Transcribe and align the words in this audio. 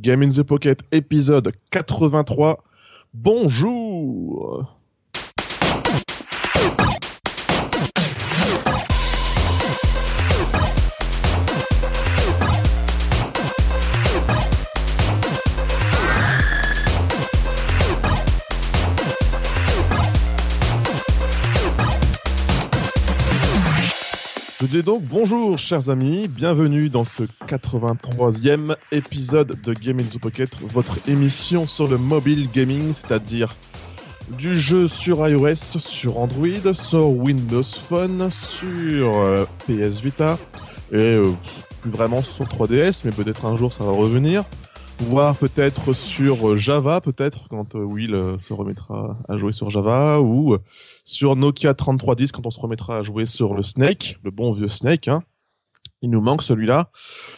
Game 0.00 0.22
in 0.22 0.30
the 0.30 0.42
Pocket 0.42 0.78
épisode 0.92 1.52
83. 1.72 2.56
Bonjour 3.14 4.78
Dis 24.76 24.82
donc 24.82 25.04
bonjour 25.04 25.56
chers 25.56 25.88
amis, 25.88 26.28
bienvenue 26.28 26.90
dans 26.90 27.04
ce 27.04 27.22
83e 27.48 28.76
épisode 28.92 29.58
de 29.62 29.72
Game 29.72 30.00
in 30.00 30.02
the 30.02 30.18
Pocket, 30.18 30.50
votre 30.60 30.98
émission 31.08 31.66
sur 31.66 31.88
le 31.88 31.96
mobile 31.96 32.50
gaming, 32.52 32.92
c'est-à-dire 32.92 33.56
du 34.36 34.54
jeu 34.54 34.86
sur 34.86 35.26
iOS, 35.26 35.78
sur 35.78 36.18
Android, 36.18 36.74
sur 36.74 37.08
Windows 37.08 37.62
Phone, 37.64 38.28
sur 38.30 39.16
euh, 39.16 39.46
PS 39.66 40.02
Vita 40.02 40.36
et 40.92 40.96
euh, 40.96 41.32
plus 41.80 41.90
vraiment 41.90 42.20
sur 42.20 42.44
3DS, 42.44 43.00
mais 43.06 43.12
peut-être 43.12 43.46
un 43.46 43.56
jour 43.56 43.72
ça 43.72 43.82
va 43.82 43.92
revenir. 43.92 44.44
Voire 44.98 45.36
peut-être 45.36 45.92
sur 45.92 46.48
euh, 46.48 46.56
Java, 46.56 47.00
peut-être 47.00 47.48
quand 47.48 47.74
euh, 47.74 47.84
Will 47.84 48.14
euh, 48.14 48.38
se 48.38 48.52
remettra 48.52 49.18
à 49.28 49.36
jouer 49.36 49.52
sur 49.52 49.70
Java, 49.70 50.20
ou 50.20 50.56
sur 51.04 51.36
Nokia 51.36 51.74
3310 51.74 52.32
quand 52.32 52.46
on 52.46 52.50
se 52.50 52.60
remettra 52.60 52.98
à 52.98 53.02
jouer 53.02 53.26
sur 53.26 53.54
le 53.54 53.62
Snake, 53.62 54.18
le 54.24 54.30
bon 54.30 54.52
vieux 54.52 54.68
Snake. 54.68 55.08
Hein. 55.08 55.22
Il 56.02 56.10
nous 56.10 56.20
manque 56.20 56.42
celui-là. 56.42 56.90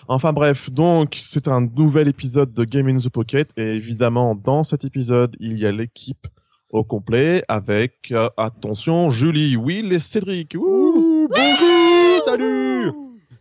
Enfin 0.08 0.32
bref, 0.32 0.70
donc 0.70 1.16
c'est 1.18 1.48
un 1.48 1.60
nouvel 1.60 2.08
épisode 2.08 2.52
de 2.52 2.64
Game 2.64 2.88
in 2.88 2.96
the 2.96 3.08
Pocket 3.08 3.50
et 3.56 3.62
évidemment 3.62 4.34
dans 4.34 4.64
cet 4.64 4.84
épisode 4.84 5.36
il 5.38 5.59
y 5.59 5.66
a 5.66 5.72
l'équipe 5.72 6.26
au 6.70 6.84
complet 6.84 7.45
avec 7.48 8.10
euh, 8.12 8.28
attention 8.37 9.10
Julie, 9.10 9.56
Will 9.56 9.93
et 9.93 9.98
Cédric. 9.98 10.54
Ouh, 10.59 11.28
bonjour, 11.28 12.24
salut. 12.24 12.93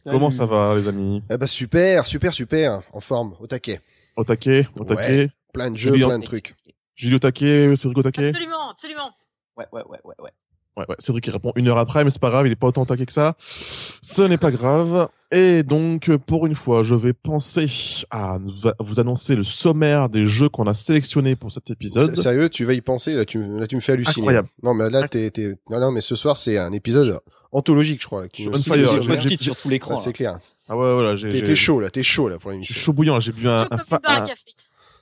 Comment 0.05 0.31
ça 0.31 0.45
va 0.45 0.75
les 0.75 0.87
amis? 0.87 1.21
Eh 1.29 1.37
ben 1.37 1.47
super, 1.47 2.05
super, 2.05 2.33
super, 2.33 2.81
en 2.93 3.02
forme, 3.02 3.33
au 3.41 3.47
taquet. 3.47 3.81
Au 4.17 4.23
taquet, 4.23 4.67
au 4.77 4.83
taquet. 4.83 5.29
Plein 5.53 5.71
de 5.71 5.77
jeux, 5.77 5.91
Julie, 5.93 6.03
plein 6.03 6.19
de 6.19 6.25
trucs. 6.25 6.55
Julie 6.95 7.15
au 7.15 7.19
taquet, 7.19 7.75
Cédric 7.75 7.97
au 7.99 8.03
taquet. 8.03 8.29
Absolument, 8.29 8.71
absolument. 8.71 9.11
Ouais, 9.55 9.65
ouais, 9.71 9.83
ouais, 9.87 9.99
ouais, 10.03 10.15
ouais. 10.19 10.31
Ouais, 10.75 10.85
ouais, 10.89 10.95
Cédric 10.99 11.25
il 11.25 11.31
répond 11.31 11.51
une 11.55 11.67
heure 11.69 11.77
après, 11.77 12.03
mais 12.03 12.11
c'est 12.11 12.21
pas 12.21 12.29
grave, 12.29 12.45
il 12.45 12.51
est 12.51 12.55
pas 12.55 12.67
autant 12.67 12.85
taqué 12.85 13.05
que 13.05 13.13
ça. 13.13 13.35
Ce 13.39 14.21
n'est 14.21 14.37
pas 14.37 14.51
grave. 14.51 15.07
Et 15.31 15.63
donc, 15.63 16.15
pour 16.27 16.45
une 16.45 16.55
fois, 16.55 16.83
je 16.83 16.93
vais 16.95 17.13
penser 17.13 17.67
à 18.11 18.37
vous 18.79 18.99
annoncer 18.99 19.35
le 19.35 19.43
sommaire 19.43 20.09
des 20.09 20.25
jeux 20.25 20.49
qu'on 20.49 20.67
a 20.67 20.73
sélectionnés 20.73 21.35
pour 21.35 21.52
cet 21.52 21.69
épisode. 21.69 22.15
Sérieux, 22.15 22.49
tu 22.49 22.63
vas 22.65 22.73
y 22.73 22.81
penser, 22.81 23.13
là 23.13 23.25
tu, 23.25 23.43
là, 23.57 23.67
tu 23.67 23.75
me 23.75 23.81
fais 23.81 23.93
halluciner. 23.93 24.21
Incroyable. 24.23 24.49
Non, 24.63 24.73
mais 24.73 24.89
là, 24.89 25.07
t'es, 25.07 25.29
t'es, 25.31 25.55
non, 25.69 25.79
non, 25.79 25.91
mais 25.91 26.02
ce 26.02 26.15
soir, 26.15 26.37
c'est 26.37 26.57
un 26.57 26.71
épisode 26.71 27.19
anthologique, 27.52 28.02
je 28.02 28.05
crois. 28.05 28.21
Là, 28.21 28.27
qui 28.27 28.43
Je 28.43 28.49
nous 28.49 28.57
suis 28.57 28.71
on 28.71 28.75
fire, 28.75 29.39
sur 29.39 29.55
tout 29.55 29.69
l'écran. 29.69 29.95
Ah, 29.97 30.02
c'est 30.02 30.13
clair. 30.13 30.39
Ah 30.69 30.75
ouais, 30.75 30.93
voilà, 30.93 31.15
j'ai, 31.15 31.29
T'es, 31.29 31.55
chaud, 31.55 31.79
là, 31.79 31.89
t'es 31.89 32.03
chaud, 32.03 32.27
là, 32.29 32.37
pour 32.39 32.51
l'émission. 32.51 32.75
chaud 32.75 32.93
bouillant, 32.93 33.19
j'ai 33.19 33.31
bu 33.31 33.47
un, 33.47 33.67
un, 33.71 33.77
fa- 33.77 33.95
une 33.97 34.01
baraque 34.07 34.29
un- 34.29 34.33
à 34.33 34.35
frites. 34.35 34.55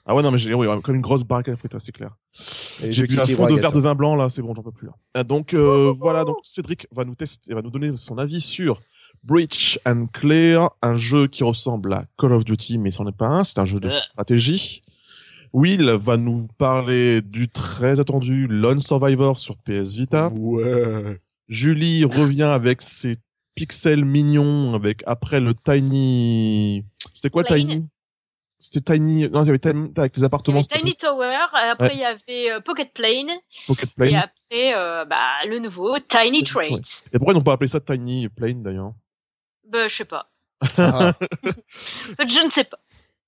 Ah 0.08 0.14
ouais, 0.14 0.22
non, 0.22 0.30
mais 0.32 0.38
j'ai, 0.38 0.54
oui, 0.54 0.68
ouais, 0.68 0.82
comme 0.84 0.96
une 0.96 1.02
grosse 1.02 1.24
barque 1.24 1.50
à 1.50 1.56
frites, 1.56 1.74
là, 1.74 1.80
c'est 1.80 1.92
clair. 1.92 2.12
J'ai 2.84 3.08
bu 3.08 3.20
un 3.20 3.26
fond 3.26 3.48
de 3.50 3.60
verre 3.60 3.72
de 3.72 3.80
vin 3.80 3.96
blanc, 3.96 4.16
là, 4.16 4.30
c'est 4.30 4.42
bon, 4.44 4.54
j'en 4.56 4.62
peux 4.62 4.72
plus, 4.72 4.86
là. 4.88 4.94
Ah, 5.16 5.24
Donc, 5.24 5.54
euh, 5.56 5.92
voilà, 5.98 6.24
donc 6.24 6.38
Cédric 6.44 6.86
va 6.92 7.04
nous 7.06 7.16
tester, 7.16 7.54
va 7.56 7.62
nous 7.64 7.72
donner 7.72 7.92
son 7.96 8.18
avis 8.20 8.42
sur 8.42 8.80
Breach 9.24 9.80
and 9.88 10.06
Clear, 10.14 10.70
un 10.84 10.96
jeu 10.96 11.26
qui 11.26 11.44
ressemble 11.44 11.94
à 11.94 12.06
Call 12.20 12.34
of 12.34 12.46
Duty, 12.46 12.78
mais 12.78 12.92
c'en 12.92 13.08
est 13.08 13.18
pas 13.18 13.26
un, 13.26 13.44
c'est 13.44 13.58
un 13.58 13.66
jeu 13.66 13.80
de 13.80 13.88
Euh. 13.88 13.92
stratégie. 13.92 14.84
Will 15.54 15.90
va 15.90 16.18
nous 16.18 16.48
parler 16.60 17.22
du 17.24 17.48
très 17.50 18.00
attendu 18.00 18.46
Lone 18.46 18.82
Survivor 18.82 19.40
sur 19.40 19.56
PS 19.58 19.96
Vita. 19.96 20.30
Ouais. 20.36 21.20
Julie 21.48 22.04
revient 22.04 22.44
avec 22.44 22.82
ses 22.82 23.16
pixels 23.56 24.06
mignons, 24.06 24.74
avec 24.74 25.02
après 25.06 25.40
le 25.40 25.54
Tiny... 25.56 26.84
C'était 27.14 27.30
quoi 27.30 27.44
Plane. 27.44 27.60
Tiny? 27.68 27.88
C'était 28.60 28.94
Tiny... 28.94 29.30
Non, 29.30 29.44
il 29.44 29.48
y 29.48 29.50
avait 29.50 29.60
Tiny... 29.60 29.92
avec 29.96 30.16
les 30.16 30.20
Il 30.20 30.24
y 30.24 30.26
appartements, 30.26 30.60
avait 30.60 30.80
Tiny 30.80 30.96
Tower, 30.96 31.26
euh, 31.26 31.72
après 31.72 31.88
Ouais. 31.88 31.94
il 31.96 32.00
y 32.00 32.04
avait 32.04 32.52
euh, 32.52 32.60
Pocket 32.62 32.94
Plane, 32.94 33.30
Pocket 33.68 33.90
et 33.90 33.94
Plane. 33.96 34.16
après 34.16 34.74
euh, 34.76 35.06
bah, 35.06 35.46
le 35.48 35.60
nouveau 35.60 35.98
Tiny 36.00 36.44
Train. 36.44 36.62
Trains. 36.62 36.80
Et 37.14 37.18
pourquoi 37.18 37.34
ils 37.34 37.38
n'ont 37.38 37.44
pas 37.44 37.54
appelé 37.54 37.68
ça 37.68 37.80
Tiny 37.80 38.28
Plane 38.30 38.62
d'ailleurs? 38.64 38.94
Bah, 39.70 39.88
je 39.88 39.96
sais 39.96 40.06
pas. 40.06 40.32
Ah, 40.78 41.14
Je 42.20 42.46
ne 42.46 42.50
sais 42.50 42.64
pas. 42.64 42.80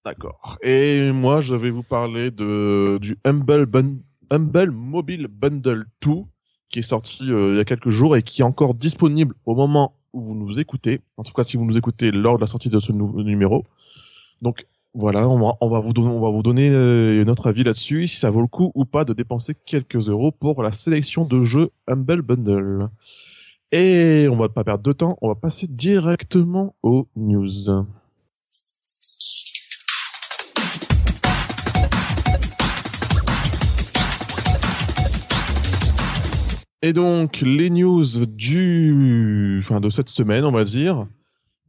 D'accord. 0.06 0.58
Et 0.64 1.12
moi, 1.12 1.42
je 1.42 1.54
vais 1.56 1.70
vous 1.70 1.84
parler 1.84 2.32
de 2.32 2.98
du 3.02 3.18
Humble, 3.26 3.66
Bun- 3.66 4.00
Humble 4.32 4.72
Mobile 4.72 5.28
Bundle 5.28 5.86
2 6.02 6.12
qui 6.70 6.80
est 6.80 6.84
sorti 6.84 7.32
euh, 7.32 7.54
il 7.54 7.58
y 7.58 7.60
a 7.60 7.66
quelques 7.66 7.90
jours 7.90 8.16
et 8.18 8.24
qui 8.24 8.42
est 8.42 8.46
encore 8.46 8.74
disponible 8.74 9.36
au 9.46 9.56
moment 9.56 9.96
vous 10.22 10.36
nous 10.36 10.60
écoutez. 10.60 11.02
En 11.18 11.24
tout 11.24 11.34
cas, 11.34 11.44
si 11.44 11.58
vous 11.58 11.66
nous 11.66 11.78
écoutez 11.78 12.12
lors 12.12 12.38
de 12.38 12.42
la 12.42 12.48
sortie 12.48 12.70
de 12.70 12.80
ce 12.80 12.92
nouveau 12.92 13.24
numéro. 13.24 13.66
Donc 14.42 14.66
voilà, 14.94 15.28
on 15.28 15.40
va, 15.40 15.58
on 15.62 15.70
va 15.70 15.80
vous 15.80 15.94
donner, 15.94 16.10
on 16.10 16.22
va 16.22 16.30
vous 16.30 16.42
donner 16.42 16.70
euh, 16.70 17.24
notre 17.24 17.48
avis 17.48 17.64
là-dessus, 17.64 18.08
si 18.08 18.18
ça 18.18 18.32
vaut 18.32 18.42
le 18.42 18.48
coup 18.48 18.72
ou 18.74 18.86
pas 18.86 19.06
de 19.06 19.14
dépenser 19.14 19.56
quelques 19.66 20.10
euros 20.10 20.32
pour 20.32 20.64
la 20.64 20.72
sélection 20.72 21.24
de 21.26 21.44
jeux 21.44 21.70
Humble 21.88 22.22
Bundle. 22.22 22.90
Et 23.72 24.28
on 24.32 24.38
va 24.38 24.50
pas 24.50 24.64
perdre 24.64 24.84
de 24.84 24.94
temps, 24.94 25.18
on 25.22 25.28
va 25.28 25.36
passer 25.36 25.68
directement 25.68 26.74
aux 26.82 27.08
news. 27.16 27.86
Et 36.82 36.94
donc, 36.94 37.42
les 37.42 37.70
news 37.70 38.06
du, 38.28 39.60
enfin, 39.64 39.80
de 39.80 39.90
cette 39.90 40.10
semaine, 40.10 40.46
on 40.46 40.52
va 40.52 40.64
dire. 40.64 41.08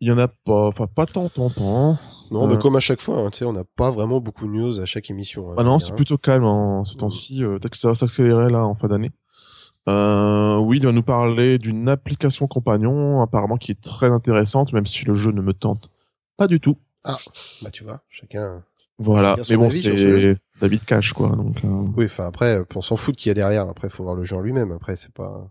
Il 0.00 0.08
y 0.08 0.12
en 0.12 0.18
a 0.18 0.28
pas, 0.28 0.68
enfin, 0.68 0.86
pas 0.86 1.06
tant, 1.06 1.28
tant, 1.28 1.50
tant. 1.50 1.98
non, 2.30 2.44
Euh. 2.44 2.46
mais 2.48 2.56
comme 2.58 2.76
à 2.76 2.80
chaque 2.80 3.00
fois, 3.00 3.18
hein, 3.18 3.30
tu 3.30 3.38
sais, 3.38 3.44
on 3.44 3.52
n'a 3.52 3.64
pas 3.64 3.90
vraiment 3.90 4.20
beaucoup 4.20 4.46
de 4.46 4.52
news 4.52 4.78
à 4.80 4.84
chaque 4.84 5.10
émission. 5.10 5.50
hein, 5.50 5.54
Ah 5.58 5.64
non, 5.64 5.78
c'est 5.80 5.94
plutôt 5.96 6.18
calme 6.18 6.44
en 6.44 6.84
ce 6.84 6.94
temps-ci. 6.96 7.42
Euh, 7.42 7.58
Peut-être 7.58 7.70
que 7.72 7.78
ça 7.78 7.88
va 7.88 7.94
s'accélérer 7.96 8.48
là 8.50 8.64
en 8.64 8.74
fin 8.76 8.86
d'année. 8.86 9.10
Euh, 9.88 10.56
oui, 10.58 10.76
il 10.76 10.84
va 10.86 10.92
nous 10.92 11.02
parler 11.02 11.58
d'une 11.58 11.88
application 11.88 12.46
compagnon, 12.46 13.20
apparemment 13.22 13.56
qui 13.56 13.72
est 13.72 13.80
très 13.80 14.10
intéressante, 14.10 14.72
même 14.72 14.86
si 14.86 15.04
le 15.04 15.14
jeu 15.14 15.32
ne 15.32 15.40
me 15.40 15.52
tente 15.54 15.90
pas 16.36 16.46
du 16.46 16.60
tout. 16.60 16.76
hein. 17.04 17.14
Ah, 17.14 17.16
bah 17.62 17.70
tu 17.72 17.82
vois, 17.84 18.02
chacun. 18.10 18.62
Voilà. 18.98 19.36
Mais 19.50 19.56
bon, 19.56 19.70
c'est. 19.70 20.36
David 20.60 20.84
Cash, 20.84 21.12
quoi. 21.12 21.28
Donc, 21.30 21.56
euh, 21.64 21.68
Oui, 21.96 22.06
enfin 22.06 22.26
après, 22.26 22.60
on 22.74 22.82
s'en 22.82 22.96
fout 22.96 23.14
de 23.14 23.20
qui 23.20 23.28
y 23.28 23.30
a 23.30 23.34
derrière. 23.34 23.68
Après, 23.68 23.88
faut 23.90 24.02
voir 24.02 24.14
le 24.14 24.24
jeu 24.24 24.36
en 24.36 24.40
lui-même. 24.40 24.72
Après, 24.72 24.96
c'est 24.96 25.12
pas. 25.12 25.48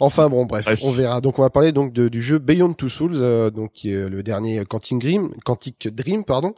Enfin 0.00 0.28
bon, 0.28 0.46
bref, 0.46 0.64
Bref. 0.64 0.80
on 0.82 0.90
verra. 0.90 1.20
Donc, 1.20 1.38
on 1.38 1.42
va 1.42 1.50
parler 1.50 1.72
donc 1.72 1.92
de- 1.92 2.08
du 2.08 2.22
jeu 2.22 2.38
Beyond 2.38 2.72
Two 2.72 2.88
Souls, 2.88 3.12
euh, 3.16 3.50
donc 3.50 3.72
qui 3.72 3.92
est 3.92 4.08
le 4.08 4.22
dernier 4.22 4.64
Quantic 4.64 4.98
Dream, 4.98 5.30
Quantic 5.44 5.88
Dream, 5.94 6.24
pardon, 6.24 6.54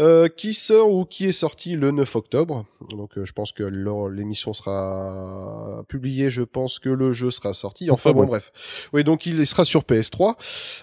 euh, 0.00 0.28
qui 0.28 0.54
sort 0.54 0.90
ou 0.92 1.04
qui 1.04 1.26
est 1.26 1.32
sorti 1.32 1.74
le 1.76 1.90
9 1.90 2.16
octobre. 2.16 2.64
Donc, 2.90 3.18
euh, 3.18 3.24
je 3.24 3.32
pense 3.32 3.52
que 3.52 3.64
l'émission 3.64 4.52
sera 4.52 5.82
publiée, 5.88 6.30
je 6.30 6.42
pense 6.42 6.78
que 6.78 6.88
le 6.88 7.12
jeu 7.12 7.30
sera 7.30 7.52
sorti. 7.54 7.90
Enfin 7.90 8.12
bon, 8.12 8.20
Ouais. 8.20 8.26
bref. 8.26 8.90
Oui, 8.92 9.04
donc 9.04 9.26
il 9.26 9.46
sera 9.46 9.64
sur 9.64 9.82
PS3. 9.84 10.36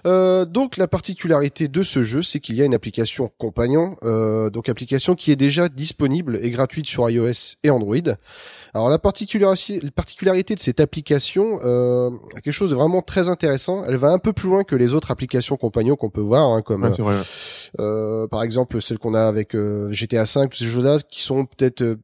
Euh, 0.06 0.46
donc 0.46 0.78
la 0.78 0.88
particularité 0.88 1.68
de 1.68 1.84
ce 1.84 2.04
jeu, 2.04 2.22
c'est 2.22 2.40
qu'il 2.40 2.56
y 2.56 2.62
a 2.62 2.66
une 2.66 2.74
application 2.76 3.30
compagnon, 3.38 3.96
euh, 4.04 4.50
donc 4.50 4.70
application 4.70 5.16
qui 5.16 5.32
est 5.32 5.36
déjà 5.36 5.70
disponible 5.70 6.40
et 6.44 6.50
gratuite 6.50 6.88
sur 6.88 7.10
iOS 7.10 7.56
et 7.64 7.70
Android. 7.70 7.98
Alors 8.76 8.90
la 8.90 9.00
particularité, 9.00 9.80
la 9.82 9.92
particularité 9.92 10.56
de 10.56 10.60
cette 10.60 10.80
application, 10.80 11.60
euh, 11.64 12.10
quelque 12.34 12.52
chose 12.52 12.72
de 12.72 12.76
vraiment 12.76 13.02
très 13.02 13.30
intéressant. 13.30 13.84
Elle 13.86 13.98
va 13.98 14.10
un 14.10 14.20
peu 14.20 14.34
plus 14.34 14.50
loin 14.50 14.64
que 14.64 14.76
les 14.76 14.94
autres 14.94 15.12
applications 15.12 15.58
compagnons 15.58 15.96
qu'on 15.96 16.10
peut 16.10 16.22
voir, 16.22 16.50
hein, 16.50 16.62
comme 16.62 16.84
ouais, 16.84 16.92
c'est 16.92 17.04
vrai. 17.04 17.16
euh, 17.80 18.28
par 18.28 18.42
exemple 18.44 18.82
celle 18.82 18.98
qu'on 18.98 19.14
a 19.14 19.24
avec 19.28 19.56
euh, 19.56 19.92
GTA 19.92 20.26
5, 20.26 20.50
tous 20.50 20.58
ces 20.60 20.66
jeux-là 20.66 20.98
qui 21.10 21.22
sont 21.22 21.46
peut-être 21.46 21.82
euh, 21.84 21.96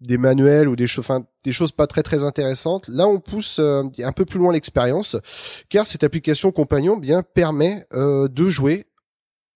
des 0.00 0.18
manuels 0.18 0.68
ou 0.68 0.76
des 0.76 0.86
choses, 0.86 1.04
enfin 1.04 1.24
des 1.44 1.52
choses 1.52 1.72
pas 1.72 1.86
très 1.86 2.02
très 2.02 2.22
intéressantes. 2.24 2.88
Là, 2.88 3.06
on 3.08 3.18
pousse 3.20 3.58
euh, 3.60 3.82
un 4.02 4.12
peu 4.12 4.24
plus 4.24 4.38
loin 4.38 4.52
l'expérience, 4.52 5.16
car 5.68 5.86
cette 5.86 6.04
application 6.04 6.50
compagnon 6.52 6.96
bien 6.96 7.22
permet 7.22 7.86
euh, 7.92 8.28
de 8.28 8.48
jouer, 8.48 8.84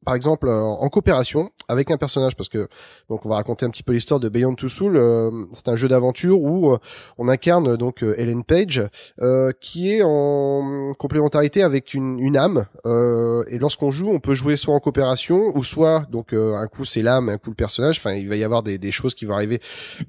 par 0.05 0.15
exemple 0.15 0.49
euh, 0.49 0.63
en 0.63 0.89
coopération 0.89 1.51
avec 1.69 1.91
un 1.91 1.97
personnage, 1.97 2.35
parce 2.35 2.49
que 2.49 2.69
donc 3.09 3.25
on 3.25 3.29
va 3.29 3.37
raconter 3.37 3.67
un 3.67 3.71
petit 3.71 3.83
peu 3.83 3.93
l'histoire 3.93 4.19
de 4.19 4.29
Beyond 4.29 4.55
Two 4.55 4.69
Souls. 4.69 4.97
euh, 4.97 5.31
c'est 5.53 5.69
un 5.69 5.77
jeu 5.77 5.89
d'aventure 5.89 6.41
où 6.41 6.73
euh, 6.73 6.79
on 7.19 7.29
incarne 7.29 7.77
donc 7.77 8.03
euh, 8.03 8.15
Ellen 8.19 8.43
Page, 8.43 8.89
euh, 9.21 9.53
qui 9.61 9.93
est 9.93 10.03
en 10.03 10.95
complémentarité 10.99 11.63
avec 11.63 11.95
une, 11.95 12.19
une 12.19 12.37
âme. 12.37 12.67
euh, 12.87 13.45
et 13.49 13.59
lorsqu'on 13.59 13.91
joue, 13.91 14.11
on 14.11 14.21
peut 14.21 14.35
jouer 14.35 14.57
soit 14.57 14.75
en 14.75 14.81
coopération 14.81 15.57
ou 15.57 15.63
soit 15.63 16.07
donc 16.11 16.33
un 16.33 16.67
coup 16.67 16.85
c'est 16.85 17.03
l'âme, 17.03 17.29
un 17.29 17.39
coup 17.39 17.51
le 17.51 17.57
personnage. 17.57 17.99
Enfin, 17.99 18.15
il 18.15 18.29
va 18.29 18.37
y 18.37 18.45
avoir 18.45 18.63
des, 18.63 18.79
des 18.79 18.91
choses 18.91 19.15
qui 19.15 19.25
vont 19.27 19.35
arriver 19.35 19.61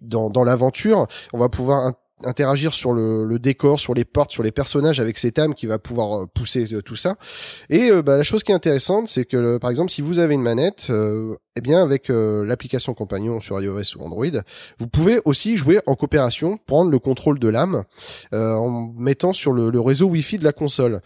dans, 0.01 0.29
dans 0.29 0.43
l'aventure. 0.43 1.07
On 1.33 1.37
va 1.37 1.49
pouvoir 1.49 1.93
interagir 2.25 2.73
sur 2.73 2.93
le, 2.93 3.25
le, 3.25 3.39
décor, 3.39 3.79
sur 3.79 3.93
les 3.93 4.05
portes, 4.05 4.31
sur 4.31 4.43
les 4.43 4.51
personnages 4.51 4.99
avec 4.99 5.17
cette 5.17 5.39
âme 5.39 5.53
qui 5.53 5.65
va 5.65 5.79
pouvoir 5.79 6.23
euh, 6.23 6.25
pousser 6.33 6.73
euh, 6.73 6.81
tout 6.81 6.95
ça. 6.95 7.15
Et 7.69 7.89
euh, 7.89 8.01
bah, 8.01 8.17
la 8.17 8.23
chose 8.23 8.43
qui 8.43 8.51
est 8.51 8.55
intéressante, 8.55 9.07
c'est 9.07 9.25
que 9.25 9.57
par 9.57 9.69
exemple, 9.69 9.91
si 9.91 10.01
vous 10.01 10.19
avez 10.19 10.33
une 10.33 10.41
manette, 10.41 10.91
eh 11.55 11.61
bien 11.61 11.81
avec 11.81 12.07
l'application 12.09 12.93
compagnon 12.93 13.39
sur 13.39 13.61
iOS 13.61 13.97
ou 13.97 14.03
Android, 14.03 14.25
vous 14.79 14.87
pouvez 14.87 15.19
aussi 15.25 15.57
jouer 15.57 15.79
en 15.85 15.95
coopération, 15.95 16.57
prendre 16.65 16.89
le 16.89 16.99
contrôle 16.99 17.39
de 17.39 17.47
l'âme 17.47 17.83
en 18.31 18.93
mettant 18.97 19.33
sur 19.33 19.51
le, 19.51 19.69
le, 19.69 19.79
réseau 19.79 20.07
Wi-Fi 20.07 20.37
de 20.37 20.43
la 20.43 20.53
console. 20.53 21.01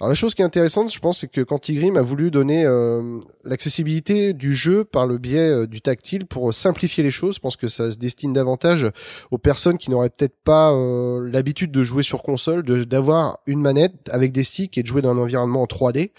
Alors 0.00 0.08
la 0.08 0.14
chose 0.14 0.34
qui 0.34 0.42
est 0.42 0.44
intéressante, 0.44 0.92
je 0.92 1.00
pense, 1.00 1.20
c'est 1.20 1.28
que 1.28 1.40
quand 1.40 1.68
a 1.68 2.02
voulu 2.02 2.30
donner 2.30 2.64
l'accessibilité 3.44 4.32
du 4.32 4.54
jeu 4.54 4.84
par 4.84 5.06
le 5.06 5.18
biais 5.18 5.66
du 5.66 5.80
tactile 5.80 6.26
pour 6.26 6.54
simplifier 6.54 7.02
les 7.02 7.10
choses, 7.10 7.36
je 7.36 7.40
pense 7.40 7.56
que 7.56 7.68
ça 7.68 7.90
se 7.90 7.98
destine 7.98 8.32
davantage 8.32 8.90
aux 9.30 9.38
personnes 9.38 9.78
qui 9.78 9.90
n'auraient 9.90 10.10
peut-être 10.10 10.36
pas 10.44 10.57
euh, 10.72 11.28
l'habitude 11.30 11.70
de 11.70 11.82
jouer 11.82 12.02
sur 12.02 12.22
console, 12.22 12.62
d'avoir 12.62 13.38
une 13.46 13.60
manette 13.60 14.08
avec 14.10 14.32
des 14.32 14.44
sticks 14.44 14.76
et 14.78 14.82
de 14.82 14.86
jouer 14.86 15.02
dans 15.02 15.10
un 15.10 15.18
environnement 15.18 15.62
en 15.62 15.66
3D. 15.66 16.12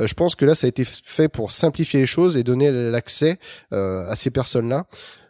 Euh, 0.00 0.06
je 0.06 0.14
pense 0.14 0.34
que 0.34 0.44
là, 0.44 0.54
ça 0.54 0.66
a 0.66 0.68
été 0.68 0.84
fait 0.84 1.28
pour 1.28 1.52
simplifier 1.52 2.00
les 2.00 2.06
choses 2.06 2.36
et 2.36 2.42
donner 2.42 2.70
l'accès 2.70 3.38
euh, 3.72 4.08
à 4.08 4.16
ces 4.16 4.30
personnes-là. 4.30 4.86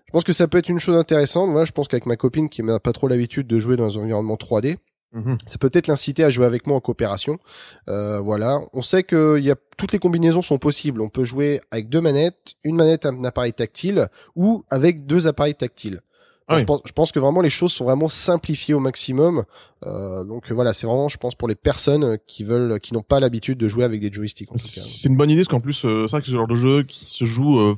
Je 0.06 0.12
pense 0.12 0.24
que 0.24 0.32
ça 0.32 0.48
peut 0.48 0.58
être 0.58 0.68
une 0.68 0.78
chose 0.78 0.96
intéressante. 0.96 1.50
Voilà, 1.50 1.64
je 1.64 1.72
pense 1.72 1.88
qu'avec 1.88 2.06
ma 2.06 2.16
copine 2.16 2.48
qui 2.48 2.62
n'a 2.62 2.78
pas 2.78 2.92
trop 2.92 3.08
l'habitude 3.08 3.46
de 3.46 3.58
jouer 3.58 3.76
dans 3.76 3.98
un 3.98 4.02
environnement 4.02 4.36
3D, 4.36 4.76
mhm. 5.12 5.36
Ça 5.46 5.58
peut 5.58 5.70
être 5.72 5.88
l'inciter 5.88 6.24
à 6.24 6.30
jouer 6.30 6.46
avec 6.46 6.66
moi 6.66 6.76
en 6.76 6.80
coopération. 6.80 7.38
voilà, 7.86 8.60
on 8.72 8.82
sait 8.82 9.02
que 9.02 9.38
y 9.40 9.50
a 9.50 9.56
toutes 9.76 9.92
les 9.92 9.98
combinaisons 9.98 10.42
sont 10.42 10.58
possibles. 10.58 11.00
On 11.00 11.08
peut 11.08 11.24
jouer 11.24 11.60
avec 11.70 11.88
deux 11.88 12.00
manettes, 12.00 12.54
une 12.64 12.76
manette 12.76 13.04
un 13.06 13.24
appareil 13.24 13.52
tactile 13.52 14.08
ou 14.34 14.64
avec 14.70 15.06
deux 15.06 15.26
appareils 15.26 15.54
tactiles. 15.54 16.00
Ah 16.48 16.58
je, 16.58 16.64
pense, 16.64 16.80
je, 16.84 16.92
pense, 16.92 17.10
que 17.10 17.18
vraiment 17.18 17.40
les 17.40 17.50
choses 17.50 17.72
sont 17.72 17.84
vraiment 17.84 18.06
simplifiées 18.06 18.74
au 18.74 18.78
maximum. 18.78 19.44
Euh, 19.84 20.22
donc 20.24 20.50
voilà, 20.52 20.72
c'est 20.72 20.86
vraiment, 20.86 21.08
je 21.08 21.16
pense, 21.16 21.34
pour 21.34 21.48
les 21.48 21.56
personnes 21.56 22.18
qui 22.26 22.44
veulent, 22.44 22.78
qui 22.78 22.94
n'ont 22.94 23.02
pas 23.02 23.18
l'habitude 23.18 23.58
de 23.58 23.66
jouer 23.66 23.84
avec 23.84 24.00
des 24.00 24.12
joysticks. 24.12 24.48
C'est 24.56 25.08
une 25.08 25.16
bonne 25.16 25.30
idée 25.30 25.40
parce 25.40 25.48
qu'en 25.48 25.60
plus, 25.60 25.84
euh, 25.84 26.06
c'est 26.06 26.12
vrai 26.12 26.20
que 26.20 26.28
ce 26.28 26.32
genre 26.32 26.46
de 26.46 26.54
jeu 26.54 26.84
qui 26.84 27.06
se 27.06 27.24
joue, 27.24 27.58
euh, 27.58 27.74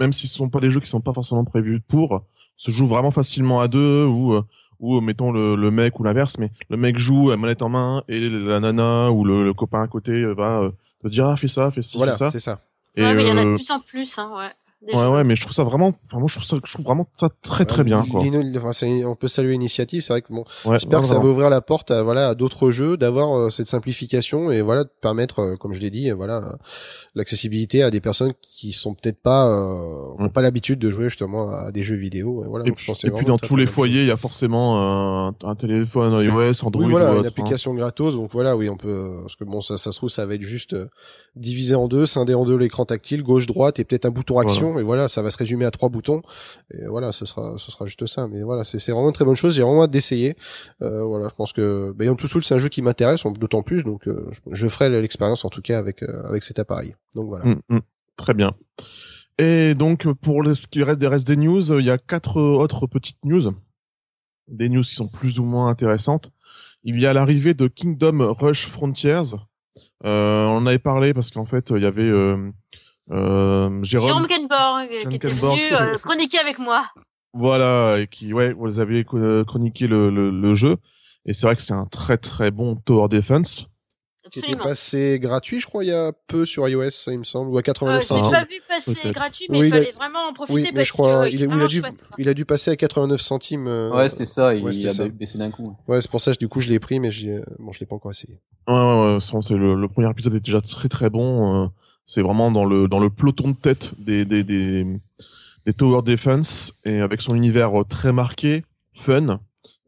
même 0.00 0.12
si 0.12 0.28
ce 0.28 0.36
sont 0.36 0.50
pas 0.50 0.60
des 0.60 0.70
jeux 0.70 0.80
qui 0.80 0.88
sont 0.88 1.00
pas 1.00 1.14
forcément 1.14 1.44
prévus 1.44 1.80
pour, 1.80 2.22
se 2.58 2.70
joue 2.70 2.86
vraiment 2.86 3.10
facilement 3.10 3.60
à 3.60 3.68
deux 3.68 4.04
ou 4.04 4.34
euh, 4.34 4.42
ou 4.80 5.00
mettons 5.00 5.30
le, 5.30 5.56
le 5.56 5.70
mec 5.70 5.98
ou 5.98 6.04
l'inverse, 6.04 6.38
mais 6.38 6.50
le 6.68 6.76
mec 6.76 6.98
joue 6.98 7.30
à 7.30 7.36
manette 7.36 7.62
en 7.62 7.68
main 7.68 8.02
et 8.08 8.28
la 8.28 8.60
nana 8.60 9.10
ou 9.10 9.24
le, 9.24 9.52
copain 9.52 9.82
à 9.82 9.88
côté 9.88 10.24
va 10.24 10.70
te 11.02 11.08
dire 11.08 11.26
ah 11.26 11.36
fais 11.36 11.48
ça, 11.48 11.70
fais 11.70 11.82
ci, 11.82 11.98
voilà, 11.98 12.12
fais 12.12 12.18
ça. 12.18 12.30
c'est 12.30 12.40
ça. 12.40 12.60
Et 12.96 13.02
ouais, 13.02 13.14
mais 13.14 13.22
il 13.24 13.28
y 13.28 13.30
en 13.30 13.36
a 13.36 13.44
de 13.44 13.54
plus 13.54 13.70
en 13.70 13.80
plus, 13.80 14.18
hein, 14.18 14.32
ouais. 14.36 14.50
Ouais, 14.82 14.94
ouais, 14.94 15.24
mais 15.24 15.36
je 15.36 15.42
trouve 15.42 15.52
ça 15.52 15.62
vraiment, 15.62 15.92
enfin, 16.06 16.18
moi, 16.18 16.26
je 16.26 16.36
trouve 16.36 16.46
ça, 16.46 16.56
je 16.64 16.72
trouve 16.72 16.86
vraiment 16.86 17.06
ça 17.14 17.28
très, 17.42 17.66
très 17.66 17.84
bien, 17.84 18.02
quoi. 18.10 18.22
on 18.22 19.14
peut 19.14 19.28
saluer 19.28 19.52
l'initiative. 19.52 20.00
C'est 20.00 20.14
vrai 20.14 20.22
que 20.22 20.32
bon, 20.32 20.44
j'espère 20.70 21.02
que 21.02 21.06
ça 21.06 21.18
va 21.18 21.26
ouvrir 21.26 21.50
la 21.50 21.60
porte 21.60 21.90
à, 21.90 22.02
voilà, 22.02 22.28
à 22.28 22.34
d'autres 22.34 22.70
jeux, 22.70 22.96
d'avoir 22.96 23.36
euh, 23.36 23.50
cette 23.50 23.66
simplification 23.66 24.50
et 24.50 24.62
voilà, 24.62 24.84
de 24.84 24.90
permettre, 25.02 25.40
euh, 25.40 25.56
comme 25.56 25.74
je 25.74 25.80
l'ai 25.80 25.90
dit, 25.90 26.10
voilà, 26.12 26.56
l'accessibilité 27.14 27.82
à 27.82 27.90
des 27.90 28.00
personnes 28.00 28.32
qui 28.52 28.72
sont 28.72 28.94
peut-être 28.94 29.20
pas, 29.20 29.48
euh, 29.50 30.28
pas 30.28 30.40
l'habitude 30.40 30.78
de 30.78 30.88
jouer 30.88 31.10
justement 31.10 31.50
à 31.50 31.72
des 31.72 31.82
jeux 31.82 31.96
vidéo. 31.96 32.42
Et 32.42 32.48
voilà, 32.48 32.64
et, 32.66 32.72
je 32.74 32.86
pense 32.86 33.04
et 33.04 33.10
puis 33.10 33.26
dans 33.26 33.38
tous 33.38 33.56
les 33.56 33.66
foyers, 33.66 34.00
il 34.00 34.08
y 34.08 34.12
a 34.12 34.16
forcément 34.16 35.28
un, 35.28 35.34
un 35.42 35.54
téléphone 35.56 36.24
iOS, 36.24 36.64
Android. 36.64 36.84
Oui, 36.84 36.90
voilà, 36.90 37.12
une 37.12 37.26
hein. 37.26 37.28
application 37.28 37.74
gratos. 37.74 38.14
Donc 38.14 38.30
voilà, 38.32 38.56
oui, 38.56 38.70
on 38.70 38.78
peut, 38.78 39.18
parce 39.20 39.36
que 39.36 39.44
bon, 39.44 39.60
ça, 39.60 39.76
ça 39.76 39.92
se 39.92 39.96
trouve, 39.98 40.08
ça 40.08 40.24
va 40.24 40.34
être 40.34 40.40
juste 40.40 40.74
divisé 41.36 41.74
en 41.74 41.86
deux, 41.86 42.06
scindé 42.06 42.32
en 42.32 42.46
deux 42.46 42.56
l'écran 42.56 42.86
tactile, 42.86 43.22
gauche, 43.22 43.46
droite 43.46 43.78
et 43.78 43.84
peut-être 43.84 44.06
un 44.06 44.10
bouton 44.10 44.38
action 44.38 44.69
et 44.78 44.82
voilà, 44.82 45.08
ça 45.08 45.22
va 45.22 45.30
se 45.30 45.38
résumer 45.38 45.64
à 45.64 45.70
trois 45.70 45.88
boutons 45.88 46.22
et 46.72 46.86
voilà, 46.86 47.12
ce 47.12 47.26
sera 47.26 47.56
ce 47.58 47.70
sera 47.70 47.86
juste 47.86 48.06
ça. 48.06 48.28
Mais 48.28 48.42
voilà, 48.42 48.64
c'est 48.64 48.92
vraiment 48.92 49.08
une 49.08 49.14
très 49.14 49.24
bonne 49.24 49.34
chose. 49.34 49.54
J'ai 49.54 49.62
vraiment 49.62 49.82
hâte 49.82 49.90
d'essayer. 49.90 50.36
Euh, 50.82 51.04
voilà, 51.04 51.28
je 51.28 51.34
pense 51.34 51.52
que 51.52 51.92
Beyond 51.96 52.16
Two 52.16 52.28
Souls 52.28 52.44
c'est 52.44 52.54
un 52.54 52.58
jeu 52.58 52.68
qui 52.68 52.82
m'intéresse 52.82 53.24
d'autant 53.38 53.62
plus, 53.62 53.84
donc 53.84 54.06
euh, 54.08 54.30
je, 54.50 54.68
ferai 54.68 54.88
l'expérience 55.00 55.44
en 55.44 55.48
tout 55.48 55.62
cas 55.62 55.78
avec 55.78 56.02
euh, 56.02 56.22
avec 56.24 56.42
cet 56.42 56.58
appareil. 56.58 56.94
Donc 57.14 57.26
voilà. 57.26 57.44
Mm, 57.44 57.60
mm. 57.68 57.80
très 58.16 58.34
bien. 58.34 58.54
Et 59.38 59.74
donc 59.74 60.10
pour 60.12 60.44
ce 60.54 60.66
qui 60.66 60.82
reste 60.82 60.98
des 60.98 61.08
restes 61.08 61.26
des 61.26 61.36
news, 61.36 61.72
il 61.78 61.84
y 61.84 61.90
a 61.90 61.98
quatre 61.98 62.40
autres 62.40 62.86
petites 62.86 63.24
news, 63.24 63.52
des 64.48 64.68
news 64.68 64.82
qui 64.82 64.94
sont 64.94 65.08
plus 65.08 65.38
ou 65.38 65.44
moins 65.44 65.68
intéressantes. 65.68 66.30
Il 66.82 66.98
y 67.00 67.06
a 67.06 67.12
l'arrivée 67.12 67.54
de 67.54 67.68
Kingdom 67.68 68.32
Rush 68.32 68.66
Frontiers. 68.66 69.34
On 70.02 70.08
en 70.08 70.66
avait 70.66 70.78
parlé 70.78 71.12
parce 71.12 71.30
qu'en 71.30 71.44
fait, 71.44 71.70
il 71.76 71.82
y 71.82 71.86
avait 71.86 72.10
euh, 73.10 73.82
Jérôme, 73.82 74.26
Kenborg, 74.26 74.88
qui 74.88 75.16
était 75.16 75.28
venu 75.28 75.62
euh, 75.72 75.94
chroniquer 75.98 76.38
avec 76.38 76.58
moi. 76.58 76.86
Voilà, 77.32 77.98
et 78.00 78.06
qui, 78.06 78.32
ouais, 78.32 78.52
vous 78.52 78.80
avez 78.80 79.04
chroniqué 79.04 79.86
le, 79.86 80.10
le, 80.10 80.30
le 80.30 80.54
jeu. 80.54 80.76
Et 81.26 81.32
c'est 81.32 81.46
vrai 81.46 81.56
que 81.56 81.62
c'est 81.62 81.74
un 81.74 81.86
très 81.86 82.18
très 82.18 82.50
bon 82.50 82.76
tower 82.76 83.08
defense. 83.08 83.66
Qui 84.30 84.40
était 84.40 84.54
passé 84.54 85.18
gratuit, 85.18 85.58
je 85.58 85.66
crois, 85.66 85.82
il 85.82 85.88
y 85.88 85.92
a 85.92 86.12
peu 86.28 86.44
sur 86.44 86.68
iOS, 86.68 86.90
il 87.08 87.18
me 87.18 87.24
semble, 87.24 87.50
ou 87.50 87.58
à 87.58 87.62
89 87.62 88.02
centimes. 88.02 88.32
Euh, 88.32 88.44
je 88.44 88.50
l'ai 88.52 88.60
pas 88.60 88.84
vu 88.84 88.94
passer 88.94 89.12
gratuit, 89.12 89.46
mais 89.48 89.58
il 89.60 89.70
fallait 89.70 89.92
vraiment 89.92 90.28
en 90.28 90.32
profiter 90.32 90.60
oui, 90.60 90.70
mais 90.72 90.84
je 90.84 90.92
crois, 90.92 91.28
il, 91.28 91.40
il, 91.40 91.50
a 91.50 91.66
dû, 91.66 91.82
il 92.18 92.28
a 92.28 92.34
dû 92.34 92.44
passer 92.44 92.70
à 92.70 92.76
89 92.76 93.20
centimes. 93.20 93.66
Euh, 93.66 93.90
ouais, 93.90 94.08
c'était 94.08 94.26
ça, 94.26 94.54
il, 94.54 94.62
il 94.72 94.88
a 94.88 95.08
baissé 95.08 95.36
d'un 95.36 95.50
coup. 95.50 95.76
Ouais, 95.88 96.00
c'est 96.00 96.10
pour 96.10 96.20
ça, 96.20 96.32
du 96.32 96.48
coup, 96.48 96.60
je 96.60 96.68
l'ai 96.68 96.78
pris, 96.78 97.00
mais 97.00 97.08
bon, 97.58 97.72
je 97.72 97.80
l'ai 97.80 97.86
pas 97.86 97.96
encore 97.96 98.12
essayé. 98.12 98.38
Ouais, 98.68 98.74
ouais, 98.74 99.14
ouais, 99.14 99.18
c'est 99.20 99.54
le, 99.54 99.74
le, 99.74 99.88
premier 99.88 100.08
épisode 100.10 100.34
est 100.34 100.40
déjà 100.40 100.60
très 100.60 100.88
très 100.88 101.10
bon. 101.10 101.64
Euh, 101.64 101.68
c'est 102.10 102.22
vraiment 102.22 102.50
dans 102.50 102.64
le 102.64 102.88
dans 102.88 102.98
le 102.98 103.10
peloton 103.10 103.48
de 103.50 103.56
tête 103.56 103.92
des 103.98 104.24
des 104.24 104.42
des, 104.42 104.86
des 105.66 105.72
tower 105.72 106.02
defense 106.02 106.74
et 106.84 107.00
avec 107.00 107.20
son 107.20 107.34
univers 107.34 107.72
très 107.88 108.12
marqué, 108.12 108.64
fun 108.94 109.40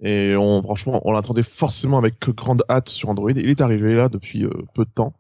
et 0.02 0.34
on, 0.36 0.62
franchement, 0.62 1.00
on 1.04 1.12
l'attendait 1.12 1.44
forcément 1.44 1.96
avec 1.96 2.18
grande 2.30 2.64
hâte 2.68 2.88
sur 2.88 3.08
Android. 3.08 3.30
Il 3.30 3.48
est 3.48 3.60
arrivé 3.60 3.94
là 3.94 4.08
depuis 4.08 4.44
euh, 4.44 4.50
peu 4.74 4.84
de 4.84 4.90
temps. 4.90 5.14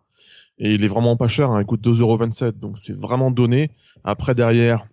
Et 0.58 0.74
il 0.74 0.84
est 0.84 0.88
vraiment 0.88 1.16
pas 1.16 1.28
cher, 1.28 1.50
hein, 1.50 1.60
il 1.60 1.66
coûte 1.66 1.80
2,27€. 1.80 2.58
Donc 2.58 2.78
c'est 2.78 2.96
vraiment 2.96 3.30
donné. 3.30 3.70
Après, 4.02 4.34
derrière, 4.34 4.86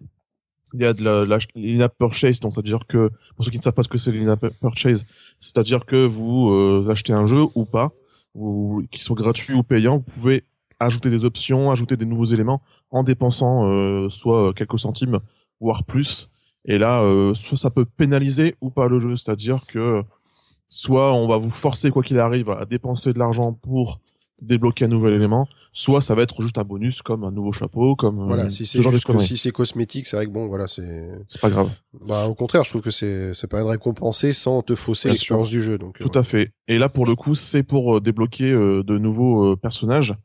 il 0.74 0.82
y 0.82 0.86
a 0.86 0.94
de 0.94 1.04
la, 1.04 1.40
l'in-app 1.56 1.98
purchase. 1.98 2.40
Donc 2.40 2.54
c'est-à-dire 2.54 2.86
que, 2.88 3.10
pour 3.36 3.44
ceux 3.44 3.52
qui 3.52 3.58
ne 3.58 3.64
savent 3.64 3.74
pas 3.74 3.84
ce 3.84 3.88
que 3.88 3.98
c'est 3.98 4.12
l'in-app 4.12 4.48
purchase, 4.62 5.06
c'est-à-dire 5.40 5.86
que 5.86 6.06
vous 6.06 6.52
euh, 6.52 6.88
achetez 6.90 7.14
un 7.14 7.26
jeu 7.26 7.42
ou 7.56 7.66
pas, 7.66 7.92
ou 8.36 8.84
qu'il 8.92 9.02
soit 9.02 9.16
gratuit 9.16 9.56
ou 9.56 9.64
payant, 9.64 9.98
vous 9.98 10.04
pouvez 10.04 10.44
ajouter 10.80 11.10
des 11.10 11.26
options, 11.26 11.72
ajouter 11.72 11.98
des 11.98 12.06
nouveaux 12.06 12.26
éléments 12.26 12.62
en 12.92 13.04
dépensant 13.04 13.70
euh, 13.70 14.10
soit 14.10 14.54
quelques 14.54 14.80
centimes, 14.80 15.20
voire 15.60 15.84
plus. 15.84 16.30
Et 16.66 16.78
là, 16.78 17.02
euh, 17.02 17.34
soit 17.34 17.58
ça 17.58 17.70
peut 17.70 17.86
pénaliser 17.86 18.56
ou 18.62 18.70
pas 18.70 18.88
le 18.88 19.00
jeu, 19.00 19.16
c'est-à-dire 19.16 19.66
que 19.68 20.04
soit 20.68 21.14
on 21.14 21.28
va 21.28 21.38
vous 21.38 21.50
forcer 21.50 21.90
quoi 21.92 22.04
qu'il 22.04 22.20
arrive 22.20 22.50
à 22.50 22.66
dépenser 22.66 23.14
de 23.14 23.20
l'argent 23.20 23.54
pour 23.54 24.00
débloquer 24.42 24.86
un 24.86 24.90
nouvel 24.90 25.14
élément, 25.14 25.48
soit 25.74 26.00
ça 26.00 26.16
va 26.16 26.22
être 26.22 26.42
juste 26.42 26.58
un 26.58 26.64
bonus 26.64 27.02
comme 27.02 27.26
un 27.26 27.32
nouveau 27.32 27.52
chapeau, 27.52 27.96
comme 27.96 28.22
euh, 28.22 28.26
voilà. 28.26 28.50
si 28.50 28.66
c'est 28.66 28.82
juste 28.82 29.20
si 29.20 29.36
c'est 29.36 29.52
cosmétique, 29.52 30.08
c'est 30.08 30.16
vrai 30.16 30.28
que 30.28 30.32
bon, 30.32 30.48
voilà, 30.48 30.68
c'est 30.68 31.10
c'est 31.28 31.42
pas 31.42 31.50
grave. 31.50 31.70
Bah 32.06 32.28
au 32.28 32.36
contraire, 32.36 32.64
je 32.64 32.70
trouve 32.70 32.82
que 32.82 32.92
c'est 32.92 33.34
ça 33.34 33.48
permet 33.48 33.66
de 33.66 33.72
récompenser 33.72 34.32
sans 34.32 34.62
te 34.62 34.76
fausser 34.76 35.10
l'expérience 35.10 35.50
du 35.50 35.62
jeu. 35.62 35.78
Donc 35.78 35.98
tout 35.98 36.18
à 36.18 36.24
fait. 36.24 36.52
Et 36.68 36.78
là 36.78 36.88
pour 36.88 37.06
le 37.06 37.16
coup, 37.16 37.36
c'est 37.36 37.64
pour 37.64 37.98
euh, 37.98 38.00
débloquer 38.00 38.52
de 38.52 38.98
nouveaux 38.98 39.58
personnages 39.58 40.16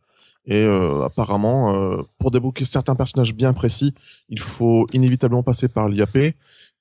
et 0.47 0.65
euh, 0.65 1.03
apparemment, 1.05 1.75
euh, 1.75 2.03
pour 2.19 2.31
débloquer 2.31 2.65
certains 2.65 2.95
personnages 2.95 3.35
bien 3.35 3.53
précis, 3.53 3.95
il 4.29 4.41
faut 4.41 4.87
inévitablement 4.93 5.43
passer 5.43 5.69
par 5.69 5.89
l'IAP. 5.89 6.17
Et, 6.17 6.35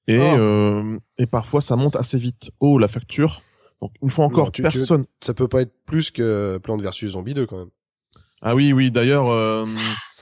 oh. 0.09 0.21
euh, 0.21 0.99
et 1.17 1.25
parfois, 1.25 1.61
ça 1.61 1.75
monte 1.75 1.95
assez 1.95 2.17
vite. 2.17 2.51
Oh, 2.59 2.77
la 2.77 2.89
facture. 2.89 3.41
Donc, 3.81 3.93
une 4.01 4.09
fois 4.09 4.25
encore, 4.25 4.51
personne... 4.51 5.05
ça 5.21 5.33
peut 5.33 5.47
pas 5.47 5.61
être 5.61 5.73
plus 5.85 6.11
que 6.11 6.57
Plante 6.57 6.81
versus 6.81 7.11
Zombie 7.11 7.33
2, 7.33 7.45
quand 7.45 7.57
même. 7.57 7.69
Ah 8.41 8.53
oui, 8.53 8.73
oui. 8.73 8.91
D'ailleurs, 8.91 9.29
euh, 9.29 9.65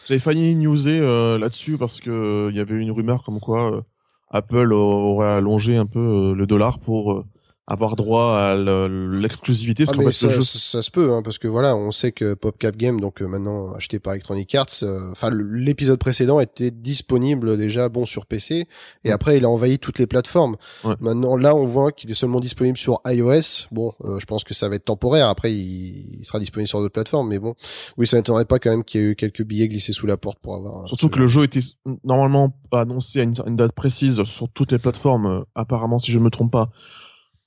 j'avais 0.08 0.20
failli 0.20 0.56
newser 0.56 1.00
là-dessus 1.40 1.78
parce 1.80 2.00
que 2.00 2.50
il 2.52 2.56
y 2.56 2.60
avait 2.60 2.76
une 2.76 2.92
rumeur 2.92 3.24
comme 3.24 3.40
quoi 3.40 3.84
Apple 4.30 4.72
aurait 4.72 5.30
allongé 5.30 5.78
un 5.78 5.88
peu 5.88 6.34
le 6.36 6.46
dollar 6.46 6.80
pour 6.80 7.26
avoir 7.68 7.96
droit 7.96 8.36
à 8.38 8.56
l'exclusivité 8.56 9.86
ah, 9.88 9.92
mais 9.98 10.12
ça, 10.12 10.42
ça, 10.42 10.82
se 10.82 10.90
peut 10.90 11.14
hein, 11.14 11.22
parce 11.24 11.38
que 11.38 11.48
voilà 11.48 11.76
on 11.76 11.92
sait 11.92 12.12
que 12.12 12.34
PopCap 12.34 12.76
Game 12.76 13.00
donc 13.00 13.22
euh, 13.22 13.28
maintenant 13.28 13.74
acheté 13.74 14.00
par 14.00 14.14
Electronic 14.14 14.54
Arts 14.56 14.68
euh, 14.82 15.12
enfin 15.12 15.30
l'épisode 15.32 16.00
précédent 16.00 16.40
était 16.40 16.72
disponible 16.72 17.58
déjà 17.58 17.88
bon 17.88 18.04
sur 18.06 18.26
PC 18.26 18.68
et 19.04 19.12
après 19.12 19.38
il 19.38 19.46
a 19.46 19.50
envahi 19.50 19.78
toutes 19.78 20.00
les 20.00 20.08
plateformes. 20.08 20.58
Maintenant 21.00 21.38
là 21.38 21.56
on 21.56 21.66
voit 21.66 21.92
qu'il 21.92 22.10
est 22.10 22.16
seulement 22.16 22.40
disponible 22.40 22.78
sur 22.78 23.00
iOS. 23.06 23.68
Bon 23.72 23.94
euh, 24.02 24.20
je 24.20 24.26
pense 24.26 24.44
que 24.44 24.54
ça 24.54 24.68
va 24.68 24.76
être 24.76 24.86
temporaire. 24.86 25.28
Après 25.28 25.54
il, 25.54 26.20
sera 26.24 26.40
disponible 26.40 26.68
sur 26.68 26.80
d'autres 26.80 26.94
plateformes 26.94 27.30
mais 27.30 27.40
bon. 27.40 27.56
Oui 27.98 28.08
ça 28.08 28.18
n'étonnerait 28.18 28.46
pas 28.46 28.58
quand 28.58 28.72
même 28.72 28.84
qu'il 28.84 29.02
y 29.02 29.04
ait 29.04 29.08
eu 29.08 29.16
quelques 29.16 29.44
billets 29.44 29.68
glissés 29.68 29.94
sous 29.94 30.08
la 30.08 30.18
porte 30.18 30.40
pour 30.40 30.56
avoir 30.56 30.88
surtout 30.88 31.10
que 31.10 31.20
le 31.20 31.28
jeu 31.28 31.44
était 31.44 31.62
normalement 32.04 32.58
annoncé 32.72 33.20
à 33.20 33.24
une, 33.24 33.36
une 33.46 33.56
date 33.56 33.74
précise 33.74 34.24
sur 34.24 34.50
toutes 34.50 34.72
les 34.72 34.80
plateformes 34.80 35.46
apparemment 35.54 36.00
si 36.00 36.12
je 36.12 36.20
me 36.20 36.30
trompe 36.30 36.52
pas 36.52 36.72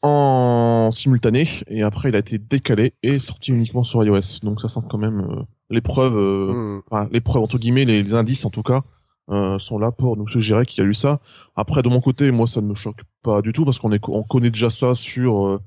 en 0.04 0.90
simultané 0.92 1.48
et 1.66 1.82
après 1.82 2.10
il 2.10 2.14
a 2.14 2.18
été 2.18 2.36
décalé 2.36 2.92
et 3.02 3.18
sorti 3.18 3.52
uniquement 3.52 3.84
sur 3.84 4.04
iOS. 4.04 4.40
Donc 4.42 4.60
ça 4.60 4.68
sent 4.68 4.80
quand 4.90 4.98
même 4.98 5.20
euh, 5.20 5.42
les 5.70 5.80
preuves, 5.80 6.18
euh, 6.18 6.52
hmm. 6.52 6.82
enfin 6.90 7.08
les 7.10 7.22
preuves 7.22 7.42
entre 7.42 7.56
guillemets, 7.56 7.86
les, 7.86 8.12
indices 8.12 8.44
en 8.44 8.50
tout 8.50 8.62
cas 8.62 8.82
euh, 9.30 9.58
sont 9.58 9.78
là 9.78 9.92
pour 9.92 10.18
nous 10.18 10.28
suggérer 10.28 10.66
qu'il 10.66 10.84
y 10.84 10.86
a 10.86 10.90
eu 10.90 10.92
ça. 10.92 11.20
Après, 11.56 11.80
de 11.80 11.88
mon 11.88 12.02
côté, 12.02 12.30
moi, 12.30 12.46
ça 12.46 12.60
ne 12.60 12.66
me 12.66 12.74
choque 12.74 13.00
pas 13.22 13.40
du 13.40 13.54
tout 13.54 13.64
parce 13.64 13.78
qu'on 13.78 13.92
est, 13.92 14.08
on 14.08 14.22
connaît 14.22 14.50
déjà 14.50 14.68
ça 14.68 14.94
sur 14.94 15.58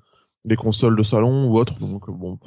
les 0.46 0.56
consoles 0.56 0.96
de 0.96 1.02
salon 1.02 1.50
ou 1.50 1.58
autres. 1.58 1.80
Donc 1.80 2.08
bon. 2.08 2.38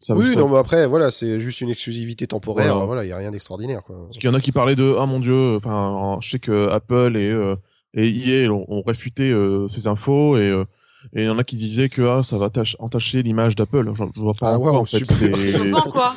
Ça 0.00 0.16
oui, 0.16 0.34
non, 0.34 0.48
mais 0.48 0.56
après, 0.56 0.86
voilà, 0.86 1.10
c'est 1.10 1.40
juste 1.40 1.60
une 1.60 1.68
exclusivité 1.68 2.26
temporaire. 2.26 2.86
Voilà, 2.86 3.04
il 3.04 3.08
y 3.08 3.12
a 3.12 3.18
rien 3.18 3.32
d'extraordinaire. 3.32 3.82
Quoi. 3.82 3.96
Parce 4.06 4.16
qu'il 4.16 4.30
y 4.30 4.32
en 4.32 4.34
a 4.34 4.40
qui 4.40 4.52
parlaient 4.52 4.76
de, 4.76 4.94
ah 4.98 5.04
mon 5.04 5.20
dieu, 5.20 5.56
enfin, 5.56 6.16
je 6.22 6.30
sais 6.30 6.38
que 6.38 6.70
Apple 6.70 7.18
et 7.18 7.54
et 7.94 8.44
EA 8.44 8.50
ont, 8.50 8.64
ont 8.68 8.82
réfuté 8.82 9.34
ces 9.68 9.88
infos 9.88 10.38
et 10.38 10.64
et 11.14 11.22
il 11.22 11.26
y 11.26 11.28
en 11.28 11.38
a 11.38 11.44
qui 11.44 11.56
disaient 11.56 11.88
que 11.88 12.02
ah, 12.02 12.22
ça 12.22 12.38
va 12.38 12.50
entacher 12.78 13.22
l'image 13.22 13.56
d'Apple. 13.56 13.90
Je, 13.94 14.04
je, 14.14 14.20
vois 14.20 14.34
pas 14.34 14.52
ah, 14.52 14.58
en 14.58 14.60
quoi 14.60 14.72
en 14.80 14.84
fait. 14.84 15.04
Je 15.04 15.68
vois 15.68 15.82
pas 15.82 15.86
en 15.86 15.90
quoi. 15.90 16.14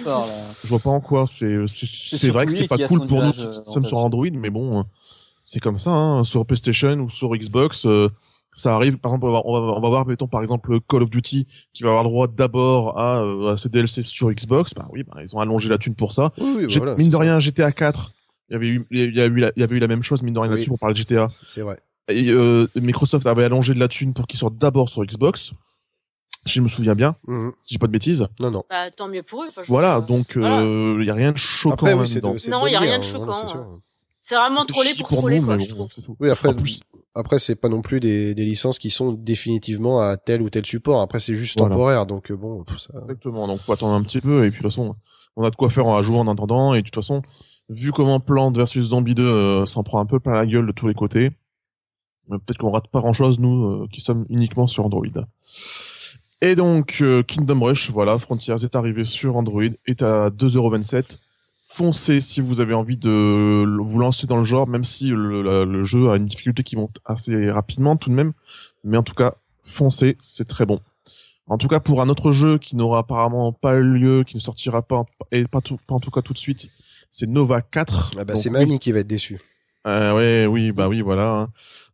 Je 0.63 0.69
vois 0.69 0.79
pas 0.79 0.89
en 0.89 0.99
quoi. 0.99 1.25
C'est 1.27 1.65
c'est 1.67 2.29
vrai 2.29 2.45
que 2.45 2.53
c'est 2.53 2.67
pas 2.67 2.77
cool 2.87 3.07
pour 3.07 3.21
nous 3.21 3.31
qui 3.31 3.45
sommes 3.65 3.85
sur 3.85 3.97
Android, 3.97 4.29
mais 4.31 4.49
bon, 4.49 4.85
c'est 5.45 5.59
comme 5.59 5.77
ça. 5.77 5.91
Hein. 5.91 6.23
Sur 6.23 6.45
PlayStation 6.45 6.93
ou 6.99 7.09
sur 7.09 7.35
Xbox, 7.35 7.85
euh, 7.85 8.09
ça 8.55 8.75
arrive. 8.75 8.97
Par 8.97 9.11
exemple, 9.11 9.25
on 9.27 9.31
va, 9.31 9.41
on 9.45 9.81
va, 9.81 9.89
voir, 9.89 10.05
mettons 10.05 10.27
par 10.27 10.41
exemple 10.41 10.79
Call 10.87 11.03
of 11.03 11.09
Duty 11.09 11.47
qui 11.73 11.83
va 11.83 11.89
avoir 11.89 12.03
le 12.03 12.09
droit 12.09 12.27
d'abord 12.27 12.99
à, 12.99 13.21
euh, 13.21 13.53
à 13.53 13.57
ses 13.57 13.69
DLC 13.69 14.01
sur 14.01 14.31
Xbox. 14.31 14.73
Bah 14.73 14.87
oui, 14.91 15.03
bah, 15.03 15.21
ils 15.21 15.35
ont 15.35 15.39
allongé 15.39 15.69
la 15.69 15.77
thune 15.77 15.95
pour 15.95 16.11
ça. 16.11 16.31
Oui, 16.37 16.65
voilà, 16.77 16.95
mine 16.95 17.09
de 17.09 17.15
rien, 17.15 17.39
GTA 17.39 17.71
4. 17.71 18.13
Il 18.49 18.53
y 18.53 18.55
avait 18.55 18.67
eu, 18.67 18.85
il 18.91 19.15
y, 19.15 19.21
a 19.21 19.27
eu, 19.27 19.45
il 19.55 19.59
y 19.61 19.63
avait 19.63 19.75
eu 19.77 19.79
la 19.79 19.87
même 19.87 20.03
chose 20.03 20.21
mine 20.23 20.33
de 20.33 20.39
rien 20.39 20.51
là-dessus 20.51 20.67
pour 20.67 20.79
parler 20.79 20.93
de 20.93 20.99
GTA. 20.99 21.27
C'est 21.29 21.61
vrai. 21.61 21.79
Et, 22.11 22.29
euh, 22.29 22.67
Microsoft 22.75 23.25
avait 23.27 23.43
allongé 23.43 23.73
de 23.73 23.79
la 23.79 23.87
thune 23.87 24.13
pour 24.13 24.27
qu'il 24.27 24.39
sorte 24.39 24.57
d'abord 24.57 24.89
sur 24.89 25.03
Xbox. 25.03 25.53
Si 26.45 26.53
je 26.53 26.61
me 26.61 26.67
souviens 26.67 26.95
bien, 26.95 27.15
mmh. 27.27 27.49
si 27.59 27.73
j'ai 27.75 27.77
pas 27.77 27.85
de 27.85 27.91
bêtises. 27.91 28.27
Non, 28.39 28.49
non. 28.49 28.63
Bah, 28.69 28.89
tant 28.89 29.07
mieux 29.07 29.21
pour 29.21 29.43
eux. 29.43 29.49
Voilà, 29.67 30.01
donc 30.01 30.33
il 30.35 30.41
euh, 30.41 31.03
y 31.03 31.09
a 31.11 31.13
rien 31.13 31.31
de 31.31 31.37
choquant 31.37 31.75
après, 31.75 31.93
oui, 31.93 32.15
dedans. 32.15 32.35
non, 32.49 32.65
il 32.65 32.71
y 32.71 32.75
a 32.75 32.79
rien 32.79 32.97
de 32.97 33.03
choquant. 33.03 33.45
c'est 34.23 34.35
vraiment 34.35 34.65
trollé 34.65 34.89
pour, 34.97 35.07
pour 35.07 35.17
troller, 35.19 35.39
nous, 35.39 35.45
quoi, 35.45 35.57
bon, 35.57 35.87
Oui, 36.19 36.31
après, 36.31 36.49
après 37.13 37.37
c'est 37.37 37.55
pas 37.55 37.69
non 37.69 37.83
plus 37.83 37.99
des, 37.99 38.33
des 38.33 38.43
licences 38.43 38.79
qui 38.79 38.89
sont 38.89 39.11
définitivement 39.11 40.01
à 40.01 40.17
tel 40.17 40.41
ou 40.41 40.49
tel 40.49 40.65
support. 40.65 41.01
Après, 41.01 41.19
c'est 41.19 41.35
juste 41.35 41.59
temporaire, 41.59 42.07
donc 42.07 42.31
euh, 42.31 42.35
bon. 42.35 42.65
Ça... 42.75 42.91
Exactement. 42.97 43.47
Donc 43.47 43.61
faut 43.61 43.73
attendre 43.73 43.93
un 43.93 44.01
petit 44.01 44.21
peu 44.21 44.45
et 44.45 44.49
puis 44.49 44.61
de 44.61 44.63
toute 44.63 44.71
façon, 44.71 44.95
on 45.35 45.43
a 45.43 45.51
de 45.51 45.55
quoi 45.55 45.69
faire 45.69 45.85
en 45.85 46.01
jouer 46.01 46.17
en 46.17 46.27
attendant 46.27 46.73
et 46.73 46.81
de 46.81 46.85
toute 46.85 46.95
façon, 46.95 47.21
vu 47.69 47.91
comment 47.91 48.19
Plante 48.19 48.57
versus 48.57 48.87
Zombie 48.87 49.15
2 49.15 49.23
euh, 49.23 49.65
s'en 49.65 49.83
prend 49.83 49.99
un 49.99 50.05
peu 50.05 50.19
plein 50.19 50.33
la 50.33 50.45
gueule 50.45 50.67
de 50.67 50.71
tous 50.71 50.87
les 50.87 50.93
côtés, 50.93 51.31
peut-être 52.39 52.57
qu'on 52.57 52.71
rate 52.71 52.87
pas 52.87 52.99
grand 52.99 53.13
chose 53.13 53.39
nous 53.39 53.65
euh, 53.65 53.87
qui 53.91 54.01
sommes 54.01 54.25
uniquement 54.29 54.67
sur 54.67 54.85
Android. 54.85 55.05
Et 56.41 56.55
donc 56.55 56.97
euh, 57.01 57.23
Kingdom 57.23 57.63
Rush, 57.63 57.91
voilà, 57.91 58.17
Frontiers 58.17 58.63
est 58.63 58.75
arrivé 58.75 59.05
sur 59.05 59.35
Android, 59.35 59.63
est 59.85 60.01
à 60.01 60.29
2,27€. 60.29 61.17
Foncez 61.67 62.19
si 62.19 62.41
vous 62.41 62.59
avez 62.59 62.73
envie 62.73 62.97
de 62.97 63.65
vous 63.81 63.99
lancer 63.99 64.27
dans 64.27 64.37
le 64.37 64.43
genre, 64.43 64.67
même 64.67 64.83
si 64.83 65.07
le, 65.07 65.83
jeu 65.85 66.09
a 66.09 66.17
une 66.17 66.25
difficulté 66.25 66.63
qui 66.63 66.75
monte 66.75 66.97
assez 67.05 67.49
rapidement 67.49 67.95
tout 67.95 68.09
de 68.09 68.15
même. 68.15 68.33
Mais 68.83 68.97
en 68.97 69.03
tout 69.03 69.13
cas, 69.13 69.35
foncez, 69.63 70.17
c'est 70.19 70.47
très 70.47 70.65
bon. 70.65 70.81
En 71.47 71.57
tout 71.57 71.69
cas, 71.69 71.79
pour 71.79 72.01
un 72.01 72.09
autre 72.09 72.31
jeu 72.31 72.57
qui 72.57 72.75
n'aura 72.75 72.99
apparemment 72.99 73.53
pas 73.53 73.79
lieu, 73.79 74.23
qui 74.25 74.35
ne 74.35 74.41
sortira 74.41 74.81
pas, 74.81 75.05
et 75.31 75.45
pas, 75.45 75.61
pas 75.61 75.95
en 75.95 75.99
tout 76.01 76.11
cas 76.11 76.21
tout 76.21 76.33
de 76.33 76.37
suite, 76.37 76.71
c'est 77.09 77.27
Nova 77.27 77.61
4. 77.61 78.11
Ah 78.17 78.25
bah 78.25 78.35
c'est 78.35 78.49
Mani 78.49 78.79
qui 78.79 78.91
va 78.91 78.99
être 78.99 79.07
déçu. 79.07 79.39
Euh, 79.87 80.15
ouais, 80.15 80.45
oui, 80.45 80.71
bah 80.71 80.87
oui, 80.87 81.01
voilà. 81.01 81.31
Hein. 81.31 81.49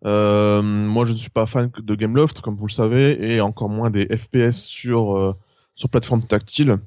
Euh, 0.06 0.62
moi, 0.62 1.06
je 1.06 1.13
ne 1.13 1.17
suis 1.17 1.29
pas 1.29 1.46
fan 1.46 1.72
de 1.77 1.96
Gameloft, 1.96 2.41
comme 2.41 2.58
vous 2.58 2.67
le 2.67 2.72
savez, 2.72 3.34
et 3.34 3.41
encore 3.41 3.70
moins 3.70 3.89
des 3.89 4.06
FPS 4.15 4.58
sur 4.58 5.15
euh, 5.17 5.36
sur 5.75 5.89
plateforme 5.89 6.24
tactile. 6.25 6.77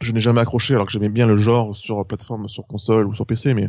Je 0.00 0.12
n'ai 0.12 0.20
jamais 0.20 0.40
accroché, 0.40 0.74
alors 0.74 0.86
que 0.86 0.92
j'aimais 0.92 1.08
bien 1.08 1.26
le 1.26 1.36
genre 1.36 1.76
sur 1.76 2.04
plateforme, 2.06 2.48
sur 2.48 2.66
console 2.66 3.06
ou 3.06 3.14
sur 3.14 3.26
PC, 3.26 3.54
mais 3.54 3.68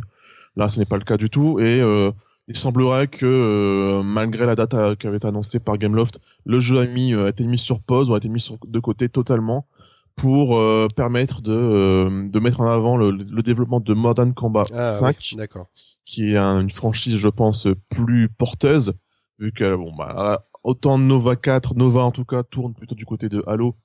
là, 0.56 0.68
ce 0.68 0.78
n'est 0.78 0.84
pas 0.86 0.98
le 0.98 1.04
cas 1.04 1.16
du 1.16 1.30
tout. 1.30 1.60
Et 1.60 1.80
euh, 1.80 2.10
il 2.48 2.56
semblerait 2.56 3.08
que 3.08 3.26
euh, 3.26 4.02
malgré 4.02 4.46
la 4.46 4.56
date 4.56 4.74
qui 4.98 5.06
avait 5.06 5.18
été 5.18 5.28
annoncée 5.28 5.60
par 5.60 5.78
Gameloft, 5.78 6.20
le 6.44 6.60
jeu 6.60 6.78
a 6.78 7.28
été 7.28 7.46
mis 7.46 7.58
sur 7.58 7.80
pause 7.80 8.10
ou 8.10 8.14
a 8.14 8.18
été 8.18 8.28
mis 8.28 8.46
de 8.66 8.80
côté 8.80 9.08
totalement 9.08 9.66
pour 10.18 10.60
permettre 10.94 11.40
de 11.40 12.28
de 12.28 12.38
mettre 12.40 12.60
en 12.60 12.70
avant 12.70 12.96
le, 12.96 13.10
le 13.10 13.42
développement 13.42 13.80
de 13.80 13.94
Modern 13.94 14.34
Combat 14.34 14.64
5. 14.66 15.34
Ah 15.38 15.60
qui 16.04 16.30
est 16.30 16.36
une 16.36 16.70
franchise, 16.70 17.16
je 17.16 17.28
pense, 17.28 17.68
plus 17.90 18.28
porteuse, 18.30 18.94
vu 19.38 19.52
que 19.52 19.76
bon 19.76 19.94
bah 19.94 20.46
autant 20.64 20.98
Nova 20.98 21.36
4, 21.36 21.74
Nova 21.74 22.02
en 22.02 22.10
tout 22.12 22.24
cas 22.24 22.42
tourne 22.42 22.74
plutôt 22.74 22.94
du 22.94 23.04
côté 23.04 23.28
de 23.28 23.42
Halo. 23.46 23.76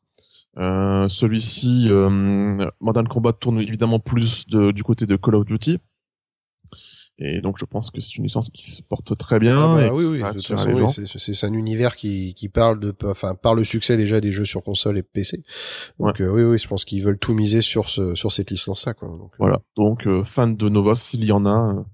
Euh, 0.57 1.09
celui-ci, 1.09 1.87
euh, 1.89 2.69
Modern 2.79 3.07
Combat 3.07 3.33
tourne 3.33 3.59
évidemment 3.59 3.99
plus 3.99 4.47
de, 4.47 4.71
du 4.71 4.83
côté 4.83 5.05
de 5.05 5.15
Call 5.15 5.35
of 5.35 5.45
Duty. 5.45 5.79
Et 7.19 7.41
donc 7.41 7.57
je 7.59 7.65
pense 7.65 7.91
que 7.91 8.01
c'est 8.01 8.15
une 8.15 8.23
licence 8.23 8.49
qui 8.49 8.71
se 8.71 8.81
porte 8.81 9.15
très 9.17 9.39
bien. 9.39 9.57
Ah 9.57 9.75
bah, 9.75 9.93
oui, 9.93 10.03
oui, 10.05 10.19
de 10.19 10.29
toute 10.31 10.47
façon, 10.47 10.87
c'est 11.05 11.45
un 11.45 11.53
univers 11.53 11.95
qui, 11.95 12.33
qui 12.33 12.49
parle 12.49 12.79
de, 12.79 12.93
enfin, 13.05 13.35
par 13.35 13.53
le 13.53 13.63
succès 13.63 13.97
déjà 13.97 14.19
des 14.19 14.31
jeux 14.31 14.45
sur 14.45 14.63
console 14.63 14.97
et 14.97 15.03
PC. 15.03 15.43
Donc 15.99 16.19
euh, 16.21 16.27
oui, 16.29 16.43
oui, 16.43 16.57
je 16.57 16.67
pense 16.67 16.85
qu'ils 16.85 17.03
veulent 17.03 17.19
tout 17.19 17.35
miser 17.35 17.61
sur 17.61 17.87
ce, 17.87 18.15
sur 18.15 18.31
cette 18.31 18.49
licence-là, 18.49 18.95
quoi. 18.95 19.09
Donc, 19.09 19.31
euh. 19.33 19.37
voilà. 19.37 19.61
Donc 19.77 20.07
euh, 20.07 20.23
fan 20.23 20.55
de 20.55 20.69
Nova, 20.69 20.95
s'il 20.95 21.23
y 21.23 21.31
en 21.31 21.45
a, 21.45 21.85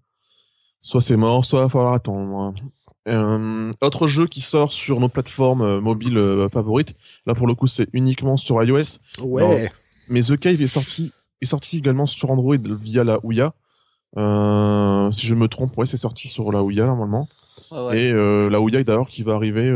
soit 0.81 1.01
c'est 1.01 1.17
mort, 1.17 1.43
soit 1.43 1.59
il 1.59 1.63
va 1.63 1.69
falloir 1.69 1.93
attendre. 1.93 2.53
Euh, 3.07 3.71
autre 3.81 4.07
jeu 4.07 4.27
qui 4.27 4.41
sort 4.41 4.71
sur 4.71 4.99
nos 4.99 5.09
plateformes 5.09 5.61
euh, 5.61 5.81
mobiles 5.81 6.17
euh, 6.17 6.49
favorites. 6.49 6.95
Là 7.25 7.33
pour 7.33 7.47
le 7.47 7.55
coup 7.55 7.65
c'est 7.65 7.88
uniquement 7.93 8.38
sur 8.38 8.61
iOS. 8.61 8.99
Ouais. 9.21 9.71
mais 10.09 10.21
The 10.21 10.38
Cave 10.38 10.61
est 10.61 10.67
sorti 10.67 11.11
est 11.41 11.45
sorti 11.45 11.77
également 11.77 12.05
sur 12.05 12.29
Android 12.29 12.57
via 12.57 13.03
la 13.03 13.23
Ouya. 13.25 13.53
Euh, 14.17 15.11
si 15.11 15.27
je 15.27 15.35
me 15.35 15.47
trompe, 15.47 15.77
ouais 15.77 15.85
c'est 15.85 15.97
sorti 15.97 16.27
sur 16.27 16.51
la 16.51 16.63
Ouya 16.63 16.85
normalement. 16.85 17.27
Et 17.93 18.11
euh, 18.11 18.49
la 18.49 18.59
Ouya 18.59 18.83
d'ailleurs 18.83 19.07
qui 19.07 19.23
va 19.23 19.35
arriver 19.35 19.69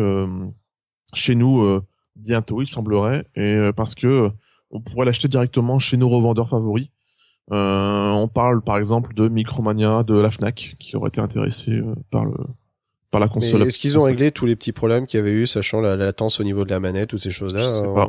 chez 1.14 1.36
nous 1.36 1.82
bientôt 2.16 2.62
il 2.62 2.68
semblerait 2.68 3.26
et 3.36 3.70
parce 3.76 3.96
que 3.96 4.32
on 4.72 4.82
pourrait 4.82 5.06
l'acheter 5.06 5.28
directement 5.28 5.80
chez 5.80 5.98
nos 5.98 6.10
revendeurs 6.10 6.50
favoris. 6.50 6.88
Euh, 7.52 8.10
on 8.10 8.28
parle 8.28 8.62
par 8.62 8.78
exemple 8.78 9.14
de 9.14 9.28
Micromania, 9.28 10.04
de 10.04 10.16
la 10.16 10.32
Fnac, 10.32 10.76
qui 10.80 10.96
auraient 10.96 11.10
été 11.10 11.20
intéressés 11.20 11.74
euh, 11.74 11.94
par 12.10 12.26
le 12.26 12.34
par 13.12 13.20
la 13.20 13.28
console. 13.28 13.62
Est-ce 13.64 13.78
qu'ils 13.78 14.00
ont 14.00 14.04
réglé 14.04 14.32
tous 14.32 14.46
les 14.46 14.56
petits 14.56 14.72
problèmes 14.72 15.06
qu'il 15.06 15.20
y 15.20 15.22
avait 15.22 15.32
eu, 15.32 15.46
sachant 15.46 15.82
la, 15.82 15.96
latence 15.96 16.40
au 16.40 16.44
niveau 16.44 16.64
de 16.66 16.72
la 16.72 16.80
manette, 16.80 17.10
toutes 17.10 17.22
ces 17.22 17.32
choses-là 17.32 17.62
euh, 17.62 18.06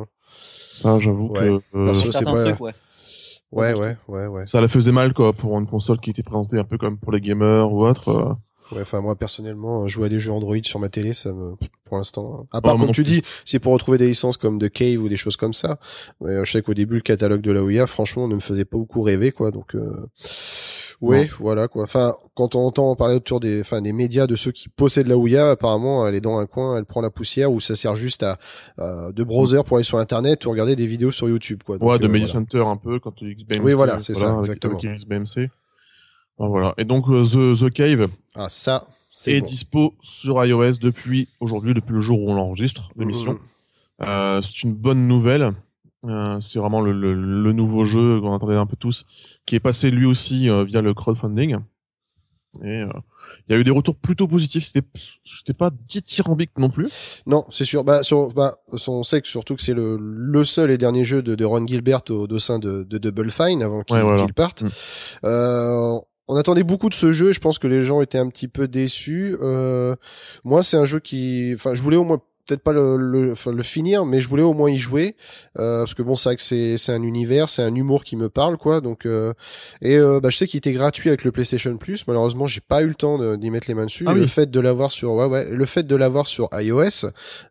Ça, 0.73 0.99
j'avoue 0.99 1.29
que 1.29 1.61
c'est 1.93 2.25
pas... 2.25 2.55
ouais. 2.55 2.73
Ouais, 3.55 3.97
ouais, 4.09 4.27
ouais, 4.27 4.45
Ça 4.45 4.61
la 4.61 4.69
faisait 4.69 4.93
mal 4.93 5.13
quoi 5.13 5.33
pour 5.33 5.59
une 5.59 5.67
console 5.67 6.01
qui 6.01 6.11
était 6.11 6.23
présentée 6.23 6.59
un 6.59 6.65
peu 6.65 6.79
comme 6.79 6.99
pour 6.99 7.13
les 7.13 7.21
gamers 7.21 7.73
ou 7.73 7.87
autre. 7.87 8.37
Ouais, 8.73 8.81
enfin 8.81 9.01
moi 9.01 9.15
personnellement, 9.15 9.87
jouer 9.87 10.07
à 10.07 10.09
des 10.09 10.19
jeux 10.19 10.33
Android 10.33 10.57
sur 10.63 10.81
ma 10.81 10.89
télé, 10.89 11.13
ça 11.13 11.33
me, 11.33 11.55
pour 11.85 11.99
l'instant, 11.99 12.47
à 12.51 12.63
part 12.63 12.79
comme 12.79 12.93
tu 12.93 13.05
dis, 13.05 13.23
c'est 13.45 13.59
pour 13.59 13.75
retrouver 13.75 13.99
des 13.99 14.07
licences 14.07 14.39
comme 14.39 14.59
The 14.59 14.71
Cave 14.71 15.03
ou 15.03 15.09
des 15.09 15.17
choses 15.17 15.37
comme 15.37 15.53
ça. 15.53 15.79
je 16.23 16.51
sais 16.51 16.63
qu'au 16.63 16.75
début 16.75 16.95
le 16.95 17.01
catalogue 17.03 17.43
de 17.43 17.53
la 17.53 17.63
Ouya, 17.63 17.87
franchement, 17.87 18.27
ne 18.27 18.35
me 18.35 18.41
faisait 18.41 18.65
pas 18.65 18.79
beaucoup 18.79 19.03
rêver, 19.03 19.33
quoi. 19.33 19.51
Donc, 19.51 19.75
euh... 19.75 20.07
ouais, 21.09 21.31
voilà, 21.39 21.69
quoi. 21.69 21.85
Enfin, 21.85 22.15
quand 22.35 22.55
on 22.55 22.67
entend 22.67 22.95
parler 22.97 23.17
autour 23.17 23.41
des, 23.41 23.61
enfin, 23.61 23.81
des 23.81 23.93
médias 23.93 24.27
de 24.27 24.35
ceux 24.35 24.53
qui 24.53 24.69
possèdent 24.69 25.09
la 25.09 25.17
Ouya, 25.17 25.51
apparemment, 25.51 26.07
elle 26.07 26.15
est 26.15 26.21
dans 26.21 26.39
un 26.39 26.47
coin, 26.47 26.77
elle 26.77 26.85
prend 26.85 27.01
la 27.01 27.11
poussière 27.11 27.53
ou 27.53 27.61
ça 27.61 27.75
sert 27.77 27.97
juste 27.97 28.23
à 28.23 28.39
de 28.79 29.25
browser 29.25 29.63
pour 29.65 29.77
aller 29.77 29.85
sur 29.85 29.99
Internet 29.99 30.45
ou 30.47 30.51
regarder 30.51 30.77
des 30.77 30.87
vidéos 30.87 31.11
sur 31.11 31.29
YouTube, 31.29 31.63
quoi. 31.65 31.83
ouais, 31.83 31.99
de 31.99 32.07
euh, 32.07 32.09
Media 32.09 32.29
Center 32.29 32.61
un 32.67 32.77
peu 32.77 32.99
quand 32.99 33.13
tu 33.13 33.35
XBMC. 33.35 33.65
Oui, 33.65 33.73
voilà, 33.73 34.01
c'est 34.01 34.15
ça, 34.15 34.37
exactement. 34.39 34.79
XBMC. 34.79 35.51
Ah, 36.39 36.47
voilà. 36.47 36.75
Et 36.79 36.85
donc 36.85 37.09
euh, 37.09 37.23
The, 37.23 37.59
The 37.59 37.73
Cave 37.73 38.09
ah, 38.35 38.49
ça, 38.49 38.89
est, 39.27 39.41
dispo 39.41 39.95
sur 40.03 40.45
iOS 40.45 40.79
depuis 40.81 41.29
aujourd'hui, 41.41 41.75
depuis 41.75 41.93
le 41.93 42.01
jour 42.01 42.21
où 42.21 42.31
on 42.31 42.35
l'enregistre, 42.35 42.91
l'émission. 42.97 43.35
Mmh. 43.35 43.39
Euh, 44.03 44.43
c'est 44.43 44.65
une 44.65 44.75
bonne 44.75 45.07
nouvelle. 45.07 45.53
Euh, 46.07 46.41
c'est 46.41 46.59
vraiment 46.59 46.81
le, 46.81 46.93
le, 46.93 47.53
nouveau 47.53 47.85
jeu 47.85 48.21
qu'on 48.21 48.35
attendait 48.35 48.57
un 48.57 48.67
peu 48.67 48.77
tous, 48.77 49.05
qui 49.47 49.55
est 49.55 49.61
passé 49.61 49.91
lui 49.91 50.05
aussi 50.05 50.51
euh, 50.51 50.65
via 50.65 50.83
le 50.83 50.93
crowdfunding. 50.93 51.57
Et 52.63 52.83
euh, 52.83 52.89
il 53.49 53.53
y 53.53 53.57
a 53.57 53.61
eu 53.61 53.65
des 53.65 53.71
retours 53.71 53.97
plutôt 53.97 54.29
positifs. 54.29 54.65
C'était 54.65 54.87
c'était 55.25 55.55
pas 55.55 55.71
dithyrambique 55.71 56.57
non 56.59 56.71
plus. 56.71 56.89
Non, 57.27 57.45
c'est 57.51 57.65
sûr. 57.65 57.85
Bah, 57.85 58.03
sur, 58.03 58.33
bah, 58.33 58.55
on 58.87 59.03
sait 59.03 59.21
que 59.21 59.29
surtout 59.29 59.57
que 59.57 59.63
c'est 59.63 59.75
le, 59.75 59.99
le 60.01 60.45
seul 60.45 60.71
et 60.71 60.79
dernier 60.79 61.05
jeu 61.05 61.23
de, 61.23 61.35
de 61.35 61.45
Ron 61.45 61.67
Gilbert 61.67 62.03
au, 62.11 62.27
au 62.31 62.39
sein 62.39 62.59
de, 62.59 62.85
de 62.85 62.99
Double 62.99 63.31
Fine 63.31 63.63
avant 63.63 63.83
qu'il 63.83 64.35
parte. 64.35 64.63
Mmh. 64.63 64.69
Euh, 65.25 65.99
on 66.29 66.37
attendait 66.37 66.63
beaucoup 66.63 66.89
de 66.89 66.95
ce 66.95 67.13
jeu. 67.13 67.33
Je 67.33 67.41
pense 67.41 67.59
que 67.59 67.67
les 67.67 67.83
gens 67.83 68.01
étaient 68.01 68.19
un 68.19 68.29
petit 68.29 68.49
peu 68.49 68.69
déçus. 68.69 69.37
Euh, 69.41 69.95
moi, 70.45 70.63
c'est 70.63 70.77
un 70.77 70.85
jeu 70.85 71.01
qui, 71.01 71.53
enfin, 71.55 71.75
je 71.75 71.83
voulais 71.83 71.97
au 71.97 72.05
moins 72.05 72.21
peut-être 72.47 72.63
pas 72.63 72.73
le, 72.73 72.97
le, 72.97 73.35
le, 73.35 73.63
finir, 73.63 74.05
mais 74.05 74.21
je 74.21 74.29
voulais 74.29 74.43
au 74.43 74.53
moins 74.53 74.71
y 74.71 74.79
jouer 74.79 75.17
euh, 75.59 75.81
parce 75.81 75.95
que 75.95 76.03
bon, 76.03 76.15
c'est 76.15 76.29
vrai 76.31 76.37
que 76.37 76.43
c'est 76.43 76.77
c'est 76.77 76.93
un 76.93 77.03
univers, 77.03 77.49
c'est 77.49 77.63
un 77.63 77.75
humour 77.75 78.05
qui 78.05 78.17
me 78.17 78.29
parle 78.29 78.59
quoi. 78.59 78.81
Donc 78.81 79.07
euh, 79.07 79.33
et 79.81 79.97
euh, 79.97 80.21
bah, 80.21 80.31
je 80.31 80.37
sais 80.37 80.47
qu'il 80.47 80.59
était 80.59 80.73
gratuit 80.73 81.09
avec 81.09 81.25
le 81.25 81.33
PlayStation 81.33 81.77
Plus. 81.77 82.07
Malheureusement, 82.07 82.47
j'ai 82.47 82.61
pas 82.61 82.83
eu 82.83 82.89
le 82.89 82.95
temps 82.95 83.37
d'y 83.37 83.51
mettre 83.51 83.69
les 83.69 83.75
mains 83.75 83.87
dessus. 83.87 84.05
Ah 84.07 84.15
le 84.15 84.27
fait 84.27 84.51
de 84.51 84.61
l'avoir 84.61 84.91
sur 84.91 85.13
ouais 85.13 85.27
ouais, 85.27 85.49
le 85.51 85.67
fait 85.67 85.87
de 85.87 85.97
l'avoir 85.97 86.27
sur 86.27 86.49
iOS, 86.53 87.07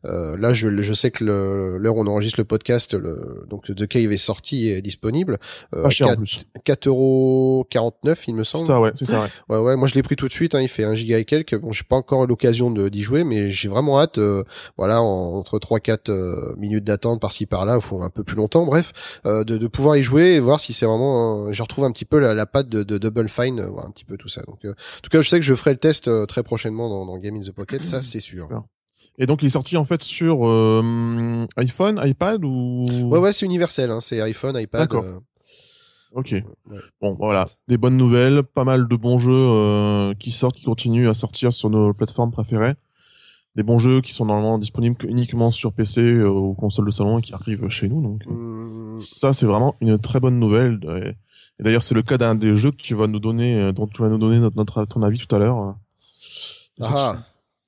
euh, 0.06 0.38
là 0.38 0.54
je 0.54 0.82
je 0.82 0.94
sais 0.94 1.12
que 1.12 1.24
l'heure 1.24 1.96
où 1.96 2.02
on 2.02 2.08
enregistre 2.08 2.40
le 2.40 2.46
podcast, 2.46 2.94
le, 2.94 3.46
donc 3.50 3.72
de 3.72 3.86
Cave 3.86 4.12
est 4.12 4.18
sorti 4.18 4.70
et 4.70 4.78
est 4.78 4.82
disponible. 4.82 5.38
Euh, 5.74 5.90
4, 5.90 6.20
4 6.64 6.88
euros 6.88 7.68
49 7.70 8.28
il 8.28 8.36
me 8.36 8.44
semble. 8.44 8.66
Ça 8.66 8.80
ouais, 8.80 8.92
c'est 8.96 9.06
ça 9.06 9.22
ouais. 9.22 9.30
Ouais 9.50 9.64
ouais, 9.64 9.76
moi 9.76 9.88
je 9.88 9.96
l'ai 9.96 10.04
pris 10.04 10.16
tout 10.16 10.28
de 10.28 10.34
suite. 10.34 10.56
Hein, 10.56 10.62
il 10.62 10.68
fait 10.68 10.84
un 10.84 10.94
giga 10.94 11.18
et 11.18 11.26
quelques. 11.26 11.58
Bon, 11.60 11.72
j'ai 11.72 11.84
pas 11.84 11.96
encore 11.96 12.26
l'occasion 12.28 12.72
d'y 12.72 13.02
jouer, 13.02 13.24
mais 13.24 13.50
j'ai 13.50 13.70
vraiment 13.70 14.00
hâte. 14.00 14.18
Euh, 14.18 14.44
voilà, 14.84 15.02
entre 15.02 15.60
3-4 15.60 16.12
euh, 16.12 16.56
minutes 16.58 16.84
d'attente 16.84 17.22
par-ci 17.22 17.46
par-là, 17.46 17.76
il 17.76 17.82
faut 17.82 18.02
un 18.02 18.10
peu 18.10 18.26
plus 18.26 18.36
longtemps, 18.36 18.66
bref, 18.66 19.22
euh, 19.26 19.46
de, 19.46 19.58
de, 19.58 19.68
pouvoir 19.68 19.96
y 19.96 20.04
jouer 20.04 20.34
et 20.34 20.42
voir 20.42 20.60
si 20.60 20.74
c'est 20.74 20.86
vraiment, 20.86 21.54
je 21.54 21.64
retrouve 21.64 21.86
un 21.86 21.92
petit 21.94 22.04
peu 22.04 22.20
la, 22.20 22.34
la 22.34 22.46
patte 22.46 22.68
de, 22.68 22.84
de 22.84 22.98
Double 22.98 23.30
Fine, 23.30 23.62
voir 23.62 23.86
un 23.86 23.92
petit 23.92 24.04
peu 24.04 24.18
tout 24.18 24.28
ça. 24.28 24.42
Donc, 24.42 24.60
en 24.66 24.74
tout 25.02 25.10
cas, 25.10 25.22
je 25.22 25.30
sais 25.30 25.40
que 25.40 25.46
je 25.46 25.56
ferai 25.56 25.72
le 25.72 25.78
test 25.78 26.10
très 26.28 26.44
prochainement 26.44 26.90
dans, 26.90 27.06
dans 27.06 27.18
Game 27.18 27.38
in 27.38 27.40
the 27.40 27.52
Pocket, 27.52 27.86
ça 27.86 28.04
c'est 28.04 28.20
sûr. 28.20 28.50
Et 29.18 29.26
donc 29.26 29.42
il 29.42 29.46
est 29.46 29.52
sorti 29.52 29.78
en 29.78 29.86
fait 29.86 30.02
sur 30.02 30.42
iPhone, 31.56 32.02
iPad 32.04 32.44
ou? 32.44 32.86
Ouais 33.10 33.20
ouais, 33.20 33.32
c'est 33.32 33.46
universel, 33.46 33.90
hein, 33.90 34.02
c'est 34.02 34.20
iPhone, 34.20 34.58
iPad. 34.60 34.82
D'accord. 34.82 35.06
Ok. 36.12 36.36
Bon, 37.00 37.14
voilà, 37.14 37.48
des 37.70 37.78
bonnes 37.78 37.96
nouvelles, 37.96 38.44
pas 38.44 38.66
mal 38.66 38.90
de 38.90 38.96
bons 38.98 39.18
jeux 39.18 40.14
qui 40.20 40.34
sortent, 40.34 40.58
qui 40.58 40.66
continuent 40.66 41.10
à 41.10 41.14
sortir 41.14 41.54
sur 41.54 41.70
nos 41.70 41.94
plateformes 41.94 42.32
préférées 42.32 42.76
des 43.56 43.64
bons 43.64 43.80
jeux 43.80 44.02
qui 44.02 44.14
sont 44.14 44.26
normalement 44.26 44.58
disponibles 44.58 44.98
uniquement 45.08 45.52
sur 45.52 45.74
PC 45.74 46.02
euh, 46.02 46.28
ou 46.28 46.54
console 46.54 46.86
de 46.86 46.92
salon 46.92 47.20
et 47.20 47.22
qui 47.22 47.34
arrivent 47.34 47.70
chez 47.70 47.88
nous. 47.88 48.02
Donc 48.02 48.24
euh, 48.28 48.96
mmh. 48.96 49.00
ça, 49.02 49.34
c'est 49.34 49.46
vraiment 49.46 49.76
une 49.80 50.00
très 50.00 50.20
bonne 50.20 50.40
nouvelle. 50.40 50.80
Et, 51.60 51.64
d'ailleurs, 51.64 51.84
c'est 51.84 51.96
le 51.96 52.02
cas 52.02 52.18
d'un 52.18 52.36
des 52.36 52.56
jeux 52.56 52.72
que 52.72 52.82
tu 52.82 52.96
vas 52.96 53.08
nous 53.08 53.20
donner, 53.20 53.60
euh, 53.60 53.72
dont 53.72 53.88
tu 53.88 54.02
vas 54.02 54.10
nous 54.10 54.18
donner 54.18 54.40
notre, 54.40 54.56
notre 54.58 54.86
ton 54.86 55.04
avis 55.04 55.20
tout 55.20 55.34
à 55.36 55.40
l'heure. 55.40 55.76
Ah. 56.82 57.20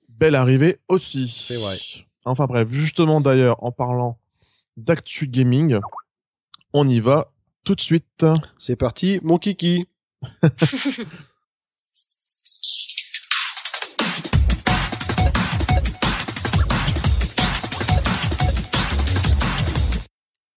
Belle 0.10 0.36
arrivée 0.36 0.80
aussi. 0.88 1.28
C'est 1.28 1.58
vrai. 1.58 1.78
Enfin 2.26 2.46
bref, 2.48 2.68
justement 2.72 3.22
d'ailleurs, 3.22 3.64
en 3.64 3.72
parlant 3.72 4.18
d'actu 4.78 5.28
gaming, 5.28 5.80
on 6.74 6.88
y 6.88 7.00
va 7.00 7.32
tout 7.64 7.76
de 7.76 7.82
suite. 7.82 8.26
C'est 8.58 8.76
parti, 8.76 9.20
mon 9.24 9.38
kiki. 9.38 9.86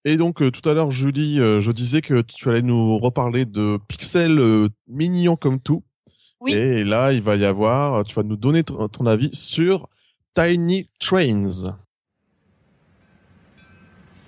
Et 0.09 0.17
donc 0.17 0.41
euh, 0.41 0.51
tout 0.51 0.67
à 0.67 0.73
l'heure, 0.73 0.91
Julie, 0.91 1.39
euh, 1.39 1.61
je 1.61 1.71
disais 1.71 2.01
que 2.01 2.23
tu 2.23 2.49
allais 2.49 2.63
nous 2.63 2.99
reparler 2.99 3.45
de 3.45 3.79
Pixel 3.89 4.39
euh, 4.39 4.71
mignon 4.87 5.37
comme 5.37 5.61
tout. 5.61 5.85
Oui. 6.41 6.55
Et 6.55 6.83
là, 6.83 7.13
il 7.13 7.21
va 7.21 7.37
y 7.37 7.45
avoir, 7.45 8.07
tu 8.07 8.15
vas 8.15 8.23
nous 8.23 8.37
donner 8.37 8.65
ton, 8.65 9.05
avis 9.05 9.29
sur 9.35 9.87
Tiny 10.33 10.89
Trains. 10.99 11.77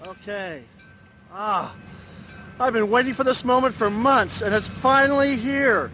Okay. 0.06 0.64
Ah, 1.32 1.75
I've 2.60 2.75
been 2.75 2.90
waiting 2.90 3.14
for 3.14 3.25
this 3.25 3.42
moment 3.42 3.72
for 3.72 3.88
months, 3.88 4.42
and 4.42 4.54
it's 4.54 4.68
finally 4.68 5.34
here. 5.34 5.90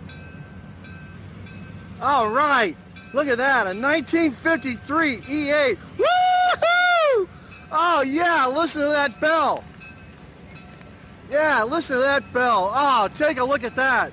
All 2.02 2.28
right. 2.28 2.74
Look 3.14 3.28
at 3.28 3.38
that, 3.38 3.68
a 3.68 3.72
1953 3.72 5.20
E8. 5.20 5.78
Woohoo! 5.96 7.28
Oh 7.70 8.02
yeah, 8.04 8.48
listen 8.48 8.82
to 8.82 8.88
that 8.88 9.20
bell. 9.20 9.62
Yeah, 11.28 11.64
listen 11.64 11.96
to 11.96 12.02
that 12.02 12.32
bell. 12.32 12.72
Oh, 12.74 13.08
take 13.12 13.38
a 13.38 13.44
look 13.44 13.64
at 13.64 13.74
that. 13.76 14.12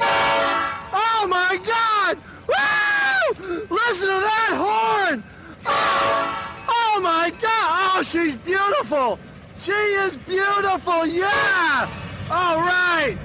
Oh 0.00 1.26
my 1.28 1.58
God! 1.66 2.18
Woo! 2.48 3.66
Listen 3.70 4.08
to 4.08 4.20
that 4.20 4.50
horn! 4.52 5.24
Oh, 5.66 6.64
oh 6.68 7.00
my 7.02 7.30
God! 7.40 7.96
Oh, 7.96 8.02
she's 8.04 8.36
beautiful. 8.36 9.18
She 9.56 9.72
is 9.72 10.16
beautiful. 10.18 11.06
Yeah. 11.06 11.88
All 12.30 12.58
right. 12.58 13.16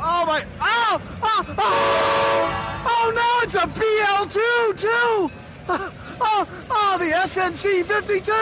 Oh 0.00 0.24
my. 0.26 0.44
Oh. 0.60 1.00
Oh. 1.22 1.54
Oh, 1.58 2.84
oh 2.86 3.12
no! 3.14 3.44
It's 3.44 3.54
a 3.54 3.66
BL2 3.66 4.80
too. 4.80 5.30
Oh. 6.20 6.48
Oh. 6.68 6.96
The 6.98 7.12
SNC 7.14 7.84
52. 7.84 8.32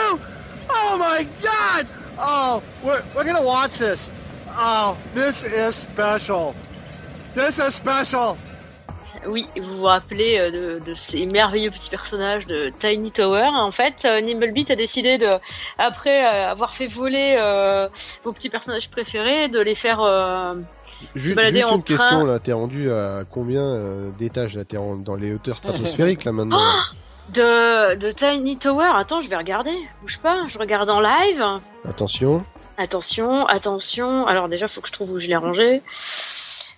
Oh 0.70 0.96
my 0.98 1.26
God! 1.42 1.86
Oh, 2.18 2.62
we're 2.82 3.02
we're 3.14 3.24
gonna 3.24 3.42
watch 3.42 3.78
this. 3.78 4.10
Oh, 4.58 4.96
this 5.14 5.42
is 5.42 5.72
special. 5.74 6.54
This 7.34 7.58
is 7.58 7.74
special. 7.74 8.36
Oui, 9.28 9.46
vous 9.56 9.78
vous 9.78 9.84
rappelez 9.84 10.38
euh, 10.38 10.80
de, 10.80 10.94
ces 10.94 11.26
merveilleux 11.26 11.70
petits 11.70 11.90
personnages 11.90 12.46
de 12.46 12.72
Tiny 12.80 13.10
Tower. 13.10 13.48
En 13.52 13.72
fait, 13.72 14.04
euh, 14.04 14.20
Nimblebeat 14.20 14.70
a 14.70 14.76
décidé 14.76 15.18
de, 15.18 15.28
après 15.78 16.24
euh, 16.24 16.50
avoir 16.50 16.74
fait 16.74 16.86
voler 16.86 17.36
vos 18.24 18.32
petits 18.32 18.48
personnages 18.48 18.88
préférés, 18.90 19.48
de 19.48 19.60
les 19.60 19.74
faire 19.74 19.98
Juste, 21.14 21.36
balader 21.36 21.60
juste 21.60 21.72
une 21.72 21.82
question 21.82 22.24
là, 22.24 22.38
t'es 22.38 22.54
rendu 22.54 22.90
à 22.90 23.24
combien 23.30 24.10
d'étages 24.16 24.56
là? 24.56 24.64
T'es 24.64 24.78
dans 24.78 25.16
les 25.16 25.34
hauteurs 25.34 25.58
stratosphériques 25.58 26.24
là 26.24 26.32
maintenant 26.32 26.58
oh 26.62 26.94
de, 27.34 27.96
de 27.96 28.12
Tiny 28.12 28.56
Tower. 28.56 28.92
Attends, 28.94 29.20
je 29.20 29.28
vais 29.28 29.36
regarder. 29.36 29.76
Bouge 30.00 30.18
pas, 30.18 30.46
je 30.48 30.58
regarde 30.58 30.88
en 30.88 31.00
live. 31.00 31.44
Attention. 31.86 32.44
Attention, 32.78 33.46
attention. 33.46 34.26
Alors 34.26 34.48
déjà, 34.48 34.68
faut 34.68 34.80
que 34.80 34.88
je 34.88 34.92
trouve 34.92 35.12
où 35.12 35.18
je 35.18 35.26
l'ai 35.26 35.36
rangé. 35.36 35.82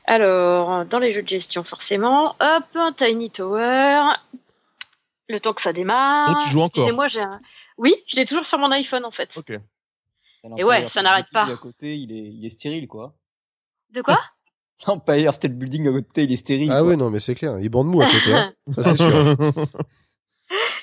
Alors, 0.04 0.86
dans 0.86 0.98
les 0.98 1.12
jeux 1.12 1.22
de 1.22 1.28
gestion, 1.28 1.64
forcément. 1.64 2.34
Hop, 2.40 2.96
Tiny 2.96 3.30
Tower. 3.30 4.00
Le 5.28 5.40
temps 5.40 5.52
que 5.52 5.60
ça 5.60 5.72
démarre. 5.72 6.28
Donc 6.28 6.38
tu 6.44 6.48
joues 6.48 6.62
encore 6.62 6.92
moi 6.94 7.08
j'ai 7.08 7.24
Oui, 7.76 7.94
je 8.06 8.16
l'ai 8.16 8.24
toujours 8.24 8.46
sur 8.46 8.58
mon 8.58 8.70
iPhone 8.70 9.04
en 9.04 9.10
fait. 9.10 9.36
Ok. 9.36 9.52
Et 10.56 10.64
ouais, 10.64 10.86
ça 10.86 11.02
n'arrête 11.02 11.26
pas. 11.32 11.44
À 11.44 11.56
côté, 11.56 11.96
il 11.96 12.12
est, 12.12 12.32
il 12.32 12.46
est 12.46 12.50
stérile 12.50 12.88
quoi. 12.88 13.14
De 13.90 14.00
quoi? 14.00 14.20
L'Empire 14.86 15.34
State 15.34 15.52
Building 15.52 15.88
à 15.88 15.92
côté, 15.92 16.22
il 16.22 16.32
est 16.32 16.36
stérile. 16.36 16.70
Ah 16.72 16.84
oui, 16.84 16.96
non, 16.96 17.10
mais 17.10 17.18
c'est 17.18 17.34
clair. 17.34 17.58
Il 17.60 17.68
bande 17.68 17.88
mou 17.88 18.00
à 18.00 18.06
côté. 18.06 18.32
Hein. 18.32 18.54
ça, 18.76 18.82
c'est 18.84 18.96
sûr. 18.96 19.36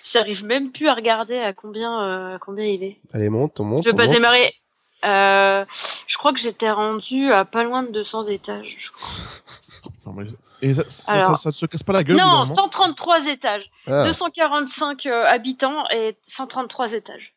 J'arrive 0.05 0.45
même 0.45 0.71
plus 0.71 0.87
à 0.87 0.93
regarder 0.93 1.39
à 1.39 1.53
combien, 1.53 2.33
euh, 2.33 2.37
combien 2.39 2.65
il 2.65 2.83
est. 2.83 2.97
Allez, 3.13 3.29
monte, 3.29 3.59
on 3.59 3.63
monte. 3.63 3.85
Je 3.85 3.89
vais 3.89 3.95
pas 3.95 4.07
démarrer. 4.07 4.53
Euh, 5.03 5.65
je 6.07 6.17
crois 6.17 6.33
que 6.33 6.39
j'étais 6.39 6.71
rendu 6.71 7.31
à 7.31 7.45
pas 7.45 7.63
loin 7.63 7.83
de 7.83 7.91
200 7.91 8.25
étages. 8.25 8.75
Je 8.79 8.91
crois. 8.91 10.15
Et 10.61 10.73
ça, 10.73 10.83
ça, 10.89 11.35
ça, 11.35 11.51
se 11.51 11.65
casse 11.65 11.83
pas 11.83 11.93
la 11.93 12.03
gueule 12.03 12.17
Non, 12.17 12.43
133 12.45 13.27
étages. 13.27 13.69
245 13.87 15.05
ah. 15.05 15.09
euh, 15.09 15.25
habitants 15.25 15.83
et 15.91 16.15
133 16.25 16.93
étages. 16.93 17.35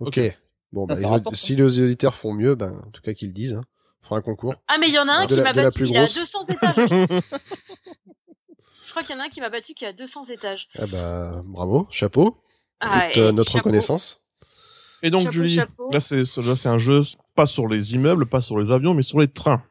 Ok. 0.00 0.20
Bon, 0.72 0.86
bah, 0.86 0.94
si 1.32 1.56
les 1.56 1.80
auditeurs 1.80 2.14
font 2.14 2.32
mieux, 2.32 2.54
ben, 2.54 2.72
en 2.86 2.90
tout 2.90 3.02
cas 3.02 3.14
qu'ils 3.14 3.28
le 3.28 3.34
disent. 3.34 3.54
Hein. 3.54 3.64
On 4.02 4.06
fera 4.06 4.16
un 4.18 4.22
concours. 4.22 4.54
Ah, 4.68 4.76
mais 4.78 4.88
il 4.88 4.94
y 4.94 4.98
en 4.98 5.08
a 5.08 5.12
un 5.12 5.26
qui 5.26 5.36
m'a 5.36 5.52
battu. 5.52 5.88
Il 5.88 5.96
a 5.96 6.02
200 6.02 6.46
étages. 6.48 6.76
crois 8.98 9.06
qu'il 9.06 9.16
y 9.16 9.18
en 9.18 9.22
a 9.22 9.26
un 9.26 9.30
qui 9.30 9.40
m'a 9.40 9.50
battu 9.50 9.74
qui 9.74 9.84
a 9.84 9.92
200 9.92 10.24
étages. 10.24 10.68
Ah 10.76 10.86
bah, 10.90 11.42
bravo, 11.44 11.86
chapeau. 11.90 12.36
Ah, 12.80 13.08
euh, 13.16 13.32
notre 13.32 13.56
reconnaissance. 13.56 14.24
Et 15.02 15.10
donc, 15.10 15.30
Julie, 15.30 15.60
là, 15.90 16.00
c'est 16.00 16.68
un 16.68 16.78
jeu 16.78 17.02
pas 17.34 17.46
sur 17.46 17.68
les 17.68 17.94
immeubles, 17.94 18.26
pas 18.26 18.40
sur 18.40 18.58
les 18.58 18.72
avions, 18.72 18.94
mais 18.94 19.02
sur 19.02 19.20
les 19.20 19.28
trains. 19.28 19.62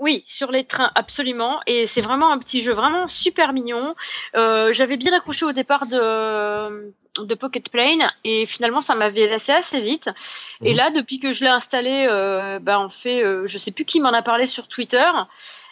Oui, 0.00 0.24
sur 0.26 0.50
les 0.50 0.64
trains, 0.64 0.90
absolument. 0.94 1.60
Et 1.66 1.84
c'est 1.86 2.00
vraiment 2.00 2.32
un 2.32 2.38
petit 2.38 2.62
jeu 2.62 2.72
vraiment 2.72 3.06
super 3.06 3.52
mignon. 3.52 3.94
Euh, 4.34 4.72
j'avais 4.72 4.96
bien 4.96 5.12
accroché 5.12 5.44
au 5.44 5.52
départ 5.52 5.86
de, 5.86 6.94
de 7.22 7.34
Pocket 7.34 7.68
Plane 7.70 8.10
et 8.24 8.46
finalement 8.46 8.80
ça 8.80 8.94
m'avait 8.94 9.28
laissé 9.28 9.52
assez 9.52 9.78
vite. 9.78 10.08
Et 10.64 10.70
mhm. 10.70 10.76
là, 10.76 10.90
depuis 10.90 11.18
que 11.18 11.34
je 11.34 11.44
l'ai 11.44 11.50
installé, 11.50 12.06
euh, 12.08 12.58
bah, 12.60 12.78
en 12.78 12.88
fait, 12.88 13.22
euh, 13.22 13.46
je 13.46 13.58
sais 13.58 13.72
plus 13.72 13.84
qui 13.84 14.00
m'en 14.00 14.14
a 14.14 14.22
parlé 14.22 14.46
sur 14.46 14.68
Twitter. 14.68 15.04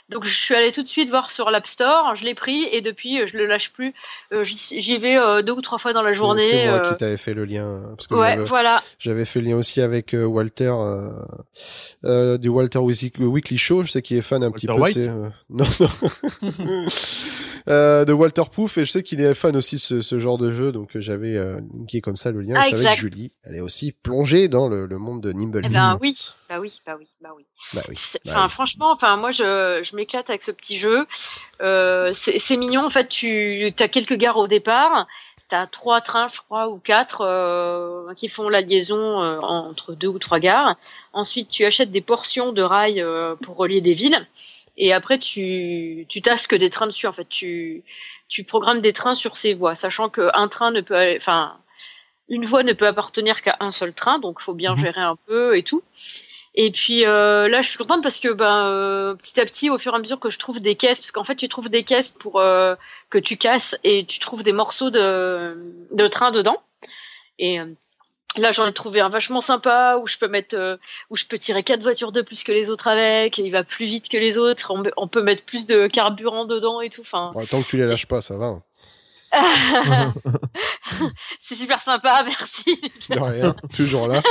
Donc 0.09 0.25
je 0.25 0.35
suis 0.35 0.55
allée 0.55 0.73
tout 0.73 0.83
de 0.83 0.89
suite 0.89 1.11
voir 1.11 1.31
sur 1.31 1.51
l'App 1.51 1.67
Store, 1.67 2.17
je 2.17 2.25
l'ai 2.25 2.35
pris 2.35 2.65
et 2.73 2.81
depuis 2.81 3.27
je 3.27 3.37
le 3.37 3.45
lâche 3.45 3.71
plus. 3.73 3.93
Euh, 4.33 4.43
j'y 4.43 4.97
vais 4.97 5.19
euh, 5.19 5.43
deux 5.43 5.53
ou 5.53 5.61
trois 5.61 5.77
fois 5.77 5.93
dans 5.93 6.01
la 6.01 6.13
journée. 6.13 6.41
C'est 6.41 6.67
moi 6.67 6.81
qui 6.81 6.89
euh. 6.89 6.95
t'avais 6.95 7.19
fait 7.19 7.35
le 7.35 7.45
lien 7.45 7.83
parce 7.95 8.07
que 8.07 8.15
ouais, 8.15 8.37
voilà. 8.37 8.83
J'avais 8.99 9.27
fait 9.27 9.41
le 9.41 9.51
lien 9.51 9.57
aussi 9.57 9.83
avec 9.83 10.17
Walter 10.19 10.73
du 12.03 12.49
Walter 12.49 12.79
Weekly 12.79 13.59
Show, 13.59 13.83
je 13.83 13.91
sais 13.91 14.01
qu'il 14.01 14.17
est 14.17 14.23
fan 14.23 14.43
un 14.43 14.51
petit 14.51 14.67
peu. 14.67 14.73
White 14.73 14.97
non, 15.51 15.67
non. 15.79 16.87
de 17.67 18.13
Walter 18.13 18.45
Poof 18.51 18.79
et 18.79 18.87
je 18.87 18.91
sais 18.91 19.03
qu'il 19.03 19.21
est 19.21 19.35
fan 19.35 19.57
aussi 19.57 19.75
de 19.75 19.81
ce, 19.81 20.01
ce 20.01 20.19
genre 20.19 20.39
de 20.39 20.51
jeu 20.51 20.73
donc 20.73 20.93
j'avais 20.95 21.35
linké 21.35 22.01
comme 22.01 22.17
ça 22.17 22.33
le 22.33 22.41
lien. 22.41 22.55
Ah, 22.57 22.63
je 22.63 22.77
savais 22.77 22.89
que 22.89 22.97
Julie, 22.97 23.33
elle 23.45 23.57
est 23.57 23.61
aussi 23.61 23.93
plongée 23.93 24.49
dans 24.49 24.69
le, 24.69 24.87
le 24.87 24.97
monde 24.97 25.23
de 25.23 25.33
Nimble. 25.33 25.61
Eh 25.65 25.69
ben 25.69 25.99
oui, 26.01 26.17
bah 26.49 26.59
oui, 26.61 26.81
bah 26.87 26.97
oui, 26.99 27.07
bah 27.21 27.31
oui. 27.37 27.45
Bah 27.75 27.83
oui. 27.89 27.97
Bah 28.25 28.33
enfin, 28.35 28.49
franchement, 28.49 28.91
enfin 28.93 29.17
moi 29.17 29.31
je, 29.31 29.81
je 29.83 29.95
m'éclate 29.97 30.29
avec 30.31 30.43
ce 30.43 30.51
petit 30.51 30.79
jeu. 30.79 31.07
Euh, 31.61 32.13
c'est 32.15 32.57
mignon. 32.57 32.85
En 32.85 32.91
fait, 32.91 33.09
tu 33.09 33.73
as 33.79 33.89
quelques 33.89 34.15
gares 34.17 34.37
au 34.39 34.47
départ. 34.47 35.07
T'as 35.51 35.67
trois 35.67 36.03
trains, 36.03 36.29
je 36.29 36.41
crois, 36.43 36.69
ou 36.69 36.79
quatre, 36.79 37.23
euh, 37.23 38.13
qui 38.15 38.29
font 38.29 38.51
la 38.51 38.61
liaison 38.61 39.23
euh, 39.23 39.39
entre 39.41 39.95
deux 39.95 40.09
ou 40.09 40.19
trois 40.19 40.41
gares. 40.41 40.77
Ensuite, 41.15 41.49
tu 41.49 41.65
achètes 41.65 41.91
des 41.91 42.03
portions 42.03 42.53
de 42.53 42.61
rails 42.61 43.01
euh, 43.01 43.35
pour 43.37 43.57
relier 43.57 43.81
des 43.81 43.95
villes. 43.95 44.27
Et 44.77 44.93
après, 44.93 45.19
tu, 45.19 46.05
tu 46.11 46.21
tasques 46.21 46.55
des 46.55 46.69
trains 46.69 46.87
dessus. 46.87 47.07
En 47.07 47.13
fait, 47.15 47.27
tu, 47.31 47.83
tu 48.29 48.45
programmes 48.45 48.83
des 48.83 48.93
trains 48.93 49.15
sur 49.15 49.37
ces 49.37 49.55
voies, 49.55 49.75
sachant 49.75 50.11
qu'un 50.11 50.49
train 50.49 50.71
ne 50.71 50.83
peut, 50.83 50.95
aller- 50.95 51.17
enfin, 51.17 51.57
une 52.29 52.45
voie 52.45 52.63
ne 52.63 52.75
peut 52.75 52.87
appartenir 52.87 53.41
qu'à 53.41 53.57
un 53.61 53.73
seul 53.73 53.95
train, 53.95 54.19
donc 54.19 54.43
faut 54.43 54.53
bien 54.55 54.75
Mhm. 54.77 54.83
gérer 54.83 55.01
un 55.01 55.17
peu 55.27 55.57
et 55.57 55.63
tout. 55.63 55.83
Et 56.61 56.73
puis 56.73 57.07
euh, 57.07 57.49
là, 57.49 57.61
je 57.61 57.69
suis 57.69 57.79
contente 57.79 58.03
parce 58.03 58.19
que 58.19 58.33
ben 58.33 58.67
euh, 58.67 59.15
petit 59.15 59.41
à 59.41 59.45
petit, 59.45 59.71
au 59.71 59.79
fur 59.79 59.93
et 59.93 59.97
à 59.97 60.01
mesure 60.01 60.19
que 60.19 60.29
je 60.29 60.41
trouve 60.41 60.59
des 60.59 60.75
caisses, 60.75 60.99
parce 60.99 61.13
qu'en 61.13 61.23
fait, 61.23 61.37
tu 61.37 61.49
trouves 61.49 61.69
des 61.69 61.85
caisses 61.85 62.11
pour 62.11 62.41
euh, 62.41 62.75
que 63.11 63.19
tu 63.19 63.37
casses 63.37 63.79
et 63.85 64.05
tu 64.05 64.19
trouves 64.19 64.43
des 64.43 64.51
morceaux 64.51 64.91
de, 64.91 65.57
de 65.93 66.09
train 66.09 66.33
dedans. 66.33 66.61
Et 67.39 67.61
là, 68.37 68.51
j'en 68.51 68.67
ai 68.67 68.73
trouvé 68.73 68.99
un 68.99 69.09
vachement 69.09 69.41
sympa 69.41 69.99
où 70.03 70.09
je 70.09 70.19
peux 70.19 70.27
mettre, 70.27 70.81
où 71.11 71.17
je 71.17 71.27
peux 71.27 71.39
tirer 71.39 71.63
quatre 71.63 71.83
voitures 71.83 72.11
de 72.11 72.23
plus 72.23 72.43
que 72.43 72.51
les 72.51 72.71
autres 72.71 72.89
avec. 72.89 73.39
Et 73.39 73.43
il 73.43 73.53
va 73.53 73.63
plus 73.63 73.87
vite 73.87 74.09
que 74.09 74.17
les 74.17 74.37
autres. 74.37 74.75
On, 74.97 75.07
peut 75.07 75.23
mettre 75.23 75.45
plus 75.45 75.65
de 75.65 75.87
carburant 75.87 76.45
dedans 76.45 76.81
et 76.81 76.91
tout. 76.91 77.03
Enfin, 77.03 77.31
tant 77.49 77.63
que 77.63 77.69
tu 77.69 77.77
les 77.77 77.87
lâches 77.87 78.09
pas, 78.09 78.21
ça 78.21 78.37
va. 78.37 78.57
c'est 81.41 81.55
super 81.55 81.81
sympa, 81.81 82.23
merci. 82.25 82.81
De 83.11 83.19
rien, 83.19 83.55
toujours 83.75 84.09
là. 84.09 84.23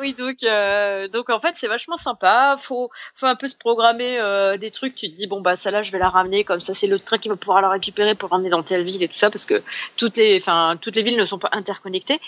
Oui, 0.00 0.14
donc, 0.14 0.42
euh, 0.44 1.08
donc 1.08 1.28
en 1.28 1.40
fait, 1.40 1.54
c'est 1.56 1.66
vachement 1.66 1.96
sympa. 1.96 2.56
Faut, 2.58 2.90
faut 3.16 3.26
un 3.26 3.34
peu 3.34 3.48
se 3.48 3.56
programmer 3.56 4.18
euh, 4.18 4.56
des 4.56 4.70
trucs. 4.70 4.94
Tu 4.94 5.10
te 5.10 5.16
dis, 5.16 5.26
bon, 5.26 5.40
bah, 5.40 5.56
ça 5.56 5.70
là, 5.70 5.82
je 5.82 5.90
vais 5.90 5.98
la 5.98 6.08
ramener. 6.08 6.44
Comme 6.44 6.60
ça, 6.60 6.74
c'est 6.74 6.86
le 6.86 6.98
train 6.98 7.18
qui 7.18 7.28
va 7.28 7.36
pouvoir 7.36 7.60
la 7.60 7.68
récupérer 7.68 8.14
pour 8.14 8.30
ramener 8.30 8.48
dans 8.48 8.62
telle 8.62 8.84
ville 8.84 9.02
et 9.02 9.08
tout 9.08 9.18
ça, 9.18 9.30
parce 9.30 9.44
que 9.44 9.62
toutes 9.96 10.16
les, 10.16 10.38
enfin, 10.40 10.76
toutes 10.80 10.96
les 10.96 11.02
villes 11.02 11.18
ne 11.18 11.26
sont 11.26 11.38
pas 11.38 11.50
interconnectées. 11.52 12.20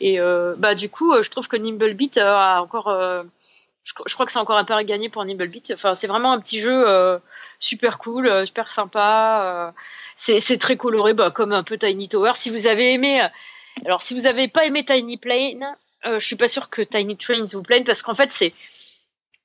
Et 0.00 0.20
euh, 0.20 0.54
bah, 0.56 0.74
du 0.74 0.88
coup, 0.88 1.12
euh, 1.12 1.22
je 1.22 1.30
trouve 1.30 1.48
que 1.48 1.56
Nimblebeat 1.56 2.16
euh, 2.18 2.36
a 2.36 2.62
encore, 2.62 2.88
euh, 2.88 3.22
je, 3.86 3.92
je 4.06 4.14
crois 4.14 4.26
que 4.26 4.32
c'est 4.32 4.38
encore 4.38 4.58
un 4.58 4.64
peu 4.64 4.74
à 4.74 4.84
gagner 4.84 5.08
pour 5.08 5.24
Nimblebeat. 5.24 5.70
Enfin, 5.74 5.94
c'est 5.94 6.08
vraiment 6.08 6.32
un 6.32 6.40
petit 6.40 6.58
jeu 6.60 6.86
euh, 6.88 7.18
super 7.60 7.98
cool, 7.98 8.26
euh, 8.26 8.44
super 8.44 8.70
sympa. 8.70 9.70
euh, 9.70 9.70
c'est, 10.16 10.58
très 10.58 10.76
coloré, 10.76 11.14
bah, 11.14 11.30
comme 11.30 11.52
un 11.52 11.62
peu 11.62 11.78
Tiny 11.78 12.08
Tower. 12.08 12.32
Si 12.34 12.50
vous 12.50 12.66
avez 12.66 12.92
aimé, 12.92 13.26
alors 13.84 14.02
si 14.02 14.14
vous 14.14 14.26
avez 14.26 14.48
pas 14.48 14.64
aimé 14.64 14.84
Tiny 14.84 15.16
Plane, 15.18 15.64
euh, 16.04 16.18
je 16.18 16.24
suis 16.24 16.36
pas 16.36 16.48
sûre 16.48 16.68
que 16.68 16.82
Tiny 16.82 17.16
Trains 17.16 17.46
vous 17.52 17.62
plaigne 17.62 17.84
parce 17.84 18.02
qu'en 18.02 18.14
fait 18.14 18.30
c'est 18.32 18.52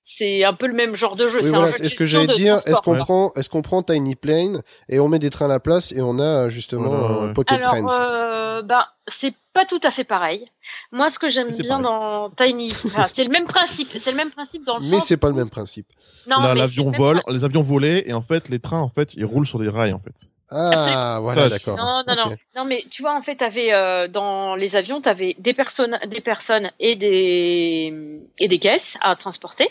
c'est 0.04 0.44
un 0.44 0.54
peu 0.54 0.68
le 0.68 0.74
même 0.74 0.96
genre 0.96 1.16
de 1.16 1.30
jeu. 1.30 1.38
Oui, 1.40 1.46
c'est 1.46 1.50
voilà, 1.52 1.72
ce 1.72 1.96
que 1.96 2.06
j'allais 2.06 2.28
dire. 2.34 2.58
Est-ce 2.66 2.82
qu'on 2.82 2.94
Ouais. 2.94 3.00
prend, 3.00 3.32
est-ce 3.36 3.50
qu'on 3.50 3.62
prend 3.62 3.82
Tiny 3.84 4.16
Plane 4.16 4.62
et 4.90 5.00
on 5.00 5.08
met 5.08 5.20
des 5.20 5.30
trains 5.30 5.46
à 5.46 5.50
la 5.50 5.60
place 5.60 5.92
et 5.94 6.02
on 6.02 6.20
a 6.20 6.50
justement 6.50 6.90
Voilà, 6.90 7.28
ouais. 7.28 7.34
Pocket 7.34 7.64
Alors, 7.64 7.76
Trains? 7.76 8.02
euh, 8.12 8.62
ben, 8.62 8.86
c'est 9.08 9.34
pas 9.54 9.66
tout 9.66 9.80
à 9.84 9.92
fait 9.92 10.04
pareil. 10.04 10.50
Moi, 10.92 11.10
ce 11.10 11.20
que 11.20 11.30
j'aime 11.30 11.52
bien 11.52 11.80
dans 11.80 12.30
Tiny, 12.32 12.72
enfin, 12.86 13.06
c'est 13.06 13.24
le 13.24 13.30
même 13.30 13.46
principe. 13.46 13.88
C'est 13.88 14.12
le 14.12 14.18
même 14.18 14.32
principe 14.32 14.64
dans 14.64 14.80
le 14.80 14.86
Mais 14.86 15.00
c'est 15.00 15.18
pas 15.18 15.30
le 15.30 15.36
même 15.36 15.50
principe. 15.50 15.88
Non, 16.28 16.40
Là, 16.40 16.54
mais 16.54 16.60
l'avion 16.60 16.92
vole, 16.92 17.22
les 17.28 17.44
avions 17.44 17.62
volaient, 17.62 18.04
et 18.08 18.14
en 18.14 18.22
fait, 18.22 18.50
les 18.50 18.60
trains, 18.60 18.82
en 18.82 18.90
fait, 18.90 19.14
ils 19.16 19.26
roulent 19.26 19.48
sur 19.48 19.60
des 19.60 19.70
rails, 19.70 19.94
en 19.94 20.00
fait. 20.00 20.28
Ah, 20.52 21.20
voilà, 21.22 21.50
d'accord. 21.50 21.78
Non, 21.78 22.04
non, 22.08 22.16
non. 22.16 22.36
Non, 22.56 22.66
mais 22.66 22.84
tu 22.90 23.02
vois, 23.02 23.16
en 23.16 23.22
fait, 23.22 23.38
t'avais 23.38 23.74
euh, 23.74 24.08
dans 24.10 24.56
les 24.56 24.76
avions, 24.76 25.00
t'avais 25.00 25.36
des 25.40 25.54
personnes, 25.54 25.98
des 26.08 26.20
personnes 26.20 26.72
et 26.80 26.96
des 26.98 28.20
et 28.38 28.48
des 28.50 28.60
caisses 28.60 28.98
à 29.02 29.16
transporter. 29.16 29.70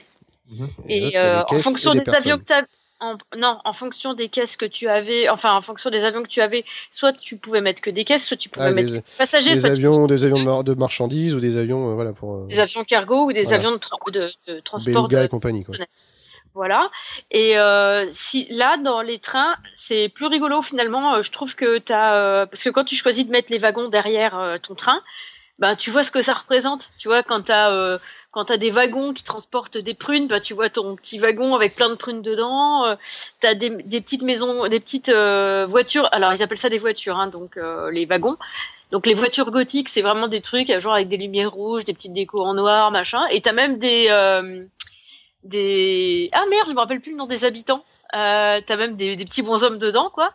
Et, 0.88 1.00
là, 1.00 1.10
t'as 1.12 1.54
euh, 1.54 1.58
en 1.58 1.62
fonction 1.62 1.92
et 1.92 1.98
des, 1.98 2.04
des 2.04 2.10
avions 2.10 2.38
que 2.38 2.44
personnes. 2.44 2.66
En, 3.00 3.16
non, 3.36 3.58
en 3.64 3.72
fonction 3.72 4.14
des 4.14 4.28
caisses 4.28 4.56
que 4.56 4.66
tu 4.66 4.88
avais, 4.88 5.28
enfin 5.28 5.54
en 5.54 5.62
fonction 5.62 5.90
des 5.90 6.04
avions 6.04 6.22
que 6.22 6.28
tu 6.28 6.40
avais, 6.40 6.64
soit 6.90 7.12
tu 7.12 7.36
pouvais 7.36 7.60
mettre 7.60 7.80
que 7.80 7.90
des 7.90 8.04
caisses, 8.04 8.26
soit 8.26 8.36
tu 8.36 8.48
pouvais 8.48 8.66
Ah, 8.66 8.70
mettre 8.72 8.92
des, 8.92 9.00
que 9.00 9.04
des 9.06 9.12
passagers, 9.18 9.54
des 9.54 9.60
soit 9.60 9.70
tu- 9.70 9.76
avions, 9.76 10.06
des 10.06 10.24
avions 10.24 10.38
de, 10.38 10.44
mar- 10.44 10.64
de 10.64 10.74
marchandises 10.74 11.34
ou 11.34 11.40
des 11.40 11.56
avions, 11.56 11.90
euh, 11.90 11.94
voilà, 11.94 12.12
pour 12.12 12.34
euh, 12.36 12.46
des 12.48 12.60
avions 12.60 12.84
cargo 12.84 13.26
ou 13.26 13.32
des 13.32 13.42
Voilà. 13.42 13.56
avions 13.58 13.72
de, 13.72 13.78
tra- 13.78 14.12
de, 14.12 14.32
de 14.46 14.60
transport. 14.60 15.08
Beluga 15.08 15.20
de- 15.20 15.24
et 15.24 15.28
compagnie, 15.28 15.64
quoi. 15.64 15.76
Voilà. 16.52 16.90
Et 17.30 17.58
euh, 17.58 18.06
si 18.10 18.46
là 18.50 18.76
dans 18.76 19.02
les 19.02 19.18
trains, 19.20 19.54
c'est 19.74 20.08
plus 20.08 20.26
rigolo 20.26 20.62
finalement. 20.62 21.22
je 21.22 21.30
trouve 21.30 21.54
que 21.54 21.78
t'as 21.78 22.46
parce 22.46 22.62
que 22.64 22.70
quand 22.70 22.84
tu 22.84 22.96
choisis 22.96 23.24
de 23.24 23.30
mettre 23.30 23.52
les 23.52 23.58
wagons 23.58 23.88
derrière 23.88 24.58
ton 24.62 24.74
train, 24.74 25.00
ben 25.60 25.76
tu 25.76 25.90
vois 25.90 26.02
ce 26.02 26.10
que 26.10 26.22
ça 26.22 26.34
représente. 26.34 26.90
Tu 26.98 27.06
vois 27.08 27.22
quand 27.22 27.42
t'as 27.42 27.98
quand 28.32 28.44
t'as 28.44 28.56
des 28.58 28.70
wagons 28.70 29.12
qui 29.12 29.24
transportent 29.24 29.78
des 29.78 29.94
prunes, 29.94 30.28
bah 30.28 30.40
tu 30.40 30.54
vois 30.54 30.70
ton 30.70 30.94
petit 30.94 31.18
wagon 31.18 31.54
avec 31.54 31.74
plein 31.74 31.90
de 31.90 31.96
prunes 31.96 32.22
dedans. 32.22 32.84
Euh, 32.86 32.94
t'as 33.40 33.54
des, 33.54 33.70
des 33.70 34.00
petites 34.00 34.22
maisons, 34.22 34.68
des 34.68 34.80
petites 34.80 35.08
euh, 35.08 35.66
voitures. 35.66 36.08
Alors 36.12 36.32
ils 36.32 36.42
appellent 36.42 36.58
ça 36.58 36.68
des 36.68 36.78
voitures, 36.78 37.16
hein, 37.16 37.26
donc 37.26 37.56
euh, 37.56 37.90
les 37.90 38.06
wagons. 38.06 38.36
Donc 38.92 39.06
les 39.06 39.14
voitures 39.14 39.50
gothiques, 39.50 39.88
c'est 39.88 40.02
vraiment 40.02 40.28
des 40.28 40.40
trucs 40.40 40.72
genre 40.80 40.94
avec 40.94 41.08
des 41.08 41.16
lumières 41.16 41.52
rouges, 41.52 41.84
des 41.84 41.92
petites 41.92 42.12
décos 42.12 42.42
en 42.44 42.54
noir, 42.54 42.90
machin. 42.90 43.24
Et 43.30 43.40
t'as 43.40 43.52
même 43.52 43.78
des 43.78 44.06
euh, 44.10 44.64
des 45.44 46.28
ah 46.32 46.44
merde, 46.48 46.68
je 46.68 46.72
me 46.72 46.78
rappelle 46.78 47.00
plus 47.00 47.12
le 47.12 47.18
nom 47.18 47.26
des 47.26 47.44
habitants. 47.44 47.84
T'as 48.12 48.76
même 48.76 48.96
des, 48.96 49.16
des 49.16 49.24
petits 49.24 49.42
bonshommes 49.42 49.78
dedans, 49.78 50.10
quoi. 50.10 50.34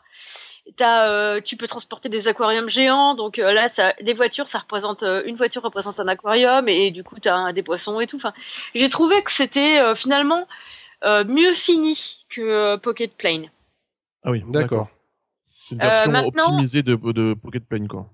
T'as, 0.77 1.07
euh, 1.09 1.41
tu 1.41 1.57
peux 1.57 1.67
transporter 1.67 2.09
des 2.09 2.27
aquariums 2.27 2.69
géants, 2.69 3.13
donc 3.13 3.37
euh, 3.37 3.53
là, 3.53 3.67
ça, 3.67 3.93
des 4.01 4.13
voitures, 4.13 4.47
ça 4.47 4.59
représente 4.59 5.03
euh, 5.03 5.21
une 5.25 5.35
voiture 5.35 5.61
représente 5.61 5.99
un 5.99 6.07
aquarium 6.07 6.67
et, 6.67 6.89
du 6.89 7.03
coup 7.03 7.19
t'as 7.19 7.35
un- 7.35 7.53
des 7.53 7.61
poissons 7.61 7.99
et 7.99 8.07
tout. 8.07 8.17
Enfin, 8.17 8.33
j'ai 8.73 8.89
trouvé 8.89 9.21
que 9.23 9.31
c'était 9.31 9.79
euh, 9.79 9.93
finalement 9.93 10.47
euh, 11.03 11.23
mieux 11.23 11.53
fini 11.53 12.19
que 12.29 12.41
euh, 12.41 12.77
Pocket 12.77 13.15
Plane. 13.15 13.49
Ah 14.23 14.31
oui, 14.31 14.43
D'accord. 14.47 14.89
C'est 15.69 15.75
une 15.75 15.81
version 15.81 16.27
optimisée 16.27 16.81
de, 16.83 16.95
de 16.95 17.33
Pocket 17.35 17.63
Plane, 17.67 17.87
quoi. 17.87 18.07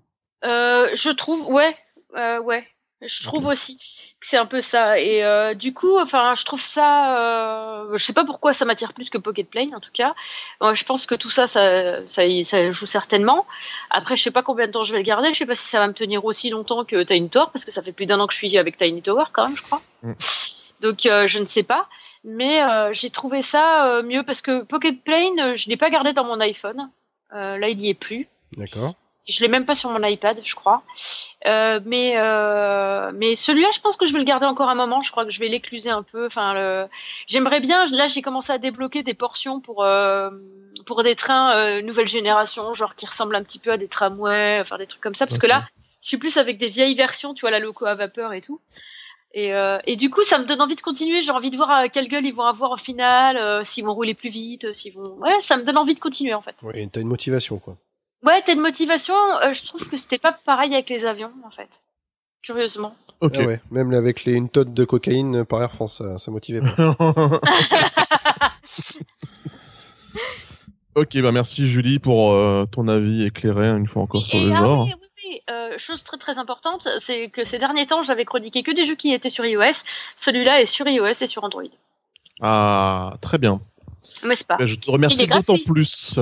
Euh, 0.43 0.89
je 0.93 1.09
trouve, 1.09 1.47
ouais, 1.51 1.75
euh, 2.15 2.39
ouais, 2.41 2.67
je 3.01 3.23
trouve 3.23 3.47
aussi 3.47 3.77
que 3.77 4.27
c'est 4.27 4.37
un 4.37 4.45
peu 4.45 4.61
ça. 4.61 4.99
Et 4.99 5.23
euh, 5.23 5.55
du 5.55 5.73
coup, 5.73 5.97
enfin, 5.97 6.35
je 6.35 6.45
trouve 6.45 6.61
ça, 6.61 7.17
euh, 7.17 7.97
je 7.97 8.03
sais 8.03 8.13
pas 8.13 8.23
pourquoi 8.23 8.53
ça 8.53 8.65
m'attire 8.65 8.93
plus 8.93 9.09
que 9.09 9.17
Pocket 9.17 9.49
Plane, 9.49 9.73
en 9.73 9.79
tout 9.79 9.91
cas. 9.91 10.13
Moi, 10.61 10.75
je 10.75 10.83
pense 10.85 11.07
que 11.07 11.15
tout 11.15 11.31
ça, 11.31 11.47
ça, 11.47 12.07
ça, 12.07 12.69
joue 12.69 12.85
certainement. 12.85 13.47
Après, 13.89 14.15
je 14.15 14.21
sais 14.21 14.31
pas 14.31 14.43
combien 14.43 14.67
de 14.67 14.71
temps 14.71 14.83
je 14.83 14.91
vais 14.91 14.99
le 14.99 15.03
garder. 15.03 15.33
Je 15.33 15.39
sais 15.39 15.45
pas 15.47 15.55
si 15.55 15.67
ça 15.67 15.79
va 15.79 15.87
me 15.87 15.93
tenir 15.93 16.23
aussi 16.23 16.49
longtemps 16.51 16.85
que 16.85 17.03
Tiny 17.03 17.29
Tower, 17.29 17.47
parce 17.51 17.65
que 17.65 17.71
ça 17.71 17.81
fait 17.81 17.91
plus 17.91 18.05
d'un 18.05 18.19
an 18.19 18.27
que 18.27 18.33
je 18.33 18.37
suis 18.37 18.57
avec 18.57 18.77
Tiny 18.77 19.01
Tower, 19.01 19.25
quand 19.33 19.47
même, 19.47 19.57
je 19.57 19.63
crois. 19.63 19.81
Mm. 20.03 20.13
Donc, 20.81 21.05
euh, 21.07 21.25
je 21.25 21.39
ne 21.39 21.45
sais 21.45 21.63
pas. 21.63 21.87
Mais 22.23 22.61
euh, 22.61 22.93
j'ai 22.93 23.09
trouvé 23.09 23.41
ça 23.41 24.03
mieux 24.03 24.21
parce 24.21 24.41
que 24.41 24.61
Pocket 24.63 25.03
Plane, 25.03 25.55
je 25.55 25.67
l'ai 25.69 25.77
pas 25.77 25.89
gardé 25.89 26.13
dans 26.13 26.23
mon 26.23 26.39
iPhone. 26.39 26.91
Là, 27.31 27.69
il 27.69 27.81
y 27.81 27.89
est 27.89 27.95
plus. 27.95 28.27
D'accord. 28.57 28.93
Je 29.27 29.41
l'ai 29.41 29.47
même 29.47 29.65
pas 29.65 29.75
sur 29.75 29.89
mon 29.89 30.03
iPad, 30.03 30.39
je 30.43 30.55
crois. 30.55 30.83
Euh, 31.45 31.79
mais 31.85 32.13
euh, 32.17 33.11
mais 33.13 33.35
celui-là, 33.35 33.69
je 33.73 33.79
pense 33.79 33.95
que 33.95 34.05
je 34.05 34.13
vais 34.13 34.19
le 34.19 34.25
garder 34.25 34.45
encore 34.45 34.69
un 34.69 34.75
moment. 34.75 35.01
Je 35.01 35.11
crois 35.11 35.25
que 35.25 35.31
je 35.31 35.39
vais 35.39 35.47
l'écluser 35.47 35.89
un 35.89 36.03
peu. 36.03 36.25
Enfin, 36.25 36.53
le... 36.53 36.87
j'aimerais 37.27 37.59
bien. 37.59 37.85
Là, 37.91 38.07
j'ai 38.07 38.21
commencé 38.21 38.51
à 38.51 38.57
débloquer 38.57 39.03
des 39.03 39.13
portions 39.13 39.61
pour 39.61 39.83
euh, 39.83 40.31
pour 40.85 41.03
des 41.03 41.15
trains 41.15 41.81
nouvelle 41.81 42.07
génération, 42.07 42.73
genre 42.73 42.95
qui 42.95 43.05
ressemblent 43.05 43.35
un 43.35 43.43
petit 43.43 43.59
peu 43.59 43.71
à 43.71 43.77
des 43.77 43.87
tramways, 43.87 44.59
enfin 44.61 44.77
des 44.77 44.87
trucs 44.87 45.01
comme 45.01 45.15
ça. 45.15 45.27
Parce 45.27 45.39
que 45.39 45.47
là, 45.47 45.67
je 46.01 46.07
suis 46.07 46.17
plus 46.17 46.37
avec 46.37 46.57
des 46.57 46.69
vieilles 46.69 46.95
versions, 46.95 47.33
tu 47.33 47.41
vois, 47.41 47.51
la 47.51 47.59
loco 47.59 47.85
à 47.85 47.95
vapeur 47.95 48.33
et 48.33 48.41
tout. 48.41 48.59
Et, 49.33 49.53
euh, 49.53 49.79
et 49.85 49.95
du 49.95 50.09
coup, 50.09 50.23
ça 50.23 50.39
me 50.39 50.45
donne 50.45 50.61
envie 50.61 50.75
de 50.75 50.81
continuer. 50.81 51.21
J'ai 51.21 51.31
envie 51.31 51.51
de 51.51 51.57
voir 51.57 51.89
quelle 51.91 52.07
gueule 52.07 52.25
ils 52.25 52.33
vont 52.33 52.43
avoir 52.43 52.71
au 52.71 52.77
final, 52.77 53.37
euh, 53.37 53.63
s'ils 53.63 53.85
vont 53.85 53.93
rouler 53.93 54.13
plus 54.13 54.29
vite, 54.29 54.73
s'ils 54.73 54.93
vont. 54.93 55.13
Ouais, 55.19 55.39
ça 55.39 55.57
me 55.57 55.63
donne 55.63 55.77
envie 55.77 55.95
de 55.95 55.99
continuer 55.99 56.33
en 56.33 56.41
fait. 56.41 56.55
Ouais, 56.61 56.87
t'as 56.91 57.01
une 57.01 57.07
motivation, 57.07 57.59
quoi. 57.59 57.77
Ouais, 58.23 58.41
t'as 58.45 58.53
une 58.53 58.59
motivation. 58.61 59.15
euh, 59.43 59.53
je 59.53 59.63
trouve 59.63 59.87
que 59.87 59.97
c'était 59.97 60.19
pas 60.19 60.33
pareil 60.45 60.73
avec 60.73 60.89
les 60.89 61.05
avions, 61.05 61.31
en 61.45 61.51
fait. 61.51 61.69
Curieusement. 62.43 62.95
Ok. 63.19 63.35
Ah 63.37 63.43
ouais, 63.43 63.61
même 63.71 63.93
avec 63.93 64.23
les, 64.25 64.33
une 64.33 64.49
tonne 64.49 64.73
de 64.73 64.83
cocaïne 64.83 65.45
par 65.45 65.61
Air 65.61 65.71
France, 65.71 65.97
ça, 65.99 66.17
ça 66.17 66.31
motivait 66.31 66.61
pas. 66.61 66.97
ok, 70.95 71.21
bah 71.21 71.31
merci 71.31 71.67
Julie 71.67 71.99
pour 71.99 72.31
euh, 72.31 72.65
ton 72.65 72.87
avis 72.87 73.23
éclairé 73.23 73.67
une 73.67 73.87
fois 73.87 74.01
encore 74.03 74.25
sur 74.25 74.39
Et- 74.39 74.45
le 74.45 74.53
ah 74.53 74.59
genre. 74.59 74.85
oui, 74.85 74.93
oui, 74.99 75.07
oui. 75.23 75.41
Euh, 75.49 75.77
chose 75.77 76.03
très 76.03 76.17
très 76.17 76.39
importante, 76.39 76.87
c'est 76.97 77.29
que 77.29 77.43
ces 77.43 77.57
derniers 77.57 77.85
temps, 77.87 78.03
j'avais 78.03 78.25
chroniqué 78.25 78.63
que 78.63 78.71
des 78.71 78.85
jeux 78.85 78.95
qui 78.95 79.13
étaient 79.13 79.29
sur 79.29 79.45
iOS. 79.45 79.83
Celui-là 80.17 80.61
est 80.61 80.65
sur 80.65 80.87
iOS 80.87 81.21
et 81.21 81.27
sur 81.27 81.43
Android. 81.43 81.63
Ah, 82.41 83.13
très 83.21 83.37
bien. 83.37 83.61
Mais 84.23 84.33
c'est 84.35 84.47
pas. 84.47 84.57
Bah, 84.57 84.65
je 84.65 84.75
te 84.75 84.89
remercie 84.89 85.27
d'autant 85.27 85.57
plus, 85.63 86.19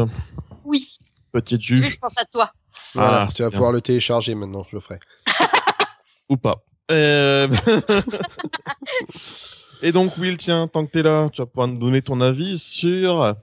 Oui. 0.65 0.97
Petite 1.31 1.61
juge, 1.61 1.91
je 1.91 1.97
pense 1.97 2.17
à 2.17 2.25
toi. 2.25 2.51
Voilà, 2.93 3.23
Ah, 3.23 3.29
tu 3.33 3.41
vas 3.43 3.49
bien. 3.49 3.55
pouvoir 3.57 3.71
le 3.71 3.81
télécharger 3.81 4.35
maintenant, 4.35 4.65
je 4.69 4.75
le 4.75 4.79
ferai. 4.81 4.99
ou 6.29 6.37
pas. 6.37 6.63
Euh, 6.91 7.47
Et 9.81 9.91
donc, 9.91 10.17
Will, 10.17 10.37
tiens, 10.37 10.67
tant 10.67 10.85
que 10.85 10.91
t'es 10.91 11.01
là, 11.03 11.29
tu 11.31 11.41
vas 11.41 11.45
pouvoir 11.45 11.67
nous 11.67 11.77
donner 11.77 12.01
ton 12.01 12.19
avis 12.19 12.59
sur 12.59 13.35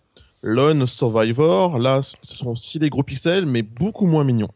Lone 0.42 0.87
Survivor. 0.87 1.79
Là, 1.79 2.01
ce 2.03 2.37
sont 2.37 2.51
aussi 2.51 2.79
des 2.79 2.90
gros 2.90 3.03
pixels, 3.03 3.46
mais 3.46 3.62
beaucoup 3.62 4.07
moins 4.07 4.25
mignons. 4.25 4.51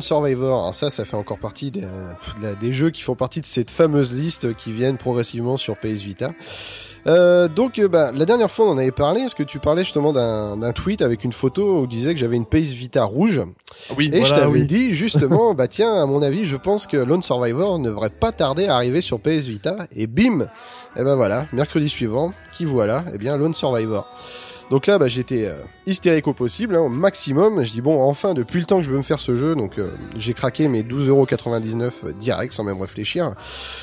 Survivor, 0.00 0.60
alors 0.60 0.74
ça, 0.74 0.90
ça 0.90 1.04
fait 1.04 1.16
encore 1.16 1.38
partie 1.38 1.70
des, 1.70 2.72
jeux 2.72 2.90
qui 2.90 3.02
font 3.02 3.14
partie 3.14 3.40
de 3.40 3.46
cette 3.46 3.70
fameuse 3.70 4.14
liste 4.14 4.54
qui 4.54 4.72
viennent 4.72 4.98
progressivement 4.98 5.56
sur 5.56 5.76
PS 5.76 6.00
Vita. 6.00 6.32
Euh, 7.06 7.48
donc, 7.48 7.78
euh, 7.78 7.88
bah, 7.88 8.12
la 8.12 8.26
dernière 8.26 8.50
fois, 8.50 8.66
on 8.66 8.70
en 8.70 8.78
avait 8.78 8.90
parlé. 8.90 9.22
Est-ce 9.22 9.34
que 9.34 9.42
tu 9.42 9.58
parlais 9.58 9.84
justement 9.84 10.12
d'un 10.12 10.72
tweet 10.72 11.02
avec 11.02 11.24
une 11.24 11.32
photo 11.32 11.80
où 11.80 11.86
tu 11.86 11.96
disais 11.96 12.12
que 12.14 12.20
j'avais 12.20 12.36
une 12.36 12.46
PS 12.46 12.72
Vita 12.72 13.04
rouge? 13.04 13.42
Oui, 13.96 14.10
Et 14.12 14.20
je 14.22 14.28
voilà, 14.28 14.44
t'avais 14.44 14.60
oui. 14.60 14.66
dit 14.66 14.94
justement, 14.94 15.54
bah 15.54 15.68
tiens, 15.68 15.94
à 15.94 16.06
mon 16.06 16.22
avis, 16.22 16.44
je 16.44 16.56
pense 16.56 16.86
que 16.86 16.96
Lone 16.96 17.22
Survivor 17.22 17.78
ne 17.78 17.88
devrait 17.88 18.10
pas 18.10 18.32
tarder 18.32 18.66
à 18.66 18.74
arriver 18.74 19.00
sur 19.00 19.20
PS 19.20 19.46
Vita. 19.46 19.86
Et 19.92 20.06
bim, 20.06 20.48
et 20.96 21.04
ben 21.04 21.16
voilà, 21.16 21.46
mercredi 21.52 21.88
suivant, 21.88 22.32
qui 22.52 22.64
voilà, 22.64 23.04
eh 23.14 23.18
bien 23.18 23.36
Lone 23.36 23.54
Survivor. 23.54 24.06
Donc 24.70 24.86
là, 24.86 24.98
bah, 24.98 25.08
j'étais 25.08 25.46
euh, 25.46 25.56
hystérique 25.86 26.28
au 26.28 26.32
possible, 26.32 26.76
hein, 26.76 26.80
au 26.82 26.88
maximum. 26.88 27.62
Je 27.64 27.70
dis 27.72 27.80
bon, 27.80 28.00
enfin, 28.00 28.34
depuis 28.34 28.60
le 28.60 28.66
temps 28.66 28.76
que 28.76 28.84
je 28.84 28.90
veux 28.92 28.96
me 28.98 29.02
faire 29.02 29.18
ce 29.18 29.34
jeu, 29.34 29.56
donc 29.56 29.78
euh, 29.78 29.88
j'ai 30.16 30.32
craqué 30.32 30.68
mes 30.68 30.82
12,99€ 30.84 31.90
euh, 32.04 32.12
direct, 32.12 32.52
sans 32.52 32.62
même 32.62 32.80
réfléchir. 32.80 33.34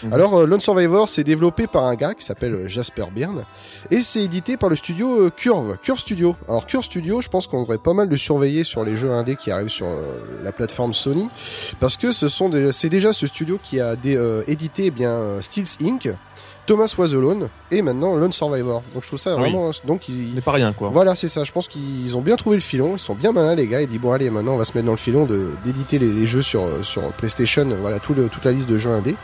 Mhm. 0.04 0.14
Alors, 0.14 0.36
euh, 0.38 0.46
Lone 0.46 0.62
Survivor, 0.62 1.10
c'est 1.10 1.26
développé 1.26 1.68
par 1.68 1.84
un 1.84 1.96
gars 1.96 2.14
qui 2.14 2.24
s'appelle 2.24 2.68
Jasper 2.68 3.06
Byrne, 3.14 3.44
et 3.92 4.02
c'est 4.02 4.24
édité 4.24 4.56
par 4.56 4.70
le 4.70 4.76
studio 4.78 5.30
Curve, 5.36 5.78
Curve 5.82 6.00
Studio. 6.00 6.36
Alors 6.48 6.66
Curve 6.66 6.86
Studio, 6.86 7.20
je 7.22 7.28
pense 7.28 7.48
qu'on 7.48 7.62
devrait 7.62 7.78
pas 7.80 7.94
mal 7.94 8.08
le 8.08 8.16
surveiller 8.16 8.64
sur 8.64 8.86
les 8.86 8.96
jeux 8.96 9.12
indés 9.12 9.36
qui 9.36 9.52
arrivent 9.52 9.68
sur 9.68 9.88
la 10.44 10.52
plateforme 10.54 10.94
Sony, 10.94 11.30
parce 11.82 11.98
que 11.98 12.12
ce 12.12 12.28
sont 12.30 12.48
des- 12.50 12.72
c'est 12.72 12.90
déjà 12.90 13.12
ce 13.12 13.28
studio 13.28 13.60
qui 13.62 13.80
a 13.82 13.96
dé- 13.98 14.16
euh, 14.16 14.44
édité 14.48 14.86
eh 14.86 14.92
bien 14.92 15.42
Steels 15.42 15.68
Inc. 15.84 16.10
Thomas 16.68 16.94
Was 16.98 17.14
Alone 17.14 17.50
et 17.72 17.82
maintenant 17.82 18.16
Lone 18.16 18.32
Survivor. 18.34 18.84
Donc 18.94 19.02
je 19.02 19.08
trouve 19.08 19.18
ça 19.20 19.34
Oui. 19.36 19.40
vraiment 19.42 19.72
donc 19.86 20.08
Il 20.10 20.30
ils, 20.30 20.36
n'est 20.36 20.42
pas 20.42 20.52
rien, 20.52 20.74
quoi. 20.74 20.90
voilà, 20.90 21.16
c'est 21.16 21.28
ça. 21.30 21.44
Je 21.44 21.52
pense 21.52 21.68
qu'ils 21.68 22.16
ont 22.16 22.22
bien 22.22 22.36
trouvé 22.36 22.58
le 22.58 22.62
filon. 22.62 22.94
Ils 22.96 23.00
sont 23.00 23.16
bien 23.16 23.32
malins, 23.32 23.56
les 23.56 23.66
gars. 23.68 23.82
Ils 23.82 23.88
disent 23.88 24.00
bon, 24.00 24.12
allez, 24.12 24.30
maintenant, 24.30 24.54
on 24.54 24.58
va 24.58 24.66
se 24.66 24.74
mettre 24.74 24.86
dans 24.86 24.92
le 24.92 24.98
filon 24.98 25.26
de 25.26 25.50
d'éditer 25.66 25.98
les, 25.98 26.12
les 26.12 26.28
jeux 26.28 26.44
sur 26.44 26.62
sur 26.84 27.02
PlayStation. 27.14 27.66
Voilà, 27.82 28.00
tout 28.00 28.14
le, 28.14 28.28
toute 28.30 28.46
la 28.46 28.52
liste 28.52 28.70
de 28.70 28.78
jeux 28.78 28.92
indés. 28.92 29.16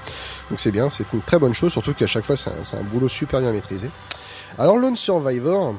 Donc 0.50 0.60
c'est 0.60 0.72
bien. 0.72 0.90
C'est 0.90 1.06
une 1.14 1.22
très 1.22 1.38
bonne 1.38 1.54
chose, 1.54 1.72
surtout 1.72 1.94
qu'à 1.94 2.08
chaque 2.08 2.24
fois, 2.26 2.36
c'est 2.36 2.50
un, 2.50 2.64
c'est 2.64 2.78
un 2.78 2.84
boulot 2.84 3.10
super 3.10 3.40
bien 3.42 3.52
maîtrisé. 3.52 3.90
Alors, 4.58 4.78
Lone 4.78 4.96
Survivor. 4.96 5.76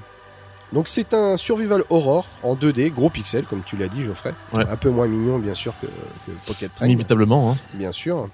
Donc 0.73 0.89
c'est 0.89 1.15
un 1.15 1.37
survival 1.37 1.85
horror 1.89 2.27
en 2.43 2.57
2D, 2.57 2.93
gros 2.93 3.09
pixel 3.09 3.45
comme 3.45 3.63
tu 3.65 3.77
l'as 3.77 3.87
dit 3.87 4.03
Geoffrey, 4.03 4.33
Ouais. 4.55 4.65
un 4.69 4.77
peu 4.77 4.91
moins 4.91 5.07
mignon 5.07 5.39
bien 5.39 5.55
sûr 5.55 5.73
que, 5.81 5.87
que 5.87 6.33
Pocket 6.47 6.75
Train 6.75 6.87
Inévitablement, 6.87 7.53
hein. 7.53 7.57
bien 7.75 7.93
sûr. 7.93 8.29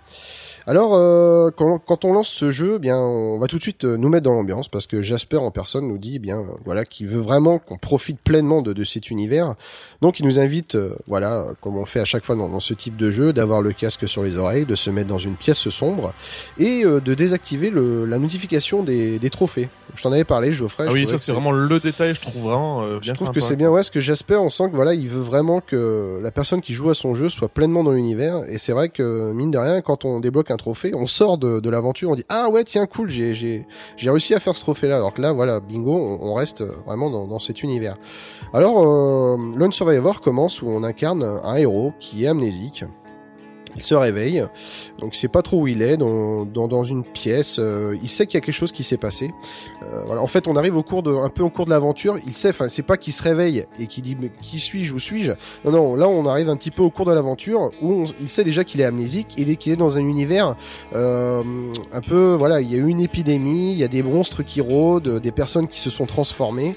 Alors, 0.70 0.94
euh, 0.94 1.50
quand, 1.50 2.04
on 2.04 2.12
lance 2.12 2.28
ce 2.28 2.52
jeu, 2.52 2.74
eh 2.76 2.78
bien, 2.78 2.96
on 2.96 3.40
va 3.40 3.48
tout 3.48 3.56
de 3.56 3.62
suite 3.62 3.84
euh, 3.84 3.96
nous 3.96 4.08
mettre 4.08 4.22
dans 4.22 4.34
l'ambiance 4.34 4.68
parce 4.68 4.86
que 4.86 5.02
Jasper 5.02 5.38
en 5.38 5.50
personne 5.50 5.88
nous 5.88 5.98
dit, 5.98 6.14
eh 6.14 6.18
bien, 6.20 6.46
voilà, 6.64 6.84
qu'il 6.84 7.08
veut 7.08 7.18
vraiment 7.18 7.58
qu'on 7.58 7.76
profite 7.76 8.20
pleinement 8.20 8.62
de 8.62 8.84
cet 8.84 9.10
univers. 9.10 9.56
Donc, 10.02 10.18
il 10.18 10.26
nous 10.26 10.40
invite, 10.40 10.76
euh, 10.76 10.94
voilà, 11.06 11.46
comme 11.60 11.76
on 11.76 11.84
fait 11.84 12.00
à 12.00 12.04
chaque 12.04 12.24
fois 12.24 12.36
dans, 12.36 12.48
dans 12.48 12.60
ce 12.60 12.72
type 12.74 12.96
de 12.96 13.10
jeu, 13.10 13.32
d'avoir 13.32 13.60
le 13.60 13.72
casque 13.72 14.08
sur 14.08 14.22
les 14.22 14.36
oreilles, 14.36 14.64
de 14.64 14.74
se 14.74 14.88
mettre 14.90 15.08
dans 15.08 15.18
une 15.18 15.34
pièce 15.34 15.68
sombre 15.68 16.14
et 16.58 16.84
euh, 16.84 17.00
de 17.00 17.14
désactiver 17.14 17.70
le, 17.70 18.06
la 18.06 18.18
notification 18.18 18.82
des, 18.82 19.18
des 19.18 19.30
trophées. 19.30 19.68
Je 19.94 20.02
t'en 20.02 20.12
avais 20.12 20.24
parlé, 20.24 20.52
Geoffrey. 20.52 20.84
Ah 20.86 20.90
je 20.90 20.94
oui, 20.94 21.06
ça 21.06 21.18
c'est 21.18 21.32
vraiment 21.32 21.50
le 21.50 21.80
détail, 21.80 22.14
je 22.14 22.20
trouve 22.20 22.42
vraiment 22.44 22.82
euh, 22.82 22.94
je 22.94 22.98
bien 23.00 23.14
trouve 23.14 23.26
sympa. 23.26 23.40
que 23.40 23.44
c'est 23.44 23.56
bien, 23.56 23.68
ouais, 23.70 23.78
parce 23.80 23.90
que 23.90 23.98
Jasper, 24.00 24.36
on 24.36 24.48
sent 24.48 24.70
que 24.70 24.76
voilà, 24.76 24.94
il 24.94 25.08
veut 25.08 25.20
vraiment 25.20 25.60
que 25.60 26.20
la 26.22 26.30
personne 26.30 26.60
qui 26.60 26.72
joue 26.72 26.90
à 26.90 26.94
son 26.94 27.14
jeu 27.14 27.28
soit 27.28 27.48
pleinement 27.48 27.82
dans 27.82 27.90
l'univers. 27.92 28.44
Et 28.48 28.56
c'est 28.58 28.72
vrai 28.72 28.88
que 28.88 29.32
mine 29.32 29.50
de 29.50 29.58
rien, 29.58 29.80
quand 29.82 30.04
on 30.04 30.20
débloque 30.20 30.50
un 30.50 30.56
trophée, 30.56 30.92
on 30.94 31.06
sort 31.06 31.38
de, 31.38 31.58
de 31.60 31.70
l'aventure, 31.70 32.08
on 32.10 32.14
dit 32.14 32.24
ah 32.28 32.48
ouais 32.50 32.62
tiens 32.64 32.86
cool, 32.86 33.10
j'ai 33.10 33.34
j'ai 33.34 33.66
j'ai 33.96 34.10
réussi 34.10 34.32
à 34.34 34.40
faire 34.40 34.54
ce 34.54 34.60
trophée-là. 34.62 34.96
Alors 34.96 35.12
que 35.12 35.20
là, 35.20 35.32
voilà, 35.32 35.58
bingo, 35.60 35.92
on, 35.92 36.18
on 36.30 36.34
reste 36.34 36.62
vraiment 36.86 37.10
dans, 37.10 37.26
dans 37.26 37.38
cet 37.40 37.62
univers. 37.64 37.96
Alors, 38.54 38.80
euh, 38.82 39.36
Lone 39.56 39.72
Survivor 39.72 39.89
commence 40.20 40.62
où 40.62 40.68
on 40.68 40.82
incarne 40.82 41.22
un 41.22 41.56
héros 41.56 41.92
qui 41.98 42.24
est 42.24 42.28
amnésique. 42.28 42.84
Il 43.76 43.82
se 43.82 43.94
réveille, 43.94 44.44
donc 44.98 45.14
il 45.14 45.18
sait 45.18 45.28
pas 45.28 45.42
trop 45.42 45.60
où 45.62 45.66
il 45.68 45.80
est, 45.80 45.96
dans, 45.96 46.44
dans, 46.44 46.68
dans 46.68 46.82
une 46.82 47.04
pièce. 47.04 47.56
euh, 47.58 47.96
il 48.02 48.08
sait 48.08 48.26
qu'il 48.26 48.34
y 48.34 48.38
a 48.38 48.40
quelque 48.44 48.54
chose 48.54 48.72
qui 48.72 48.82
s'est 48.82 48.96
passé. 48.96 49.30
Euh, 49.82 50.04
voilà. 50.06 50.20
En 50.20 50.26
fait, 50.26 50.48
on 50.48 50.56
arrive 50.56 50.76
au 50.76 50.82
cours 50.82 51.02
de, 51.02 51.12
un 51.14 51.28
peu 51.28 51.42
au 51.42 51.50
cours 51.50 51.64
de 51.66 51.70
l'aventure. 51.70 52.16
Il 52.26 52.34
sait, 52.34 52.50
enfin, 52.50 52.68
c'est 52.68 52.82
pas 52.82 52.96
qu'il 52.96 53.12
se 53.12 53.22
réveille 53.22 53.64
et 53.78 53.86
qu'il 53.86 54.02
dit 54.02 54.16
mais 54.20 54.30
qui 54.42 54.58
suis-je, 54.60 54.92
où 54.94 54.98
suis-je? 54.98 55.32
Non, 55.64 55.70
non. 55.72 55.94
Là, 55.94 56.08
on 56.08 56.26
arrive 56.26 56.48
un 56.48 56.56
petit 56.56 56.70
peu 56.70 56.82
au 56.82 56.90
cours 56.90 57.06
de 57.06 57.12
l'aventure 57.12 57.70
où 57.80 58.02
on- 58.02 58.04
il 58.20 58.28
sait 58.28 58.44
déjà 58.44 58.64
qu'il 58.64 58.80
est 58.80 58.84
amnésique 58.84 59.34
et 59.38 59.56
qu'il 59.56 59.72
est 59.72 59.76
dans 59.76 59.96
un 59.96 60.00
univers 60.04 60.56
euh, 60.94 61.42
un 61.92 62.00
peu, 62.00 62.34
voilà. 62.34 62.60
Il 62.60 62.70
y 62.70 62.74
a 62.74 62.78
eu 62.78 62.86
une 62.88 63.00
épidémie, 63.00 63.72
il 63.72 63.78
y 63.78 63.84
a 63.84 63.88
des 63.88 64.02
monstres 64.02 64.42
qui 64.42 64.60
rôdent, 64.60 65.20
des 65.20 65.32
personnes 65.32 65.68
qui 65.68 65.80
se 65.80 65.90
sont 65.90 66.06
transformées. 66.06 66.76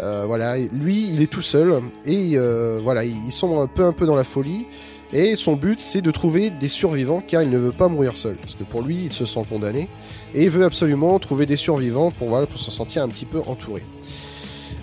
Euh, 0.00 0.24
voilà. 0.26 0.58
Lui, 0.58 1.08
il 1.12 1.22
est 1.22 1.30
tout 1.30 1.42
seul 1.42 1.80
et 2.04 2.32
euh, 2.34 2.80
voilà, 2.82 3.04
il 3.04 3.14
il 3.26 3.32
sombre 3.32 3.60
un 3.62 3.66
peu, 3.66 3.84
un 3.84 3.92
peu 3.92 4.06
dans 4.06 4.16
la 4.16 4.24
folie. 4.24 4.66
Et 5.14 5.36
son 5.36 5.54
but, 5.54 5.80
c'est 5.80 6.02
de 6.02 6.10
trouver 6.10 6.50
des 6.50 6.66
survivants 6.66 7.22
car 7.26 7.42
il 7.42 7.48
ne 7.48 7.56
veut 7.56 7.72
pas 7.72 7.86
mourir 7.86 8.16
seul. 8.16 8.34
Parce 8.34 8.56
que 8.56 8.64
pour 8.64 8.82
lui, 8.82 9.04
il 9.04 9.12
se 9.12 9.24
sent 9.24 9.42
condamné. 9.48 9.88
Et 10.34 10.42
il 10.42 10.50
veut 10.50 10.64
absolument 10.64 11.16
trouver 11.20 11.46
des 11.46 11.56
survivants 11.56 12.10
pour, 12.10 12.28
voilà, 12.28 12.48
se 12.56 12.70
sentir 12.72 13.04
un 13.04 13.08
petit 13.08 13.24
peu 13.24 13.40
entouré. 13.46 13.84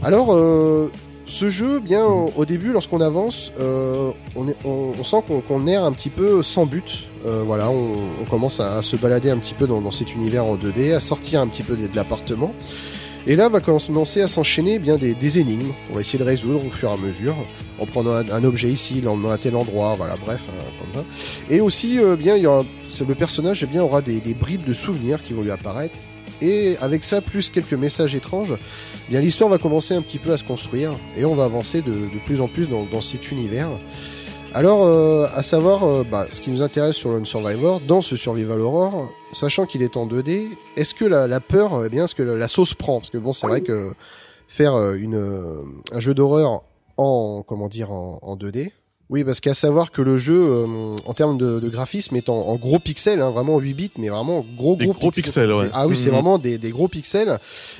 Alors, 0.01 0.33
euh, 0.33 0.89
ce 1.25 1.49
jeu, 1.49 1.79
bien 1.79 2.05
au, 2.05 2.45
début, 2.45 2.71
lorsqu'on 2.71 3.01
avance, 3.01 3.51
euh, 3.59 4.11
on, 4.35 5.03
sent 5.03 5.23
qu'on 5.27 5.41
qu'on 5.41 5.67
erre 5.67 5.83
un 5.83 5.91
petit 5.91 6.09
peu 6.09 6.41
sans 6.41 6.65
but. 6.65 7.07
Euh, 7.25 7.43
voilà, 7.45 7.69
on, 7.69 8.25
commence 8.29 8.61
à, 8.61 8.81
se 8.81 8.95
balader 8.95 9.29
un 9.29 9.37
petit 9.37 9.53
peu 9.53 9.67
dans, 9.67 9.91
cet 9.91 10.15
univers 10.15 10.45
en 10.45 10.55
2D, 10.55 10.93
à 10.93 11.01
sortir 11.01 11.41
un 11.41 11.47
petit 11.47 11.63
peu 11.63 11.75
de 11.75 11.93
l'appartement. 11.93 12.53
Et 13.27 13.35
là 13.35 13.49
va 13.49 13.59
commencer 13.59 14.21
à 14.21 14.27
s'enchaîner 14.27 14.79
bien 14.79 14.97
des, 14.97 15.39
énigmes. 15.39 15.73
On 15.91 15.95
va 15.95 16.01
essayer 16.01 16.17
de 16.17 16.23
résoudre 16.23 16.65
au 16.65 16.71
fur 16.71 16.89
et 16.89 16.93
à 16.93 16.97
mesure, 16.97 17.35
en 17.79 17.85
prenant 17.85 18.13
un, 18.13 18.43
objet 18.43 18.69
ici, 18.69 18.99
l'emmenant 18.99 19.29
à 19.29 19.37
tel 19.37 19.55
endroit, 19.55 19.95
voilà, 19.95 20.17
bref, 20.17 20.41
hein, 20.49 20.63
comme 20.79 21.03
ça. 21.03 21.07
Et 21.49 21.61
aussi, 21.61 21.99
euh, 21.99 22.15
bien, 22.15 22.35
le 22.37 23.15
personnage, 23.15 23.63
eh 23.63 23.67
bien, 23.67 23.83
aura 23.83 24.01
des, 24.01 24.19
bribes 24.33 24.63
de 24.63 24.73
souvenirs 24.73 25.23
qui 25.23 25.33
vont 25.33 25.43
lui 25.43 25.51
apparaître. 25.51 25.95
Et 26.41 26.75
avec 26.81 27.03
ça, 27.03 27.21
plus 27.21 27.51
quelques 27.51 27.73
messages 27.73 28.15
étranges, 28.15 28.55
eh 29.07 29.11
bien, 29.11 29.21
l'histoire 29.21 29.51
va 29.51 29.59
commencer 29.59 29.93
un 29.93 30.01
petit 30.01 30.17
peu 30.17 30.31
à 30.31 30.37
se 30.37 30.43
construire 30.43 30.93
et 31.15 31.23
on 31.23 31.35
va 31.35 31.45
avancer 31.45 31.83
de, 31.83 31.93
plus 32.25 32.41
en 32.41 32.47
plus 32.47 32.67
dans 32.67 33.01
cet 33.01 33.31
univers. 33.31 33.69
Alors, 34.53 34.83
euh, 34.85 35.27
à 35.33 35.43
savoir, 35.43 35.83
euh, 35.83 36.03
bah, 36.03 36.27
ce 36.29 36.41
qui 36.41 36.49
nous 36.51 36.61
intéresse 36.61 36.97
sur 36.97 37.09
Lone 37.11 37.25
Survivor, 37.25 37.79
dans 37.87 38.01
ce 38.01 38.17
Survival 38.17 38.59
Horror, 38.59 39.09
sachant 39.31 39.65
qu'il 39.65 39.81
est 39.81 39.95
en 39.95 40.05
2D, 40.05 40.49
est-ce 40.75 40.93
que 40.93 41.05
la, 41.05 41.25
la 41.25 41.39
peur, 41.39 41.85
eh 41.85 41.89
bien, 41.89 42.03
est-ce 42.03 42.15
que 42.15 42.23
la, 42.23 42.35
la 42.35 42.47
sauce 42.49 42.73
prend? 42.73 42.99
Parce 42.99 43.09
que 43.09 43.17
bon, 43.17 43.31
c'est 43.31 43.47
vrai 43.47 43.61
que 43.61 43.93
faire 44.49 44.93
une, 44.93 45.15
euh, 45.15 45.61
un 45.93 45.99
jeu 45.99 46.13
d'horreur 46.13 46.63
en, 46.97 47.43
comment 47.47 47.69
dire, 47.69 47.93
en, 47.93 48.19
en 48.21 48.35
2D, 48.35 48.71
oui, 49.11 49.23
parce 49.25 49.41
qu'à 49.41 49.53
savoir 49.53 49.91
que 49.91 50.01
le 50.01 50.17
jeu, 50.17 50.33
euh, 50.41 50.95
en 51.05 51.11
termes 51.13 51.37
de, 51.37 51.59
de 51.59 51.69
graphisme, 51.69 52.15
est 52.15 52.29
en, 52.29 52.35
en 52.47 52.55
gros 52.55 52.79
pixels, 52.79 53.21
hein, 53.21 53.29
vraiment 53.29 53.59
8 53.59 53.73
bits, 53.73 53.91
mais 53.97 54.07
vraiment 54.09 54.43
gros 54.57 54.75
Des 54.77 54.85
gros, 54.85 54.93
gros 54.93 55.11
pixels, 55.11 55.51
ouais. 55.51 55.69
Ah 55.73 55.87
oui, 55.87 55.95
c'est 55.97 56.07
Mhm. 56.07 56.13
vraiment 56.15 56.37
des, 56.37 56.57
des 56.57 56.69
gros 56.71 56.87
pixels. 56.87 57.37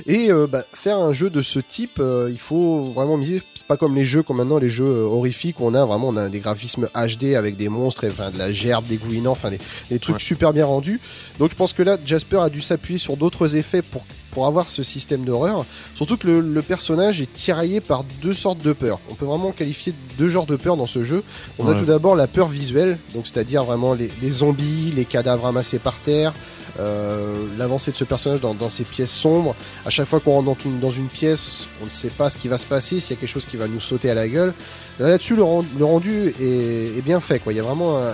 Et 0.07 0.29
euh, 0.29 0.45
bah, 0.45 0.65
faire 0.73 0.97
un 0.99 1.13
jeu 1.13 1.29
de 1.29 1.41
ce 1.41 1.59
type, 1.59 1.99
euh, 1.99 2.29
il 2.31 2.37
faut 2.39 2.91
vraiment 2.93 3.15
miser. 3.17 3.41
C'est 3.55 3.65
pas 3.65 3.77
comme 3.77 3.95
les 3.95 4.03
jeux, 4.05 4.23
comme 4.23 4.37
maintenant 4.37 4.57
les 4.59 4.69
jeux 4.69 4.85
euh, 4.85 5.03
horrifiques, 5.05 5.59
où 5.61 5.65
on 5.65 5.73
a 5.73 5.85
vraiment 5.85 6.09
on 6.09 6.17
a 6.17 6.27
des 6.29 6.39
graphismes 6.39 6.89
HD 6.93 7.35
avec 7.35 7.55
des 7.55 7.69
monstres, 7.69 8.03
et, 8.03 8.07
enfin 8.07 8.29
de 8.29 8.37
la 8.37 8.51
gerbe, 8.51 8.85
des 8.87 8.97
gouinants, 8.97 9.31
enfin 9.31 9.49
des, 9.51 9.59
des 9.89 9.99
trucs 9.99 10.15
Ouais. 10.17 10.21
super 10.21 10.51
bien 10.51 10.65
rendus. 10.65 10.99
Donc 11.39 11.49
je 11.51 11.55
pense 11.55 11.71
que 11.71 11.81
là, 11.81 11.97
Jasper 12.05 12.39
a 12.41 12.49
dû 12.49 12.59
s'appuyer 12.59 12.97
sur 12.97 13.15
d'autres 13.15 13.55
effets 13.55 13.81
pour 13.81 14.03
pour 14.31 14.47
avoir 14.47 14.67
ce 14.69 14.83
système 14.83 15.23
d'horreur. 15.23 15.65
Surtout 15.95 16.17
que 16.17 16.27
le, 16.27 16.41
le 16.41 16.61
personnage 16.61 17.21
est 17.21 17.31
tiraillé 17.31 17.81
par 17.81 18.03
deux 18.21 18.33
sortes 18.33 18.61
de 18.63 18.73
peurs. 18.73 18.99
On 19.09 19.15
peut 19.15 19.25
vraiment 19.25 19.51
qualifier 19.51 19.93
deux 20.17 20.29
genres 20.29 20.45
de 20.45 20.55
peurs 20.55 20.77
dans 20.77 20.85
ce 20.85 21.03
jeu. 21.03 21.23
On 21.59 21.67
a 21.67 21.73
tout 21.79 21.85
d'abord 21.85 22.15
la 22.15 22.27
peur 22.27 22.47
visuelle, 22.47 22.97
donc 23.13 23.27
c'est-à-dire 23.27 23.63
vraiment 23.63 23.93
les, 23.93 24.09
les 24.21 24.31
zombies, 24.31 24.91
les 24.95 25.05
cadavres 25.05 25.45
amassés 25.45 25.79
par 25.79 25.99
terre, 25.99 26.33
euh, 26.79 27.35
l'avancée 27.57 27.91
de 27.91 27.95
ce 27.97 28.03
personnage 28.05 28.39
dans, 28.39 28.53
dans 28.53 28.69
ces 28.69 28.83
pièces 28.85 29.11
sombres. 29.11 29.55
À 29.85 29.89
chaque 29.89 30.07
fois 30.07 30.19
qu'on 30.19 30.31
rentre 30.41 30.45
dans 30.45 30.57
une, 30.69 30.79
dans 30.79 30.91
une 30.91 31.07
pièce, 31.07 31.67
on 31.81 31.85
ne 31.85 31.89
sait 31.89 32.09
pas 32.09 32.29
ce 32.29 32.37
qui 32.37 32.47
va 32.47 32.57
se 32.57 32.65
passer, 32.65 32.99
s'il 32.99 33.15
y 33.15 33.17
a 33.17 33.19
quelque 33.19 33.29
chose 33.29 33.45
qui 33.45 33.57
va 33.57 33.67
nous 33.67 33.79
sauter 33.81 34.09
à 34.09 34.13
la 34.13 34.27
gueule. 34.27 34.53
Là, 34.99 35.09
Là-dessus, 35.09 35.35
le, 35.35 35.43
rend- 35.43 35.65
le 35.77 35.85
rendu 35.85 36.33
est, 36.39 36.97
est 36.97 37.01
bien 37.01 37.19
fait. 37.19 37.39
Quoi. 37.39 37.51
Il 37.53 37.57
y 37.57 37.59
a 37.59 37.63
vraiment 37.63 37.97
un, 37.97 38.11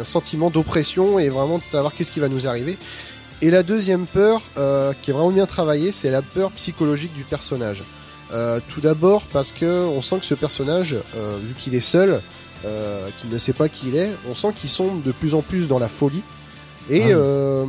un 0.00 0.04
sentiment 0.04 0.48
d'oppression 0.50 1.18
et 1.18 1.28
vraiment 1.28 1.58
de 1.58 1.62
savoir 1.64 1.92
qu'est-ce 1.94 2.10
qui 2.10 2.20
va 2.20 2.28
nous 2.28 2.46
arriver. 2.46 2.78
Et 3.42 3.50
la 3.50 3.64
deuxième 3.64 4.06
peur, 4.06 4.40
euh, 4.56 4.92
qui 5.02 5.10
est 5.10 5.12
vraiment 5.12 5.32
bien 5.32 5.46
travaillée, 5.46 5.90
c'est 5.90 6.12
la 6.12 6.22
peur 6.22 6.52
psychologique 6.52 7.12
du 7.12 7.24
personnage. 7.24 7.82
Euh, 8.32 8.60
tout 8.68 8.80
d'abord 8.80 9.26
parce 9.32 9.50
que 9.50 9.84
on 9.84 10.00
sent 10.00 10.20
que 10.20 10.26
ce 10.26 10.34
personnage, 10.34 10.96
euh, 11.16 11.36
vu 11.42 11.52
qu'il 11.54 11.74
est 11.74 11.80
seul, 11.80 12.22
euh, 12.64 13.08
qu'il 13.18 13.30
ne 13.30 13.38
sait 13.38 13.52
pas 13.52 13.68
qui 13.68 13.88
il 13.88 13.96
est, 13.96 14.10
on 14.30 14.34
sent 14.34 14.52
qu'il 14.54 14.70
sombre 14.70 15.02
de 15.02 15.10
plus 15.10 15.34
en 15.34 15.42
plus 15.42 15.66
dans 15.66 15.80
la 15.80 15.88
folie. 15.88 16.22
Et 16.88 17.12
Ah 17.12 17.16
euh, 17.16 17.64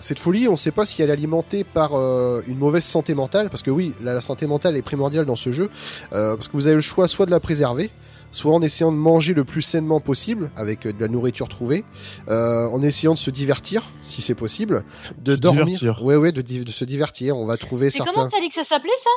cette 0.00 0.18
folie, 0.18 0.48
on 0.48 0.52
ne 0.52 0.56
sait 0.56 0.70
pas 0.70 0.86
si 0.86 1.02
elle 1.02 1.10
est 1.10 1.12
alimentée 1.12 1.62
par 1.62 1.92
une 1.92 2.58
mauvaise 2.58 2.84
santé 2.84 3.14
mentale, 3.14 3.50
parce 3.50 3.62
que 3.62 3.70
oui, 3.70 3.94
la, 4.02 4.14
la 4.14 4.20
santé 4.22 4.46
mentale 4.46 4.78
est 4.78 4.82
primordiale 4.82 5.26
dans 5.26 5.36
ce 5.36 5.52
jeu, 5.52 5.68
euh, 6.14 6.36
parce 6.36 6.48
que 6.48 6.52
vous 6.54 6.66
avez 6.68 6.76
le 6.76 6.80
choix 6.80 7.06
soit 7.06 7.26
de 7.26 7.30
la 7.30 7.40
préserver, 7.40 7.90
soit 8.30 8.52
en 8.52 8.60
essayant 8.62 8.92
de 8.92 8.96
manger 8.96 9.34
le 9.34 9.44
plus 9.44 9.62
sainement 9.62 10.00
possible 10.00 10.50
avec 10.56 10.86
euh, 10.86 10.92
de 10.92 11.00
la 11.00 11.08
nourriture 11.08 11.48
trouvée, 11.48 11.84
euh, 12.28 12.68
en 12.68 12.82
essayant 12.82 13.14
de 13.14 13.18
se 13.18 13.30
divertir 13.30 13.82
si 14.02 14.20
c'est 14.22 14.34
possible, 14.34 14.82
de 15.18 15.34
Se 15.34 15.40
dormir, 15.40 15.64
divertir. 15.66 16.02
ouais 16.04 16.16
ouais, 16.16 16.32
de, 16.32 16.42
de 16.42 16.70
se 16.70 16.84
divertir. 16.84 17.36
On 17.36 17.46
va 17.46 17.56
trouver 17.56 17.86
Et 17.86 17.90
certains 17.90 18.12
comment 18.12 18.28
t'as 18.28 18.40
dit 18.40 18.48
que 18.48 18.54
ça 18.54 18.64
s'appelait 18.64 18.90
ça? 19.02 19.10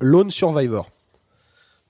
Lone 0.00 0.30
Survivor. 0.30 0.88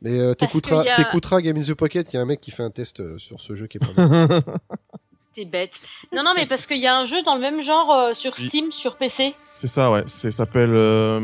Mais 0.01 0.19
euh, 0.19 0.35
t'écouteras, 0.35 0.81
a- 0.83 1.41
Game 1.43 1.57
in 1.57 1.63
the 1.63 1.75
Pocket. 1.75 2.13
Il 2.13 2.17
y 2.17 2.19
a 2.19 2.23
un 2.23 2.27
mec 2.27 2.41
qui 2.41 2.51
fait 2.51 2.65
un 2.65 2.71
test 2.71 3.17
sur 3.19 3.41
ce 3.41 3.55
jeu 3.55 3.67
qui 3.69 3.79
est 3.79 3.81
pas 3.81 4.07
mal. 4.09 4.29
T'es 5.35 5.47
bête. 5.47 5.71
Non, 6.13 6.23
non, 6.25 6.33
mais 6.37 6.45
parce 6.45 6.67
qu'il 6.67 6.77
y 6.81 6.87
a 6.87 6.95
un 6.95 7.07
jeu 7.07 7.23
dans 7.23 7.35
le 7.37 7.41
même 7.41 7.63
genre 7.63 7.91
euh, 7.91 8.13
sur 8.13 8.33
Oui. 8.37 8.49
Steam, 8.49 8.71
sur 8.71 8.97
PC. 8.99 9.35
C'est 9.59 9.67
ça, 9.67 9.91
ouais. 9.91 10.03
C'est 10.07 10.31
ça 10.31 10.39
s'appelle 10.45 10.75
euh, 10.75 11.21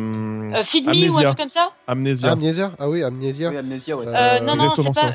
Euh, 0.54 0.62
Feed 0.62 0.87
Me 0.87 0.90
ou 0.90 0.92
un 0.92 0.94
Amnesia. 1.02 1.24
truc 1.26 1.38
comme 1.38 1.50
ça? 1.50 1.68
Amnesia. 1.87 2.30
Amnesia? 2.32 2.72
Ah 2.78 2.88
oui, 2.88 3.02
Amnesia. 3.02 3.50
Oui, 3.50 3.56
Amnesia, 3.58 3.96
ouais. 3.98 4.06
Non, 4.40 4.56
non, 4.56 4.72
c'est 4.76 4.94
pas. 4.94 5.14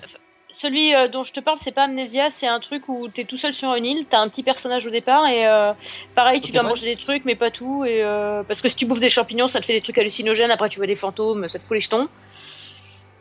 Celui 0.54 0.94
euh, 0.94 1.08
dont 1.08 1.24
je 1.24 1.34
te 1.34 1.40
parle, 1.40 1.58
c'est 1.58 1.72
pas 1.72 1.86
Amnesia, 1.86 2.30
c'est 2.30 2.46
un 2.46 2.60
truc 2.60 2.88
où 2.88 3.08
t'es 3.08 3.26
tout 3.26 3.38
seul 3.38 3.56
sur 3.56 3.74
une 3.74 3.86
île, 3.86 4.06
t'as 4.08 4.20
un 4.20 4.30
petit 4.30 4.44
personnage 4.44 4.86
au 4.86 4.92
départ 4.92 5.26
et 5.26 5.48
euh, 5.48 5.74
pareil, 6.14 6.42
tu 6.42 6.52
dois 6.52 6.62
manger 6.62 6.86
des 6.86 6.96
trucs, 6.96 7.26
mais 7.26 7.36
pas 7.36 7.50
tout. 7.50 7.84
Et 7.86 8.04
euh, 8.04 8.44
parce 8.44 8.62
que 8.62 8.70
si 8.70 8.76
tu 8.76 8.86
bouffes 8.86 9.00
des 9.00 9.10
champignons, 9.10 9.48
ça 9.48 9.60
te 9.62 9.66
fait 9.66 9.74
des 9.74 9.82
trucs 9.82 9.98
hallucinogènes. 9.98 10.52
Après, 10.52 10.70
tu 10.70 10.78
vois 10.78 10.86
des 10.86 10.96
fantômes, 10.96 11.50
ça 11.50 11.58
te 11.58 11.66
fout 11.66 11.74
les 11.74 11.82
jetons. 11.82 12.08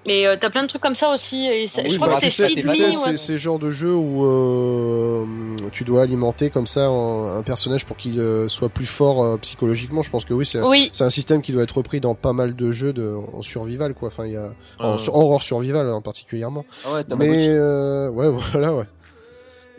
Mais 0.06 0.26
euh, 0.26 0.36
t'as 0.40 0.50
plein 0.50 0.62
de 0.64 0.68
trucs 0.68 0.82
comme 0.82 0.96
ça 0.96 1.10
aussi. 1.10 1.46
Et 1.46 1.66
ça- 1.68 1.82
Oui, 1.82 1.90
je 1.90 1.96
crois 1.96 2.08
bah, 2.08 2.14
que 2.20 2.28
c'est 2.28 2.48
tu 2.48 2.60
sais, 2.60 2.88
ouais. 3.10 3.16
c'est 3.16 3.32
le 3.32 3.38
genre 3.38 3.58
de 3.60 3.70
jeu 3.70 3.94
où 3.94 4.24
euh, 4.24 5.24
tu 5.70 5.84
dois 5.84 6.02
alimenter 6.02 6.50
comme 6.50 6.66
ça 6.66 6.86
un, 6.88 7.38
un 7.38 7.42
personnage 7.42 7.86
pour 7.86 7.96
qu'il 7.96 8.18
euh, 8.18 8.48
soit 8.48 8.68
plus 8.68 8.86
fort 8.86 9.22
euh, 9.24 9.36
psychologiquement. 9.38 10.02
Je 10.02 10.10
pense 10.10 10.24
que 10.24 10.34
oui, 10.34 10.44
c'est 10.44 10.60
Oui, 10.60 10.90
un 11.00 11.10
système 11.10 11.40
qui 11.42 11.52
doit 11.52 11.62
être 11.62 11.76
repris 11.76 12.00
dans 12.00 12.14
pas 12.14 12.32
mal 12.32 12.56
de 12.56 12.70
jeux 12.72 12.92
de, 12.92 13.14
en 13.32 13.42
survival, 13.42 13.94
quoi. 13.94 14.08
Enfin, 14.08 14.26
il 14.26 14.32
y 14.32 14.36
a 14.36 14.52
en 14.80 14.94
Euh, 14.94 14.98
horror 15.08 15.42
survival 15.42 15.88
hein, 15.88 16.00
particulièrement. 16.00 16.64
Ah 16.84 16.94
ouais, 16.94 17.02
Mais 17.16 17.46
euh, 17.48 18.10
ouais, 18.10 18.28
voilà, 18.52 18.74
ouais. 18.74 18.84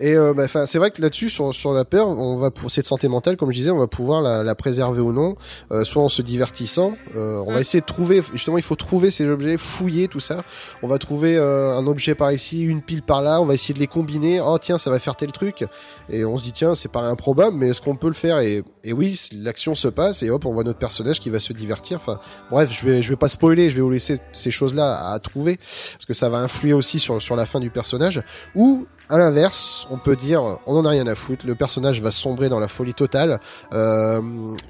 Et 0.06 0.16
euh, 0.18 0.34
bah, 0.34 0.48
c'est 0.66 0.78
vrai 0.80 0.92
que 0.92 1.02
là-dessus, 1.02 1.30
sur, 1.30 1.54
sur 1.54 1.72
la 1.72 1.86
paire, 1.86 2.10
on 2.10 2.36
va 2.36 2.52
pour 2.52 2.70
cette 2.70 2.86
santé 2.86 3.08
mentale, 3.08 3.38
comme 3.38 3.52
je 3.52 3.56
disais, 3.58 3.72
on 3.72 3.78
va 3.80 3.88
pouvoir 3.88 4.22
la, 4.22 4.44
la 4.44 4.54
préserver 4.54 5.00
ou 5.00 5.14
non, 5.14 5.36
euh, 5.72 5.86
soit 5.86 6.04
en 6.04 6.10
se 6.10 6.22
divertissant. 6.22 6.92
euh, 7.16 7.38
on 7.48 7.52
va 7.52 7.60
Mm. 7.60 7.62
essayer 7.62 7.80
de 7.80 7.86
trouver, 7.86 8.22
justement, 8.34 8.58
il 8.58 8.64
faut 8.64 8.76
trouver 8.76 9.12
ces 9.12 9.26
objets, 9.30 9.56
fouiller 9.58 10.10
tout 10.10 10.20
ça. 10.20 10.44
On 10.82 10.88
va 10.90 10.98
trouver 10.98 11.38
euh, 11.38 11.78
un 11.78 11.88
objet 11.88 12.16
par 12.16 12.34
ici, 12.34 12.64
une 12.64 12.82
pile 12.82 13.02
par 13.02 13.22
là. 13.22 13.40
On 13.40 13.46
va 13.46 13.54
essayer 13.54 13.74
de 13.74 13.80
les 13.80 13.88
combiner. 13.88 14.42
Oh 14.42 14.58
tiens, 14.60 14.78
ça 14.78 14.90
va 14.90 15.00
faire 15.00 15.16
tel 15.16 15.32
truc. 15.32 15.64
Et 16.10 16.26
on 16.26 16.36
se 16.36 16.44
dit 16.44 16.52
tiens, 16.52 16.76
c'est 16.76 16.92
pas 16.92 17.04
improbable, 17.04 17.56
mais 17.56 17.70
est-ce 17.70 17.82
qu'on 17.82 17.96
peut 17.96 18.08
le 18.08 18.14
faire? 18.14 18.40
Et, 18.40 18.62
et 18.84 18.92
oui, 18.92 19.18
l'action 19.42 19.74
se 19.74 19.88
passe 19.88 20.22
et 20.22 20.30
hop, 20.30 20.46
on 20.46 20.52
voit 20.54 20.66
notre 20.66 20.80
personnage 20.80 21.22
qui 21.22 21.30
va 21.30 21.40
se 21.40 21.54
divertir. 21.54 22.00
Enfin, 22.02 22.20
bref, 22.52 22.70
je 22.78 22.86
vais 22.86 23.02
je 23.02 23.10
vais 23.10 23.16
pas 23.16 23.30
spoiler, 23.30 23.70
je 23.70 23.76
vais 23.78 23.82
vous 23.82 23.90
laisser 23.90 24.18
ces 24.34 24.52
choses-là 24.52 25.12
à 25.14 25.20
trouver 25.20 25.56
parce 25.94 26.06
que 26.06 26.14
ça 26.14 26.28
va 26.28 26.40
influer 26.40 26.74
aussi 26.74 27.00
sur 27.00 27.22
sur 27.22 27.38
la 27.38 27.46
fin 27.46 27.62
du 27.62 27.70
personnage. 27.70 28.22
Ou 28.56 28.86
à 29.10 29.18
l'inverse, 29.18 29.86
on 29.92 29.98
peut 29.98 30.16
dire, 30.16 30.60
on 30.66 30.76
en 30.78 30.86
a 30.86 30.90
rien 30.90 31.06
à 31.08 31.16
foutre. 31.16 31.46
Le 31.46 31.56
personnage 31.56 32.02
va 32.02 32.10
sombrer 32.10 32.50
dans 32.50 32.60
la 32.60 32.68
folie 32.68 32.94
totale. 32.94 33.40
Euh, 33.74 34.22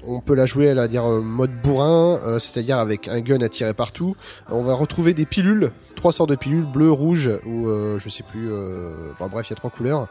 on 0.06 0.20
peut 0.20 0.34
la 0.34 0.44
jouer, 0.44 0.70
à 0.70 0.74
la 0.74 0.88
dire 0.88 1.04
euh, 1.08 1.20
mode 1.20 1.52
bourrin, 1.62 2.18
euh, 2.24 2.38
c'est-à-dire 2.38 2.78
avec 2.78 3.08
un 3.08 3.20
gun 3.20 3.40
à 3.40 3.48
tirer 3.48 3.72
partout. 3.74 4.16
On 4.50 4.62
va 4.62 4.74
retrouver 4.74 5.14
des 5.14 5.24
pilules, 5.24 5.70
trois 5.96 6.12
sortes 6.12 6.30
de 6.30 6.34
pilules, 6.36 6.64
bleu, 6.66 6.90
rouge 6.90 7.30
ou 7.46 7.68
euh, 7.68 7.98
je 7.98 8.08
sais 8.08 8.22
plus. 8.24 8.50
Euh, 8.52 8.90
enfin, 9.12 9.28
bref, 9.28 9.46
il 9.48 9.50
y 9.50 9.54
a 9.54 9.56
trois 9.56 9.70
couleurs. 9.70 10.08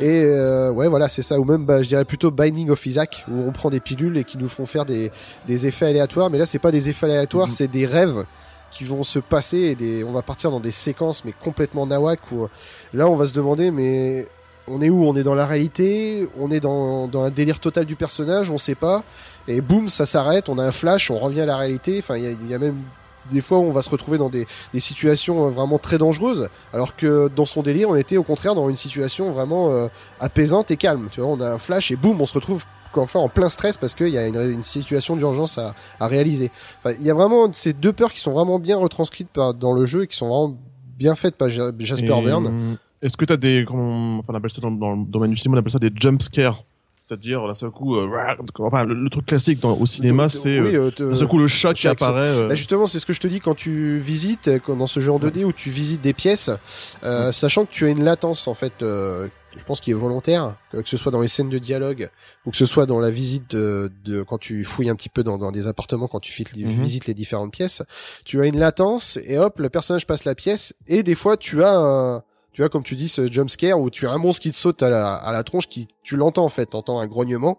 Et 0.00 0.22
euh, 0.24 0.72
ouais, 0.72 0.88
voilà, 0.88 1.08
c'est 1.08 1.22
ça. 1.22 1.38
Ou 1.38 1.44
même, 1.44 1.64
bah, 1.66 1.82
je 1.82 1.88
dirais 1.88 2.04
plutôt 2.06 2.30
Binding 2.30 2.70
of 2.70 2.84
Isaac, 2.86 3.24
où 3.30 3.40
on 3.46 3.52
prend 3.52 3.70
des 3.70 3.80
pilules 3.80 4.16
et 4.16 4.24
qui 4.24 4.38
nous 4.38 4.48
font 4.48 4.66
faire 4.66 4.84
des 4.86 5.12
des 5.46 5.66
effets 5.66 5.86
aléatoires. 5.86 6.30
Mais 6.30 6.38
là, 6.38 6.46
c'est 6.46 6.58
pas 6.58 6.72
des 6.72 6.88
effets 6.88 7.06
aléatoires, 7.06 7.46
Mhm. 7.48 7.52
c'est 7.52 7.68
des 7.68 7.86
rêves 7.86 8.24
qui 8.70 8.84
vont 8.84 9.02
se 9.02 9.18
passer 9.18 9.76
et 9.80 10.04
on 10.04 10.12
va 10.12 10.22
partir 10.22 10.50
dans 10.50 10.60
des 10.60 10.70
séquences 10.70 11.24
mais 11.24 11.32
complètement 11.32 11.86
nawak 11.86 12.20
où 12.32 12.48
là 12.92 13.08
on 13.08 13.16
va 13.16 13.26
se 13.26 13.32
demander 13.32 13.70
mais 13.70 14.26
on 14.68 14.82
est 14.82 14.90
où? 14.90 15.04
On 15.04 15.14
est 15.14 15.22
dans 15.22 15.34
la 15.34 15.46
réalité? 15.46 16.28
On 16.38 16.50
est 16.50 16.60
dans, 16.60 17.06
dans 17.06 17.22
un 17.22 17.30
délire 17.30 17.60
total 17.60 17.86
du 17.86 17.96
personnage? 17.96 18.50
On 18.50 18.58
sait 18.58 18.74
pas. 18.74 19.04
Et 19.48 19.60
boum, 19.60 19.88
ça 19.88 20.06
s'arrête. 20.06 20.48
On 20.48 20.58
a 20.58 20.64
un 20.64 20.72
flash. 20.72 21.10
On 21.10 21.18
revient 21.18 21.42
à 21.42 21.46
la 21.46 21.56
réalité. 21.56 21.98
Enfin, 22.00 22.16
il 22.16 22.24
y 22.24 22.26
a, 22.26 22.30
il 22.30 22.50
y 22.50 22.54
a 22.54 22.58
même 22.58 22.82
des 23.30 23.40
fois 23.40 23.58
où 23.58 23.62
on 23.62 23.70
va 23.70 23.82
se 23.82 23.90
retrouver 23.90 24.18
dans 24.18 24.28
des, 24.28 24.46
des 24.72 24.80
situations 24.80 25.46
euh, 25.46 25.50
vraiment 25.50 25.78
très 25.78 25.98
dangereuses, 25.98 26.48
alors 26.72 26.94
que 26.94 27.28
dans 27.34 27.46
son 27.46 27.62
délire, 27.62 27.90
on 27.90 27.96
était 27.96 28.16
au 28.16 28.22
contraire 28.22 28.54
dans 28.54 28.68
une 28.68 28.76
situation 28.76 29.32
vraiment 29.32 29.72
euh, 29.72 29.88
apaisante 30.20 30.70
et 30.70 30.76
calme. 30.76 31.08
Tu 31.10 31.20
vois, 31.20 31.30
on 31.30 31.40
a 31.40 31.52
un 31.52 31.58
flash 31.58 31.90
et 31.90 31.96
boum, 31.96 32.20
on 32.20 32.26
se 32.26 32.34
retrouve 32.34 32.64
en 32.98 33.28
plein 33.28 33.48
stress 33.48 33.76
parce 33.76 33.94
qu'il 33.94 34.08
y 34.08 34.18
a 34.18 34.26
une, 34.26 34.36
une 34.36 34.62
situation 34.62 35.16
d'urgence 35.16 35.58
à, 35.58 35.74
à 36.00 36.06
réaliser. 36.06 36.50
Enfin, 36.82 36.96
il 37.00 37.06
y 37.06 37.10
a 37.10 37.14
vraiment 37.14 37.52
ces 37.52 37.72
deux 37.72 37.92
peurs 37.92 38.12
qui 38.12 38.20
sont 38.20 38.32
vraiment 38.32 38.58
bien 38.58 38.76
retranscrites 38.78 39.28
par, 39.28 39.54
dans 39.54 39.72
le 39.72 39.84
jeu 39.84 40.02
et 40.04 40.06
qui 40.06 40.16
sont 40.16 40.28
vraiment 40.28 40.56
bien 40.98 41.14
faites 41.14 41.36
par 41.36 41.48
Ja- 41.50 41.72
Jasper 41.78 42.06
Et, 42.18 42.22
Byrne. 42.22 42.46
hum, 42.46 42.76
Est-ce 43.02 43.16
que 43.16 43.24
t'as 43.24 43.36
des, 43.36 43.64
comment, 43.66 44.18
enfin, 44.18 44.32
on 44.32 44.36
appelle 44.36 44.50
ça 44.50 44.60
dans, 44.62 44.70
dans 44.70 44.92
le 44.94 45.04
domaine 45.04 45.30
du 45.30 45.36
cinéma, 45.36 45.56
on 45.56 45.60
appelle 45.60 45.72
ça 45.72 45.78
des 45.78 45.92
jump 45.94 46.22
scares. 46.22 46.62
C'est-à-dire, 47.08 47.46
d'un 47.46 47.54
seul 47.54 47.70
coup, 47.70 47.94
euh, 47.96 48.08
enfin, 48.58 48.82
le, 48.82 48.94
le 48.94 49.08
truc 49.10 49.26
classique 49.26 49.60
dans, 49.60 49.74
au 49.76 49.86
cinéma, 49.86 50.28
c'est, 50.28 50.58
oui, 50.60 50.74
euh, 50.74 50.86
euh, 50.86 50.90
te- 50.90 51.04
d'un 51.04 51.14
seul 51.14 51.28
coup, 51.28 51.38
le 51.38 51.46
choc 51.46 51.74
qui 51.74 51.86
apparaît. 51.86 52.18
euh, 52.20 52.48
Bah 52.48 52.56
justement, 52.56 52.86
c'est 52.88 52.98
ce 52.98 53.06
que 53.06 53.12
je 53.12 53.20
te 53.20 53.28
dis 53.28 53.38
quand 53.38 53.54
tu 53.54 53.98
visites, 54.00 54.48
euh, 54.48 54.58
quand- 54.58 54.74
dans 54.74 54.88
ce 54.88 54.98
jeu 54.98 55.12
en 55.12 55.20
2D 55.20 55.44
où 55.44 55.52
tu 55.52 55.70
visites 55.70 56.00
des 56.00 56.14
pièces, 56.14 56.50
euh, 57.04 57.30
sachant 57.30 57.64
que 57.64 57.70
tu 57.70 57.86
as 57.86 57.90
une 57.90 58.02
latence 58.02 58.48
en 58.48 58.54
fait, 58.54 58.82
euh, 58.82 59.28
je 59.56 59.64
pense 59.64 59.80
qui 59.80 59.90
est 59.90 59.94
volontaire, 59.94 60.56
que 60.72 60.82
ce 60.88 60.96
soit 60.96 61.10
dans 61.12 61.20
les 61.20 61.28
scènes 61.28 61.48
de 61.48 61.58
dialogue 61.58 62.10
ou 62.44 62.50
que 62.50 62.56
ce 62.56 62.66
soit 62.66 62.86
dans 62.86 63.00
la 63.00 63.10
visite 63.10 63.50
de, 63.56 63.90
de- 64.04 64.22
quand 64.22 64.38
tu 64.38 64.62
fouilles 64.64 64.90
un 64.90 64.94
petit 64.96 65.08
peu 65.08 65.24
dans, 65.24 65.38
dans 65.38 65.50
des 65.50 65.66
appartements, 65.66 66.08
quand 66.08 66.20
tu 66.20 66.44
Mhm. 66.54 66.66
visites 66.82 67.06
les 67.06 67.14
différentes 67.14 67.52
pièces, 67.52 67.82
tu 68.24 68.40
as 68.42 68.46
une 68.46 68.58
latence 68.58 69.18
et 69.24 69.38
hop, 69.38 69.58
le 69.58 69.70
personnage 69.70 70.06
passe 70.06 70.24
la 70.24 70.34
pièce 70.34 70.74
et 70.86 71.02
des 71.02 71.14
fois 71.14 71.36
tu 71.36 71.64
as 71.64 71.72
un 71.76 72.22
tu 72.52 72.62
vois, 72.62 72.70
comme 72.70 72.82
tu 72.84 72.94
dis, 72.96 73.08
ce 73.08 73.30
jump 73.30 73.50
scare 73.50 73.78
où 73.78 73.90
tu 73.90 74.06
as 74.06 74.10
un 74.12 74.16
monstre 74.16 74.40
qui 74.42 74.50
te 74.50 74.56
saute 74.56 74.82
à 74.82 74.88
la, 74.88 75.14
à 75.14 75.30
la 75.30 75.44
tronche, 75.44 75.68
qui, 75.68 75.88
tu 76.02 76.16
l'entends 76.16 76.44
en 76.46 76.48
fait, 76.48 76.64
t'entends 76.66 76.98
un 77.00 77.06
grognement. 77.06 77.58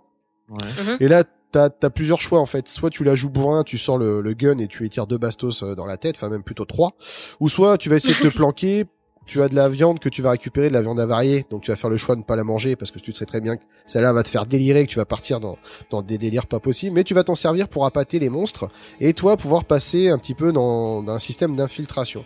ouais. 0.50 0.58
Et 1.00 1.08
là, 1.08 1.24
t'as 1.52 1.70
as 1.84 1.90
plusieurs 1.92 2.20
choix 2.20 2.40
en 2.40 2.48
fait. 2.48 2.68
Soit 2.68 2.90
tu 2.90 3.04
la 3.04 3.14
joues 3.14 3.30
bourrin, 3.30 3.64
tu 3.64 3.78
sors 3.78 4.00
le, 4.00 4.22
le 4.22 4.34
gun 4.34 4.58
et 4.58 4.68
tu 4.68 4.80
lui 4.82 4.90
tires 4.90 5.06
deux 5.06 5.20
bastos 5.20 5.62
euh, 5.62 5.76
dans 5.76 5.86
la 5.86 5.98
tête, 5.98 6.16
enfin 6.16 6.30
même 6.30 6.42
plutôt 6.42 6.66
trois. 6.66 6.94
Ou 7.40 7.48
soit 7.48 7.78
tu 7.78 7.90
vas 7.90 7.96
essayer 7.98 8.16
de 8.16 8.28
te 8.28 8.28
planquer. 8.36 8.86
Tu 9.28 9.44
as 9.44 9.50
de 9.50 9.56
la 9.56 9.70
viande 9.70 10.00
que 10.00 10.10
tu 10.10 10.22
vas 10.22 10.32
récupérer, 10.32 10.70
de 10.70 10.74
la 10.74 10.82
viande 10.82 11.00
avariée, 11.00 11.46
donc 11.50 11.62
tu 11.62 11.72
vas 11.72 11.78
faire 11.78 11.90
le 11.90 11.98
choix 11.98 12.16
de 12.16 12.22
ne 12.22 12.26
pas 12.26 12.36
la 12.36 12.44
manger 12.44 12.76
parce 12.76 12.92
que 12.92 13.00
tu 13.00 13.14
sais 13.14 13.26
très 13.26 13.42
bien 13.42 13.58
que 13.58 13.64
celle-là 13.86 14.14
va 14.14 14.24
te 14.24 14.30
faire 14.30 14.46
délirer, 14.46 14.86
que 14.86 14.92
tu 14.92 14.98
vas 14.98 15.06
partir 15.06 15.40
dans, 15.40 15.58
des 16.02 16.18
délires 16.18 16.48
pas 16.48 16.60
possibles, 16.60 16.96
mais 16.96 17.04
tu 17.04 17.14
vas 17.14 17.24
t'en 17.24 17.36
servir 17.36 17.68
pour 17.68 17.86
appâter 17.86 18.20
les 18.20 18.30
monstres 18.30 18.70
et 19.00 19.14
toi 19.14 19.38
pouvoir 19.38 19.66
passer 19.66 20.10
un 20.10 20.18
petit 20.18 20.34
peu 20.34 20.52
dans, 20.52 21.04
dans 21.04 21.14
un 21.14 21.20
système 21.20 21.56
d'infiltration. 21.56 22.24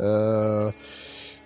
Euh, 0.00 0.70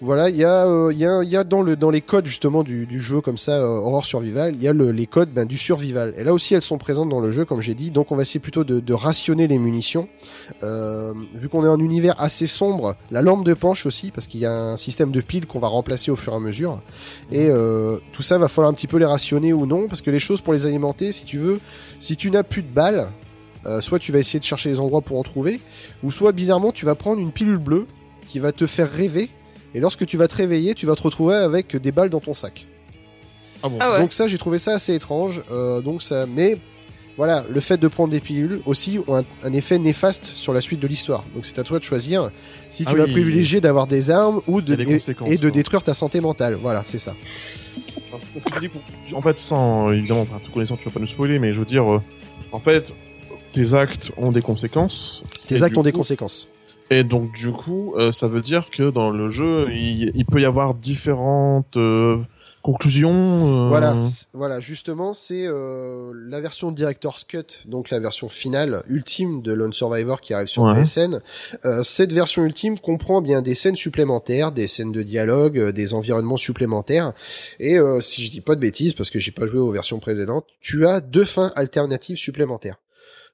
voilà, 0.03 0.31
il 0.31 0.37
y 0.37 0.45
a, 0.45 0.67
euh, 0.67 0.93
il 0.95 0.99
y 0.99 1.37
a, 1.37 1.45
dans 1.45 1.61
le 1.61 1.77
dans 1.77 1.91
les 1.91 2.01
codes 2.01 2.25
justement 2.25 2.63
du, 2.63 3.01
jeu 3.01 3.21
comme 3.21 3.37
ça, 3.37 3.59
euh, 3.59 3.67
horror 3.67 4.07
survival, 4.07 4.55
il 4.55 4.63
y 4.63 4.67
a 4.69 4.73
le, 4.73 4.93
les 4.93 5.07
codes 5.07 5.29
ben, 5.31 5.45
du 5.45 5.59
survival. 5.59 6.15
Et 6.17 6.25
là 6.25 6.33
aussi, 6.33 6.55
elles 6.55 6.63
sont 6.63 6.79
présentes 6.79 7.11
dans 7.11 7.21
le 7.21 7.31
jeu, 7.31 7.45
comme 7.45 7.61
j'ai 7.61 7.75
dit. 7.75 7.91
Donc, 7.91 8.11
on 8.11 8.17
va 8.17 8.23
essayer 8.23 8.41
plutôt 8.41 8.65
de, 8.65 8.93
rationner 8.95 9.47
les 9.47 9.59
munitions. 9.59 10.09
Euh, 10.63 11.13
vu 11.35 11.49
qu'on 11.49 11.65
est 11.65 11.69
en 11.69 11.79
univers 11.79 12.15
assez 12.19 12.47
sombre, 12.47 12.97
la 13.11 13.21
lampe 13.21 13.45
de 13.45 13.53
penche 13.53 13.85
aussi, 13.85 14.11
parce 14.11 14.27
qu'il 14.27 14.41
y 14.41 14.47
a 14.47 14.53
un 14.53 14.77
système 14.77 15.11
de 15.11 15.21
piles 15.21 15.47
qu'on 15.47 15.59
va 15.59 15.69
remplacer 15.69 16.11
au 16.11 16.17
fur 16.17 16.33
et 16.33 16.37
à 16.37 16.41
mesure. 16.41 16.81
Et 17.31 17.49
euh, 17.49 17.99
tout 18.13 18.23
ça 18.23 18.39
va 18.39 18.49
falloir 18.49 18.71
un 18.71 18.75
petit 18.75 18.87
peu 18.87 18.97
les 18.97 19.05
rationner 19.05 19.53
ou 19.53 19.67
non, 19.67 19.87
parce 19.87 20.01
que 20.01 20.11
les 20.11 20.19
choses 20.19 20.41
pour 20.41 20.55
les 20.55 20.67
alimenter, 20.67 21.13
si 21.13 21.27
tu 21.27 21.39
veux, 21.39 21.61
si 21.99 22.17
tu 22.17 22.31
n'as 22.31 22.43
plus 22.43 22.63
de 22.63 22.73
balles, 22.73 23.11
soit 23.81 23.99
tu 23.99 24.11
vas 24.11 24.19
essayer 24.19 24.39
de 24.39 24.45
chercher 24.45 24.71
les 24.71 24.81
endroits 24.81 25.03
pour 25.03 25.19
en 25.19 25.23
trouver, 25.23 25.61
ou 26.03 26.11
soit 26.11 26.33
bizarrement 26.33 26.73
tu 26.73 26.87
vas 26.87 26.95
prendre 26.95 27.21
une 27.21 27.31
pilule 27.31 27.59
bleue 27.59 27.87
qui 28.27 28.39
va 28.39 28.53
te 28.53 28.65
faire 28.65 28.91
rêver. 28.91 29.29
Et 29.75 29.81
lorsque 29.81 30.05
tu 30.07 30.17
vas 30.17 30.27
te 30.29 30.35
réveiller, 30.37 30.75
tu 30.75 30.87
vas 30.87 30.95
te 30.97 31.03
retrouver 31.03 31.35
avec 31.37 31.77
des 31.77 31.93
balles 31.93 32.11
dans 32.11 32.21
ton 32.21 32.35
sac. 32.35 32.67
Ah 33.63 33.69
bon. 33.69 33.77
Ah 33.81 33.93
ouais. 33.93 33.99
Donc 34.01 34.13
ça, 34.13 34.27
j'ai 34.27 34.39
trouvé 34.39 34.59
ça 34.59 34.73
assez 34.75 34.95
étrange. 34.95 35.43
Euh, 35.51 35.81
donc 35.81 36.03
ça, 36.03 36.27
mais 36.27 36.57
voilà, 37.17 37.45
le 37.51 37.61
fait 37.61 37.77
de 37.77 37.87
prendre 37.87 38.11
des 38.11 38.21
pilules 38.21 38.61
aussi 38.67 38.99
ont 39.07 39.17
un, 39.19 39.25
un 39.45 39.53
effet 39.53 39.79
néfaste 39.79 40.25
sur 40.27 40.53
la 40.55 40.61
suite 40.61 40.81
de 40.81 40.87
l'histoire. 40.89 41.25
Donc 41.35 41.45
c'est 41.47 41.59
à 41.59 41.63
toi 41.65 41.79
de 41.79 41.85
choisir 41.85 42.31
si 42.71 42.85
tu 42.85 42.93
Ah 42.93 42.97
vas 42.97 43.05
oui. 43.05 43.13
privilégier 43.13 43.61
d'avoir 43.61 43.87
des 43.87 44.11
armes 44.11 44.41
ou 44.47 44.61
de 44.63 44.73
et- 44.75 45.37
de 45.37 45.43
quoi. 45.43 45.51
détruire 45.51 45.83
ta 45.83 45.93
santé 45.95 46.21
mentale. 46.21 46.55
Voilà, 46.61 46.83
c'est 46.85 46.99
ça. 46.99 47.15
Parce 48.11 48.23
parce 48.33 48.45
que 48.47 48.53
tu 48.55 48.61
dis, 48.61 48.69
pour- 48.69 49.19
en 49.19 49.23
fait, 49.23 49.39
sans 49.39 49.93
évidemment, 49.93 50.23
enfin, 50.23 50.41
tout 50.45 50.51
connaissant, 50.51 50.77
tu 50.77 50.85
vas 50.87 50.91
pas 50.91 51.01
nous 51.01 51.07
spoiler, 51.07 51.39
mais 51.39 51.53
je 51.55 51.59
veux 51.61 51.65
dire, 51.67 51.93
euh, 51.93 52.01
en 52.53 52.59
fait, 52.61 52.93
tes 53.53 53.75
actes 53.75 54.11
ont 54.17 54.31
des 54.31 54.43
conséquences. 54.43 55.23
Tes 55.47 55.63
actes 55.63 55.77
ont 55.79 55.83
des 55.83 55.93
conséquences. 55.93 56.49
Et 56.91 57.05
donc, 57.05 57.33
du 57.33 57.53
coup, 57.53 57.95
euh, 57.97 58.11
ça 58.13 58.27
veut 58.29 58.41
dire 58.41 58.69
que 58.71 58.91
dans 58.91 59.11
le 59.11 59.31
jeu, 59.31 59.69
il, 59.73 60.11
il 60.15 60.25
peut 60.27 60.41
y 60.41 60.45
avoir 60.45 60.75
différentes 60.75 61.77
euh, 61.77 62.19
conclusions. 62.63 63.13
euh, 63.13 63.69
Voilà, 63.69 63.97
voilà, 64.33 64.59
justement, 64.61 65.13
c'est 65.13 65.47
euh, 65.47 66.13
la 66.29 66.41
version 66.41 66.73
Director's 66.73 67.23
Cut, 67.25 67.65
donc 67.67 67.91
la 67.91 68.01
version 68.01 68.29
finale, 68.29 68.83
ultime 68.89 69.41
de 69.41 69.53
Lone 69.53 69.73
Survivor 69.73 70.21
qui 70.21 70.35
arrive 70.35 70.49
sur 70.49 70.65
Ouais. 70.65 70.83
PSN. 70.83 71.21
Euh, 71.65 71.83
cette 71.85 72.13
version 72.13 72.45
ultime 72.45 72.79
comprend 72.79 73.23
bien 73.23 73.41
des 73.41 73.55
scènes 73.55 73.77
supplémentaires, 73.77 74.51
des 74.53 74.67
scènes 74.67 74.93
de 74.93 75.03
dialogue, 75.03 75.59
euh, 75.59 75.73
des 75.73 75.95
environnements 75.95 76.37
supplémentaires. 76.37 77.13
Et 77.61 77.79
euh, 77.79 78.01
si 78.01 78.25
je 78.27 78.31
dis 78.33 78.41
pas 78.41 78.57
de 78.57 78.61
bêtises, 78.61 78.95
parce 78.95 79.11
que 79.11 79.19
j'ai 79.21 79.31
pas 79.33 79.47
joué 79.47 79.61
aux 79.61 79.71
versions 79.71 80.01
précédentes, 80.01 80.45
tu 80.61 80.87
as 80.87 81.01
deux 81.01 81.25
fins 81.25 81.53
alternatives 81.55 82.17
supplémentaires. 82.19 82.77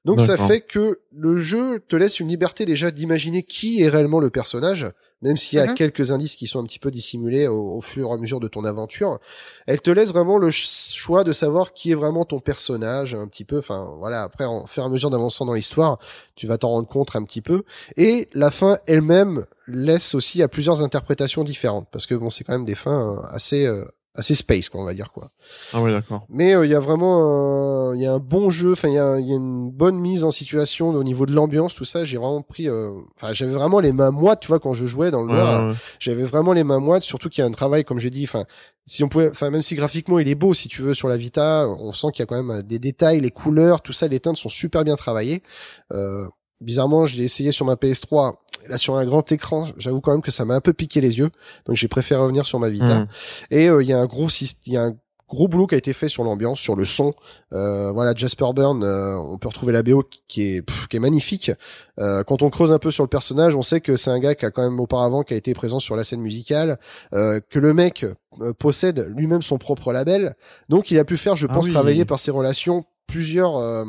Donc 0.07 0.19
ça 0.25 0.37
fait 0.47 0.61
que 0.61 0.99
le 1.11 1.37
jeu 1.37 1.81
te 1.87 1.95
laisse 1.95 2.19
une 2.19 2.27
liberté 2.27 2.65
déjà 2.65 2.89
d'imaginer 2.91 3.43
qui 3.43 3.81
est 3.81 3.89
réellement 3.89 4.19
le 4.19 4.29
personnage, 4.29 4.87
même 5.21 5.35
s'il 5.37 5.57
y 5.57 5.61
a 5.61 5.67
Mhm. 5.67 5.73
quelques 5.73 6.11
indices 6.11 6.35
qui 6.35 6.47
sont 6.47 6.59
un 6.59 6.65
petit 6.65 6.79
peu 6.79 6.91
dissimulés 6.91 7.47
au, 7.47 7.75
au 7.77 7.81
fur 7.81 8.09
et 8.09 8.13
à 8.13 8.17
mesure 8.17 8.39
de 8.39 8.47
ton 8.47 8.63
aventure. 8.65 9.19
Elle 9.65 9.81
te 9.81 9.91
laisse 9.91 10.11
vraiment 10.13 10.37
le 10.37 10.49
ch- 10.49 10.93
choix 10.95 11.23
de 11.23 11.31
savoir 11.31 11.73
qui 11.73 11.91
est 11.91 11.95
vraiment 11.95 12.23
ton 12.25 12.39
personnage, 12.39 13.15
un 13.15 13.27
petit 13.27 13.43
peu. 13.45 13.57
Enfin 13.59 13.93
voilà, 13.97 14.23
après 14.23 14.45
en 14.45 14.65
fur 14.65 14.83
et 14.83 14.85
à 14.85 14.89
mesure 14.89 15.09
d'avançant 15.09 15.45
dans 15.45 15.53
l'histoire, 15.53 15.99
tu 16.35 16.47
vas 16.47 16.57
t'en 16.57 16.69
rendre 16.69 16.87
compte 16.87 17.15
un 17.15 17.23
petit 17.23 17.41
peu. 17.41 17.63
Et 17.97 18.29
la 18.33 18.49
fin 18.51 18.77
elle-même 18.87 19.45
laisse 19.67 20.15
aussi 20.15 20.41
à 20.41 20.47
plusieurs 20.47 20.83
interprétations 20.83 21.43
différentes, 21.43 21.87
parce 21.91 22.05
que 22.05 22.15
bon, 22.15 22.29
c'est 22.29 22.43
quand 22.45 22.53
même 22.53 22.65
des 22.65 22.75
fins 22.75 23.17
euh, 23.17 23.27
assez 23.35 23.65
euh, 23.65 23.83
assez 24.17 24.33
space, 24.33 24.67
quoi, 24.67 24.81
on 24.81 24.83
va 24.83 24.93
dire 24.93 25.11
quoi. 25.11 25.29
Ah 25.73 25.81
ouais, 25.81 25.91
d'accord. 25.91 26.25
Mais 26.29 26.53
euh, 26.55 26.65
il 26.65 26.71
y 26.71 26.75
a 26.75 26.79
vraiment 26.79 27.91
un, 27.91 27.95
il 27.95 28.01
y 28.01 28.05
a 28.05 28.13
un 28.13 28.19
bon 28.19 28.49
jeu, 28.49 28.71
enfin 28.73 28.87
il 28.89 28.95
y 28.95 28.99
a, 28.99 29.19
y 29.19 29.31
a 29.31 29.35
une 29.35 29.69
bonne 29.71 29.97
mise 29.97 30.23
en 30.23 30.31
situation 30.31 30.89
au 30.89 31.03
niveau 31.03 31.25
de 31.25 31.33
l'ambiance, 31.33 31.75
tout 31.75 31.85
ça. 31.85 32.03
J'ai 32.03 32.17
vraiment 32.17 32.41
pris, 32.41 32.67
euh, 32.67 32.91
enfin 33.15 33.31
j'avais 33.33 33.53
vraiment 33.53 33.79
les 33.79 33.93
mains 33.93 34.11
moites, 34.11 34.39
tu 34.41 34.47
vois, 34.47 34.59
quand 34.59 34.73
je 34.73 34.85
jouais 34.85 35.11
dans 35.11 35.21
le 35.21 35.29
Ouais, 35.29 35.35
noir. 35.35 35.69
ouais. 35.69 35.75
J'avais 35.99 36.23
vraiment 36.23 36.53
les 36.53 36.63
mains 36.63 36.79
moites, 36.79 37.03
surtout 37.03 37.29
qu'il 37.29 37.41
y 37.41 37.45
a 37.45 37.47
un 37.47 37.51
travail, 37.51 37.85
comme 37.85 37.99
j'ai 37.99 38.09
dit, 38.09 38.23
enfin 38.23 38.45
si 38.85 39.03
on 39.03 39.09
pouvait, 39.09 39.29
enfin 39.29 39.49
même 39.49 39.61
si 39.61 39.75
graphiquement 39.75 40.17
il 40.17 40.27
est 40.29 40.35
beau, 40.35 40.53
si 40.53 40.67
tu 40.67 40.81
veux 40.81 40.93
sur 40.93 41.07
la 41.09 41.17
Vita, 41.17 41.67
on 41.67 41.91
sent 41.91 42.07
qu'il 42.13 42.21
y 42.21 42.23
a 42.23 42.25
quand 42.25 42.41
même 42.41 42.63
des 42.63 42.79
détails, 42.79 43.19
les 43.19 43.31
couleurs, 43.31 43.81
tout 43.81 43.93
ça, 43.93 44.07
les 44.07 44.19
teintes 44.19 44.37
sont 44.37 44.49
super 44.49 44.83
bien 44.83 44.95
travaillées. 44.95 45.43
Euh, 45.91 46.25
bizarrement, 46.61 47.05
je 47.05 47.17
l'ai 47.17 47.25
essayé 47.25 47.51
sur 47.51 47.65
ma 47.65 47.75
PS3. 47.75 48.35
Là, 48.69 48.77
sur 48.77 48.95
un 48.95 49.05
grand 49.05 49.31
écran, 49.31 49.67
j'avoue 49.77 50.01
quand 50.01 50.11
même 50.11 50.21
que 50.21 50.31
ça 50.31 50.45
m'a 50.45 50.55
un 50.55 50.61
peu 50.61 50.73
piqué 50.73 51.01
les 51.01 51.19
yeux. 51.19 51.29
Donc, 51.65 51.75
j'ai 51.75 51.87
préféré 51.87 52.21
revenir 52.21 52.45
sur 52.45 52.59
ma 52.59 52.69
Vita. 52.69 52.99
Mhm. 53.01 53.07
Et 53.51 53.69
euh, 53.69 53.81
il 53.83 53.89
y 53.89 53.93
a 53.93 53.99
un 53.99 54.05
gros 54.05 54.27
il 54.29 54.73
y 54.73 54.77
a 54.77 54.83
un 54.83 54.95
gros 55.29 55.49
boulot 55.49 55.67
qui 55.67 55.75
a 55.75 55.77
été 55.77 55.91
fait 55.91 56.07
sur 56.07 56.23
l'ambiance, 56.23 56.57
sur 56.57 56.77
le 56.77 56.85
son. 56.85 57.13
Euh, 57.51 57.91
voilà, 57.91 58.13
Jasper 58.15 58.45
Byrne, 58.55 58.81
euh, 58.83 59.17
on 59.17 59.37
peut 59.37 59.49
retrouver 59.49 59.73
la 59.73 59.83
BO 59.83 60.01
qui- 60.29 60.41
est 60.43 60.61
pff, 60.61 60.87
qui 60.87 60.95
est 60.95 60.99
magnifique. 61.01 61.51
Euh, 61.99 62.23
quand 62.23 62.43
on 62.43 62.49
creuse 62.49 62.71
un 62.71 62.79
peu 62.79 62.91
sur 62.91 63.03
le 63.03 63.09
personnage, 63.09 63.53
on 63.53 63.61
sait 63.61 63.81
que 63.81 63.97
c'est 63.97 64.09
un 64.09 64.19
gars 64.19 64.35
qui 64.35 64.45
a 64.45 64.51
quand 64.51 64.61
même 64.63 64.79
auparavant 64.79 65.23
qui 65.23 65.33
a 65.33 65.37
été 65.37 65.53
présent 65.53 65.79
sur 65.79 65.97
la 65.97 66.05
scène 66.05 66.21
musicale, 66.21 66.79
euh, 67.13 67.41
que 67.49 67.59
le 67.59 67.73
mec 67.73 68.05
euh, 68.41 68.53
possède 68.53 69.05
lui-même 69.17 69.41
son 69.41 69.57
propre 69.57 69.91
label. 69.91 70.33
Donc 70.69 70.91
il 70.91 70.97
a 70.99 71.03
pu 71.03 71.17
faire, 71.17 71.35
je 71.35 71.47
Ah 71.49 71.53
pense, 71.53 71.65
oui. 71.65 71.71
travailler 71.73 72.05
par 72.05 72.19
ses 72.19 72.31
relations 72.31 72.85
plusieurs 73.07 73.57
euh, 73.57 73.85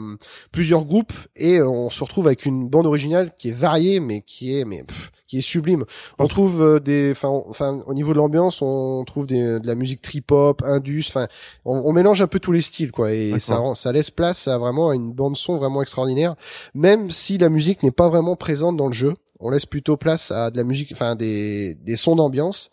plusieurs 0.53 0.85
groupes 0.85 1.13
et 1.37 1.59
euh, 1.59 1.69
on 1.69 1.91
se 1.91 2.03
retrouve 2.03 2.27
avec 2.29 2.47
une 2.47 2.69
bande 2.69 2.87
originale 2.87 3.33
qui 3.37 3.49
est 3.49 3.53
variée 3.53 4.01
mais 4.01 4.23
qui 4.23 4.57
est 4.57 4.65
mais 4.65 4.85
pff, 4.85 5.11
qui 5.27 5.39
est 5.39 5.43
sublime. 5.43 5.85
On 6.19 6.27
trouve 6.27 6.63
euh, 6.63 6.81
des 6.81 7.13
enfin 7.21 7.81
au 7.87 7.95
niveau 7.95 8.13
de 8.13 8.19
l'ambiance, 8.19 8.63
on 8.63 9.05
trouve 9.05 9.27
des, 9.27 9.61
de 9.61 9.67
la 9.67 9.75
musique 9.75 10.01
trip 10.01 10.31
hop, 10.31 10.63
indus, 10.65 11.07
enfin 11.09 11.27
on, 11.65 11.83
on 11.85 11.93
mélange 11.93 12.23
un 12.23 12.29
peu 12.29 12.39
tous 12.39 12.53
les 12.53 12.63
styles 12.63 12.93
quoi 12.93 13.13
et 13.13 13.39
ça 13.39 13.61
ça 13.75 13.93
laisse 13.93 14.11
place 14.11 14.49
à 14.49 14.57
vraiment 14.57 14.93
une 14.93 15.13
bande 15.13 15.37
son 15.37 15.57
vraiment 15.57 15.83
extraordinaire 15.83 16.37
même 16.75 17.11
si 17.11 17.39
la 17.39 17.49
musique 17.49 17.83
n'est 17.83 17.91
pas 17.91 18.09
vraiment 18.09 18.37
présente 18.37 18.77
dans 18.77 18.87
le 18.87 18.93
jeu. 18.93 19.15
On 19.41 19.51
laisse 19.51 19.67
plutôt 19.67 19.97
place 19.97 20.33
à 20.33 20.51
de 20.51 20.57
la 20.57 20.65
musique 20.65 20.91
enfin 20.93 21.15
des 21.15 21.75
des 21.75 21.97
sons 21.97 22.17
d'ambiance 22.17 22.71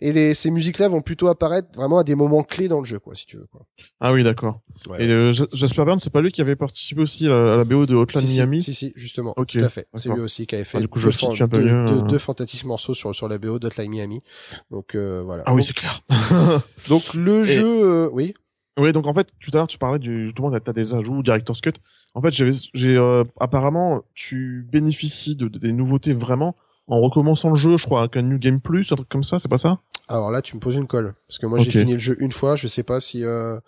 et 0.00 0.12
les 0.12 0.34
ces 0.34 0.50
musiques-là 0.50 0.88
vont 0.88 1.00
plutôt 1.00 1.28
apparaître 1.28 1.68
vraiment 1.74 1.98
à 1.98 2.04
des 2.04 2.14
moments 2.14 2.42
clés 2.42 2.68
dans 2.68 2.78
le 2.80 2.84
jeu 2.84 2.98
quoi 2.98 3.14
si 3.14 3.26
tu 3.26 3.36
veux 3.36 3.46
quoi. 3.50 3.66
Ah 4.00 4.12
oui, 4.12 4.24
d'accord. 4.24 4.60
Ouais. 4.88 5.04
Et 5.04 5.08
euh, 5.08 5.32
Jasper 5.52 5.84
Byrne, 5.84 6.00
c'est 6.00 6.10
pas 6.12 6.20
lui 6.22 6.32
qui 6.32 6.40
avait 6.40 6.56
participé 6.56 7.00
aussi 7.02 7.26
à 7.26 7.30
la, 7.30 7.54
à 7.54 7.56
la 7.56 7.64
BO 7.64 7.84
de 7.86 7.94
Hotline 7.94 8.26
si, 8.26 8.36
Miami? 8.36 8.62
Si, 8.62 8.72
si, 8.74 8.92
justement. 8.96 9.34
Ok, 9.36 9.48
Tout 9.52 9.58
à 9.58 9.68
fait. 9.68 9.86
C'est 9.94 10.08
lui 10.08 10.20
aussi 10.20 10.46
qui 10.46 10.54
avait 10.54 10.64
fait 10.64 10.78
Ah, 10.78 10.80
du 10.80 10.88
coup, 10.88 10.98
je 10.98 11.06
deux, 11.06 11.12
fan- 11.12 11.30
un 11.38 11.48
peu 11.48 11.58
deux, 11.58 11.64
mieux, 11.64 11.84
deux- 11.86 11.94
euh. 11.98 12.02
deux 12.02 12.18
fantastiques 12.18 12.64
morceaux 12.64 12.94
sur, 12.94 13.14
sur 13.14 13.28
la 13.28 13.38
BO 13.38 13.58
d'Hotline 13.58 13.90
Miami. 13.90 14.22
Donc, 14.70 14.94
euh, 14.94 15.22
voilà. 15.22 15.42
Ah 15.46 15.52
oui, 15.54 15.62
c'est 15.62 15.74
clair. 15.74 16.00
donc, 16.88 17.14
le 17.14 17.42
jeu, 17.42 17.64
euh, 17.66 18.08
oui. 18.12 18.34
Oui, 18.78 18.92
donc 18.92 19.06
en 19.06 19.12
fait, 19.12 19.28
tout 19.40 19.50
à 19.52 19.56
l'heure, 19.58 19.66
tu 19.66 19.76
parlais 19.76 19.98
du, 19.98 20.26
justement, 20.26 20.50
t'as 20.58 20.72
des 20.72 20.94
ajouts, 20.94 21.22
Director's 21.22 21.60
Cut. 21.60 21.72
En 22.14 22.22
fait, 22.22 22.32
j'ai, 22.32 22.96
euh, 22.96 23.24
apparemment, 23.38 24.02
tu 24.14 24.66
bénéficies 24.72 25.36
de, 25.36 25.48
de- 25.48 25.58
des 25.58 25.72
nouveautés 25.72 26.14
vraiment 26.14 26.56
en 26.90 27.00
recommençant 27.00 27.50
le 27.50 27.54
jeu, 27.54 27.78
je 27.78 27.86
crois, 27.86 28.00
avec 28.00 28.16
un 28.16 28.22
New 28.22 28.38
Game 28.38 28.60
Plus, 28.60 28.92
un 28.92 28.96
truc 28.96 29.08
comme 29.08 29.24
ça, 29.24 29.38
c'est 29.38 29.48
pas 29.48 29.58
ça? 29.58 29.78
Alors 30.12 30.32
là, 30.32 30.42
tu 30.42 30.56
me 30.56 30.60
poses 30.60 30.74
une 30.74 30.88
colle. 30.88 31.14
Parce 31.28 31.38
que 31.38 31.46
moi, 31.46 31.58
j'ai 31.60 31.70
fini 31.70 31.92
le 31.92 31.98
jeu 31.98 32.16
une 32.18 32.32
fois. 32.32 32.56
Je 32.56 32.66
sais 32.66 32.82
pas 32.82 32.98
si, 32.98 33.24
euh... 33.24 33.58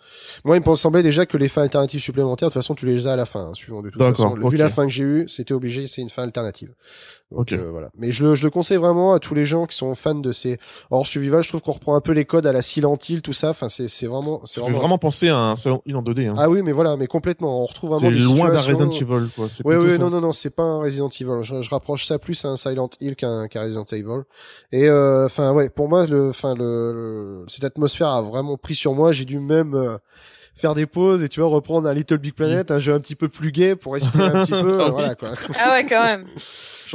moi, 0.43 0.57
il 0.57 0.69
me 0.69 0.75
semblait 0.75 1.01
déjà 1.03 1.25
que 1.25 1.37
les 1.37 1.47
fins 1.47 1.61
alternatives 1.61 2.01
supplémentaires, 2.01 2.49
de 2.49 2.53
toute 2.53 2.61
façon, 2.61 2.75
tu 2.75 2.85
les 2.85 3.07
as 3.07 3.13
à 3.13 3.15
la 3.15 3.25
fin, 3.25 3.45
hein, 3.47 3.53
suivant 3.53 3.81
de 3.81 3.89
toute 3.89 4.01
façon. 4.01 4.33
Vu 4.35 4.57
la 4.57 4.67
fin 4.67 4.83
que 4.85 4.91
j'ai 4.91 5.03
eue, 5.03 5.25
c'était 5.29 5.53
obligé, 5.53 5.87
c'est 5.87 6.01
une 6.01 6.09
fin 6.09 6.23
alternative. 6.23 6.73
Donc, 7.31 7.41
Ok. 7.41 7.53
euh, 7.53 7.71
voilà. 7.71 7.89
Mais 7.97 8.11
je 8.11 8.25
le, 8.25 8.35
je 8.35 8.43
le 8.43 8.51
conseille 8.51 8.77
vraiment 8.77 9.13
à 9.13 9.19
tous 9.19 9.33
les 9.33 9.45
gens 9.45 9.65
qui 9.65 9.75
sont 9.75 9.95
fans 9.95 10.13
de 10.15 10.31
ces 10.33 10.59
hors 10.91 11.07
survival. 11.07 11.41
Je 11.41 11.47
trouve 11.47 11.61
qu'on 11.61 11.71
reprend 11.71 11.95
un 11.95 12.01
peu 12.01 12.11
les 12.11 12.25
codes 12.25 12.45
à 12.45 12.51
la 12.51 12.61
Silent 12.61 12.97
Hill, 13.09 13.21
tout 13.21 13.33
ça. 13.33 13.51
Enfin, 13.51 13.69
c'est, 13.69 13.87
c'est 13.87 14.05
vraiment, 14.07 14.41
c'est 14.43 14.59
Ça 14.59 14.67
fait 14.67 14.73
vraiment 14.73 14.97
penser 14.97 15.29
à 15.29 15.37
un 15.37 15.55
Silent 15.55 15.81
Hill 15.85 15.95
en 15.95 16.03
2D, 16.03 16.27
hein. 16.27 16.33
Ah 16.37 16.49
oui, 16.49 16.61
mais 16.61 16.73
voilà, 16.73 16.97
mais 16.97 17.07
complètement. 17.07 17.63
On 17.63 17.65
retrouve 17.65 17.95
c'est 17.97 18.05
vraiment 18.05 18.17
des 18.17 18.23
loin 18.23 18.49
d'un. 18.49 18.57
Resident 18.57 18.89
Evil, 18.91 19.29
quoi. 19.35 19.47
C'est 19.49 19.65
Oui, 19.65 19.73
plutôt 19.75 19.83
oui, 19.85 19.91
ça. 19.93 19.97
non, 19.99 20.09
non, 20.09 20.19
non, 20.21 20.31
c'est 20.33 20.49
pas 20.49 20.63
un 20.63 20.79
Resident 20.81 21.09
Evil. 21.09 21.39
Je, 21.43 21.61
je 21.61 21.69
rapproche 21.69 22.05
ça 22.05 22.19
plus 22.19 22.43
à 22.45 22.49
un 22.49 22.55
Silent 22.57 22.89
Hill 22.99 23.15
qu'un 23.15 23.47
qu'un 23.47 23.61
Resident 23.63 23.85
Evil. 23.93 24.23
Et 24.73 24.89
euh, 24.89 25.25
enfin, 25.25 25.53
ouais, 25.53 25.69
pour 25.69 25.87
moi, 25.87 26.05
le, 26.05 26.32
enfin, 26.35 26.55
le, 26.55 26.91
le- 26.93 27.45
cette 27.47 27.63
atmosphère 27.63 28.07
a 28.09 28.21
vraiment 28.21 28.57
pris 28.57 28.75
sur 28.75 28.93
moi. 28.93 29.11
J'ai 29.11 29.25
dû 29.25 29.39
même 29.39 29.73
euh, 29.75 29.97
faire 30.55 30.75
des 30.75 30.85
pauses 30.85 31.23
et 31.23 31.29
tu 31.29 31.39
vois 31.39 31.49
reprendre 31.49 31.87
un 31.87 31.93
Little 31.93 32.17
Big 32.19 32.33
Planet, 32.33 32.69
un 32.69 32.79
jeu 32.79 32.93
un 32.93 32.99
petit 32.99 33.15
peu 33.15 33.27
plus 33.29 33.51
gai 33.51 33.75
pour 33.75 33.93
respirer 33.93 34.25
un 34.25 34.43
petit 34.43 34.51
peu, 34.61 34.77
Ah 34.79 34.83
euh, 34.83 34.85
oui. 34.85 34.91
voilà 34.91 35.15
quoi. 35.15 35.29
Ah 35.59 35.71
ouais, 35.71 35.85
quand 35.85 36.03
même. 36.03 36.25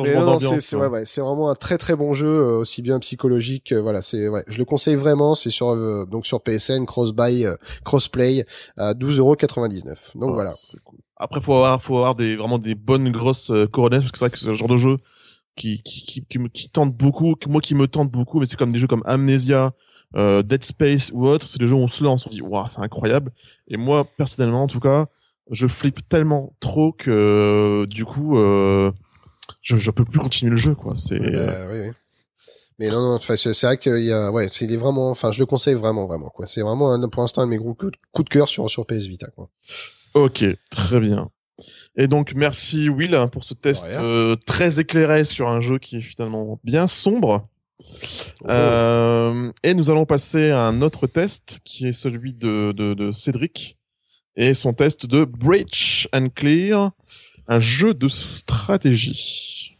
Mais 0.01 0.05
Changement 0.15 0.21
non, 0.21 0.27
non, 0.27 0.33
d'ambiance, 0.37 0.61
c'est 0.65 0.77
ouais, 0.77 0.87
ouais, 0.87 1.05
c'est 1.05 1.21
vraiment 1.21 1.51
un 1.51 1.57
très 1.57 1.77
très 1.77 1.97
bon 1.97 2.15
jeu, 2.15 2.29
euh, 2.29 2.59
aussi 2.59 2.83
bien 2.83 3.01
psychologique. 3.01 3.73
euh, 3.73 3.81
voilà, 3.81 4.01
c'est 4.01 4.29
ouais, 4.29 4.45
je 4.47 4.59
le 4.59 4.65
conseille 4.65 4.95
vraiment. 4.95 5.35
C'est 5.35 5.51
sur 5.51 5.71
euh, 5.71 6.05
donc 6.07 6.25
sur 6.25 6.41
PSN, 6.41 6.85
cross 6.87 7.13
buy, 7.13 7.45
euh, 7.47 7.57
crossplay 7.85 8.45
à 8.77 8.95
12,99€. 8.95 10.17
Donc 10.17 10.29
Ouais, 10.29 10.35
voilà. 10.35 10.53
c'est 10.55 10.79
cool. 10.85 10.99
Après, 11.17 11.41
faut 11.41 11.55
avoir, 11.55 11.83
faut 11.83 11.97
avoir 11.97 12.15
des, 12.15 12.37
vraiment 12.37 12.59
des 12.59 12.77
bonnes 12.77 13.11
grosses 13.11 13.51
euh, 13.51 13.67
coronettes, 13.67 14.03
parce 14.03 14.13
que 14.13 14.19
c'est 14.19 14.25
vrai 14.27 14.31
que 14.31 14.39
c'est 14.39 14.47
le 14.47 14.55
genre 14.55 14.69
de 14.69 14.77
jeu 14.77 14.99
qui, 15.59 15.83
qui, 15.83 16.03
qui, 16.03 16.25
qui, 16.25 16.39
me- 16.39 16.49
qui 16.49 16.71
tente 16.71 16.95
beaucoup, 16.97 17.35
moi 17.49 17.61
qui 17.61 17.75
me 17.75 17.87
tente 17.87 18.11
beaucoup, 18.11 18.41
mais 18.41 18.47
c'est 18.47 18.57
comme 18.57 18.73
des 18.73 18.79
jeux 18.79 18.87
comme 18.87 19.03
Amnesia, 19.05 19.73
euh, 20.17 20.43
Dead 20.43 20.65
Space 20.65 21.11
ou 21.13 21.27
autre, 21.27 21.47
c'est 21.47 21.59
des 21.59 21.67
jeux 21.67 21.75
où 21.75 21.81
on 21.81 21.89
se 21.89 22.03
lance, 22.03 22.27
on 22.27 22.31
se 22.31 22.35
dit, 22.35 22.43
waouh, 22.43 22.67
c'est 22.67 22.81
incroyable. 22.81 23.33
Et 23.69 23.77
moi, 23.77 24.07
personnellement, 24.17 24.63
en 24.63 24.67
tout 24.69 24.81
cas, 24.81 25.07
je 25.51 25.67
flippe 25.67 26.09
tellement 26.09 26.55
trop 26.61 26.93
que, 26.93 27.11
euh, 27.11 27.87
du 27.87 28.05
coup, 28.05 28.39
euh, 28.39 28.91
je, 29.63 29.77
je 29.77 29.91
peux 29.91 30.05
plus 30.05 30.19
continuer 30.19 30.51
le 30.51 30.57
jeu, 30.57 30.75
quoi. 30.75 30.95
C'est, 30.97 31.19
bah, 31.19 31.67
oui, 31.71 31.81
oui. 31.81 31.91
Mais 32.79 32.89
non, 32.91 33.01
non, 33.03 33.15
enfin, 33.17 33.35
c'est 33.35 33.61
vrai 33.67 33.77
qu'il 33.77 34.05
y 34.05 34.13
a, 34.13 34.31
ouais, 34.31 34.49
c'est 34.53 34.65
il 34.65 34.73
est 34.73 34.77
vraiment, 34.77 35.11
enfin, 35.11 35.33
je 35.33 35.41
le 35.41 35.47
conseille 35.47 35.75
vraiment, 35.75 36.07
vraiment, 36.07 36.29
quoi. 36.29 36.47
C'est 36.47 36.63
vraiment, 36.63 37.09
pour 37.09 37.23
l'instant, 37.23 37.43
un 37.43 37.47
de 37.47 37.51
mes 37.51 37.57
gros 37.57 37.75
coups 37.75 37.93
de 38.25 38.29
cœur 38.29 38.49
sur, 38.49 38.71
sur 38.71 38.87
PS 38.87 39.07
Vita, 39.07 39.27
quoi. 39.35 39.51
Ok, 40.15 40.45
très 40.71 41.01
bien. 41.01 41.31
Et 41.99 42.07
donc 42.07 42.33
merci 42.35 42.89
Will 42.89 43.17
hein, 43.17 43.27
pour 43.27 43.43
ce 43.43 43.55
test 43.55 43.85
euh, 43.85 44.37
très 44.47 44.79
éclairé 44.79 45.25
sur 45.25 45.49
un 45.49 45.61
jeu 45.61 45.79
qui 45.79 45.97
est 45.97 46.01
finalement 46.01 46.61
bien 46.63 46.87
sombre. 46.87 47.43
Oh. 47.81 48.47
Euh, 48.49 49.53
et 49.65 49.75
nous 49.75 49.91
allons 49.91 50.07
passer 50.07 50.51
à 50.51 50.61
un 50.61 50.81
autre 50.81 51.09
test 51.09 51.59
qui 51.65 51.89
est 51.89 51.93
celui 51.93 52.33
de, 52.33 52.73
de, 52.73 52.95
de 52.95 53.11
Cédric 53.11 53.77
et 54.37 54.55
son 54.55 54.73
test 54.73 55.07
de 55.07 55.25
Breach 55.25 56.09
and 56.13 56.29
Clear, 56.35 56.93
un 57.49 57.59
jeu 57.59 57.95
de 57.95 58.07
stratégie. 58.07 59.77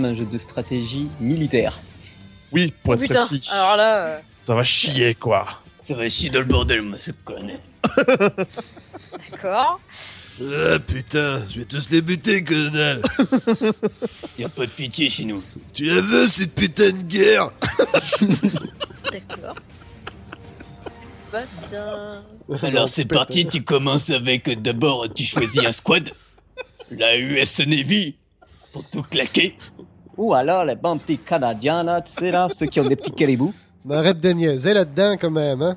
Même 0.00 0.12
un 0.12 0.14
jeu 0.14 0.24
de 0.24 0.38
stratégie 0.38 1.08
militaire. 1.20 1.80
Oui, 2.52 2.72
pour 2.82 2.92
Oh, 2.92 2.94
être 2.94 3.00
putain. 3.02 3.26
précis. 3.26 3.48
Alors 3.52 3.76
là, 3.76 4.06
euh, 4.06 4.20
Ça 4.44 4.54
va 4.54 4.64
chier 4.64 5.14
quoi. 5.14 5.46
Ça 5.80 5.94
va 5.94 6.08
chier 6.08 6.30
dans 6.30 6.40
le 6.40 6.46
bordel, 6.46 6.82
moi, 6.82 6.98
ça 7.00 7.12
connaît. 7.24 7.60
d'accord. 9.30 9.80
Ah 10.42 10.78
putain, 10.86 11.46
je 11.50 11.58
vais 11.60 11.64
tous 11.66 11.90
les 11.90 12.00
buter, 12.00 12.42
colonel. 12.42 13.02
Y 14.38 14.44
a 14.44 14.48
pas 14.48 14.64
de 14.66 14.70
pitié 14.70 15.10
chez 15.10 15.24
nous. 15.24 15.42
Tu 15.74 15.84
la 15.84 16.00
veux, 16.00 16.26
cette 16.28 16.54
putain 16.54 16.90
de 16.92 17.02
guerre? 17.02 17.50
D'accord. 19.12 19.54
Bien. 21.70 22.24
Alors 22.62 22.88
c'est 22.88 23.04
parti, 23.04 23.46
tu 23.46 23.62
commences 23.62 24.10
avec 24.10 24.48
euh, 24.48 24.56
d'abord 24.56 25.06
tu 25.14 25.24
choisis 25.24 25.62
un 25.64 25.70
squad, 25.72 26.10
la 26.90 27.16
US 27.16 27.60
Navy, 27.60 28.16
pour 28.72 28.88
tout 28.90 29.02
claquer. 29.02 29.56
Ou 30.20 30.34
alors 30.34 30.66
les 30.66 30.74
bons 30.74 30.98
petits 30.98 31.16
Canadiens 31.16 31.82
là, 31.82 32.02
tu 32.02 32.12
sais 32.12 32.30
là, 32.30 32.48
ceux 32.50 32.66
qui 32.66 32.78
ont 32.78 32.84
des 32.86 32.94
petits 32.96 33.10
caribous. 33.10 33.54
Mais 33.86 33.94
arrête 33.94 34.20
de 34.20 34.28
niaiser 34.28 34.74
là-dedans, 34.74 35.16
quand 35.18 35.30
même, 35.30 35.62
hein. 35.62 35.74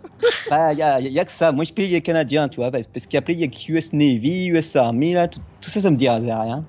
Bah, 0.50 0.74
y 0.74 0.82
a, 0.82 1.00
y 1.00 1.18
a 1.18 1.24
que 1.24 1.32
ça. 1.32 1.54
Moi, 1.54 1.64
je 1.64 1.72
paye 1.72 1.88
les 1.88 2.02
Canadiens, 2.02 2.50
tu 2.50 2.58
vois, 2.58 2.70
parce 2.70 2.86
parce 2.88 3.06
qu'après, 3.08 3.32
il 3.32 3.40
y 3.40 3.44
a 3.46 3.48
que 3.48 3.72
US 3.72 3.94
Navy, 3.94 4.48
US 4.48 4.76
Army, 4.76 5.14
là, 5.14 5.30
tout, 5.30 5.40
tout 5.62 5.70
ça, 5.70 5.80
ça 5.80 5.90
me 5.90 5.96
dit 5.96 6.10
rien. 6.10 6.66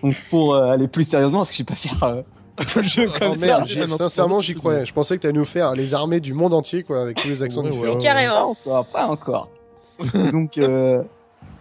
Donc, 0.00 0.14
pour 0.30 0.54
euh, 0.54 0.70
aller 0.70 0.86
plus 0.86 1.02
sérieusement, 1.02 1.38
parce 1.38 1.50
que 1.50 1.56
je 1.56 1.62
vais 1.62 1.66
pas 1.66 1.74
faire 1.74 2.02
euh, 2.04 2.22
tout 2.72 2.78
le 2.78 2.84
jeu 2.84 3.06
Oh 3.08 3.18
comme 3.18 3.34
ça. 3.36 3.64
merde, 3.66 3.90
sincèrement, 3.90 4.40
j'y 4.40 4.54
croyais. 4.54 4.86
Je 4.86 4.92
pensais 4.92 5.16
que 5.16 5.22
t'allais 5.22 5.34
nous 5.34 5.44
faire 5.44 5.74
les 5.74 5.94
armées 5.94 6.20
du 6.20 6.32
monde 6.32 6.54
entier, 6.54 6.84
quoi, 6.84 7.02
avec 7.02 7.16
tous 7.16 7.26
les 7.26 7.42
accents 7.42 7.62
Ouais, 7.64 7.70
ouais, 7.70 7.74
différents. 7.74 7.94
ouais. 7.94 7.98
Pas 7.98 8.04
Carrément. 8.04 8.50
encore, 8.50 8.86
pas 8.86 9.06
encore. 9.08 9.50
Donc, 10.32 10.56
euh, 10.58 11.02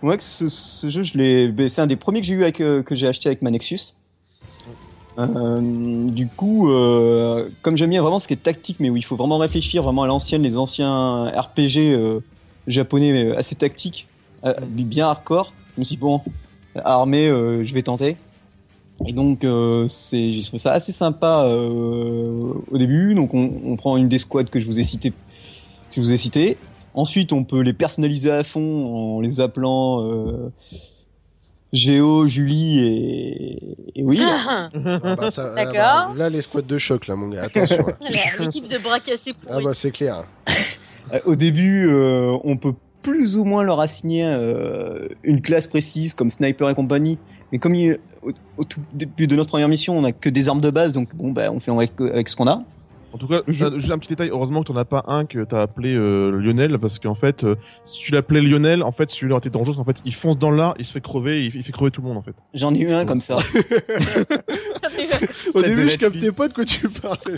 moi, 0.04 0.16
que 0.16 0.22
ce, 0.24 0.48
ce 0.48 0.90
jeu, 0.90 1.02
je 1.02 1.18
l'ai, 1.18 1.48
ben, 1.48 1.68
c'est 1.68 1.82
un 1.82 1.88
des 1.88 1.96
premiers 1.96 2.22
que 2.22 2.28
j'ai 2.28 2.36
eu 2.36 2.44
avec, 2.44 2.62
euh, 2.62 2.84
que 2.84 2.94
j'ai 2.94 3.08
acheté 3.08 3.30
avec 3.30 3.42
ma 3.42 3.50
Nexus. 3.50 3.80
Euh, 5.18 6.08
du 6.10 6.28
coup, 6.28 6.70
euh, 6.70 7.50
comme 7.62 7.76
j'aime 7.76 7.90
bien 7.90 8.02
vraiment 8.02 8.20
ce 8.20 8.28
qui 8.28 8.34
est 8.34 8.38
tactique, 8.38 8.78
mais 8.80 8.90
où 8.90 8.98
il 8.98 9.04
faut 9.04 9.16
vraiment 9.16 9.38
réfléchir 9.38 9.84
vraiment 9.84 10.04
à 10.04 10.08
l'ancienne, 10.08 10.44
les 10.44 10.56
anciens 10.56 11.26
RPG 11.26 11.78
euh, 11.78 12.20
japonais 12.68 13.26
euh, 13.26 13.38
assez 13.38 13.56
tactiques, 13.56 14.08
euh, 14.46 14.54
bien 14.62 15.08
hardcore. 15.08 15.54
Je 15.76 15.82
me 15.82 15.84
suis 15.84 15.96
dit, 15.96 16.02
bon, 16.02 16.22
armé, 16.76 17.28
euh, 17.28 17.66
je 17.66 17.74
vais 17.74 17.84
tenter. 17.84 18.16
Et 19.06 19.14
donc, 19.14 19.44
euh, 19.44 19.88
c'est, 19.90 20.32
j'ai 20.32 20.44
trouvé 20.44 20.60
ça 20.60 20.74
assez 20.74 20.92
sympa 20.92 21.44
euh, 21.46 22.54
au 22.70 22.78
début. 22.78 23.16
Donc, 23.16 23.34
on, 23.34 23.52
on 23.66 23.76
prend 23.78 23.98
une 23.98 24.10
des 24.10 24.20
squads 24.20 24.46
que 24.46 24.60
je 24.60 24.66
vous 24.66 24.80
ai 24.80 24.84
cité, 24.84 25.12
que 25.12 25.16
je 25.96 26.02
vous 26.02 26.14
ai 26.14 26.18
cité. 26.18 26.58
Ensuite, 26.94 27.32
on 27.34 27.44
peut 27.44 27.62
les 27.62 27.74
personnaliser 27.74 28.32
à 28.32 28.44
fond 28.44 29.16
en 29.18 29.22
les 29.22 29.40
appelant 29.40 30.04
euh, 30.04 30.52
Géo, 31.72 32.28
Julie 32.28 32.80
et, 32.80 34.00
et 34.00 34.04
oui. 34.04 34.20
Ah 34.24 34.70
bah, 34.74 35.30
ça- 35.30 35.52
ah 35.52 35.56
D'accord. 35.56 35.74
bah, 35.74 36.14
là, 36.18 36.30
les 36.30 36.42
squats 36.42 36.62
de 36.64 36.78
choc, 36.78 37.08
là, 37.08 37.16
mon 37.16 37.28
gars. 37.30 37.44
Attention. 37.44 37.86
La- 38.02 38.46
L'équipe 38.46 38.68
de 38.68 38.78
bras 38.80 39.00
cassés 39.00 39.34
pour 39.34 39.52
ah 39.54 39.60
bah, 39.64 39.74
c'est 39.74 39.92
clair. 39.92 40.24
Au 41.26 41.36
début, 41.36 41.88
euh, 41.88 42.36
on 42.44 42.58
peut 42.58 42.74
plus 43.02 43.38
ou 43.38 43.46
moins 43.46 43.64
leur 43.64 43.80
assigner 43.80 44.26
euh, 44.26 45.08
une 45.24 45.42
classe 45.42 45.68
précise 45.68 46.14
comme 46.14 46.32
sniper 46.32 46.70
et 46.70 46.76
compagnie. 46.76 47.18
Mais 47.52 47.60
comme 47.60 47.76
il- 47.76 48.00
au, 48.22 48.32
au 48.58 48.64
tout 48.64 48.82
début 48.94 49.28
de 49.28 49.36
notre 49.36 49.50
première 49.50 49.70
mission, 49.70 49.98
on 49.98 50.04
a 50.04 50.12
que 50.12 50.30
des 50.30 50.50
armes 50.50 50.62
de 50.62 50.70
base, 50.72 50.92
donc 50.94 51.16
bon, 51.16 51.32
bah, 51.32 51.52
on 51.52 51.60
fait 51.60 51.72
avec, 51.72 51.92
avec 52.02 52.30
ce 52.30 52.36
qu'on 52.36 52.48
a. 52.48 52.64
En 53.12 53.18
tout 53.18 53.28
cas, 53.28 53.42
juste 53.48 53.90
un 53.92 53.98
petit 53.98 54.10
détail. 54.10 54.30
Heureusement 54.30 54.62
que 54.62 54.68
t'en 54.68 54.76
as 54.78 54.86
pas 54.86 55.04
un 55.08 55.26
que 55.26 55.44
t'as 55.44 55.64
appelé 55.64 55.96
euh, 55.96 56.30
Lionel, 56.32 56.78
parce 56.78 57.00
qu'en 57.00 57.16
fait, 57.16 57.44
euh, 57.44 57.56
si 57.84 58.00
tu 58.04 58.12
l'appelais 58.12 58.42
Lionel, 58.42 58.84
en 58.84 58.92
fait, 58.92 59.10
celui-là 59.10 59.38
était 59.38 59.50
dangereux. 59.50 59.76
parce 59.76 59.78
qu'en 59.78 59.84
fait, 59.94 60.02
il 60.06 60.14
fonce 60.14 60.38
dans 60.38 60.52
l'art, 60.52 60.76
il 60.78 60.86
se 60.86 60.92
fait 60.92 61.02
crever, 61.02 61.46
il, 61.46 61.56
il 61.56 61.64
fait 61.64 61.72
crever 61.72 61.90
tout 61.92 62.02
le 62.02 62.08
monde, 62.08 62.18
en 62.18 62.22
fait. 62.22 62.36
J'en 62.54 62.74
ai 62.76 62.80
eu 62.82 62.92
un 62.92 63.06
comme 63.06 63.22
ça. 63.22 63.38
Au 65.54 65.62
Ça 65.62 65.68
début, 65.68 65.90
je 65.90 65.98
captais 65.98 66.32
pas 66.32 66.48
de 66.48 66.54
quoi 66.54 66.66
tu 66.66 66.90
parlais. 66.90 67.20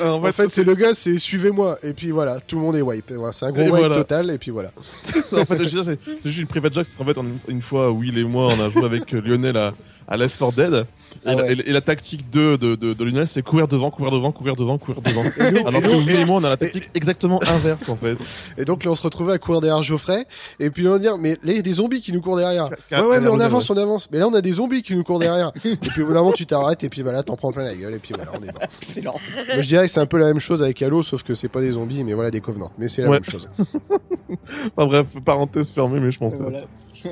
Euh, 0.00 0.10
En 0.10 0.22
fait, 0.32 0.50
c'est 0.50 0.64
le 0.64 0.74
gars, 0.74 0.94
c'est 0.94 1.18
suivez-moi. 1.18 1.78
Et 1.82 1.92
puis 1.92 2.10
voilà, 2.10 2.40
tout 2.40 2.56
le 2.56 2.62
monde 2.62 2.76
est 2.76 2.82
wipe. 2.82 3.10
Et 3.10 3.16
voilà, 3.16 3.32
C'est 3.32 3.46
un 3.46 3.52
gros 3.52 3.62
Et 3.62 3.70
wipe 3.70 3.78
voilà. 3.78 3.94
total. 3.96 4.30
Et 4.30 4.38
puis 4.38 4.50
voilà. 4.50 4.70
en 5.32 5.44
fait, 5.44 5.56
je 5.58 5.62
veux 5.62 5.66
dire, 5.66 5.84
c'est 5.84 5.98
juste 6.24 6.38
une 6.38 6.46
private 6.46 6.74
joke. 6.74 6.86
qu'en 6.96 7.04
fait, 7.04 7.18
on- 7.18 7.24
une 7.48 7.62
fois, 7.62 7.90
Will 7.90 8.16
et 8.18 8.24
moi, 8.24 8.52
on 8.56 8.64
a 8.64 8.70
joué 8.70 8.84
avec 8.84 9.12
euh, 9.14 9.20
Lionel 9.20 9.56
à, 9.56 9.74
à 10.06 10.16
Left 10.16 10.38
4 10.38 10.52
Dead. 10.54 10.86
Et, 11.24 11.28
la, 11.34 11.36
ouais. 11.36 11.52
et- 11.54 11.70
et 11.70 11.72
la 11.72 11.80
tactique 11.80 12.30
de, 12.30 12.56
de, 12.56 12.74
de, 12.76 12.94
de 12.94 13.04
Lionel, 13.04 13.26
c'est 13.28 13.42
courir 13.42 13.66
devant, 13.68 13.90
courir 13.90 14.12
devant, 14.12 14.30
courir 14.32 14.54
devant, 14.56 14.78
courir 14.78 15.00
devant. 15.02 15.22
Et 15.40 15.50
nous- 15.52 15.66
Alors 15.66 15.80
et 15.80 15.82
que 15.82 15.88
nous- 15.88 16.08
et 16.20 16.24
moi, 16.24 16.36
on 16.40 16.44
a 16.44 16.48
la 16.48 16.56
tactique 16.56 16.90
exactement 16.94 17.40
inverse, 17.42 17.88
en 17.88 17.96
fait. 17.96 18.16
Et 18.56 18.64
donc 18.64 18.84
là, 18.84 18.90
on 18.90 18.94
se 18.94 19.02
retrouvait 19.02 19.32
à 19.32 19.38
courir 19.38 19.60
derrière 19.60 19.82
Geoffrey. 19.82 20.24
Et 20.60 20.70
puis 20.70 20.84
là, 20.84 20.90
on 20.90 20.92
va 20.94 20.98
dire, 20.98 21.18
mais 21.18 21.30
là, 21.32 21.36
il 21.52 21.56
y 21.56 21.58
a 21.58 21.62
des 21.62 21.72
zombies 21.72 22.00
qui 22.00 22.12
nous 22.12 22.20
courent 22.20 22.36
derrière. 22.36 22.70
Ouais, 22.92 23.00
ouais, 23.00 23.20
mais 23.20 23.28
on 23.28 23.40
avance, 23.40 23.68
on 23.70 23.76
avance. 23.76 24.08
Mais 24.12 24.18
là, 24.18 24.28
on 24.28 24.34
a 24.34 24.40
des 24.40 24.52
zombies 24.52 24.82
qui 24.82 24.94
nous 24.94 25.04
courent 25.04 25.18
derrière. 25.18 25.52
et 25.64 25.76
puis 25.76 26.02
au 26.02 26.06
bout 26.06 26.12
d'un 26.14 26.20
moment, 26.20 26.32
tu 26.32 26.46
t'arrêtes. 26.46 26.84
Et 26.84 26.88
puis 26.88 27.02
voilà, 27.02 27.22
t'en 27.22 27.36
prends 27.36 27.52
plein 27.52 27.64
la 27.64 27.74
gueule. 27.74 27.94
Et 27.94 27.98
puis 27.98 28.14
voilà, 28.14 28.32
on 28.34 28.42
est 28.42 28.52
mort. 28.52 28.62
Excellent. 28.82 29.14
Moi, 29.48 29.60
je 29.60 29.66
dirais 29.68 29.86
que 29.86 29.90
c'est 29.90 30.00
un 30.00 30.06
peu 30.06 30.18
la 30.18 30.26
même 30.26 30.40
chose 30.40 30.62
avec 30.62 30.80
Halo, 30.82 31.02
sauf 31.02 31.22
que 31.22 31.34
c'est 31.34 31.48
pas 31.48 31.60
des 31.60 31.72
zombies, 31.72 32.04
mais 32.04 32.14
voilà, 32.14 32.30
des 32.30 32.40
covenants. 32.40 32.70
Mais 32.78 32.88
c'est 32.88 33.02
la 33.02 33.08
Ouais. 33.08 33.16
même 33.16 33.24
chose. 33.24 33.50
Enfin 34.76 34.86
bref, 34.86 35.06
parenthèse 35.24 35.70
fermée, 35.72 36.00
mais 36.00 36.10
je 36.12 36.18
pensais 36.18 36.40
à 36.40 36.44
Voilà. 36.44 36.60
ça. 37.02 37.08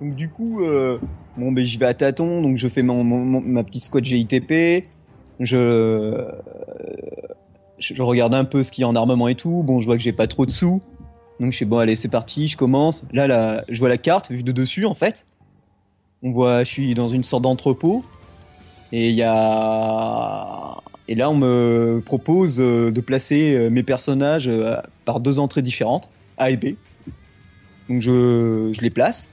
Donc, 0.00 0.14
du 0.14 0.28
coup, 0.28 0.62
euh, 0.62 0.98
bon, 1.36 1.52
ben 1.52 1.64
je 1.64 1.78
vais 1.78 1.86
à 1.86 1.94
tâtons, 1.94 2.42
donc 2.42 2.58
je 2.58 2.68
fais 2.68 2.82
ma 2.82 3.64
petite 3.64 3.84
squad 3.84 4.04
GITP. 4.04 4.84
Je, 5.40 5.56
euh, 5.56 6.32
je, 7.78 8.02
regarde 8.02 8.34
un 8.34 8.44
peu 8.44 8.62
ce 8.62 8.72
qu'il 8.72 8.82
y 8.82 8.84
a 8.84 8.88
en 8.88 8.96
armement 8.96 9.28
et 9.28 9.34
tout. 9.34 9.62
Bon, 9.62 9.80
je 9.80 9.86
vois 9.86 9.96
que 9.96 10.02
j'ai 10.02 10.12
pas 10.12 10.26
trop 10.26 10.44
de 10.46 10.50
sous. 10.50 10.82
Donc 11.40 11.52
je 11.52 11.58
sais 11.58 11.64
bon, 11.64 11.78
allez, 11.78 11.96
c'est 11.96 12.08
parti, 12.08 12.48
je 12.48 12.56
commence. 12.56 13.04
Là, 13.12 13.62
je 13.68 13.78
vois 13.78 13.88
la 13.88 13.98
carte 13.98 14.30
vue 14.30 14.42
de 14.42 14.52
dessus 14.52 14.86
en 14.86 14.94
fait. 14.94 15.26
On 16.22 16.30
voit, 16.30 16.64
je 16.64 16.70
suis 16.70 16.94
dans 16.94 17.08
une 17.08 17.22
sorte 17.22 17.42
d'entrepôt. 17.42 18.04
Et 18.92 19.10
il 19.10 19.14
y 19.14 19.22
a. 19.22 20.76
Et 21.08 21.14
là, 21.14 21.30
on 21.30 21.36
me 21.36 22.02
propose 22.04 22.58
euh, 22.60 22.90
de 22.90 23.00
placer 23.00 23.68
mes 23.70 23.82
personnages 23.82 24.50
par 25.04 25.20
deux 25.20 25.38
entrées 25.38 25.62
différentes, 25.62 26.10
A 26.36 26.50
et 26.50 26.56
B. 26.56 26.74
Donc 27.88 28.00
je 28.00 28.80
les 28.80 28.90
place. 28.90 29.28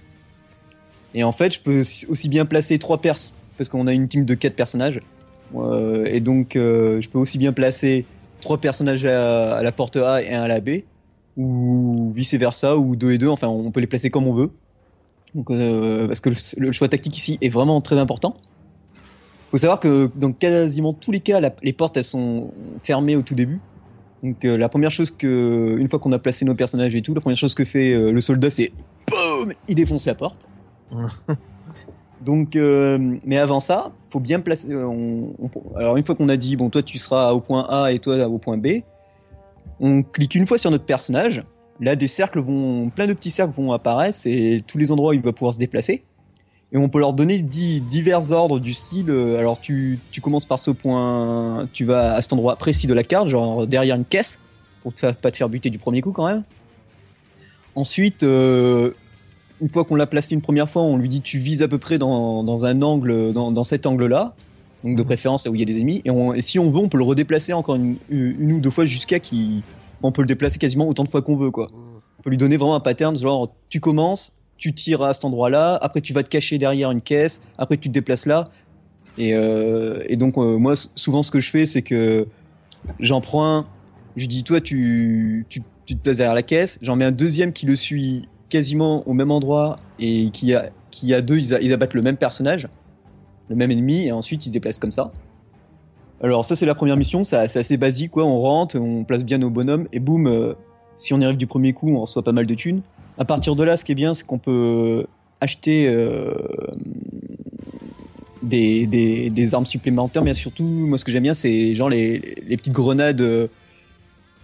Et 1.13 1.23
en 1.23 1.31
fait, 1.31 1.53
je 1.53 1.61
peux 1.61 1.81
aussi 2.09 2.29
bien 2.29 2.45
placer 2.45 2.79
trois 2.79 2.99
pers 2.99 3.17
parce 3.57 3.69
qu'on 3.69 3.87
a 3.87 3.93
une 3.93 4.07
team 4.07 4.25
de 4.25 4.33
quatre 4.33 4.55
personnages. 4.55 4.99
Euh, 5.55 6.05
et 6.05 6.19
donc, 6.19 6.55
euh, 6.55 7.01
je 7.01 7.09
peux 7.09 7.19
aussi 7.19 7.37
bien 7.37 7.53
placer 7.53 8.05
trois 8.41 8.57
personnages 8.57 9.05
à, 9.05 9.61
la 9.61 9.71
porte 9.71 9.97
A 9.97 10.21
et 10.21 10.33
un 10.33 10.41
à 10.41 10.47
la 10.47 10.59
B, 10.59 10.81
ou 11.37 12.11
vice 12.15 12.33
versa, 12.33 12.77
ou 12.77 12.95
deux 12.95 13.11
et 13.11 13.17
deux. 13.17 13.27
Enfin, 13.27 13.47
on 13.47 13.71
peut 13.71 13.79
les 13.79 13.87
placer 13.87 14.09
comme 14.09 14.27
on 14.27 14.33
veut. 14.33 14.51
Donc, 15.35 15.49
euh, 15.49 16.07
parce 16.07 16.19
que 16.19 16.29
le, 16.57 16.71
choix 16.71 16.87
tactique 16.87 17.17
ici 17.17 17.37
est 17.41 17.49
vraiment 17.49 17.81
très 17.81 17.97
important. 17.97 18.35
Faut 19.51 19.57
savoir 19.57 19.79
que 19.79 20.09
dans 20.15 20.31
quasiment 20.31 20.93
tous 20.93 21.11
les 21.11 21.19
cas, 21.19 21.39
les 21.61 21.73
portes 21.73 21.95
elles 21.95 22.03
sont 22.03 22.51
fermées 22.81 23.15
au 23.15 23.21
tout 23.21 23.35
début. 23.35 23.59
Donc 24.23 24.43
la 24.43 24.67
première 24.67 24.89
chose 24.89 25.11
que, 25.11 25.75
une 25.77 25.87
fois 25.87 25.99
qu'on 25.99 26.11
a 26.11 26.17
placé 26.17 26.43
nos 26.43 26.55
personnages 26.55 26.95
et 26.95 27.03
tout, 27.03 27.13
la 27.13 27.21
première 27.21 27.37
chose 27.37 27.53
que 27.53 27.63
fait 27.63 28.11
le 28.11 28.19
soldat, 28.19 28.49
c'est 28.49 28.71
boum, 29.07 29.53
il 29.67 29.75
défonce 29.75 30.07
la 30.07 30.15
porte. 30.15 30.47
Donc, 32.21 32.55
euh, 32.55 33.17
mais 33.25 33.37
avant 33.37 33.59
ça, 33.59 33.91
faut 34.09 34.19
bien 34.19 34.39
placer. 34.39 34.69
euh, 34.71 35.25
alors 35.75 35.97
une 35.97 36.03
fois 36.03 36.15
qu'on 36.15 36.29
a 36.29 36.37
dit, 36.37 36.55
bon, 36.55 36.69
toi 36.69 36.81
tu 36.81 36.97
seras 36.97 37.33
au 37.33 37.41
point 37.41 37.67
A 37.69 37.91
et 37.91 37.99
toi 37.99 38.27
au 38.27 38.37
point 38.37 38.57
B, 38.57 38.81
on 39.79 40.03
clique 40.03 40.35
une 40.35 40.47
fois 40.47 40.57
sur 40.57 40.71
notre 40.71 40.85
personnage. 40.85 41.43
Là, 41.79 41.95
des 41.95 42.07
cercles 42.07 42.39
vont, 42.39 42.89
plein 42.89 43.07
de 43.07 43.13
petits 43.13 43.31
cercles 43.31 43.53
vont 43.55 43.71
apparaître, 43.73 44.17
et 44.25 44.61
tous 44.65 44.77
les 44.77 44.91
endroits 44.91 45.11
où 45.11 45.13
il 45.13 45.21
va 45.21 45.33
pouvoir 45.33 45.53
se 45.53 45.59
déplacer. 45.59 46.03
Et 46.71 46.77
on 46.77 46.87
peut 46.87 46.99
leur 46.99 47.13
donner 47.13 47.39
di- 47.39 47.81
divers 47.81 48.31
ordres 48.31 48.59
du 48.59 48.73
style. 48.73 49.09
euh, 49.09 49.37
alors 49.37 49.59
tu, 49.59 49.99
commences 50.21 50.45
par 50.45 50.59
ce 50.59 50.71
point, 50.71 51.67
tu 51.73 51.83
vas 51.83 52.13
à 52.13 52.21
cet 52.21 52.33
endroit 52.33 52.55
précis 52.55 52.87
de 52.87 52.93
la 52.93 53.03
carte, 53.03 53.27
genre 53.27 53.67
derrière 53.67 53.95
une 53.95 54.05
caisse, 54.05 54.39
pour 54.81 54.93
faire- 54.93 55.15
pas 55.15 55.31
te 55.31 55.37
faire 55.37 55.49
buter 55.49 55.69
du 55.69 55.77
premier 55.77 56.01
coup 56.01 56.11
quand 56.11 56.25
même. 56.25 56.43
Ensuite, 57.75 58.23
une 59.63 59.69
fois 59.69 59.85
qu'on 59.85 59.95
l'a 59.95 60.07
placé 60.07 60.35
une 60.35 60.41
première 60.41 60.69
fois, 60.69 60.81
on 60.81 60.97
lui 60.97 61.07
dit 61.07 61.21
tu 61.21 61.37
vises 61.37 61.61
à 61.63 61.69
peu 61.69 61.77
près 61.77 61.97
dans, 61.97 62.43
dans 62.43 62.65
un 62.65 62.81
angle, 62.81 63.31
dans, 63.31 63.49
dans 63.49 63.63
cet 63.63 63.85
angle-là, 63.85 64.35
donc 64.83 64.97
de 64.97 65.03
préférence 65.03 65.45
là 65.45 65.51
où 65.51 65.55
il 65.55 65.59
y 65.59 65.63
a 65.63 65.65
des 65.65 65.77
ennemis. 65.77 66.01
Et, 66.03 66.09
on- 66.11 66.33
et 66.33 66.41
si 66.41 66.59
on 66.59 66.69
veut, 66.69 66.79
on 66.79 66.89
peut 66.89 66.97
le 66.97 67.05
redéplacer 67.05 67.53
encore 67.53 67.75
une, 67.75 67.95
une 68.09 68.51
ou 68.51 68.59
deux 68.59 68.69
fois 68.71 68.83
jusqu'à 68.85 69.19
qui, 69.21 69.63
on 70.01 70.11
peut 70.11 70.21
le 70.21 70.27
déplacer 70.27 70.59
quasiment 70.59 70.85
autant 70.87 71.03
de 71.05 71.07
fois 71.09 71.21
qu'on 71.21 71.37
veut 71.37 71.49
quoi. 71.49 71.69
On 72.19 72.21
peut 72.23 72.29
lui 72.29 72.37
donner 72.37 72.57
vraiment 72.57 72.75
un 72.75 72.81
pattern, 72.81 73.15
genre 73.15 73.53
tu 73.69 73.79
commences, 73.79 74.35
tu 74.57 74.73
tires 74.73 75.01
à 75.01 75.13
cet 75.13 75.23
endroit-là, 75.23 75.79
après 75.81 76.01
tu 76.01 76.11
vas 76.11 76.23
te 76.23 76.29
cacher 76.29 76.57
derrière 76.57 76.91
une 76.91 77.01
caisse, 77.01 77.41
après 77.57 77.77
tu 77.77 77.87
te 77.87 77.93
déplaces 77.93 78.25
là. 78.25 78.49
Et, 79.17 79.33
euh, 79.33 80.03
et 80.09 80.17
donc 80.17 80.37
euh, 80.37 80.57
moi 80.57 80.73
souvent 80.95 81.23
ce 81.23 81.31
que 81.31 81.39
je 81.39 81.49
fais 81.49 81.65
c'est 81.65 81.83
que 81.83 82.27
j'en 82.99 83.21
prends 83.21 83.45
un, 83.45 83.65
je 84.17 84.25
dis 84.25 84.43
toi 84.43 84.59
tu, 84.59 85.45
tu, 85.47 85.61
tu 85.85 85.95
te 85.95 86.01
places 86.01 86.17
derrière 86.17 86.33
la 86.33 86.43
caisse, 86.43 86.79
j'en 86.81 86.97
mets 86.97 87.05
un 87.05 87.11
deuxième 87.11 87.53
qui 87.53 87.65
le 87.65 87.75
suit 87.77 88.27
quasiment 88.53 89.01
au 89.07 89.13
même 89.13 89.31
endroit 89.31 89.77
et 89.97 90.29
qui 90.29 90.53
a, 90.53 90.69
qui 90.91 91.11
a 91.11 91.21
deux, 91.21 91.39
ils, 91.39 91.55
a- 91.55 91.73
abattent 91.73 91.95
le 91.95 92.03
même 92.03 92.17
personnage, 92.17 92.67
le 93.49 93.55
même 93.55 93.71
ennemi, 93.71 94.05
et 94.05 94.11
ensuite 94.11 94.45
ils 94.45 94.49
se 94.49 94.53
déplacent 94.53 94.77
comme 94.77 94.91
ça. 94.91 95.11
Alors 96.21 96.45
ça 96.45 96.53
c'est 96.53 96.67
la 96.67 96.75
première 96.75 96.95
mission, 96.95 97.23
ça- 97.23 97.47
c'est 97.47 97.57
assez 97.57 97.77
basique 97.77 98.11
quoi, 98.11 98.25
on 98.25 98.39
rentre, 98.39 98.77
on 98.79 99.05
place 99.05 99.25
bien 99.25 99.39
nos 99.39 99.49
bonhommes, 99.49 99.87
et 99.91 99.99
boum, 99.99 100.27
euh, 100.27 100.53
si 100.95 101.15
on 101.15 101.19
y 101.19 101.25
arrive 101.25 101.37
du 101.37 101.47
premier 101.47 101.73
coup, 101.73 101.89
on 101.89 102.01
reçoit 102.01 102.23
pas 102.23 102.31
mal 102.31 102.45
de 102.45 102.53
thunes. 102.53 102.83
À 103.17 103.25
partir 103.25 103.55
de 103.55 103.63
là, 103.63 103.75
ce 103.75 103.83
qui 103.85 103.91
est 103.91 103.95
bien, 103.95 104.13
c'est 104.13 104.23
qu'on 104.23 104.37
peut 104.37 105.07
acheter 105.41 105.87
euh, 105.89 106.35
des, 108.43 108.85
des, 109.31 109.55
armes 109.55 109.65
supplémentaires, 109.65 110.23
mais 110.23 110.35
surtout, 110.35 110.63
moi 110.63 110.99
ce 110.99 111.05
que 111.05 111.11
j'aime 111.11 111.23
bien, 111.23 111.33
c'est 111.33 111.73
genre 111.73 111.89
les, 111.89 112.19
les 112.47 112.57
petites 112.57 112.73
grenades 112.73 113.21
euh, 113.21 113.47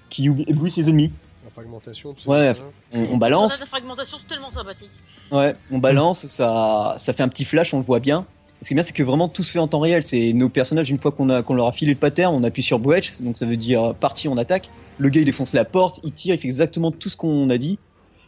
qui 0.10 0.26
éblouissent 0.26 0.78
les 0.78 0.90
ennemis. 0.90 1.12
La 1.60 1.64
fragmentation, 1.64 2.14
tout 2.14 2.22
ça. 2.22 2.30
Ouais, 2.30 2.56
ça. 2.56 2.64
On, 2.94 3.14
on 3.14 3.18
balance, 3.18 3.60
La 3.60 3.66
fragmentation, 3.66 4.18
c'est 4.22 4.28
tellement 4.34 4.52
sympathique. 4.52 4.90
Ouais, 5.32 5.54
on 5.72 5.78
balance, 5.78 6.26
ça, 6.26 6.96
ça 6.98 7.14
fait 7.14 7.24
un 7.24 7.28
petit 7.28 7.46
flash, 7.46 7.74
on 7.74 7.80
le 7.80 7.84
voit 7.84 8.00
bien. 8.00 8.26
Ce 8.62 8.68
qui 8.68 8.74
est 8.74 8.76
bien, 8.76 8.84
c'est 8.84 8.94
que 8.94 9.04
vraiment 9.04 9.28
tout 9.30 9.44
se 9.44 9.52
fait 9.52 9.60
en 9.60 9.68
temps 9.68 9.80
réel. 9.80 10.04
C'est 10.04 10.34
nos 10.34 10.50
personnages, 10.50 10.90
une 10.90 11.00
fois 11.00 11.12
qu'on 11.12 11.30
a, 11.30 11.42
qu'on 11.44 11.54
leur 11.54 11.68
a 11.68 11.72
filé 11.72 11.94
le 11.94 11.98
pattern, 12.00 12.34
on 12.34 12.44
appuie 12.44 12.64
sur 12.64 12.80
Bwetch, 12.80 13.20
donc 13.22 13.38
ça 13.38 13.46
veut 13.46 13.58
dire 13.58 13.94
parti, 13.96 14.28
on 14.28 14.38
attaque. 14.38 14.70
Le 14.98 15.10
gars, 15.10 15.22
il 15.22 15.26
défonce 15.26 15.54
la 15.54 15.66
porte, 15.66 16.00
il 16.04 16.12
tire, 16.12 16.36
il 16.36 16.40
fait 16.40 16.48
exactement 16.48 16.92
tout 16.92 17.10
ce 17.10 17.18
qu'on 17.18 17.50
a 17.50 17.58
dit. 17.58 17.78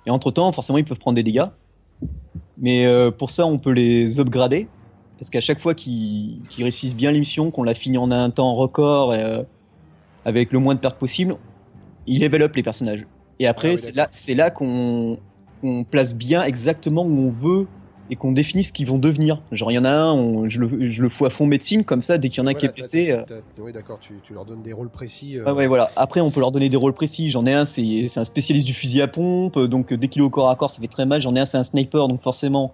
Et 0.06 0.10
entre 0.10 0.32
temps, 0.32 0.52
forcément, 0.52 0.78
ils 0.78 0.86
peuvent 0.86 1.00
prendre 1.00 1.16
des 1.16 1.24
dégâts. 1.24 1.46
Mais 2.58 2.86
euh, 2.86 3.12
pour 3.12 3.30
ça, 3.30 3.46
on 3.46 3.58
peut 3.58 3.72
les 3.72 4.20
upgrader. 4.20 4.68
Parce 5.20 5.30
qu'à 5.30 5.42
chaque 5.42 5.60
fois 5.60 5.76
qu'ils 5.76 6.42
réussissent 6.58 6.96
bien 6.96 7.12
l'émission, 7.12 7.52
qu'on 7.52 7.64
l'a 7.64 7.76
fini 7.76 7.98
en 7.98 8.10
un 8.10 8.30
temps 8.30 8.56
record, 8.56 9.14
et, 9.14 9.22
euh, 9.22 9.44
avec 10.26 10.52
le 10.52 10.60
moins 10.60 10.76
de 10.76 10.80
pertes 10.80 10.98
possible, 10.98 11.36
il 12.08 12.22
level 12.22 12.42
up 12.42 12.56
les 12.56 12.64
personnages. 12.64 13.06
Et 13.42 13.48
après, 13.48 13.70
Ah 13.70 13.72
oui, 13.72 13.78
c'est 13.80 13.96
là, 13.96 14.08
c'est 14.12 14.36
là 14.36 14.52
qu'on 14.52 15.18
qu'on 15.62 15.84
place 15.84 16.14
bien 16.16 16.44
exactement 16.44 17.04
où 17.04 17.20
on 17.28 17.30
veut 17.30 17.68
et 18.12 18.16
qu'on 18.16 18.32
définit 18.32 18.64
ce 18.64 18.72
qu'ils 18.74 18.86
vont 18.88 18.98
devenir. 19.00 19.42
Genre, 19.52 19.72
il 19.72 19.76
y 19.76 19.78
en 19.80 19.86
a 19.86 19.90
un, 19.92 20.12
on- 20.14 20.48
je, 20.50 20.60
le, 20.60 20.88
je 20.90 21.02
le 21.02 21.10
fous 21.10 21.26
à 21.26 21.30
fond 21.32 21.46
médecine, 21.48 21.84
comme 21.84 22.02
ça, 22.04 22.18
dès 22.18 22.30
qu'il 22.30 22.40
y 22.40 22.42
en 22.44 22.48
a 22.48 22.52
un 22.52 22.54
qui 22.54 22.66
est 22.66 22.70
Voilà, 22.70 22.74
blessé. 22.74 23.12
euh, 23.12 23.42
Oui, 23.60 23.72
d'accord, 23.74 23.98
tu, 24.00 24.14
tu 24.24 24.34
leur 24.34 24.46
donnes 24.46 24.62
des 24.62 24.74
rôles 24.74 24.90
précis. 24.90 25.38
euh, 25.40 25.44
ah 25.48 25.54
ouais, 25.56 25.66
voilà. 25.68 25.90
Après, 25.96 26.20
on 26.22 26.30
peut 26.30 26.40
leur 26.40 26.52
donner 26.52 26.70
des 26.70 26.78
rôles 26.78 26.94
précis. 26.94 27.30
J'en 27.32 27.46
ai 27.48 27.54
un, 27.54 27.66
c'est 27.66 28.06
c'est 28.08 28.20
un 28.20 28.24
spécialiste 28.24 28.68
du 28.68 28.74
fusil 28.74 29.02
à 29.02 29.08
pompe, 29.08 29.58
donc 29.58 29.92
euh, 29.94 29.98
dès 29.98 30.08
qu'il 30.08 30.22
est 30.22 30.26
au 30.26 30.30
corps 30.30 30.50
à 30.52 30.56
corps, 30.56 30.70
ça 30.72 30.80
fait 30.82 30.88
très 30.88 31.06
mal. 31.08 31.22
J'en 31.22 31.36
ai 31.36 31.40
un, 31.40 31.46
c'est 31.46 31.58
un 31.58 31.64
sniper, 31.64 32.08
donc 32.08 32.22
forcément, 32.22 32.74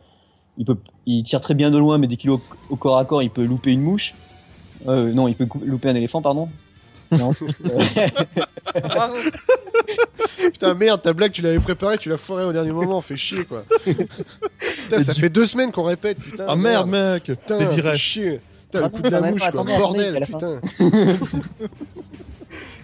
il 0.57 0.65
peut, 0.65 0.77
il 1.05 1.23
tire 1.23 1.39
très 1.39 1.53
bien 1.53 1.71
de 1.71 1.77
loin, 1.77 1.97
mais 1.97 2.07
dès 2.07 2.15
qu'il 2.17 2.29
est 2.29 2.33
au, 2.33 2.41
au 2.69 2.75
corps 2.75 2.97
à 2.97 3.05
corps, 3.05 3.21
il 3.23 3.29
peut 3.29 3.43
louper 3.45 3.71
une 3.71 3.81
mouche. 3.81 4.15
Euh, 4.87 5.11
non, 5.13 5.27
il 5.27 5.35
peut 5.35 5.47
louper 5.65 5.89
un 5.89 5.95
éléphant, 5.95 6.21
pardon. 6.21 6.49
Non. 7.11 7.31
Bravo. 8.83 9.15
Putain, 10.37 10.73
merde, 10.73 11.01
ta 11.01 11.13
blague, 11.13 11.31
tu 11.31 11.41
l'avais 11.41 11.59
préparée, 11.59 11.97
tu 11.97 12.09
l'as 12.09 12.17
foirée 12.17 12.45
au 12.45 12.53
dernier 12.53 12.71
moment, 12.71 12.99
fait 13.01 13.15
chier, 13.17 13.45
quoi. 13.45 13.63
Putain, 13.85 14.99
ça 14.99 15.13
fait 15.13 15.29
deux 15.29 15.45
semaines 15.45 15.71
qu'on 15.71 15.83
répète, 15.83 16.17
putain. 16.19 16.45
Ah 16.47 16.55
merde, 16.55 16.89
mec 16.89 17.23
Putain, 17.23 17.59
fait 17.59 17.97
chier. 17.97 18.39
Putain, 18.65 18.79
le 18.79 18.85
Ah 18.85 18.89
coup 18.89 19.01
de 19.01 19.09
la 19.09 19.21
mouche, 19.31 19.51
quoi. 19.51 19.63
Bordel, 19.63 20.25
putain. 20.25 20.61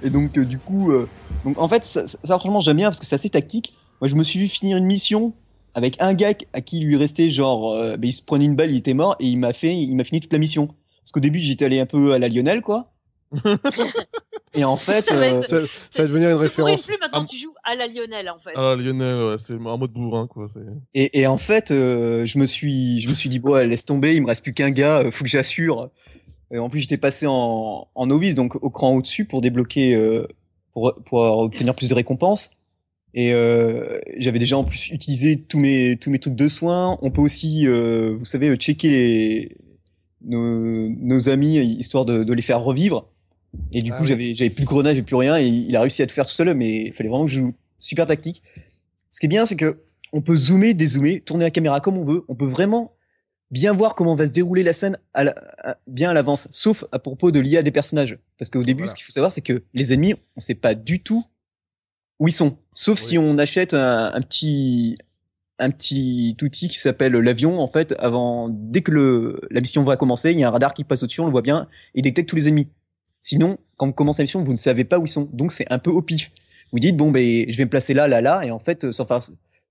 Et 0.03 0.09
donc, 0.09 0.37
euh, 0.37 0.45
du 0.45 0.59
coup, 0.59 0.91
euh, 0.91 1.07
donc 1.45 1.57
en 1.57 1.69
fait, 1.69 1.85
ça, 1.85 2.05
ça, 2.07 2.17
ça, 2.23 2.39
franchement, 2.39 2.59
j'aime 2.59 2.77
bien 2.77 2.87
parce 2.87 2.99
que 2.99 3.05
c'est 3.05 3.15
assez 3.15 3.29
tactique. 3.29 3.73
Moi, 4.01 4.09
je 4.09 4.15
me 4.15 4.23
suis 4.23 4.39
vu 4.39 4.47
finir 4.47 4.77
une 4.77 4.85
mission 4.85 5.33
avec 5.75 5.95
un 5.99 6.13
gars 6.13 6.33
à 6.51 6.61
qui 6.61 6.77
il 6.77 6.85
lui 6.85 6.97
restait 6.97 7.29
genre, 7.29 7.73
euh, 7.73 7.95
ben, 7.97 8.09
il 8.09 8.13
se 8.13 8.21
prenait 8.21 8.45
une 8.45 8.55
balle, 8.55 8.71
il 8.71 8.77
était 8.77 8.93
mort 8.93 9.15
et 9.19 9.27
il 9.27 9.37
m'a 9.37 9.53
fait, 9.53 9.75
il 9.75 9.95
m'a 9.95 10.03
fini 10.03 10.19
toute 10.19 10.33
la 10.33 10.39
mission. 10.39 10.67
Parce 10.67 11.11
qu'au 11.13 11.19
début, 11.19 11.39
j'étais 11.39 11.65
allé 11.65 11.79
un 11.79 11.85
peu 11.85 12.13
à 12.13 12.19
la 12.19 12.27
Lionel, 12.27 12.61
quoi. 12.61 12.92
Et 14.53 14.63
en 14.63 14.75
fait, 14.77 15.05
Ça 15.05 15.15
va 15.15 15.25
euh, 15.25 15.43
Ça, 15.45 15.57
ça 15.89 16.01
va 16.03 16.07
devenir 16.07 16.29
une 16.29 16.35
référence. 16.37 16.85
plus, 16.87 16.97
maintenant 16.99 17.21
Ah. 17.23 17.27
tu 17.29 17.37
joues 17.37 17.53
à 17.63 17.75
la 17.75 17.87
Lionel 17.87 18.29
en 18.29 18.39
fait. 18.39 18.51
Ah, 18.55 18.75
Lionel, 18.75 19.23
ouais, 19.31 19.35
c'est 19.39 19.53
un 19.53 19.77
mode 19.77 19.91
bourrin, 19.91 20.27
quoi. 20.27 20.47
Et, 20.93 21.21
et 21.21 21.27
en 21.27 21.37
fait, 21.37 21.71
euh, 21.71 22.25
je 22.25 22.37
me 22.37 22.45
suis, 22.45 22.99
je 22.99 23.09
me 23.09 23.15
suis 23.15 23.29
dit 23.29 23.39
bon, 23.39 23.51
ouais, 23.53 23.67
laisse 23.67 23.85
tomber, 23.85 24.15
il 24.15 24.21
me 24.21 24.27
reste 24.27 24.43
plus 24.43 24.53
qu'un 24.53 24.71
gars, 24.71 24.99
euh, 25.03 25.11
faut 25.11 25.23
que 25.23 25.29
j'assure. 25.29 25.89
Et 26.51 26.59
en 26.59 26.69
plus, 26.69 26.81
j'étais 26.81 26.97
passé 26.97 27.25
en, 27.27 27.87
en 27.95 28.05
novice, 28.05 28.35
donc 28.35 28.55
au 28.61 28.69
cran 28.69 28.93
au-dessus 28.95 29.25
pour 29.25 29.41
débloquer, 29.41 29.95
euh, 29.95 30.27
pour, 30.73 30.93
pour 31.05 31.19
obtenir 31.39 31.73
plus 31.73 31.89
de 31.89 31.93
récompenses. 31.95 32.51
Et 33.15 33.31
euh, 33.33 33.99
j'avais 34.17 34.39
déjà 34.39 34.57
en 34.57 34.63
plus 34.63 34.89
utilisé 34.89 35.39
tous 35.39 35.59
mes 35.59 35.97
tous 35.97 36.09
mes 36.09 36.17
trucs 36.19 36.35
de 36.35 36.47
soins. 36.47 36.97
On 37.03 37.11
peut 37.11 37.21
aussi, 37.21 37.67
euh, 37.67 38.15
vous 38.17 38.25
savez, 38.25 38.55
checker 38.55 38.89
les, 38.89 39.57
nos, 40.25 40.89
nos 40.89 41.29
amis 41.29 41.57
histoire 41.59 42.05
de, 42.05 42.23
de 42.23 42.33
les 42.33 42.41
faire 42.41 42.59
revivre. 42.61 43.07
Et 43.71 43.81
du 43.81 43.91
Ah 43.91 43.97
coup, 43.97 44.03
oui. 44.05 44.35
j'avais 44.35 44.49
plus 44.49 44.63
de 44.63 44.67
grenades, 44.69 44.95
j'avais 44.95 45.05
plus 45.05 45.15
rien, 45.15 45.37
et 45.37 45.47
il 45.47 45.75
a 45.75 45.81
réussi 45.81 46.01
à 46.01 46.07
tout 46.07 46.13
faire 46.15 46.25
tout 46.25 46.33
seul. 46.33 46.53
Mais 46.55 46.85
il 46.85 46.93
fallait 46.93 47.09
vraiment 47.09 47.25
que 47.25 47.31
je 47.31 47.39
joue 47.39 47.53
super 47.79 48.05
tactique. 48.05 48.41
Ce 49.11 49.19
qui 49.19 49.25
est 49.27 49.29
bien, 49.29 49.45
c'est 49.45 49.55
que 49.55 49.79
on 50.11 50.21
peut 50.21 50.35
zoomer, 50.35 50.73
dézoomer, 50.73 51.21
tourner 51.21 51.43
la 51.45 51.51
caméra 51.51 51.79
comme 51.79 51.97
on 51.97 52.03
veut. 52.03 52.23
On 52.27 52.35
peut 52.35 52.45
vraiment 52.47 52.93
bien 53.51 53.73
voir 53.73 53.93
comment 53.95 54.15
va 54.15 54.25
se 54.27 54.31
dérouler 54.31 54.63
la 54.63 54.73
scène 54.73 54.97
à 55.13 55.23
la- 55.23 55.35
à- 55.63 55.77
bien 55.87 56.09
à 56.09 56.13
l'avance, 56.13 56.47
sauf 56.51 56.85
à 56.91 56.99
propos 56.99 57.31
de 57.31 57.39
l'IA 57.39 57.61
des 57.63 57.71
personnages. 57.71 58.17
Parce 58.39 58.49
qu'au 58.49 58.63
début, 58.63 58.81
Voilà. 58.81 58.89
ce 58.91 58.95
qu'il 58.95 59.05
faut 59.05 59.11
savoir, 59.11 59.31
c'est 59.31 59.41
que 59.41 59.63
les 59.73 59.93
ennemis, 59.93 60.15
on 60.35 60.39
sait 60.39 60.55
pas 60.55 60.73
du 60.75 61.01
tout 61.01 61.23
où 62.19 62.27
ils 62.27 62.31
sont. 62.33 62.57
Sauf 62.73 62.99
Oui. 63.01 63.07
si 63.09 63.17
on 63.17 63.37
achète 63.37 63.73
un, 63.73 64.11
un 64.13 64.21
petit 64.21 64.97
un 65.59 65.69
petit 65.69 66.35
outil 66.41 66.67
qui 66.67 66.79
s'appelle 66.79 67.13
l'avion. 67.13 67.59
En 67.59 67.67
fait, 67.67 67.93
avant, 67.99 68.49
dès 68.49 68.81
que 68.81 68.89
le, 68.91 69.39
la 69.51 69.61
mission 69.61 69.83
va 69.83 69.95
commencer, 69.97 70.31
il 70.31 70.39
y 70.39 70.43
a 70.43 70.47
un 70.47 70.51
radar 70.51 70.73
qui 70.73 70.83
passe 70.83 71.03
au-dessus, 71.03 71.21
on 71.21 71.25
le 71.25 71.31
voit 71.31 71.43
bien, 71.43 71.67
et 71.93 71.99
il 71.99 72.01
détecte 72.01 72.27
tous 72.27 72.35
les 72.35 72.47
ennemis. 72.47 72.67
Sinon, 73.23 73.57
quand 73.77 73.87
on 73.87 73.91
commence 73.91 74.17
la 74.19 74.23
mission, 74.23 74.43
vous 74.43 74.51
ne 74.51 74.57
savez 74.57 74.83
pas 74.83 74.99
où 74.99 75.05
ils 75.05 75.09
sont. 75.09 75.27
Donc 75.33 75.51
c'est 75.51 75.65
un 75.71 75.79
peu 75.79 75.89
au 75.89 76.01
pif. 76.01 76.31
Vous 76.71 76.79
dites 76.79 76.97
bon 76.97 77.09
ben 77.11 77.45
je 77.49 77.57
vais 77.57 77.65
me 77.65 77.69
placer 77.69 77.93
là, 77.93 78.07
là, 78.07 78.21
là, 78.21 78.41
et 78.45 78.51
en 78.51 78.59
fait, 78.59 78.83
euh, 78.85 78.91
sans 78.91 79.05
faire, 79.05 79.19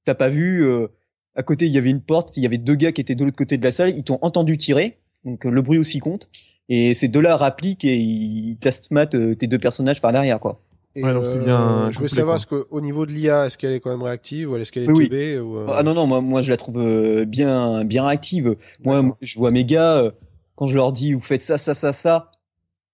t'as 0.04 0.14
pas 0.14 0.28
vu. 0.28 0.64
euh, 0.64 0.88
à 1.34 1.42
côté, 1.42 1.66
il 1.66 1.72
y 1.72 1.78
avait 1.78 1.90
une 1.90 2.02
porte, 2.02 2.36
il 2.36 2.42
y 2.42 2.46
avait 2.46 2.58
deux 2.58 2.74
gars 2.74 2.92
qui 2.92 3.00
étaient 3.00 3.14
de 3.14 3.24
l'autre 3.24 3.36
côté 3.36 3.56
de 3.56 3.64
la 3.64 3.72
salle, 3.72 3.96
ils 3.96 4.04
t'ont 4.04 4.18
entendu 4.20 4.58
tirer, 4.58 4.98
donc 5.24 5.46
euh, 5.46 5.50
le 5.50 5.62
bruit 5.62 5.78
aussi 5.78 5.98
compte. 5.98 6.28
Et 6.68 6.94
ces 6.94 7.08
deux-là 7.08 7.36
rappliquent 7.36 7.84
et 7.84 7.96
ils 7.96 8.56
tastematent 8.58 9.14
euh, 9.14 9.34
tes 9.34 9.46
deux 9.46 9.58
personnages 9.58 10.00
par 10.00 10.12
derrière, 10.12 10.38
quoi. 10.40 10.60
Et, 10.94 11.02
Ouais, 11.02 11.12
donc 11.14 11.26
c'est 11.26 11.38
euh, 11.38 11.44
bien 11.44 11.90
je 11.90 11.96
voulais 11.96 12.08
savoir, 12.08 12.34
quoi. 12.46 12.58
est-ce 12.58 12.64
qu'au 12.68 12.80
niveau 12.82 13.06
de 13.06 13.12
l'IA, 13.12 13.46
est-ce 13.46 13.56
qu'elle 13.56 13.72
est 13.72 13.80
quand 13.80 13.90
même 13.90 14.02
réactive 14.02 14.50
ou 14.50 14.56
est-ce 14.56 14.70
qu'elle 14.70 14.82
est 14.84 14.88
Oui, 14.88 14.94
oui. 15.04 15.08
teubée 15.08 15.38
ou, 15.40 15.56
euh, 15.56 15.66
Ah 15.70 15.82
non, 15.82 15.94
non, 15.94 16.06
moi, 16.06 16.20
moi 16.20 16.42
je 16.42 16.50
la 16.50 16.58
trouve 16.58 16.78
euh, 16.78 17.24
bien, 17.24 17.82
bien 17.84 18.06
active. 18.06 18.56
Moi, 18.84 19.02
je 19.22 19.38
vois 19.38 19.50
mes 19.50 19.64
gars, 19.64 20.12
quand 20.54 20.66
je 20.66 20.76
leur 20.76 20.92
dis, 20.92 21.14
vous 21.14 21.20
faites 21.22 21.40
ça, 21.42 21.56
ça, 21.56 21.72
ça, 21.72 21.94
ça. 21.94 22.30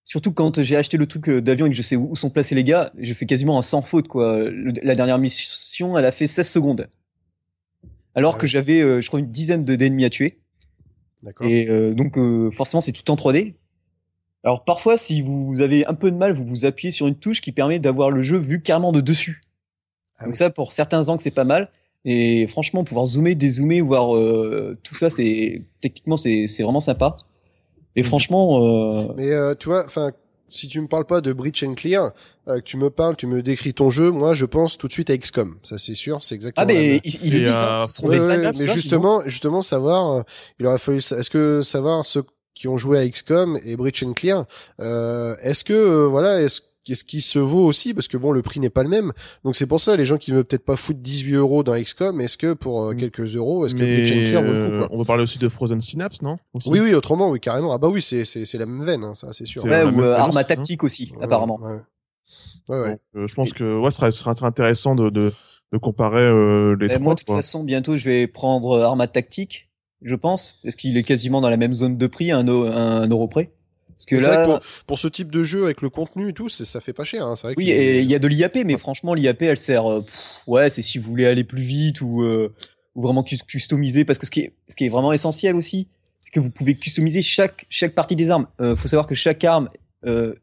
Surtout 0.08 0.32
quand 0.32 0.62
j'ai 0.62 0.74
acheté 0.74 0.96
le 0.96 1.04
truc 1.04 1.28
euh, 1.28 1.42
d'avion 1.42 1.66
et 1.66 1.68
que 1.68 1.76
je 1.76 1.82
sais 1.82 1.94
où 1.94 2.16
sont 2.16 2.30
placés 2.30 2.54
les 2.54 2.64
gars, 2.64 2.90
je 2.98 3.12
fais 3.12 3.26
quasiment 3.26 3.58
un 3.58 3.62
sans 3.62 3.82
faute, 3.82 4.08
quoi. 4.08 4.48
La 4.82 4.94
dernière 4.94 5.18
mission, 5.18 5.98
elle 5.98 6.06
a 6.06 6.12
fait 6.12 6.26
16 6.26 6.48
secondes. 6.48 6.88
Alors 8.14 8.38
que 8.38 8.46
j'avais, 8.46 8.80
euh, 8.80 9.02
je 9.02 9.06
crois, 9.08 9.20
une 9.20 9.30
dizaine 9.30 9.66
de- 9.66 9.76
d'ennemis 9.76 10.06
à 10.06 10.10
tuer. 10.10 10.38
D'accord. 11.22 11.46
Et 11.46 11.68
euh, 11.68 11.92
donc, 11.92 12.16
euh, 12.16 12.50
forcément, 12.52 12.80
c'est 12.80 12.92
tout 12.92 13.08
en 13.10 13.16
3D. 13.16 13.52
Alors, 14.44 14.64
parfois, 14.64 14.96
si 14.96 15.20
vous 15.20 15.60
avez 15.60 15.84
un 15.84 15.92
peu 15.92 16.10
de 16.10 16.16
mal, 16.16 16.32
vous 16.32 16.44
vous 16.46 16.64
appuyez 16.64 16.90
sur 16.90 17.06
une 17.06 17.14
touche 17.16 17.42
qui 17.42 17.52
permet 17.52 17.78
d'avoir 17.78 18.10
le 18.10 18.22
jeu 18.22 18.38
vu 18.38 18.62
carrément 18.62 18.92
de 18.92 19.02
dessus. 19.02 19.42
Ah 20.16 20.24
donc 20.24 20.32
oui. 20.32 20.38
ça, 20.38 20.48
pour 20.48 20.72
certains 20.72 21.10
angles, 21.10 21.20
c'est 21.20 21.30
pas 21.30 21.44
mal. 21.44 21.68
Et 22.06 22.46
franchement, 22.46 22.82
pouvoir 22.82 23.04
zoomer, 23.04 23.34
dézoomer, 23.34 23.82
voir 23.82 24.16
euh, 24.16 24.78
tout 24.82 24.94
ça, 24.94 25.10
c'est 25.10 25.60
techniquement, 25.82 26.16
c'est 26.16 26.46
c'est 26.46 26.62
vraiment 26.62 26.80
sympa. 26.80 27.18
Et 27.98 28.02
franchement, 28.04 28.62
euh, 28.64 29.12
Mais 29.16 29.30
euh, 29.32 29.54
tu 29.58 29.68
vois, 29.68 29.84
enfin, 29.84 30.12
si 30.50 30.68
tu 30.68 30.80
me 30.80 30.86
parles 30.86 31.04
pas 31.04 31.20
de 31.20 31.32
Breach 31.32 31.62
and 31.62 31.74
Clear, 31.74 32.12
euh, 32.48 32.56
que 32.56 32.62
tu 32.64 32.76
me 32.76 32.90
parles, 32.90 33.16
tu 33.16 33.26
me 33.26 33.42
décris 33.42 33.74
ton 33.74 33.90
jeu, 33.90 34.10
moi 34.10 34.34
je 34.34 34.46
pense 34.46 34.78
tout 34.78 34.88
de 34.88 34.92
suite 34.92 35.10
à 35.10 35.16
XCOM. 35.18 35.56
Ça 35.62 35.76
c'est 35.78 35.94
sûr, 35.94 36.22
c'est 36.22 36.34
exactement. 36.34 36.66
ah 36.68 36.72
mais 36.72 37.00
il, 37.04 37.18
il 37.24 37.32
le 37.34 37.40
dit, 37.40 37.44
ça, 37.46 37.82
euh, 37.82 37.86
ce 37.86 37.92
sont 37.92 38.06
Ouais, 38.08 38.18
des 38.18 38.24
ouais, 38.24 38.44
fans, 38.52 38.58
mais 38.60 38.66
justement, 38.66 39.22
justement 39.26 39.62
savoir, 39.62 40.12
euh, 40.12 40.22
il 40.58 40.66
aurait 40.66 40.78
fallu, 40.78 40.98
est-ce 40.98 41.28
que 41.30 41.60
savoir 41.62 42.04
ceux 42.04 42.22
qui 42.54 42.66
ont 42.66 42.76
joué 42.78 42.98
à 42.98 43.08
XCOM 43.08 43.58
et 43.64 43.76
Breach 43.76 44.02
and 44.02 44.14
Clear, 44.14 44.44
euh, 44.80 45.36
est-ce 45.42 45.64
que 45.64 45.72
euh, 45.74 46.06
voilà, 46.06 46.40
est-ce 46.40 46.60
qu'est-ce 46.88 47.04
qui 47.04 47.20
se 47.20 47.38
vaut 47.38 47.64
aussi 47.64 47.94
parce 47.94 48.08
que 48.08 48.16
bon 48.16 48.32
le 48.32 48.42
prix 48.42 48.58
n'est 48.60 48.70
pas 48.70 48.82
le 48.82 48.88
même 48.88 49.12
donc 49.44 49.54
c'est 49.56 49.66
pour 49.66 49.80
ça 49.80 49.94
les 49.96 50.04
gens 50.06 50.16
qui 50.16 50.30
ne 50.32 50.36
veulent 50.36 50.44
peut-être 50.44 50.64
pas 50.64 50.76
foutre 50.76 51.00
18 51.00 51.34
euros 51.34 51.62
dans 51.62 51.74
XCOM 51.80 52.20
est-ce 52.20 52.36
que 52.38 52.54
pour 52.54 52.82
euh, 52.82 52.94
Mm. 52.94 52.96
quelques 52.96 53.36
euros 53.36 53.66
est-ce 53.66 53.74
que 53.74 53.82
Mais 53.82 54.04
Clear 54.04 54.42
vaut 54.42 54.52
le 54.52 54.66
coup 54.68 54.74
euh, 54.74 54.78
quoi 54.80 54.88
on 54.90 54.98
va 54.98 55.04
parler 55.04 55.22
aussi 55.22 55.38
de 55.38 55.48
Frozen 55.48 55.80
Synapse, 55.80 56.22
non? 56.22 56.38
Aussi. 56.54 56.68
oui 56.70 56.80
oui 56.80 56.94
autrement 56.94 57.28
oui 57.30 57.40
carrément 57.40 57.72
ah 57.72 57.78
bah 57.78 57.88
oui 57.88 58.00
c'est 58.02 58.24
c'est 58.24 58.44
c'est 58.44 58.58
la 58.58 58.66
même 58.66 58.82
veine 58.84 59.04
hein, 59.04 59.14
ça 59.14 59.32
c'est 59.32 59.44
sûr 59.44 59.62
C'est 59.62 59.68
Ouais, 59.68 59.82
ou 59.84 60.02
euh, 60.02 60.14
Arma 60.16 60.40
hein. 60.40 60.44
Tactique 60.44 60.82
aussi, 60.84 61.12
Ouais, 61.16 61.24
apparemment. 61.24 61.60
ouais 61.60 61.76
ouais, 62.68 62.80
ouais. 62.80 62.90
Donc, 62.90 63.00
euh, 63.16 63.26
je 63.26 63.34
pense 63.34 63.52
que 63.52 63.78
ouais, 63.80 63.90
ce 63.90 63.96
serait, 63.98 64.10
ce 64.10 64.18
serait 64.18 64.34
intéressant 64.46 64.94
de, 64.94 65.10
de, 65.10 65.32
de 65.72 65.78
comparer 65.78 66.22
euh, 66.22 66.76
les 66.80 66.86
Et 66.86 66.88
trois. 66.90 67.00
moi, 67.00 67.14
de 67.14 67.18
toute 67.20 67.26
quoi. 67.28 67.36
façon, 67.36 67.64
bientôt, 67.64 67.96
je 67.96 68.04
vais 68.08 68.26
prendre 68.26 68.72
euh, 68.72 68.82
Arma 68.84 69.06
Tactique, 69.06 69.68
je 70.02 70.14
pense, 70.14 70.58
parce 70.62 70.76
qu'il 70.76 70.96
est 70.96 71.02
quasiment 71.02 71.40
dans 71.40 71.48
la 71.50 71.56
même 71.56 71.72
zone 71.74 71.96
de 71.96 72.06
prix, 72.06 72.30
un 72.30 72.44
euro 72.44 73.26
près? 73.28 73.52
Parce 73.98 74.06
que 74.06 74.14
là, 74.16 74.36
que 74.36 74.44
pour, 74.44 74.60
pour 74.86 74.98
ce 74.98 75.08
type 75.08 75.30
de 75.32 75.42
jeu 75.42 75.64
avec 75.64 75.82
le 75.82 75.90
contenu 75.90 76.30
et 76.30 76.32
tout 76.32 76.48
ça 76.48 76.80
fait 76.80 76.92
pas 76.92 77.02
cher 77.02 77.26
hein, 77.26 77.34
vrai 77.34 77.54
oui, 77.56 77.66
que- 77.66 77.70
et 77.72 78.00
il 78.00 78.06
y 78.08 78.14
a 78.14 78.20
de 78.20 78.28
l'IAP, 78.28 78.58
mais 78.64 78.78
franchement, 78.78 79.12
l'IAP, 79.12 79.42
elle 79.42 79.58
sert, 79.58 79.90
euh, 79.90 80.00
pff, 80.02 80.14
ouais, 80.46 80.70
c'est 80.70 80.82
si 80.82 80.98
vous 80.98 81.10
voulez 81.10 81.26
aller 81.26 81.42
plus 81.42 81.62
vite 81.62 82.00
ou, 82.00 82.22
euh, 82.22 82.54
ou 82.94 83.02
vraiment 83.02 83.22
cus- 83.24 83.42
customiser, 83.44 84.04
parce 84.04 84.20
que 84.20 84.26
ce 84.26 84.30
qui 84.30 84.40
est, 84.40 84.52
ce 84.68 84.76
qui 84.76 84.84
est 84.86 84.88
vraiment 84.88 85.12
essentiel 85.12 85.56
aussi, 85.56 85.88
c'est 86.22 86.30
que 86.30 86.38
vous 86.38 86.50
pouvez 86.50 86.74
customiser 86.76 87.22
chaque, 87.22 87.66
chaque 87.70 87.94
partie 87.94 88.14
des 88.14 88.30
armes. 88.30 88.46
Euh, 88.60 88.76
faut 88.76 88.86
savoir 88.86 89.06
que 89.08 89.16
chaque 89.16 89.42
arme, 89.44 89.66
euh, 90.06 90.34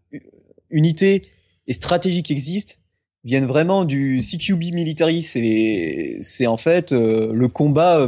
unité 0.69 1.23
et 1.67 1.73
stratégie 1.73 2.23
qui 2.23 2.33
existe 2.33 2.81
viennent 3.23 3.45
vraiment 3.47 3.85
du 3.85 4.19
CQB 4.19 4.73
Military. 4.73 5.23
C'est, 5.23 6.17
c'est 6.21 6.45
en 6.47 6.57
fait 6.57 6.91
le 6.91 7.47
combat, 7.47 8.05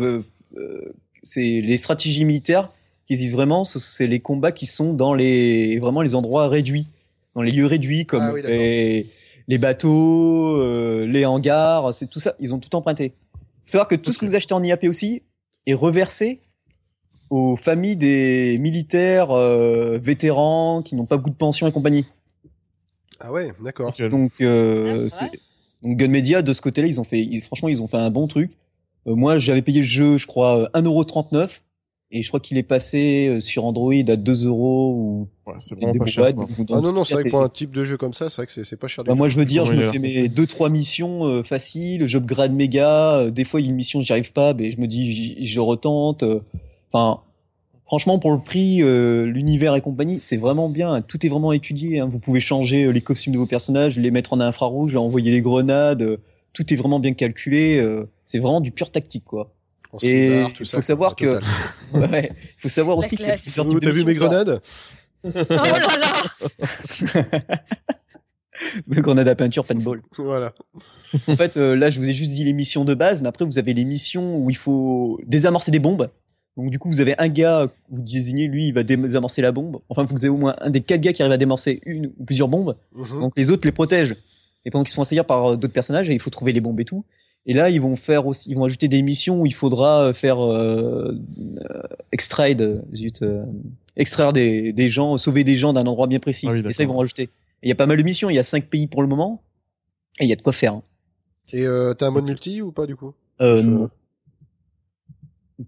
c'est 1.24 1.62
les 1.62 1.78
stratégies 1.78 2.26
militaires 2.26 2.72
qui 3.08 3.14
existent 3.14 3.36
vraiment. 3.38 3.64
ce- 3.66 3.80
C'est 3.80 4.06
les 4.08 4.20
combats 4.20 4.52
qui 4.52 4.66
sont 4.68 4.94
dans 4.94 5.14
les 5.14 5.80
vraiment 5.80 6.02
les 6.02 6.14
endroits 6.16 6.48
réduits, 6.50 6.88
dans 7.36 7.42
les 7.42 7.52
lieux 7.52 7.66
réduits 7.66 8.06
comme 8.06 8.22
Ah 8.24 8.34
oui, 8.34 8.42
les, 8.44 9.10
les 9.48 9.58
bateaux, 9.58 10.58
euh, 10.62 11.06
les 11.08 11.26
hangars. 11.26 11.94
C'est 11.94 12.08
tout 12.10 12.20
ça. 12.20 12.36
Ils 12.40 12.54
ont 12.54 12.60
tout 12.60 12.76
emprunté. 12.76 13.14
Faut 13.66 13.72
savoir 13.72 13.88
que 13.88 13.96
tout 13.96 14.12
ce 14.14 14.18
que 14.20 14.26
vous 14.26 14.36
achetez 14.36 14.54
en 14.54 14.64
IAP 14.64 14.86
aussi 14.86 15.24
est 15.66 15.74
reversé 15.74 16.40
aux 17.30 17.56
familles 17.58 17.98
des 17.98 18.58
militaires 18.60 19.32
euh, 19.32 19.98
vétérans 20.02 20.82
qui 20.82 20.96
n'ont 20.96 21.06
pas 21.06 21.18
beaucoup 21.18 21.30
de 21.30 21.36
pension 21.36 21.68
et 21.68 21.72
compagnie. 21.74 22.06
ah 23.20 23.32
ouais 23.34 23.52
d'accord. 23.62 23.94
Donc, 24.10 24.32
euh, 24.42 25.08
Ah, 25.20 25.30
donc 25.84 25.98
Gun 25.98 26.08
Media, 26.08 26.42
de 26.42 26.54
ce 26.54 26.62
côté-là, 26.62 26.88
ils 26.88 27.00
ont 27.02 27.04
fait, 27.04 27.20
ils- 27.22 27.42
franchement, 27.42 27.68
ils 27.68 27.82
ont 27.82 27.88
fait 27.88 27.98
un 27.98 28.10
bon 28.10 28.28
truc. 28.28 28.52
Euh, 29.08 29.16
moi, 29.16 29.40
j'avais 29.40 29.62
payé 29.62 29.80
le 29.82 29.86
jeu, 29.88 30.18
je 30.18 30.26
crois, 30.28 30.58
euh, 30.64 30.70
1,39€. 30.74 31.62
Et 32.10 32.22
je 32.24 32.28
crois 32.30 32.40
qu'il 32.40 32.58
est 32.58 32.64
passé 32.64 33.28
euh, 33.28 33.40
sur 33.42 33.66
Android 33.66 33.94
à 33.94 34.16
2 34.16 34.46
euros 34.48 34.94
ou 34.96 35.28
Ouais, 35.46 35.56
c'est 35.60 35.76
vraiment 35.76 35.94
pas 35.94 36.06
cher. 36.06 36.34
Donc, 36.34 36.50
ah 36.72 36.82
non 36.82 36.92
non 36.94 37.04
c'est 37.04 37.16
vrai 37.16 37.24
que 37.26 37.30
pour 37.30 37.42
un 37.42 37.50
type 37.50 37.72
de 37.72 37.84
jeu 37.84 37.98
comme 37.98 38.14
ça 38.14 38.30
c'est 38.30 38.38
vrai 38.38 38.46
que 38.46 38.52
c'est 38.64 38.78
pas 38.80 38.88
cher 38.88 39.04
du 39.04 39.08
bah, 39.10 39.14
tout. 39.14 39.18
moi, 39.18 39.28
je 39.30 39.38
veux 39.38 39.46
dire, 39.46 39.66
je 39.66 39.74
me 39.74 39.92
fais 39.92 40.00
mes 40.00 40.28
deux 40.30 40.46
trois 40.46 40.70
missions 40.70 41.26
euh, 41.26 41.44
faciles, 41.44 42.06
j'upgrade 42.08 42.54
méga. 42.54 43.16
euh, 43.16 43.30
des 43.32 43.44
fois, 43.46 43.60
il 43.60 43.66
y 43.66 43.68
a 43.68 43.70
une 43.70 43.76
mission, 43.76 44.02
j'y 44.02 44.12
arrive 44.12 44.32
pas, 44.34 44.54
mais 44.54 44.72
je 44.72 44.80
me 44.80 44.88
dis, 44.88 45.44
je 45.44 45.60
retente. 45.60 46.24
euh. 46.24 46.40
Enfin, 46.92 47.22
Franchement, 47.86 48.20
pour 48.20 48.32
le 48.34 48.40
prix, 48.40 48.82
euh, 48.84 49.24
l'univers 49.26 49.74
et 49.74 49.80
compagnie, 49.80 50.20
c'est 50.20 50.36
vraiment 50.36 50.68
bien. 50.70 51.02
Tout 51.02 51.26
est 51.26 51.30
vraiment 51.30 51.54
étudié. 51.54 52.00
hein. 52.02 52.10
Vous 52.12 52.20
pouvez 52.20 52.42
changer 52.42 52.84
euh, 52.84 52.90
les 52.92 53.00
costumes 53.00 53.32
de 53.32 53.38
vos 53.38 53.46
personnages, 53.46 53.98
les 53.98 54.12
mettre 54.12 54.34
en 54.34 54.42
infrarouge, 54.42 54.94
envoyer 54.98 55.32
les 55.32 55.42
grenades. 55.42 56.02
euh, 56.02 56.18
tout 56.52 56.74
est 56.74 56.76
vraiment 56.76 57.00
bien 57.00 57.14
calculé. 57.14 57.78
euh, 57.80 58.04
c'est 58.26 58.40
vraiment 58.40 58.60
du 58.60 58.72
pur 58.72 58.92
tactique, 58.92 59.24
quoi. 59.24 59.54
Et 60.04 60.46
tout 60.54 60.66
faut 60.66 60.82
savoir 60.82 61.16
que-. 61.16 61.40
Ouais. 61.94 62.32
Il 62.58 62.62
faut 62.62 62.70
savoir 62.70 62.98
aussi 62.98 63.16
qu'il 63.16 63.22
y 63.22 63.24
a 63.24 63.34
classe. 63.34 63.42
plusieurs 63.42 63.66
types 63.68 63.80
de 63.80 63.86
T'as 63.86 63.92
vu 63.92 64.04
mes 64.04 64.14
grenades 64.14 64.62
Oh 65.24 65.30
là 65.36 65.80
là 66.02 67.60
Mes 68.88 69.02
grenades 69.02 69.28
à 69.28 69.36
peinture, 69.36 69.66
paintball. 69.66 70.02
Voilà. 70.18 70.54
En 71.28 71.36
fait, 71.36 71.58
euh, 71.58 71.76
là, 71.76 71.90
je 71.90 72.00
vous 72.00 72.10
ai 72.10 72.14
juste 72.14 72.32
dit 72.32 72.44
les 72.44 72.54
missions 72.54 72.86
de 72.86 72.94
base, 72.94 73.22
mais 73.22 73.28
après, 73.28 73.46
vous 73.46 73.60
avez 73.60 73.74
les 73.74 73.86
missions 73.86 74.38
où 74.38 74.50
il 74.50 74.58
faut 74.58 75.20
désamorcer 75.26 75.72
des 75.72 75.80
bombes. 75.80 76.10
Donc, 76.58 76.72
du 76.72 76.80
coup, 76.80 76.90
vous 76.90 77.00
avez 77.00 77.14
un 77.20 77.28
gars, 77.28 77.70
vous 77.90 78.02
désignez, 78.02 78.48
lui, 78.48 78.68
il 78.68 78.74
va 78.74 78.82
désamorcer 78.84 79.44
la 79.44 79.52
bombe. 79.52 79.80
Enfin, 79.90 80.08
vous 80.10 80.26
avez 80.26 80.30
au 80.30 80.38
moins 80.38 80.56
un 80.60 80.72
des 80.72 80.82
quatre 80.82 81.02
gars 81.02 81.14
qui 81.14 81.22
arrive 81.22 81.34
à 81.34 81.38
désamorcer 81.38 81.82
une 81.86 82.08
ou 82.18 82.26
plusieurs 82.26 82.48
bombes. 82.48 82.76
Mhm. 82.96 83.20
Donc, 83.22 83.34
les 83.38 83.52
autres 83.52 83.68
les 83.68 83.72
protègent. 83.72 84.16
Et 84.66 84.72
pendant 84.72 84.84
qu'ils 84.84 84.90
se 84.90 84.96
font 84.96 85.04
assaillir 85.04 85.26
par 85.26 85.46
euh, 85.52 85.56
d'autres 85.56 85.74
personnages, 85.74 86.10
et 86.10 86.14
il 86.14 86.20
faut 86.20 86.32
trouver 86.32 86.52
les 86.52 86.62
bombes 86.62 86.80
et 86.80 86.86
tout. 86.86 87.06
Et 87.50 87.54
là, 87.54 87.70
ils 87.70 87.80
vont 87.82 87.96
faire 87.96 88.28
aussi, 88.28 88.50
ils 88.52 88.56
vont 88.56 88.66
ajouter 88.66 88.88
des 88.90 89.02
missions 89.02 89.42
où 89.42 89.46
il 89.46 89.54
faudra 89.54 90.04
euh, 90.10 90.14
faire 90.14 90.40
euh, 90.44 91.18
euh, 91.40 91.82
extraire, 92.12 92.56
euh, 92.60 92.82
zut, 92.94 93.22
euh, 93.22 93.46
extraire 93.96 94.34
des, 94.34 94.74
des 94.74 94.90
gens, 94.90 95.18
sauver 95.18 95.44
des 95.46 95.56
gens 95.56 95.72
d'un 95.74 95.86
endroit 95.88 96.08
bien 96.08 96.20
précis. 96.20 96.46
Ah 96.50 96.52
oui, 96.52 96.60
et 96.68 96.74
ça, 96.74 96.84
ils 96.84 96.88
vont 96.88 96.98
rajouter. 96.98 97.30
Il 97.64 97.70
y 97.70 97.72
a 97.72 97.76
pas 97.76 97.86
mal 97.86 97.98
de 97.98 98.04
missions. 98.04 98.30
Il 98.30 98.36
y 98.36 98.40
a 98.40 98.44
cinq 98.44 98.66
pays 98.68 98.88
pour 98.88 99.02
le 99.02 99.08
moment. 99.08 99.42
Et 100.20 100.26
il 100.26 100.30
y 100.30 100.34
a 100.34 100.36
de 100.36 100.42
quoi 100.42 100.52
faire. 100.54 100.74
hein. 100.74 100.84
Et 101.54 101.66
euh, 101.66 101.94
t'as 101.94 102.08
un 102.08 102.12
mode 102.12 102.26
multi 102.26 102.62
ou 102.62 102.72
pas 102.74 102.86
du 102.86 102.96
coup? 102.98 103.14
Euh, 103.40 103.58
Je- 103.58 103.64
non. 103.64 103.90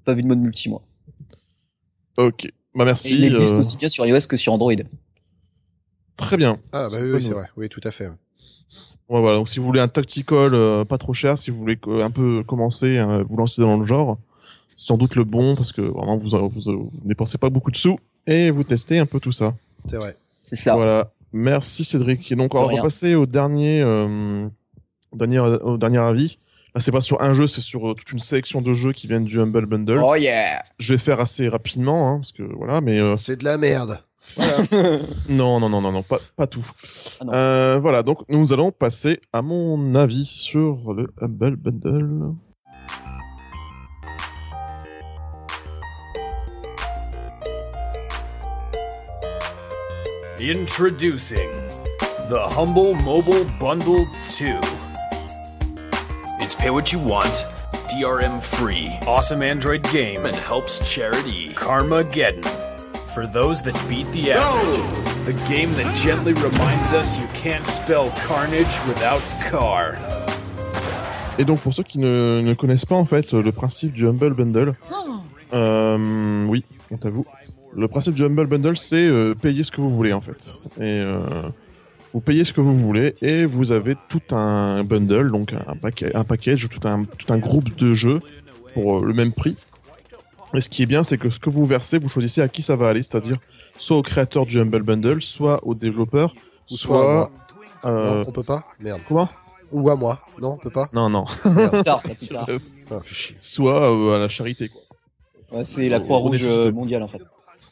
Pas 0.03 0.13
vu 0.13 0.21
de 0.21 0.27
mode 0.27 0.39
multi, 0.39 0.67
moi. 0.69 0.81
Ok. 2.17 2.51
Bah 2.75 2.83
Et 2.83 2.85
merci. 2.85 3.15
il 3.15 3.23
existe 3.23 3.55
euh, 3.55 3.59
aussi 3.59 3.77
bien 3.77 3.87
sur 3.89 4.05
iOS 4.05 4.27
que 4.27 4.35
sur 4.37 4.51
Android. 4.53 4.73
Très 6.17 6.35
bien. 6.37 6.59
Ah 6.73 6.89
bah 6.91 6.97
oui, 7.01 7.21
c'est 7.21 7.33
vrai. 7.33 7.45
Oui, 7.55 7.69
tout 7.69 7.79
à 7.83 7.91
fait. 7.91 8.09
Ouais, 9.09 9.19
voilà. 9.19 9.37
Donc 9.37 9.49
si 9.49 9.59
vous 9.59 9.65
voulez 9.65 9.79
un 9.79 9.87
tactical 9.87 10.53
euh, 10.53 10.85
pas 10.85 10.97
trop 10.97 11.13
cher, 11.13 11.37
si 11.37 11.51
vous 11.51 11.57
voulez 11.57 11.79
euh, 11.87 12.03
un 12.03 12.11
peu 12.11 12.43
commencer, 12.43 12.97
euh, 12.97 13.23
vous 13.27 13.37
lancer 13.37 13.61
dans 13.61 13.77
le 13.77 13.85
genre, 13.85 14.17
c'est 14.69 14.85
sans 14.85 14.97
doute 14.97 15.15
le 15.15 15.23
bon 15.23 15.55
parce 15.55 15.71
que 15.71 15.81
vraiment 15.81 16.17
vous, 16.17 16.29
vous, 16.29 16.61
vous 16.61 16.91
dépensez 17.03 17.37
pas 17.37 17.49
beaucoup 17.49 17.71
de 17.71 17.77
sous 17.77 17.99
et 18.27 18.51
vous 18.51 18.63
testez 18.63 18.99
un 18.99 19.05
peu 19.05 19.19
tout 19.19 19.31
ça. 19.31 19.55
C'est 19.87 19.97
vrai. 19.97 20.15
C'est 20.45 20.55
ça. 20.55 20.75
Voilà. 20.75 21.11
Merci 21.33 21.83
Cédric. 21.83 22.31
Et 22.31 22.35
donc 22.35 22.53
on 22.55 22.67
va 22.67 22.81
passer 22.81 23.15
au 23.15 23.25
dernier, 23.25 23.81
euh, 23.81 24.47
dernier, 25.13 25.39
au 25.39 25.77
dernier 25.77 25.99
avis. 25.99 26.37
Là 26.75 26.81
c'est 26.81 26.91
pas 26.91 27.01
sur 27.01 27.21
un 27.21 27.33
jeu, 27.33 27.47
c'est 27.47 27.61
sur 27.61 27.89
euh, 27.89 27.93
toute 27.95 28.11
une 28.11 28.19
sélection 28.19 28.61
de 28.61 28.73
jeux 28.73 28.91
qui 28.93 29.07
viennent 29.07 29.25
du 29.25 29.39
Humble 29.39 29.65
Bundle. 29.65 30.01
Oh 30.03 30.15
yeah! 30.15 30.63
Je 30.77 30.93
vais 30.93 30.99
faire 30.99 31.19
assez 31.19 31.49
rapidement, 31.49 32.09
hein, 32.09 32.17
parce 32.17 32.31
que 32.31 32.43
voilà, 32.43 32.79
mais 32.81 32.99
euh, 32.99 33.15
C'est 33.15 33.37
de 33.37 33.43
la 33.43 33.57
merde. 33.57 34.03
Voilà. 34.19 34.99
non, 35.29 35.59
non, 35.59 35.69
non, 35.69 35.81
non, 35.81 35.91
non, 35.91 36.03
pas, 36.03 36.19
pas 36.35 36.47
tout. 36.47 36.65
Ah 37.21 37.23
non. 37.23 37.33
Euh, 37.33 37.79
voilà, 37.79 38.03
donc 38.03 38.19
nous 38.27 38.51
allons 38.51 38.71
passer 38.71 39.21
à 39.31 39.41
mon 39.41 39.95
avis 39.95 40.25
sur 40.25 40.93
le 40.93 41.07
Humble 41.21 41.55
Bundle. 41.55 42.35
Introducing 50.41 51.49
the 52.29 52.39
Humble 52.47 52.95
Mobile 53.03 53.45
Bundle 53.59 54.05
2. 54.37 54.59
It's 56.41 56.55
pay 56.55 56.69
what 56.69 56.91
you 56.91 56.99
want, 56.99 57.45
DRM 57.89 58.41
free, 58.41 58.97
awesome 59.05 59.41
Android 59.41 59.83
games, 59.91 60.23
and 60.23 60.35
helps 60.35 60.79
charity. 60.79 61.49
Karmageddon. 61.53 62.68
For 63.13 63.25
those 63.25 63.61
that 63.63 63.73
beat 63.89 64.05
the 64.11 64.33
average. 64.33 64.81
The 65.25 65.33
game 65.49 65.73
that 65.75 65.95
gently 65.95 66.33
reminds 66.33 66.93
us 66.93 67.19
you 67.19 67.27
can't 67.33 67.65
spell 67.65 68.11
carnage 68.27 68.79
without 68.87 69.21
car. 69.49 69.95
Et 71.37 71.45
donc 71.45 71.59
pour 71.61 71.73
ceux 71.73 71.83
qui 71.83 71.99
ne, 71.99 72.53
connaissent 72.53 72.85
pas 72.85 72.95
en 72.95 73.05
fait 73.05 73.33
le 73.33 73.51
principe 73.51 73.93
du 73.93 74.07
Humble 74.07 74.33
Bundle, 74.33 74.75
euh, 75.53 76.45
oui, 76.45 76.63
on 76.91 76.97
t'avoue. 76.97 77.25
Le 77.75 77.87
principe 77.87 78.13
du 78.13 78.23
Humble 78.23 78.47
Bundle, 78.47 78.77
c'est 78.77 79.07
euh, 79.07 79.33
payer 79.33 79.63
ce 79.63 79.71
que 79.71 79.81
vous 79.81 79.95
voulez 79.95 80.13
en 80.13 80.21
fait. 80.21 80.53
Et 80.77 81.01
euh, 81.01 81.49
vous 82.13 82.21
payez 82.21 82.43
ce 82.43 82.53
que 82.53 82.61
vous 82.61 82.75
voulez 82.75 83.13
et 83.21 83.45
vous 83.45 83.71
avez 83.71 83.95
tout 84.09 84.35
un 84.35 84.83
bundle, 84.83 85.31
donc 85.31 85.53
un, 85.53 85.75
paquet, 85.75 86.15
un 86.15 86.23
package, 86.23 86.67
tout 86.69 86.87
un, 86.87 87.03
tout 87.03 87.31
un 87.31 87.37
groupe 87.37 87.75
de 87.75 87.93
jeux 87.93 88.19
pour 88.73 88.99
euh, 88.99 89.05
le 89.05 89.13
même 89.13 89.31
prix. 89.31 89.55
Et 90.53 90.61
ce 90.61 90.69
qui 90.69 90.83
est 90.83 90.87
bien, 90.87 91.03
c'est 91.03 91.17
que 91.17 91.29
ce 91.29 91.39
que 91.39 91.49
vous 91.49 91.65
versez, 91.65 91.99
vous 91.99 92.09
choisissez 92.09 92.41
à 92.41 92.47
qui 92.47 92.61
ça 92.61 92.75
va 92.75 92.87
aller, 92.87 93.03
c'est-à-dire 93.03 93.37
soit 93.77 93.97
au 93.97 94.01
créateur 94.01 94.45
du 94.45 94.59
Humble 94.59 94.83
Bundle, 94.83 95.21
soit 95.21 95.59
au 95.65 95.75
développeur, 95.75 96.33
Ou 96.71 96.75
soit 96.75 97.31
euh, 97.85 98.23
Non, 98.23 98.25
on 98.27 98.31
peut 98.31 98.43
pas 98.43 98.63
Merde. 98.79 99.01
Comment? 99.07 99.29
Ou 99.71 99.89
à 99.89 99.95
moi 99.95 100.19
Non, 100.41 100.53
on 100.53 100.57
peut 100.57 100.71
pas 100.71 100.89
Non, 100.93 101.09
non. 101.09 101.25
Plus 101.71 101.83
tard, 101.83 102.01
ça, 102.01 102.15
plus 102.15 102.27
tard. 102.27 102.47
Ah, 102.91 102.99
fait 102.99 103.13
chier. 103.13 103.37
soit 103.39 103.91
euh, 103.91 104.15
à 104.15 104.17
la 104.17 104.27
charité, 104.27 104.69
quoi. 104.69 104.81
Ouais, 105.51 105.63
c'est 105.63 105.89
la 105.89 105.99
Croix-Rouge 105.99 106.41
euh, 106.43 106.71
mondiale, 106.71 107.03
en 107.03 107.07
fait. 107.07 107.21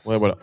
Ouais, 0.05 0.17
voilà. 0.17 0.37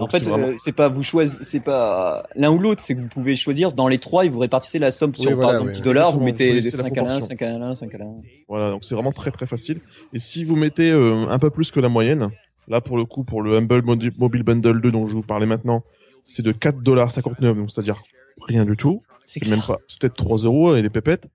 En 0.00 0.08
fait, 0.08 0.18
c'est 0.24 0.30
vraiment- 0.30 0.48
euh, 0.48 0.54
c'est 0.56 0.72
pas 0.72 0.88
vous 0.88 1.02
choisissez, 1.02 1.44
c'est 1.44 1.60
pas 1.60 2.26
l'un 2.34 2.50
ou 2.50 2.58
l'autre, 2.58 2.80
c'est 2.82 2.94
que 2.94 3.00
vous 3.00 3.08
pouvez 3.08 3.36
choisir 3.36 3.72
dans 3.72 3.86
les 3.88 3.98
trois 3.98 4.24
et 4.24 4.28
vous 4.28 4.38
répartissez 4.38 4.78
la 4.78 4.90
somme 4.90 5.14
sur 5.14 5.30
Oui, 5.30 5.34
voilà, 5.34 5.48
par 5.48 5.52
exemple 5.56 5.70
oui. 5.70 5.76
10 5.76 5.82
dollars, 5.82 6.12
vous 6.12 6.20
mettez 6.22 6.50
choisissez 6.50 6.76
la 6.78 6.82
5 6.84 6.92
à 6.92 6.94
l'un, 6.96 7.02
proportion. 7.04 7.26
5 7.28 7.42
à 7.42 7.58
l'un, 7.58 7.74
5 7.74 7.94
à 7.94 7.98
l'un. 7.98 8.16
Voilà, 8.48 8.70
donc 8.70 8.84
c'est 8.84 8.94
vraiment 8.94 9.12
très 9.12 9.30
très 9.30 9.46
facile. 9.46 9.80
Et 10.12 10.18
si 10.18 10.44
vous 10.44 10.56
mettez 10.56 10.90
euh, 10.90 11.26
un 11.28 11.38
peu 11.38 11.50
plus 11.50 11.70
que 11.70 11.80
la 11.80 11.88
moyenne, 11.88 12.30
là 12.68 12.80
pour 12.80 12.96
le 12.96 13.04
coup, 13.04 13.24
pour 13.24 13.42
le 13.42 13.56
Humble 13.56 13.82
Mobile 14.18 14.42
Bundle 14.42 14.80
2 14.80 14.90
dont 14.90 15.06
je 15.06 15.14
vous 15.14 15.22
parlais 15.22 15.46
maintenant, 15.46 15.82
c'est 16.22 16.42
de 16.42 16.52
4,59$, 16.52 17.54
donc 17.56 17.70
c'est-à-dire 17.70 18.02
rien 18.46 18.64
du 18.64 18.76
tout. 18.76 19.02
C'est 19.24 19.46
même 19.46 19.60
pas, 19.62 19.78
c'est 19.86 20.00
peut-être 20.00 20.16
3 20.16 20.38
euros 20.38 20.74
et 20.74 20.82
des 20.82 20.90
pépettes. 20.90 21.28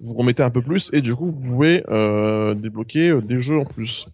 Vous 0.00 0.14
remettez 0.14 0.42
un 0.42 0.50
peu 0.50 0.62
plus 0.62 0.90
et 0.92 1.00
du 1.00 1.14
coup, 1.14 1.26
vous 1.26 1.32
pouvez 1.50 1.84
euh, 1.88 2.54
débloquer 2.54 3.14
des 3.22 3.40
jeux 3.40 3.58
en 3.58 3.64
plus. 3.64 4.06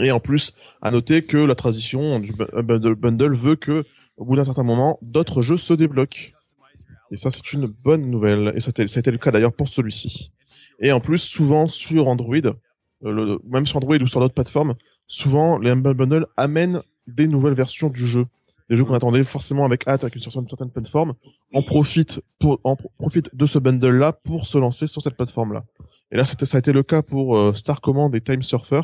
Et 0.00 0.10
en 0.10 0.20
plus, 0.20 0.52
à 0.82 0.90
noter 0.90 1.22
que 1.24 1.36
la 1.36 1.54
transition 1.54 2.18
du 2.20 2.32
bu- 2.32 2.94
bundle, 2.96 3.34
veut 3.34 3.56
que, 3.56 3.84
au 4.16 4.24
bout 4.24 4.36
d'un 4.36 4.44
certain 4.44 4.62
moment, 4.64 4.98
d'autres 5.02 5.40
jeux 5.42 5.56
se 5.56 5.72
débloquent. 5.74 6.32
Et 7.10 7.16
ça, 7.16 7.30
c'est 7.30 7.52
une 7.52 7.66
bonne 7.66 8.10
nouvelle. 8.10 8.52
Et 8.56 8.60
ça, 8.60 8.70
a 8.76 8.82
été- 8.82 9.10
le 9.10 9.18
cas 9.18 9.30
d'ailleurs 9.30 9.52
pour 9.52 9.68
celui-ci. 9.68 10.32
Et 10.80 10.90
en 10.90 11.00
plus, 11.00 11.18
souvent 11.18 11.68
sur 11.68 12.08
Android, 12.08 12.36
euh, 13.04 13.38
même 13.44 13.66
sur 13.66 13.76
Android 13.76 13.96
ou 14.00 14.06
sur 14.08 14.18
d'autres 14.20 14.34
plateformes, 14.34 14.74
souvent 15.06 15.58
les 15.58 15.70
Humble 15.70 15.94
Bundle 15.94 16.26
amènent 16.36 16.80
des 17.06 17.28
nouvelles 17.28 17.54
versions 17.54 17.88
du 17.88 18.06
jeu. 18.06 18.26
Des 18.70 18.76
jeux 18.76 18.84
qu'on 18.84 18.94
attendait 18.94 19.22
forcément 19.24 19.64
avec 19.66 19.86
hâte 19.86 20.02
avec 20.04 20.16
une 20.16 20.22
sur 20.22 20.40
une 20.40 20.48
certaine 20.48 20.70
plateforme, 20.70 21.12
en 21.52 21.62
profite 21.62 22.20
pour 22.40 22.58
profite 22.98 23.28
de 23.36 23.44
ce 23.46 23.58
bundle 23.58 23.98
là 23.98 24.12
pour 24.14 24.46
se 24.46 24.56
lancer 24.56 24.86
sur 24.86 25.02
cette 25.02 25.16
plateforme 25.16 25.52
là. 25.52 25.64
Et 26.10 26.16
là 26.16 26.24
ça 26.24 26.34
a 26.56 26.58
été 26.58 26.72
le 26.72 26.82
cas 26.82 27.02
pour 27.02 27.36
euh, 27.36 27.52
Star 27.54 27.82
Command 27.82 28.12
et 28.14 28.22
Time 28.22 28.42
Surfer. 28.42 28.80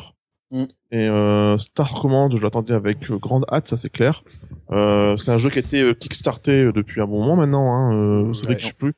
Mm. 0.51 0.65
Et 0.91 1.07
euh, 1.07 1.57
Star 1.57 1.93
Command, 1.93 2.35
je 2.35 2.41
l'attendais 2.41 2.73
avec 2.73 3.09
euh, 3.09 3.17
grande 3.17 3.45
hâte, 3.51 3.67
ça 3.69 3.77
c'est 3.77 3.89
clair. 3.89 4.23
Euh, 4.71 5.15
c'est 5.17 5.31
un 5.31 5.37
jeu 5.37 5.49
qui 5.49 5.59
a 5.59 5.61
été 5.61 5.81
euh, 5.81 5.93
kickstarté 5.93 6.71
depuis 6.73 7.01
un 7.01 7.05
bon 7.07 7.21
moment 7.21 7.37
maintenant. 7.37 7.73
Hein, 7.73 7.93
euh, 8.27 8.33
c'est 8.33 8.43
vrai 8.45 8.53
Ouais. 8.53 8.55
que 8.57 8.61
je 8.63 8.67
sais 8.67 8.73
plus. 8.73 8.93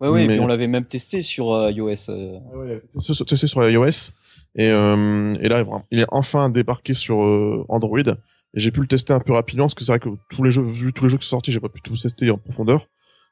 Ouais, 0.00 0.08
ouais, 0.08 0.24
et 0.24 0.28
Mais- 0.28 0.34
puis 0.34 0.42
on 0.44 0.46
l'avait 0.46 0.66
même 0.68 0.84
testé 0.86 1.22
sur 1.22 1.52
euh, 1.54 1.70
iOS. 1.70 2.10
euh. 2.10 2.80
C'est 2.98 3.46
sur- 3.46 3.68
iOS. 3.70 4.10
Et, 4.58 4.70
euh, 4.70 5.34
et 5.40 5.48
là, 5.48 5.64
il 5.90 6.00
est 6.00 6.06
enfin 6.10 6.48
débarqué 6.48 6.94
sur 6.94 7.22
euh, 7.22 7.64
Android. 7.68 7.98
Et 8.00 8.14
j'ai 8.54 8.70
pu 8.70 8.80
le 8.80 8.86
tester 8.86 9.12
un 9.12 9.20
peu 9.20 9.32
rapidement 9.34 9.64
parce 9.64 9.74
que 9.74 9.84
c'est 9.84 9.92
vrai 9.92 9.98
que 10.00 10.08
tous 10.30 10.42
les 10.42 10.50
jeux, 10.50 10.62
vu 10.62 10.92
tous 10.94 11.04
les 11.04 11.10
jeux 11.10 11.18
qui 11.18 11.26
sont 11.26 11.36
sortis, 11.36 11.52
j'ai 11.52 11.60
pas 11.60 11.68
pu 11.68 11.82
tout 11.82 11.94
tester 11.96 12.30
en 12.30 12.38
profondeur. 12.38 12.86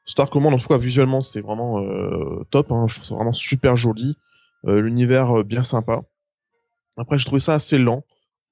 Star 0.05 0.29
Command, 0.29 0.53
en 0.53 0.57
tout 0.57 0.67
cas, 0.67 0.77
visuellement, 0.77 1.23
c'est 1.23 1.41
vraiment 1.41 1.79
euh, 1.81 2.43
top. 2.51 2.71
Hein, 2.71 2.85
je 2.87 2.95
trouve 2.95 3.05
ça 3.07 3.15
vraiment 3.15 3.33
super 3.33 3.75
joli. 3.75 4.17
Euh, 4.67 4.81
L'univers 4.81 5.39
euh, 5.39 5.43
bien 5.43 5.63
sympa. 5.63 6.01
Après, 6.97 7.17
j'ai 7.17 7.25
trouvé 7.25 7.39
ça 7.41 7.53
assez 7.53 7.77
lent. 7.77 8.03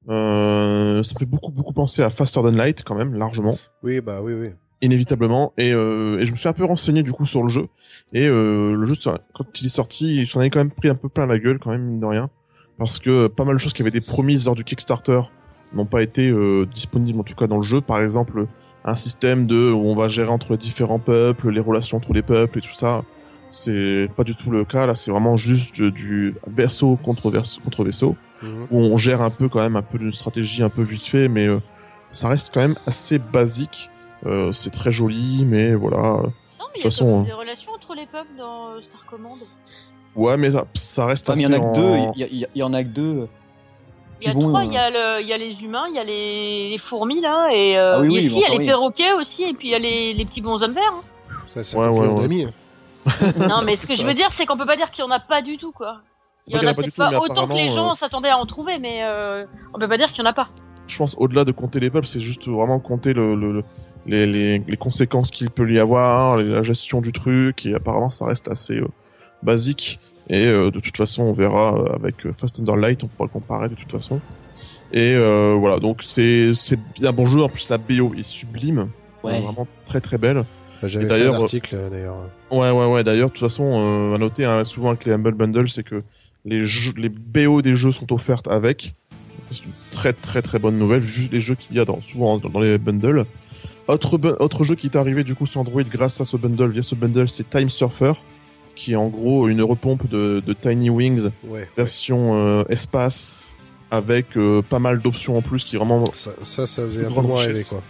Euh, 0.09 1.01
ça 1.03 1.13
me 1.13 1.19
fait 1.19 1.25
beaucoup, 1.25 1.51
beaucoup 1.51 1.73
penser 1.73 2.01
à 2.01 2.09
Faster 2.09 2.41
Than 2.41 2.51
Light, 2.51 2.83
quand 2.83 2.95
même, 2.95 3.13
largement. 3.13 3.57
Oui, 3.83 4.01
bah 4.01 4.21
oui, 4.21 4.33
oui. 4.33 4.49
inévitablement. 4.81 5.53
Et, 5.57 5.71
euh, 5.71 6.19
et 6.19 6.25
je 6.25 6.31
me 6.31 6.35
suis 6.35 6.49
un 6.49 6.53
peu 6.53 6.65
renseigné 6.65 7.03
du 7.03 7.13
coup 7.13 7.25
sur 7.25 7.41
le 7.41 7.47
jeu. 7.49 7.67
Et 8.11 8.27
euh, 8.27 8.73
le 8.75 8.85
jeu 8.85 8.95
quand 9.33 9.61
il 9.61 9.65
est 9.65 9.69
sorti 9.69 10.17
il 10.17 10.27
s'en 10.27 10.41
est 10.41 10.49
quand 10.49 10.59
même 10.59 10.71
pris 10.71 10.89
un 10.89 10.95
peu 10.95 11.07
plein 11.07 11.25
la 11.25 11.39
gueule 11.39 11.57
quand 11.57 11.71
même 11.71 11.83
mine 11.83 11.99
de 12.01 12.05
rien. 12.05 12.29
Parce 12.77 12.99
que 12.99 13.27
pas 13.27 13.45
mal 13.45 13.55
de 13.55 13.59
choses 13.59 13.71
qui 13.71 13.81
avaient 13.81 13.89
été 13.89 14.01
promises 14.01 14.45
lors 14.45 14.55
du 14.55 14.65
Kickstarter 14.65 15.21
n'ont 15.73 15.85
pas 15.85 16.03
été 16.03 16.29
euh, 16.29 16.65
disponibles 16.65 17.19
en 17.19 17.23
tout 17.23 17.35
cas 17.35 17.47
dans 17.47 17.57
le 17.57 17.63
jeu. 17.63 17.79
Par 17.79 18.01
exemple 18.01 18.45
un 18.83 18.95
système 18.95 19.47
de 19.47 19.71
où 19.71 19.85
on 19.85 19.95
va 19.95 20.09
gérer 20.09 20.29
entre 20.29 20.51
les 20.51 20.57
différents 20.57 20.99
peuples 20.99 21.49
les 21.49 21.61
relations 21.61 21.95
entre 21.97 22.11
les 22.11 22.23
peuples 22.23 22.57
et 22.57 22.61
tout 22.61 22.75
ça. 22.75 23.05
C'est 23.47 24.09
pas 24.17 24.25
du 24.25 24.35
tout 24.35 24.51
le 24.51 24.65
cas. 24.65 24.85
Là 24.85 24.95
c'est 24.95 25.11
vraiment 25.11 25.37
juste 25.37 25.75
du, 25.75 25.91
du 25.91 26.35
vaisseau 26.47 26.97
contre 26.97 27.31
vaisseau 27.31 27.61
contre 27.61 27.85
vaisseau 27.85 28.17
Mhm. 28.43 28.67
où 28.71 28.79
on 28.79 28.97
gère 28.97 29.21
un 29.21 29.29
peu 29.31 29.49
quand 29.49 29.59
même 29.61 29.75
un 29.75 29.81
peu 29.81 29.97
d'une 29.97 30.13
stratégie 30.13 30.61
un 30.63 30.69
peu 30.69 30.83
vite 30.83 31.05
fait, 31.07 31.27
mais 31.29 31.47
euh, 31.47 31.59
ça 32.11 32.27
reste 32.27 32.51
quand 32.53 32.59
même 32.61 32.75
assez 32.85 33.17
basique. 33.17 33.89
Euh, 34.25 34.51
c'est 34.51 34.69
très 34.69 34.91
joli, 34.91 35.43
mais 35.45 35.73
voilà. 35.73 35.97
Non, 35.97 36.21
mais 36.23 36.27
toute 36.27 36.75
il 36.75 36.83
y 36.83 36.87
a 36.87 36.91
façon, 36.91 37.19
hein. 37.21 37.23
des 37.23 37.33
relations 37.33 37.71
entre 37.71 37.93
les 37.95 38.05
peuples 38.05 38.35
dans 38.37 38.71
euh, 38.73 38.81
Star 38.81 39.03
Command. 39.09 39.37
Ouais, 40.15 40.37
mais 40.37 40.51
ça, 40.51 40.65
ça 40.75 41.05
reste 41.07 41.29
Ah, 41.29 41.33
mais 41.35 41.41
il 41.43 41.49
y 41.49 41.53
assez 41.53 41.61
en 41.63 41.71
a 41.71 41.73
que 41.73 41.79
en- 41.79 42.11
deux. 42.11 42.11
Il 42.29 42.47
y, 42.55 42.63
en 42.63 42.73
a 42.73 42.83
que 42.83 42.89
deux. 42.89 43.27
Il 44.21 44.27
y 44.27 44.29
a 44.29 44.33
bon, 44.33 44.47
trois, 44.49 44.61
euh, 44.61 44.65
il 44.65 44.73
y, 44.73 44.77
a 44.77 44.89
le- 44.89 45.21
il 45.21 45.27
y 45.27 45.33
a 45.33 45.37
les 45.37 45.63
humains, 45.63 45.85
il 45.89 45.95
y 45.95 45.99
a 45.99 46.03
les, 46.03 46.69
les 46.69 46.77
fourmis 46.77 47.19
là, 47.19 47.49
et 47.53 47.77
euh, 47.77 47.95
Ah 47.97 47.99
oui, 48.01 48.07
et 48.07 48.09
oui, 48.11 48.23
si, 48.23 48.29
bon, 48.29 48.35
il 48.35 48.41
y 48.53 48.55
a 48.55 48.59
les 48.59 48.65
perroquets 48.65 49.13
aussi, 49.13 49.43
et 49.43 49.53
puis 49.53 49.69
il 49.69 49.71
y 49.71 49.75
a 49.75 49.79
les, 49.79 50.13
les 50.13 50.25
petits 50.25 50.41
bonshommes 50.41 50.73
verts. 50.73 50.83
hein. 50.93 51.03
Ça, 51.53 51.63
c'est 51.63 51.77
Ouais, 51.77 51.85
un 51.85 51.89
ouais, 51.89 52.07
peu 52.07 52.13
ouais. 52.13 52.21
d'amis. 52.21 52.47
Non, 53.37 53.63
mais 53.65 53.75
ce 53.75 53.85
que 53.85 53.95
je 53.95 54.03
veux 54.05 54.13
dire, 54.13 54.27
c'est 54.31 54.45
qu'on 54.45 54.55
peut 54.57 54.65
pas 54.65 54.77
dire 54.77 54.89
qu'il 54.91 55.03
y 55.03 55.07
en 55.07 55.11
a 55.11 55.19
pas 55.19 55.41
du 55.41 55.57
tout, 55.57 55.71
quoi. 55.73 55.97
C'est 56.43 56.51
Il 56.51 56.55
y 56.55 56.59
pas 56.59 56.65
en 56.65 56.69
a 56.69 56.73
pas 56.73 56.81
peut-être 56.81 56.97
mais 56.99 57.09
pas 57.11 57.19
autant 57.19 57.47
que 57.47 57.53
les 57.53 57.69
gens 57.69 57.91
euh, 57.91 57.95
s'attendaient 57.95 58.29
à 58.29 58.37
en 58.37 58.45
trouver, 58.45 58.77
mais 58.79 59.03
euh, 59.03 59.45
on 59.73 59.79
peut 59.79 59.87
pas 59.87 59.97
dire 59.97 60.07
qu'il 60.07 60.19
y 60.19 60.21
en 60.27 60.29
a 60.29 60.33
pas. 60.33 60.49
je 60.87 60.97
pense 60.97 61.15
au-delà 61.17 61.45
de 61.45 61.51
compter 61.51 61.79
les 61.79 61.89
peuples, 61.89 62.07
c'est 62.07 62.19
juste 62.19 62.47
vraiment 62.47 62.79
compter 62.79 63.13
le, 63.13 63.35
le- 63.35 63.53
le- 63.53 63.63
les, 64.05 64.25
les, 64.25 64.59
les 64.59 64.77
conséquences 64.77 65.31
qu'il 65.31 65.49
peut 65.49 65.71
y 65.71 65.79
avoir, 65.79 66.37
les- 66.37 66.49
la 66.49 66.61
gestion 66.63 66.99
du 67.01 67.13
truc, 67.13 67.65
et 67.65 67.73
apparemment 67.75 68.11
ça 68.11 68.25
reste 68.25 68.47
assez 68.49 68.77
euh, 68.79 68.87
basique. 69.41 69.99
Et 70.29 70.45
euh, 70.47 70.71
de 70.71 70.79
toute 70.79 70.95
façon, 70.97 71.23
on 71.23 71.33
verra 71.33 71.77
avec 71.93 72.25
euh, 72.25 72.33
Fast 72.33 72.59
Underlight, 72.59 73.03
on 73.03 73.07
pourra 73.07 73.25
le 73.25 73.31
comparer 73.33 73.69
de 73.69 73.75
toute 73.75 73.91
façon. 73.91 74.19
Et 74.91 75.13
euh, 75.15 75.55
voilà, 75.57 75.79
donc 75.79 76.03
c'est 76.03 76.53
c'est 76.53 76.77
bien 76.95 77.11
bon 77.13 77.25
jeu. 77.25 77.41
En 77.41 77.49
plus, 77.49 77.69
la 77.69 77.77
BO 77.77 78.13
est 78.15 78.23
sublime, 78.23 78.89
Ouais. 79.23 79.39
Vraiment 79.39 79.65
très 79.85 80.01
très 80.01 80.17
belle. 80.17 80.43
J'avais 80.83 81.05
Et 81.05 81.07
fait 81.07 81.13
un 81.15 81.17
d'ailleurs, 81.17 81.35
article 81.35 81.89
d'ailleurs. 81.89 82.15
Ouais, 82.51 82.69
ouais, 82.71 82.85
ouais. 82.91 83.03
D'ailleurs, 83.05 83.29
de 83.29 83.33
toute 83.33 83.39
façon, 83.47 83.63
euh, 84.11 84.15
à 84.15 84.17
noter 84.17 84.43
hein, 84.43 84.65
souvent 84.65 84.89
avec 84.89 85.05
les 85.05 85.13
Humble 85.13 85.31
Bundle, 85.33 85.69
c'est 85.69 85.83
que 85.83 86.03
les 86.45 86.65
jeux, 86.65 86.93
les 86.97 87.09
BO 87.09 87.61
des 87.61 87.75
jeux 87.75 87.91
sont 87.91 88.11
offertes 88.13 88.47
avec. 88.47 88.95
C'est 89.51 89.65
une 89.65 89.71
très 89.91 90.13
très 90.13 90.41
très 90.41 90.59
bonne 90.59 90.77
nouvelle, 90.77 91.01
vu 91.01 91.29
les 91.31 91.39
jeux 91.39 91.55
qu'il 91.55 91.75
y 91.75 91.79
a 91.79 91.85
dans, 91.85 92.01
souvent 92.01 92.37
dans, 92.37 92.59
les 92.59 92.77
bundles. 92.77 93.25
Autre, 93.87 94.17
autre 94.39 94.63
jeu 94.63 94.75
qui 94.75 94.87
est 94.87 94.95
arrivé 94.95 95.23
du 95.23 95.35
coup 95.35 95.45
sur 95.45 95.59
Android 95.61 95.83
grâce 95.83 96.21
à 96.21 96.25
ce 96.25 96.37
bundle, 96.37 96.69
via 96.71 96.81
ce 96.81 96.95
bundle, 96.95 97.29
c'est 97.29 97.49
Time 97.49 97.69
Surfer, 97.69 98.13
qui 98.75 98.93
est 98.93 98.95
en 98.95 99.07
gros 99.09 99.47
une 99.49 99.61
repompe 99.61 100.09
de, 100.09 100.41
de 100.45 100.53
Tiny 100.53 100.89
Wings 100.89 101.29
Ouais. 101.43 101.67
version 101.77 102.35
euh, 102.35 102.63
espace, 102.69 103.39
avec 103.91 104.37
euh, 104.37 104.61
pas 104.61 104.79
mal 104.79 104.99
d'options 105.01 105.37
en 105.37 105.41
plus 105.41 105.63
qui 105.63 105.75
vraiment 105.75 106.03
Ça, 106.13 106.31
ça, 106.41 106.65
ça 106.65 106.85
faisait 106.85 107.05
un 107.05 107.11
peu 107.11 107.21
moins 107.21 107.41
rêver 107.41 107.61
quoi. 107.69 107.81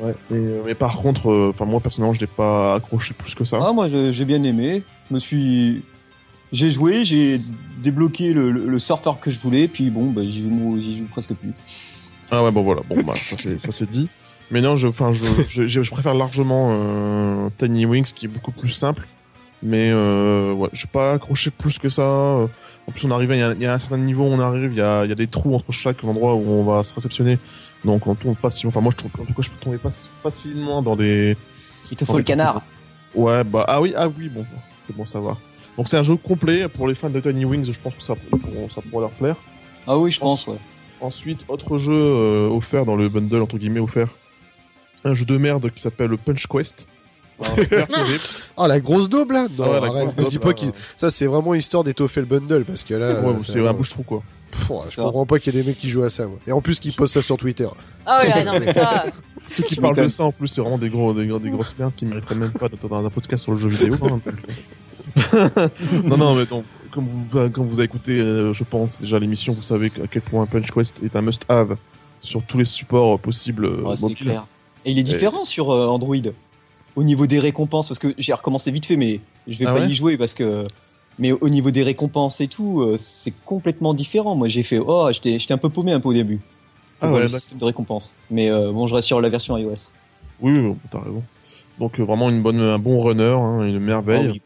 Ouais, 0.00 0.12
et, 0.30 0.34
euh, 0.34 0.62
mais 0.66 0.74
par 0.74 0.96
contre, 0.98 1.30
euh, 1.30 1.50
enfin 1.50 1.64
moi 1.64 1.80
personnellement, 1.80 2.14
je 2.14 2.20
n'ai 2.20 2.26
pas 2.26 2.74
accroché 2.74 3.14
plus 3.14 3.34
que 3.34 3.44
ça. 3.44 3.60
Ah, 3.64 3.72
moi 3.72 3.88
j'ai 3.88 4.24
bien 4.24 4.42
aimé. 4.42 4.82
Je 5.08 5.14
me 5.14 5.18
suis. 5.18 5.82
J'ai 6.54 6.70
joué, 6.70 7.04
j'ai 7.04 7.40
débloqué 7.82 8.32
le, 8.32 8.50
le, 8.52 8.66
le 8.68 8.78
surfeur 8.78 9.18
que 9.18 9.30
je 9.30 9.40
voulais, 9.40 9.66
puis 9.66 9.90
bon, 9.90 10.10
bah, 10.10 10.22
j'y 10.24 10.40
joue, 10.42 10.78
j'y 10.80 10.96
joue 10.98 11.06
presque 11.06 11.34
plus. 11.34 11.52
Ah 12.30 12.42
ouais, 12.44 12.52
bon 12.52 12.62
voilà, 12.62 12.80
bon 12.88 13.02
bah 13.02 13.14
ça 13.16 13.36
c'est 13.38 13.60
ça 13.60 13.72
c'est 13.72 13.90
dit. 13.90 14.08
Mais 14.50 14.60
non, 14.60 14.76
je, 14.76 14.86
enfin 14.88 15.12
je, 15.12 15.24
je, 15.48 15.66
je, 15.66 15.82
je 15.82 15.90
préfère 15.90 16.14
largement 16.14 16.68
euh, 16.70 17.48
Tiny 17.58 17.86
Wings 17.86 18.12
qui 18.14 18.26
est 18.26 18.28
beaucoup 18.28 18.52
plus 18.52 18.70
simple. 18.70 19.06
Mais 19.62 19.90
euh, 19.90 20.52
ouais, 20.52 20.68
j'ai 20.72 20.86
pas 20.86 21.12
accroché 21.14 21.50
plus 21.50 21.78
que 21.78 21.88
ça. 21.88 22.02
En 22.06 22.92
plus, 22.92 23.04
on 23.06 23.10
arrive, 23.10 23.30
il 23.32 23.38
y 23.38 23.42
a, 23.42 23.52
il 23.52 23.62
y 23.62 23.66
a 23.66 23.72
un 23.74 23.78
certain 23.78 23.96
niveau, 23.98 24.24
où 24.24 24.26
on 24.26 24.38
arrive, 24.38 24.70
il 24.72 24.76
y 24.78 24.80
a, 24.82 25.04
il 25.04 25.08
y 25.08 25.12
a 25.12 25.14
des 25.16 25.26
trous 25.26 25.54
entre 25.54 25.72
chaque 25.72 26.04
endroit 26.04 26.34
où 26.34 26.46
on 26.48 26.64
va 26.64 26.82
se 26.84 26.94
réceptionner. 26.94 27.38
Donc 27.84 28.06
on 28.06 28.14
tombe 28.14 28.36
facilement. 28.36 28.68
Enfin 28.68 28.80
moi, 28.80 28.92
je 28.92 28.98
trouve, 28.98 29.10
en 29.20 29.24
tout 29.24 29.32
cas, 29.34 29.42
je 29.42 29.50
peux 29.50 29.64
tomber 29.64 29.78
faci- 29.78 30.08
facilement 30.22 30.82
dans 30.82 30.94
des. 30.96 31.36
Il 31.90 31.96
te 31.96 32.04
faut 32.04 32.16
le 32.18 32.22
canard. 32.24 32.62
Ouais, 33.14 33.42
bah 33.44 33.64
ah 33.68 33.80
oui, 33.80 33.92
ah 33.96 34.06
oui, 34.08 34.28
bon, 34.28 34.44
c'est 34.86 34.94
bon 34.96 35.04
à 35.04 35.06
savoir. 35.06 35.38
Donc 35.76 35.88
c'est 35.88 35.96
un 35.96 36.02
jeu 36.02 36.16
complet 36.16 36.68
pour 36.68 36.86
les 36.88 36.94
fans 36.94 37.10
de 37.10 37.20
Tiny 37.20 37.44
Wings. 37.44 37.72
Je 37.72 37.80
pense 37.80 37.94
que 37.94 38.02
ça, 38.02 38.14
pour- 38.14 38.40
ça 38.72 38.80
pourrait 38.82 39.02
leur 39.02 39.10
plaire. 39.10 39.36
Ah 39.86 39.98
oui, 39.98 40.10
je 40.10 40.20
pense, 40.20 40.46
ouais. 40.46 40.56
Ensuite, 41.00 41.44
autre 41.48 41.76
jeu 41.78 41.92
euh, 41.92 42.48
offert 42.48 42.84
dans 42.84 42.96
le 42.96 43.08
bundle, 43.08 43.42
entre 43.42 43.58
guillemets, 43.58 43.80
offert. 43.80 44.08
Un 45.04 45.12
jeu 45.14 45.24
de 45.24 45.36
merde 45.36 45.70
qui 45.74 45.82
s'appelle 45.82 46.16
Punch 46.16 46.46
Quest. 46.46 46.86
Terrible. 47.68 48.18
Ah 48.56 48.68
la 48.68 48.78
grosse 48.78 49.08
daube 49.08 49.32
là 49.32 49.48
Non, 49.58 49.64
Ah 49.64 49.70
ouais, 49.72 49.80
la 49.80 49.86
arrête, 49.88 50.04
grosse 50.14 50.16
me 50.24 50.30
dis 50.30 50.38
pas 50.38 50.52
qu'il- 50.54 50.70
Ça 50.96 51.10
c'est 51.10 51.26
vraiment 51.26 51.52
histoire 51.54 51.82
d'étoffer 51.82 52.20
le 52.20 52.26
bundle 52.26 52.64
parce 52.64 52.84
que 52.84 52.94
là. 52.94 53.20
Ouais, 53.20 53.34
euh, 53.34 53.38
c'est 53.44 53.66
un 53.66 53.72
bouche-trou, 53.72 54.04
quoi. 54.04 54.22
Pff, 54.52 54.70
ouais, 54.70 54.78
je 54.86 54.94
ça. 54.94 55.02
comprends 55.02 55.26
pas 55.26 55.40
qu'il 55.40 55.52
y 55.52 55.58
ait 55.58 55.62
des 55.62 55.68
mecs 55.68 55.76
qui 55.76 55.88
jouent 55.88 56.04
à 56.04 56.10
ça. 56.10 56.28
moi. 56.28 56.38
Et 56.46 56.52
en 56.52 56.60
plus 56.60 56.78
qu'ils 56.78 56.92
postent 56.94 57.14
ça 57.14 57.22
sur 57.22 57.36
Twitter. 57.36 57.66
Ah 58.06 58.22
ouais, 58.22 58.44
non, 58.44 58.52
ça. 58.72 59.06
Ceux 59.48 59.64
qui 59.64 59.74
parlent 59.76 59.96
de 59.96 60.08
ça, 60.08 60.22
en 60.24 60.30
plus, 60.32 60.46
c'est 60.48 60.60
vraiment 60.60 60.78
des, 60.78 60.88
gros, 60.88 61.12
des, 61.12 61.26
gros- 61.26 61.40
des 61.40 61.50
grosses 61.50 61.74
merdes 61.78 61.92
qui 61.96 62.06
mériteraient 62.06 62.36
même 62.36 62.52
pas 62.52 62.68
d'être 62.68 62.88
dans 62.88 63.04
un 63.04 63.10
podcast 63.10 63.42
sur 63.42 63.52
le 63.52 63.58
jeu 63.58 63.68
vidéo. 63.68 63.96
hein, 64.02 64.08
donc. 64.08 64.22
non, 66.04 66.16
non, 66.16 66.34
mais 66.34 66.46
donc, 66.46 66.64
comme 66.90 67.04
vous, 67.04 67.24
comme 67.50 67.66
vous 67.66 67.74
avez 67.78 67.84
écouté, 67.84 68.12
euh, 68.12 68.52
je 68.52 68.64
pense, 68.64 69.00
déjà 69.00 69.18
l'émission, 69.18 69.52
vous 69.52 69.62
savez 69.62 69.90
à 70.02 70.06
quel 70.06 70.22
point 70.22 70.46
Punch 70.46 70.70
Quest 70.70 71.02
est 71.02 71.14
un 71.16 71.22
must-have 71.22 71.76
sur 72.22 72.42
tous 72.42 72.58
les 72.58 72.64
supports 72.64 73.18
possibles 73.20 73.66
euh, 73.66 73.82
Ouais, 73.82 73.96
c'est 73.96 74.02
mobiles. 74.02 74.16
clair. 74.18 74.46
Et 74.84 74.92
il 74.92 74.98
est 74.98 75.02
différent 75.02 75.44
sur 75.44 75.70
euh, 75.70 75.86
Android 75.86 76.16
au 76.96 77.02
niveau 77.02 77.26
des 77.26 77.38
récompenses 77.40 77.88
parce 77.88 77.98
que 77.98 78.14
j'ai 78.18 78.32
recommencé 78.32 78.70
vite 78.70 78.86
fait 78.86 78.96
mais 78.96 79.20
je 79.48 79.58
vais 79.58 79.64
Ah 79.66 79.74
pas 79.74 79.80
ouais 79.80 79.88
y 79.88 79.94
jouer 79.94 80.16
parce 80.16 80.34
que 80.34 80.64
mais 81.18 81.32
au 81.32 81.48
niveau 81.48 81.70
des 81.72 81.82
récompenses 81.82 82.40
et 82.40 82.46
tout 82.48 82.82
euh, 82.82 82.96
c'est 82.98 83.32
complètement 83.44 83.94
différent. 83.94 84.36
Moi 84.36 84.48
j'ai 84.48 84.62
fait 84.62 84.78
oh 84.78 85.08
j'étais 85.10 85.38
j'étais 85.38 85.54
un 85.54 85.58
peu 85.58 85.70
paumé 85.70 85.92
un 85.92 86.00
peu 86.00 86.10
au 86.10 86.12
début. 86.12 86.40
Ah 87.00 87.08
ouais, 87.08 87.20
le 87.20 87.24
d'accord. 87.26 87.40
système 87.40 87.58
de 87.58 87.64
récompense. 87.64 88.14
Mais 88.30 88.48
euh, 88.50 88.70
bon 88.72 88.86
je 88.86 88.94
reste 88.94 89.08
sur 89.08 89.20
la 89.20 89.28
version 89.28 89.56
iOS. 89.58 89.90
Oui, 90.40 90.52
oui, 90.52 90.62
bon, 90.62 90.76
t'as 90.90 91.00
raison. 91.00 91.22
Donc 91.80 91.98
euh, 91.98 92.04
vraiment 92.04 92.30
une 92.30 92.42
bonne, 92.42 92.60
un 92.60 92.78
bon 92.78 93.00
runner, 93.02 93.24
hein, 93.36 93.62
une 93.64 93.80
merveille. 93.80 94.28
Oui, 94.32 94.42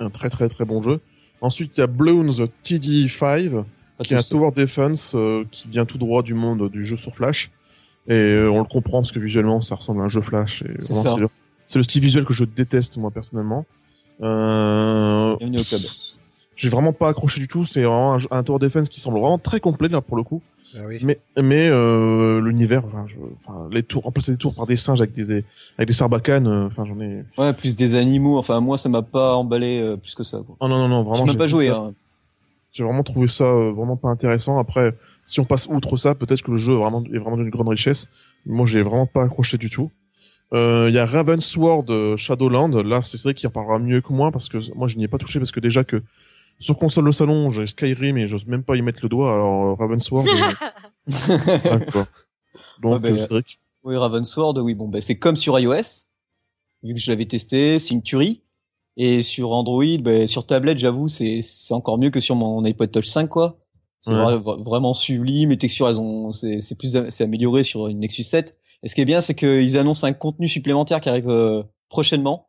Un 0.00 0.10
très 0.10 0.30
très 0.30 0.48
très 0.48 0.64
bon 0.64 0.82
jeu. 0.82 1.00
Ensuite, 1.40 1.72
il 1.76 1.80
y 1.80 1.84
a 1.84 1.86
Bloons 1.86 2.30
TD5, 2.64 3.50
pas 3.98 4.04
qui 4.04 4.14
est 4.14 4.16
un 4.16 4.22
tower 4.22 4.50
defense 4.54 5.14
euh, 5.14 5.44
qui 5.50 5.68
vient 5.68 5.84
tout 5.84 5.98
droit 5.98 6.22
du 6.22 6.34
monde 6.34 6.70
du 6.70 6.84
jeu 6.84 6.96
sur 6.96 7.14
Flash. 7.14 7.50
Et 8.08 8.14
euh, 8.14 8.50
on 8.50 8.58
le 8.58 8.64
comprend 8.64 9.00
parce 9.00 9.12
que 9.12 9.18
visuellement, 9.18 9.60
ça 9.60 9.74
ressemble 9.76 10.00
à 10.02 10.04
un 10.04 10.08
jeu 10.08 10.20
Flash. 10.20 10.62
et 10.62 10.70
C'est 10.80 10.92
vraiment, 10.92 11.02
ça. 11.02 11.14
C'est 11.14 11.20
le, 11.20 11.28
c'est 11.66 11.78
le 11.78 11.82
style 11.82 12.02
visuel 12.02 12.24
que 12.24 12.34
je 12.34 12.44
déteste 12.44 12.96
moi 12.96 13.10
personnellement. 13.10 13.66
Euh, 14.22 15.36
Bienvenue 15.36 15.60
au 15.60 15.64
club. 15.64 15.80
j'ai 16.56 16.68
vraiment 16.68 16.92
pas 16.92 17.08
accroché 17.08 17.40
du 17.40 17.48
tout. 17.48 17.64
C'est 17.64 17.82
vraiment 17.82 18.14
un, 18.14 18.18
un 18.30 18.42
tower 18.42 18.58
defense 18.58 18.88
qui 18.88 19.00
semble 19.00 19.18
vraiment 19.18 19.38
très 19.38 19.60
complet 19.60 19.88
là 19.88 20.00
pour 20.00 20.16
le 20.16 20.22
coup. 20.22 20.42
Ah 20.76 20.86
oui. 20.88 20.98
Mais 21.02 21.18
mais 21.40 21.68
euh, 21.68 22.40
l'univers, 22.40 22.84
enfin, 22.84 23.06
je- 23.06 23.16
enfin, 23.46 23.68
les 23.70 23.82
tours, 23.82 24.02
remplacer 24.02 24.32
des 24.32 24.38
tours 24.38 24.54
par 24.54 24.66
des 24.66 24.76
singes 24.76 25.00
avec 25.00 25.12
des 25.14 25.30
avec 25.78 25.86
des 25.88 25.92
sarbacanes, 25.92 26.46
euh, 26.46 26.66
enfin 26.66 26.84
j'en 26.84 26.98
ai. 27.00 27.22
Ouais 27.38 27.52
plus 27.52 27.76
des 27.76 27.94
animaux 27.94 28.38
enfin 28.38 28.60
moi 28.60 28.76
ça 28.78 28.88
m'a 28.88 29.02
pas 29.02 29.34
emballé 29.36 29.80
euh, 29.80 29.96
plus 29.96 30.14
que 30.14 30.24
ça. 30.24 30.38
quoi. 30.44 30.56
Oh 30.60 30.68
non 30.68 30.78
non 30.78 30.88
non 30.88 31.02
vraiment. 31.02 31.16
J'ai 31.16 31.24
même 31.32 31.36
pas 31.36 31.46
joué. 31.46 31.66
ça- 31.66 31.76
Hein. 31.76 31.94
J'ai 32.72 32.82
vraiment 32.82 33.04
trouvé 33.04 33.28
ça 33.28 33.44
euh, 33.44 33.70
vraiment 33.72 33.96
pas 33.96 34.08
intéressant. 34.08 34.58
Après, 34.58 34.94
si 35.24 35.38
on 35.38 35.44
passe 35.44 35.68
outre 35.70 35.96
ça, 35.96 36.16
peut-être 36.16 36.42
que 36.42 36.50
le 36.50 36.56
jeu 36.56 36.72
est 36.72 36.76
vraiment, 36.78 37.04
est 37.04 37.18
vraiment 37.18 37.36
d'une 37.36 37.50
grande 37.50 37.68
richesse. 37.68 38.08
Moi, 38.46 38.66
j'ai 38.66 38.82
vraiment 38.82 39.06
pas 39.06 39.22
accroché 39.22 39.58
du 39.58 39.70
tout. 39.70 39.92
Euh, 40.52 40.86
Il 40.88 40.94
y 40.94 40.98
a 40.98 41.06
Ravensword 41.06 41.84
euh, 41.90 42.16
Shadowland. 42.16 42.70
Là, 42.82 43.00
c'est 43.02 43.22
vrai 43.22 43.32
qu'il 43.34 43.46
en 43.46 43.52
parlera 43.52 43.78
mieux 43.78 44.00
que 44.00 44.12
moi 44.12 44.32
parce 44.32 44.48
que 44.48 44.58
moi, 44.74 44.88
je 44.88 44.96
n'y 44.96 45.04
ai 45.04 45.08
pas 45.08 45.18
touché 45.18 45.38
parce 45.38 45.52
que 45.52 45.60
déjà 45.60 45.84
que 45.84 46.02
sur 46.60 46.78
console 46.78 47.06
de 47.06 47.10
salon, 47.10 47.50
j'ai 47.50 47.66
Skyrim 47.66 48.16
et 48.18 48.28
j'ose 48.28 48.46
même 48.46 48.62
pas 48.62 48.76
y 48.76 48.82
mettre 48.82 49.00
le 49.02 49.08
doigt. 49.08 49.32
Alors, 49.32 49.70
euh, 49.70 49.74
Ravensword, 49.74 50.26
euh, 50.26 50.52
ah, 51.70 51.78
quoi. 51.92 52.06
Donc, 52.82 52.92
Ouais, 52.94 52.98
bah, 53.00 53.08
euh, 53.10 53.16
Cédric. 53.18 53.58
Oui, 53.84 53.96
Ravensword, 53.96 54.58
oui, 54.58 54.74
bon, 54.74 54.88
ben, 54.88 55.00
c'est 55.00 55.18
comme 55.18 55.36
sur 55.36 55.58
iOS, 55.58 56.06
vu 56.82 56.94
que 56.94 57.00
je 57.00 57.10
l'avais 57.10 57.26
testé, 57.26 57.78
c'est 57.78 57.94
une 57.94 58.02
tuerie. 58.02 58.42
Et 58.96 59.22
sur 59.22 59.52
Android, 59.52 59.84
ben, 60.00 60.26
sur 60.26 60.46
tablette, 60.46 60.78
j'avoue, 60.78 61.08
c'est, 61.08 61.40
c'est 61.42 61.74
encore 61.74 61.98
mieux 61.98 62.10
que 62.10 62.20
sur 62.20 62.36
mon 62.36 62.64
iPod 62.64 62.90
Touch 62.90 63.06
5, 63.06 63.28
quoi. 63.28 63.58
C'est 64.02 64.12
Ouais. 64.12 64.18
vra- 64.18 64.36
vra- 64.42 64.62
vraiment 64.62 64.94
sublime, 64.94 65.50
les 65.50 65.58
textures, 65.58 65.88
elles 65.88 66.00
ont, 66.00 66.30
c'est, 66.32 66.60
c'est 66.60 66.74
plus, 66.76 66.96
c'est 67.08 67.24
amélioré 67.24 67.64
sur 67.64 67.88
une 67.88 67.98
Nexus 68.00 68.22
7. 68.22 68.56
Et 68.82 68.88
ce 68.88 68.94
qui 68.94 69.00
est 69.00 69.04
bien, 69.06 69.20
c'est 69.20 69.34
qu'ils 69.34 69.76
annoncent 69.78 70.06
un 70.06 70.12
contenu 70.12 70.46
supplémentaire 70.46 71.00
qui 71.00 71.08
arrive 71.08 71.28
euh, 71.28 71.62
prochainement, 71.88 72.48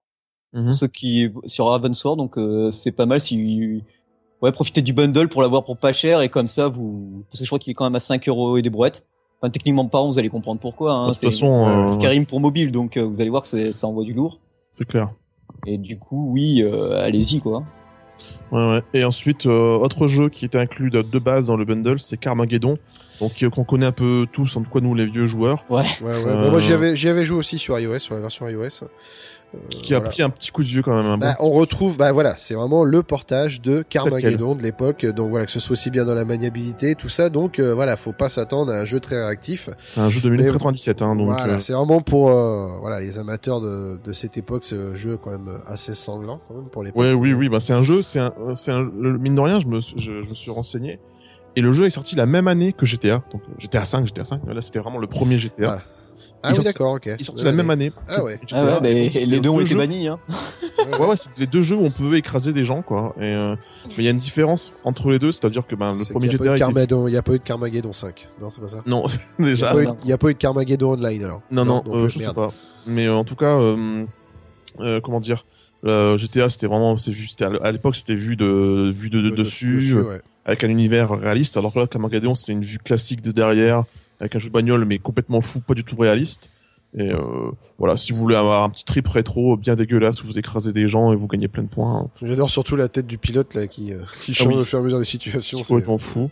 pour 0.54 0.74
ceux 0.74 0.88
qui, 0.88 1.30
sur 1.48 1.66
Ravensword, 1.66 2.16
donc 2.16 2.38
euh, 2.38 2.72
c'est 2.72 2.92
pas 2.94 3.06
mal 3.06 3.20
si, 3.20 3.84
ouais, 4.46 4.52
profitez 4.52 4.82
du 4.82 4.94
bundle 4.94 5.28
pour 5.28 5.42
l'avoir 5.42 5.64
pour 5.66 5.78
pas 5.78 5.92
cher, 5.94 6.22
et 6.22 6.30
comme 6.30 6.48
ça, 6.48 6.68
vous, 6.70 7.24
parce 7.30 7.40
que 7.40 7.46
je 7.46 7.50
crois 7.50 7.60
qu'il 7.60 7.72
est 7.72 7.74
quand 7.74 7.84
même 7.86 7.96
à 7.96 8.00
5 8.00 8.28
euros 8.30 8.58
et 8.58 8.62
des 8.62 8.70
brouettes. 8.70 9.06
Enfin, 9.42 9.50
techniquement 9.52 9.86
pas, 9.88 10.02
vous 10.06 10.18
allez 10.18 10.30
comprendre 10.30 10.60
pourquoi. 10.62 10.94
Hein. 10.94 11.08
De 11.08 11.12
toute 11.12 11.20
C'est- 11.20 11.26
façon, 11.28 11.66
euh, 11.68 11.88
euh, 11.88 11.92
Skyrim 11.92 12.26
pour 12.26 12.40
mobile, 12.40 12.72
donc 12.72 12.96
euh, 12.98 13.04
vous 13.04 13.20
allez 13.22 13.30
voir 13.30 13.42
que 13.42 13.48
c'est- 13.50 13.74
ça 13.74 13.88
envoie 13.88 14.04
du 14.06 14.14
lourd. 14.14 14.40
c'est 14.74 14.86
clair. 14.88 15.10
Et 15.68 15.78
du 15.78 15.98
coup, 15.98 16.32
oui, 16.32 16.62
euh, 16.64 17.04
allez-y 17.04 17.40
quoi. 17.42 17.64
Ouais, 18.52 18.60
ouais. 18.70 18.82
Et 18.94 19.04
ensuite, 19.04 19.46
euh, 19.48 19.76
autre 19.78 20.08
jeu 20.08 20.30
qui 20.30 20.46
était 20.46 20.58
inclus 20.60 20.90
de, 20.92 21.02
de 21.02 21.20
base 21.20 21.48
dans 21.48 21.58
le 21.58 21.66
bundle, 21.66 22.00
c'est 22.00 22.18
Carmageddon. 22.18 22.78
Donc, 23.20 23.42
euh, 23.42 23.50
qu'on 23.50 23.64
connaît 23.64 23.88
un 23.88 23.92
peu 23.92 24.26
tous, 24.32 24.56
en 24.58 24.62
tout 24.62 24.70
cas 24.70 24.80
nous 24.82 24.94
les 24.94 25.06
vieux 25.06 25.26
joueurs. 25.28 25.66
Ouais. 25.70 25.82
Ouais, 26.02 26.08
ouais. 26.08 26.28
Euh, 26.28 26.44
Bah, 26.44 26.50
moi 26.52 26.60
j'y 26.60 26.72
avais, 26.74 26.96
j'y 26.96 27.10
avais 27.10 27.26
joué 27.26 27.38
aussi 27.40 27.58
sur 27.58 27.78
iOS, 27.80 28.00
sur 28.00 28.14
la 28.16 28.22
version 28.22 28.48
iOS. 28.48 28.84
Euh, 29.56 29.82
Qui 29.84 29.94
a 29.94 29.98
voilà. 30.00 30.12
pris 30.12 30.22
un 30.24 30.30
petit 30.30 30.52
coup 30.52 30.64
de 30.64 30.68
vieux 30.68 30.82
quand 30.82 30.96
même. 30.96 31.06
hein. 31.06 31.18
Bon. 31.18 31.26
Bah, 31.26 31.36
on 31.40 31.52
retrouve, 31.52 31.98
bah 31.98 32.12
voilà, 32.12 32.36
c'est 32.36 32.54
vraiment 32.54 32.84
le 32.84 33.04
portage 33.04 33.62
de 33.62 33.82
Carmageddon 33.82 34.56
de 34.56 34.62
l'époque, 34.64 35.06
donc 35.06 35.30
voilà, 35.30 35.46
que 35.46 35.52
ce 35.52 35.60
soit 35.60 35.74
aussi 35.74 35.90
bien 35.90 36.06
dans 36.06 36.14
la 36.14 36.26
maniabilité, 36.26 36.96
tout 36.96 37.10
ça, 37.10 37.30
donc 37.30 37.60
euh, 37.60 37.74
voilà, 37.74 37.96
faut 37.98 38.14
pas 38.14 38.30
s'attendre 38.30 38.72
à 38.72 38.80
un 38.80 38.86
jeu 38.86 39.00
très 39.00 39.18
réactif. 39.24 39.70
C'est 39.80 40.02
un 40.02 40.10
jeu 40.10 40.22
de 40.22 40.30
1997, 40.30 41.02
hein, 41.02 41.16
donc. 41.16 41.28
voilà, 41.28 41.54
euh, 41.56 41.60
c'est 41.60 41.74
vraiment 41.74 42.02
pour 42.02 42.30
euh, 42.30 42.68
voilà 42.82 43.00
les 43.00 43.18
amateurs 43.20 43.62
de, 43.62 43.98
de 44.04 44.14
cette 44.14 44.38
époque, 44.38 44.66
ce 44.66 44.94
jeu 44.96 45.18
quand 45.18 45.32
même 45.32 45.60
assez 45.68 45.94
sanglant 45.94 46.40
quand 46.48 46.54
même 46.56 46.66
pour 46.70 46.84
l'époque. 46.84 47.02
Ouais, 47.02 47.14
oui, 47.14 47.34
oui, 47.34 47.50
bah 47.50 47.60
c'est 47.60 47.74
un 47.74 47.84
jeu, 47.84 48.02
c'est 48.02 48.20
un, 48.20 48.34
euh, 48.48 48.56
c'est 48.56 48.74
mine 48.74 49.36
de 49.36 49.42
rien, 49.42 49.60
je 49.60 49.68
me, 49.68 49.82
suis- 49.82 50.00
je, 50.00 50.22
je 50.24 50.30
me 50.30 50.36
suis 50.36 50.52
renseigné. 50.52 51.00
Et 51.58 51.62
le 51.62 51.72
jeu 51.72 51.86
est 51.86 51.90
sorti 51.90 52.16
la 52.18 52.26
même 52.26 52.50
année 52.50 52.74
que 52.74 52.86
GTA. 52.86 53.24
Donc, 53.32 53.42
GTA 53.60 53.86
5, 53.86 54.08
GTA 54.08 54.26
5. 54.26 54.42
Là, 54.46 54.62
c'était 54.62 54.80
vraiment 54.80 55.00
le 55.00 55.08
premier 55.08 55.40
GTA. 55.40 55.76
Ouais. 55.76 55.80
Ah 56.46 56.50
Ils 56.50 56.52
oui, 56.52 56.56
sont- 56.58 56.64
d'accord, 56.64 56.94
ok. 56.94 57.10
Ils 57.20 57.26
sortent 57.26 57.44
la 57.44 57.52
même 57.52 57.70
année. 57.70 57.92
Ah 58.08 58.24
ouais. 58.24 58.40
Ah 58.52 58.64
ouais, 58.64 58.80
bah, 58.82 58.90
et 58.90 59.12
c'était 59.12 59.26
les 59.26 59.40
deux 59.40 59.50
ont 59.50 59.60
été 59.60 59.72
jeux- 59.72 59.78
bannis. 59.78 60.08
Hein. 60.08 60.20
Ouais, 61.00 61.06
ouais, 61.08 61.16
c'était 61.16 61.40
les 61.42 61.48
deux 61.48 61.62
jeux 61.62 61.76
où 61.78 61.84
on 61.84 61.90
pouvait 61.90 62.20
écraser 62.20 62.54
des 62.54 62.64
gens, 62.64 62.82
quoi. 62.84 63.16
Et, 63.18 63.24
euh, 63.24 63.56
mais 63.90 63.94
il 64.00 64.04
y 64.04 64.08
a 64.08 64.12
une 64.12 64.18
différence 64.20 64.74
entre 64.84 65.10
les 65.10 65.18
deux, 65.20 65.32
c'est-à-dire 65.32 65.66
que 65.66 65.76
ben, 65.76 65.94
le 65.94 66.04
C'est 66.04 66.12
premier 66.14 66.30
GTA. 66.30 66.56
Il 66.58 67.06
n'y 67.10 67.18
a 67.18 67.22
pas 67.24 67.34
eu 67.34 67.40
de 67.40 67.44
Carmageddon 67.44 67.92
5. 67.94 68.28
Non, 68.40 68.52
c'est 68.52 68.62
pas 68.62 68.68
ça. 68.68 68.84
Non, 68.86 69.06
Il 69.40 69.46
n'y 69.46 69.52
déjà. 69.52 69.70
a, 69.70 69.74
pas 69.74 69.82
eu- 69.82 69.86
non. 69.88 69.98
il 70.04 70.10
y 70.10 70.14
a 70.14 70.18
pas 70.18 70.30
eu 70.30 70.34
de 70.34 70.38
Carmageddon 70.38 70.94
Online 70.94 71.24
alors. 71.24 71.42
Non, 71.50 71.66
non, 71.66 71.78
donc, 71.82 71.88
euh, 71.96 71.98
euh, 72.04 72.08
je 72.08 72.20
sais 72.20 72.34
pas. 72.34 72.52
Mais 72.86 73.08
euh, 73.08 73.16
en 73.16 73.24
tout 73.24 73.36
cas, 73.36 73.58
euh, 73.60 74.06
euh, 74.82 75.00
comment 75.02 75.20
dire, 75.20 75.46
euh, 75.86 76.18
GTA, 76.20 76.50
c'était 76.50 76.68
vraiment, 76.68 76.98
c'est 76.98 77.12
vu, 77.12 77.28
à 77.62 77.72
l'époque, 77.72 77.96
c'était 77.96 78.16
vu 78.16 78.36
de, 78.36 78.92
vu 78.96 79.10
de, 79.10 79.30
dessus, 79.32 79.96
ouais. 79.96 80.22
avec 80.46 80.64
un 80.64 80.70
univers 80.70 81.10
réaliste. 81.10 81.58
Alors 81.58 81.74
que 81.74 81.80
là, 81.80 81.88
Carmageddon, 81.88 82.36
c'était 82.36 82.52
une 82.54 82.66
vue 82.66 82.78
classique 82.80 83.22
de 83.22 83.32
derrière, 83.32 83.84
avec 84.20 84.36
un 84.36 84.40
jeu 84.40 84.50
de 84.50 84.54
bagnole, 84.54 84.86
mais 84.86 85.00
complètement 85.00 85.42
fou, 85.42 85.62
pas 85.62 85.74
du 85.74 85.84
tout 85.84 85.96
réaliste. 85.96 86.50
Et 86.98 87.12
euh, 87.12 87.52
voilà, 87.78 87.98
si 87.98 88.14
vous 88.14 88.20
voulez 88.20 88.38
avoir 88.38 88.64
un 88.64 88.70
petit 88.70 88.86
trip 88.86 89.08
rétro 89.08 89.58
bien 89.58 89.76
dégueulasse 89.76 90.24
où 90.24 90.28
vous 90.28 90.40
écrasez 90.40 90.72
des 90.72 90.88
gens 90.88 91.12
et 91.12 91.16
vous 91.18 91.28
gagnez 91.28 91.50
plein 91.50 91.64
de 91.64 91.68
points, 91.68 92.10
J'adore 92.22 92.50
surtout 92.50 92.78
la 92.78 92.88
tête 92.88 93.06
du 93.06 93.18
pilote 93.18 93.54
là 93.54 93.68
qui, 93.68 93.94
euh, 93.94 94.00
qui 94.22 94.34
change 94.34 94.48
oui. 94.48 94.62
au 94.62 94.64
fur 94.64 94.80
et 94.80 94.82
à 94.82 94.86
mesure 94.86 95.00
des 95.00 95.06
situations. 95.06 95.62
c'est 95.62 95.68
complètement 95.68 95.98
fou. 95.98 96.30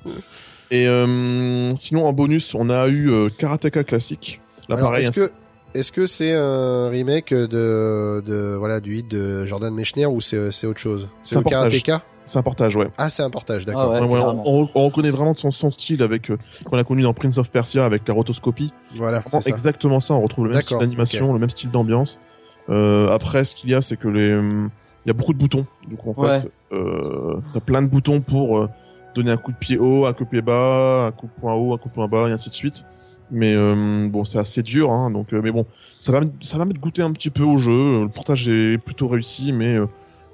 Et 0.71 0.87
euh, 0.87 1.75
sinon, 1.75 2.05
en 2.05 2.13
bonus, 2.13 2.55
on 2.55 2.69
a 2.69 2.87
eu 2.87 3.11
euh, 3.11 3.29
Karateka 3.29 3.83
classique. 3.83 4.39
Là, 4.69 4.77
Alors, 4.77 4.89
pareil, 4.89 5.05
est-ce 5.05 5.19
hein, 5.19 5.27
que 5.27 5.77
est-ce 5.77 5.91
que 5.91 6.05
c'est 6.05 6.33
un 6.33 6.89
remake 6.89 7.33
de, 7.33 8.21
de 8.25 8.55
voilà 8.57 8.79
du 8.79 8.97
hit 8.97 9.07
de 9.09 9.45
Jordan 9.45 9.73
Mechner 9.73 10.05
ou 10.05 10.21
c'est 10.21 10.51
c'est 10.51 10.65
autre 10.65 10.79
chose? 10.79 11.09
C'est 11.23 11.35
un 11.35 11.39
le. 11.39 11.49
Karateka? 11.49 12.03
C'est 12.25 12.37
un 12.39 12.43
portage, 12.43 12.75
ouais. 12.75 12.87
Ah, 12.97 13.09
c'est 13.09 13.23
un 13.23 13.29
portage, 13.29 13.65
d'accord. 13.65 13.93
Ah 13.95 14.01
ouais, 14.01 14.07
Ouais, 14.07 14.19
ouais, 14.19 14.67
on, 14.75 14.85
reconnaît 14.85 15.11
vraiment 15.11 15.33
son, 15.33 15.51
son 15.51 15.71
style 15.71 16.01
avec 16.03 16.29
euh, 16.31 16.37
qu'on 16.65 16.77
a 16.77 16.83
connu 16.83 17.03
dans 17.03 17.13
Prince 17.13 17.37
of 17.37 17.51
Persia 17.51 17.85
avec 17.85 18.07
la 18.07 18.13
rotoscopie. 18.13 18.71
Voilà, 18.95 19.23
c'est 19.31 19.41
ça. 19.41 19.49
exactement 19.49 19.99
ça. 19.99 20.13
On 20.13 20.21
retrouve 20.21 20.45
le 20.45 20.51
même 20.53 20.61
style 20.61 20.77
d'animation, 20.79 21.33
le 21.33 21.39
même 21.39 21.49
style 21.49 21.71
d'ambiance. 21.71 22.19
Euh, 22.69 23.09
après, 23.09 23.43
ce 23.43 23.55
qu'il 23.55 23.69
y 23.69 23.73
a, 23.75 23.81
c'est 23.81 23.97
que 23.97 24.07
les, 24.07 24.29
il 24.29 25.07
y 25.07 25.09
a 25.09 25.13
beaucoup 25.13 25.33
de 25.33 25.37
boutons. 25.39 25.65
Coup, 25.97 26.13
en 26.15 26.21
Ouais. 26.23 26.39
fait, 26.39 26.51
euh, 26.71 27.35
t'as 27.53 27.59
plein 27.59 27.81
de 27.81 27.87
boutons 27.87 28.21
pour 28.21 28.57
euh, 28.59 28.69
donner 29.15 29.31
un 29.31 29.37
coup 29.37 29.51
de 29.51 29.57
pied 29.57 29.77
haut, 29.77 30.05
un 30.05 30.13
coup 30.13 30.23
de 30.23 30.29
pied 30.29 30.41
bas, 30.41 31.07
un 31.07 31.11
coup 31.11 31.27
de 31.27 31.41
poing 31.41 31.53
haut, 31.53 31.73
un 31.73 31.77
coup 31.77 31.89
de 31.89 31.93
poing 31.93 32.07
bas, 32.07 32.29
et 32.29 32.31
ainsi 32.31 32.49
de 32.49 32.55
suite. 32.55 32.85
Mais 33.31 33.53
euh, 33.55 34.07
bon, 34.09 34.23
c'est 34.25 34.37
assez 34.39 34.63
dur, 34.63 34.91
hein, 34.91 35.09
donc. 35.11 35.33
euh, 35.33 35.41
mais 35.43 35.51
bon, 35.51 35.65
ça 35.99 36.11
va, 36.11 36.21
ça 36.41 36.57
va 36.57 36.65
me 36.65 36.73
goûter 36.73 37.01
un 37.01 37.11
petit 37.11 37.29
peu 37.31 37.43
au 37.43 37.57
jeu. 37.57 38.03
Le 38.03 38.07
portage 38.09 38.47
est 38.47 38.77
plutôt 38.77 39.07
réussi, 39.07 39.51
mais 39.53 39.73
euh, 39.75 39.87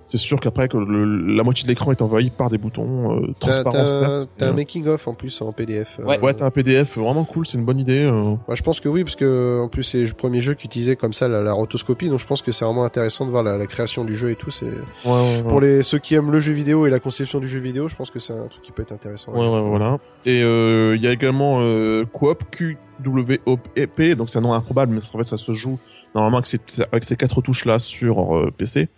c'est 0.09 0.17
sûr 0.17 0.39
qu'après 0.39 0.67
que 0.67 0.75
le- 0.75 1.35
la 1.35 1.43
moitié 1.43 1.63
de 1.63 1.69
l'écran 1.69 1.91
est 1.91 2.01
envahi 2.01 2.31
par 2.31 2.49
des 2.49 2.57
boutons 2.57 3.15
euh, 3.23 3.27
transparents, 3.39 3.71
t'as- 3.71 4.25
t'as 4.37 4.47
un 4.47 4.49
mais, 4.51 4.57
making 4.63 4.87
of 4.87 5.07
en 5.07 5.13
plus 5.13 5.41
en 5.41 5.53
PDF. 5.53 5.99
euh, 5.99 6.05
Ouais. 6.05 6.19
Ouais, 6.19 6.33
t'as 6.33 6.45
un 6.47 6.51
PDF 6.51 6.97
vraiment 6.97 7.23
cool, 7.23 7.45
c'est 7.45 7.57
une 7.57 7.63
bonne 7.63 7.79
idée. 7.79 8.03
euh. 8.03 8.11
Moi, 8.11 8.37
je 8.55 8.61
pense 8.63 8.79
que 8.79 8.89
oui, 8.89 9.03
parce 9.03 9.15
que 9.15 9.61
en 9.63 9.69
plus 9.69 9.83
c'est 9.83 10.03
le 10.03 10.13
premier 10.13 10.41
jeu 10.41 10.55
qui 10.55 10.65
utilisait 10.65 10.95
comme 10.97 11.13
ça 11.13 11.27
la, 11.27 11.41
la 11.41 11.53
rotoscopie, 11.53 12.09
donc 12.09 12.19
je 12.19 12.25
pense 12.27 12.41
que 12.41 12.51
c'est 12.51 12.65
vraiment 12.65 12.83
intéressant 12.83 13.25
de 13.25 13.31
voir 13.31 13.43
la, 13.43 13.57
la 13.57 13.67
création 13.67 14.03
du 14.03 14.15
jeu 14.15 14.31
et 14.31 14.35
tout. 14.35 14.51
C'est 14.51 14.65
Ouais, 14.65 14.71
ouais, 15.05 15.37
ouais. 15.37 15.43
pour 15.47 15.61
les 15.61 15.83
ceux 15.83 15.99
qui 15.99 16.15
aiment 16.15 16.31
le 16.31 16.39
jeu 16.39 16.53
vidéo 16.53 16.87
et 16.87 16.89
la 16.89 16.99
conception 16.99 17.39
du 17.39 17.47
jeu 17.47 17.59
vidéo, 17.59 17.87
je 17.87 17.95
pense 17.95 18.09
que 18.09 18.19
c'est 18.19 18.33
un 18.33 18.47
truc 18.47 18.61
qui 18.63 18.71
peut 18.71 18.81
être 18.81 18.91
intéressant. 18.91 19.31
Ouais, 19.33 19.47
ouais, 19.47 19.61
voilà. 19.69 19.99
Et 20.25 20.41
euh, 20.43 20.95
il 20.97 21.03
y 21.03 21.07
a 21.07 21.11
également 21.13 21.59
euh, 21.61 22.03
Coop, 22.11 22.43
Q-W-O-P, 22.51 24.15
donc 24.15 24.29
c'est 24.29 24.37
un 24.39 24.41
nom 24.41 24.53
improbable, 24.53 24.93
mais 24.93 24.99
en 25.13 25.17
fait 25.17 25.23
ça 25.23 25.37
se 25.37 25.51
joue 25.53 25.79
normalement 26.15 26.37
avec 26.37 26.47
ces, 26.47 26.59
avec 26.91 27.03
ces 27.05 27.15
quatre 27.15 27.41
touches 27.41 27.65
là 27.65 27.79
sur 27.79 28.35
euh, 28.35 28.51
PC. 28.57 28.89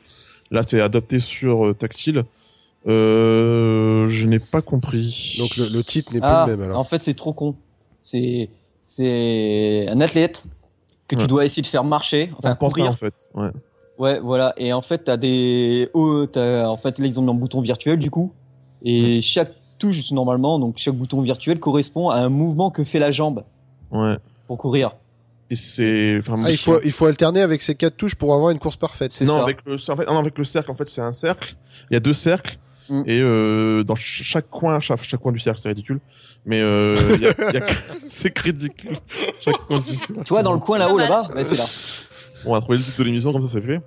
Là 0.52 0.62
c'est 0.64 0.82
adapté 0.82 1.20
sur 1.20 1.66
euh, 1.68 1.74
tactile. 1.74 2.24
Euh, 2.88 4.08
je 4.10 4.26
n'ai 4.26 4.40
pas 4.40 4.62
compris. 4.62 5.36
Donc 5.40 5.56
le, 5.58 5.68
le 5.68 5.84
titre 5.84 6.14
n'est 6.14 6.20
Ah, 6.22 6.44
plus 6.46 6.52
le 6.52 6.58
même 6.58 6.70
alors. 6.70 6.80
en 6.80 6.84
fait, 6.84 7.00
c'est 7.00 7.14
trop 7.14 7.34
con. 7.34 7.56
C'est 8.02 8.50
c'est 8.84 9.86
un 9.88 10.02
athlète 10.02 10.44
que 11.08 11.16
tu 11.16 11.28
dois 11.28 11.46
essayer 11.46 11.62
de 11.62 11.68
faire 11.68 11.84
marcher, 11.84 12.32
c'est 12.38 12.48
un 12.48 12.52
enfin 12.52 12.56
courir. 12.56 12.88
en 12.88 12.96
fait. 12.96 13.14
Ouais. 13.36 13.50
Ouais, 14.00 14.20
voilà. 14.20 14.54
Et 14.58 14.74
en 14.74 14.82
fait, 14.82 15.04
t'as 15.04 15.18
des, 15.18 15.90
oh, 15.94 16.26
en 16.36 16.78
fait, 16.78 16.98
là, 16.98 17.06
ils 17.06 17.20
ont 17.20 17.24
mis 17.24 17.30
un 17.30 17.34
bouton 17.36 17.62
virtuel, 17.62 18.00
du 18.00 18.10
coup. 18.10 18.32
Et 18.84 19.22
chaque 19.22 19.52
touche, 19.78 20.12
normalement, 20.12 20.58
donc 20.58 20.76
chaque 20.78 20.96
bouton 20.96 21.22
virtuel 21.22 21.60
correspond 21.60 22.10
à 22.10 22.16
un 22.18 22.30
mouvement 22.30 22.72
que 22.72 22.84
fait 22.84 22.98
la 22.98 23.12
jambe 23.12 23.44
ouais. 23.92 24.16
pour 24.48 24.58
courir. 24.58 24.96
Et 25.52 25.56
c'est. 25.56 26.18
enfin, 26.20 26.34
Ah, 26.46 26.50
il 26.50 26.58
faut 26.58 26.80
il 26.84 26.92
faut 26.92 27.06
alterner 27.06 27.42
avec 27.42 27.62
ces 27.62 27.76
quatre 27.76 27.98
touches 27.98 28.16
pour 28.16 28.34
avoir 28.34 28.50
une 28.50 28.58
course 28.58 28.78
parfaite. 28.78 29.12
C'est 29.12 29.26
non, 29.26 29.36
ça. 29.36 29.44
avec 29.44 29.58
le, 29.66 29.74
en 29.76 29.96
fait, 29.98 30.06
non, 30.08 30.18
avec 30.18 30.38
le 30.38 30.44
cercle, 30.46 30.72
en 30.72 30.76
fait, 30.76 30.90
c'est 30.90 31.02
un 31.02 31.14
cercle. 31.14 31.56
Il 31.90 31.94
y 31.94 31.98
a 31.98 32.00
deux 32.00 32.14
cercles. 32.14 32.58
Mm. 32.90 33.04
Et 33.06 33.22
euh, 33.22 33.84
dans 33.84 33.96
ch- 33.96 34.22
chaque 34.24 34.50
coin, 34.50 34.80
chaque, 34.80 35.04
chaque 35.04 35.20
coin 35.20 35.32
du 35.32 35.40
cercle, 35.40 35.60
c'est 35.62 35.70
ridicule. 35.70 36.00
Mais 36.46 36.62
euh, 36.62 36.96
il 37.16 37.22
y 37.22 37.28
a, 37.28 37.34
il 37.50 37.54
y 37.56 37.58
a- 37.62 37.68
c'est 38.08 38.38
ridicule. 38.40 38.98
Chaque 39.42 39.58
coin 39.68 39.80
du 39.82 39.94
cercle. 39.96 40.24
Tu 40.24 40.30
vois, 40.34 40.42
dans 40.42 40.54
le 40.54 40.60
coin 40.60 40.78
là-haut, 40.78 40.98
là-bas, 40.98 41.28
ouais, 41.36 41.44
c'est 41.44 41.58
là. 41.58 41.66
On 42.46 42.56
a 42.56 42.62
trouvé 42.62 42.80
le 42.80 42.84
titre 42.84 42.98
de 42.98 43.04
l'émission, 43.04 43.32
comme 43.34 43.44
ça 43.44 43.50
c'est 43.50 43.62
fait. 43.62 43.80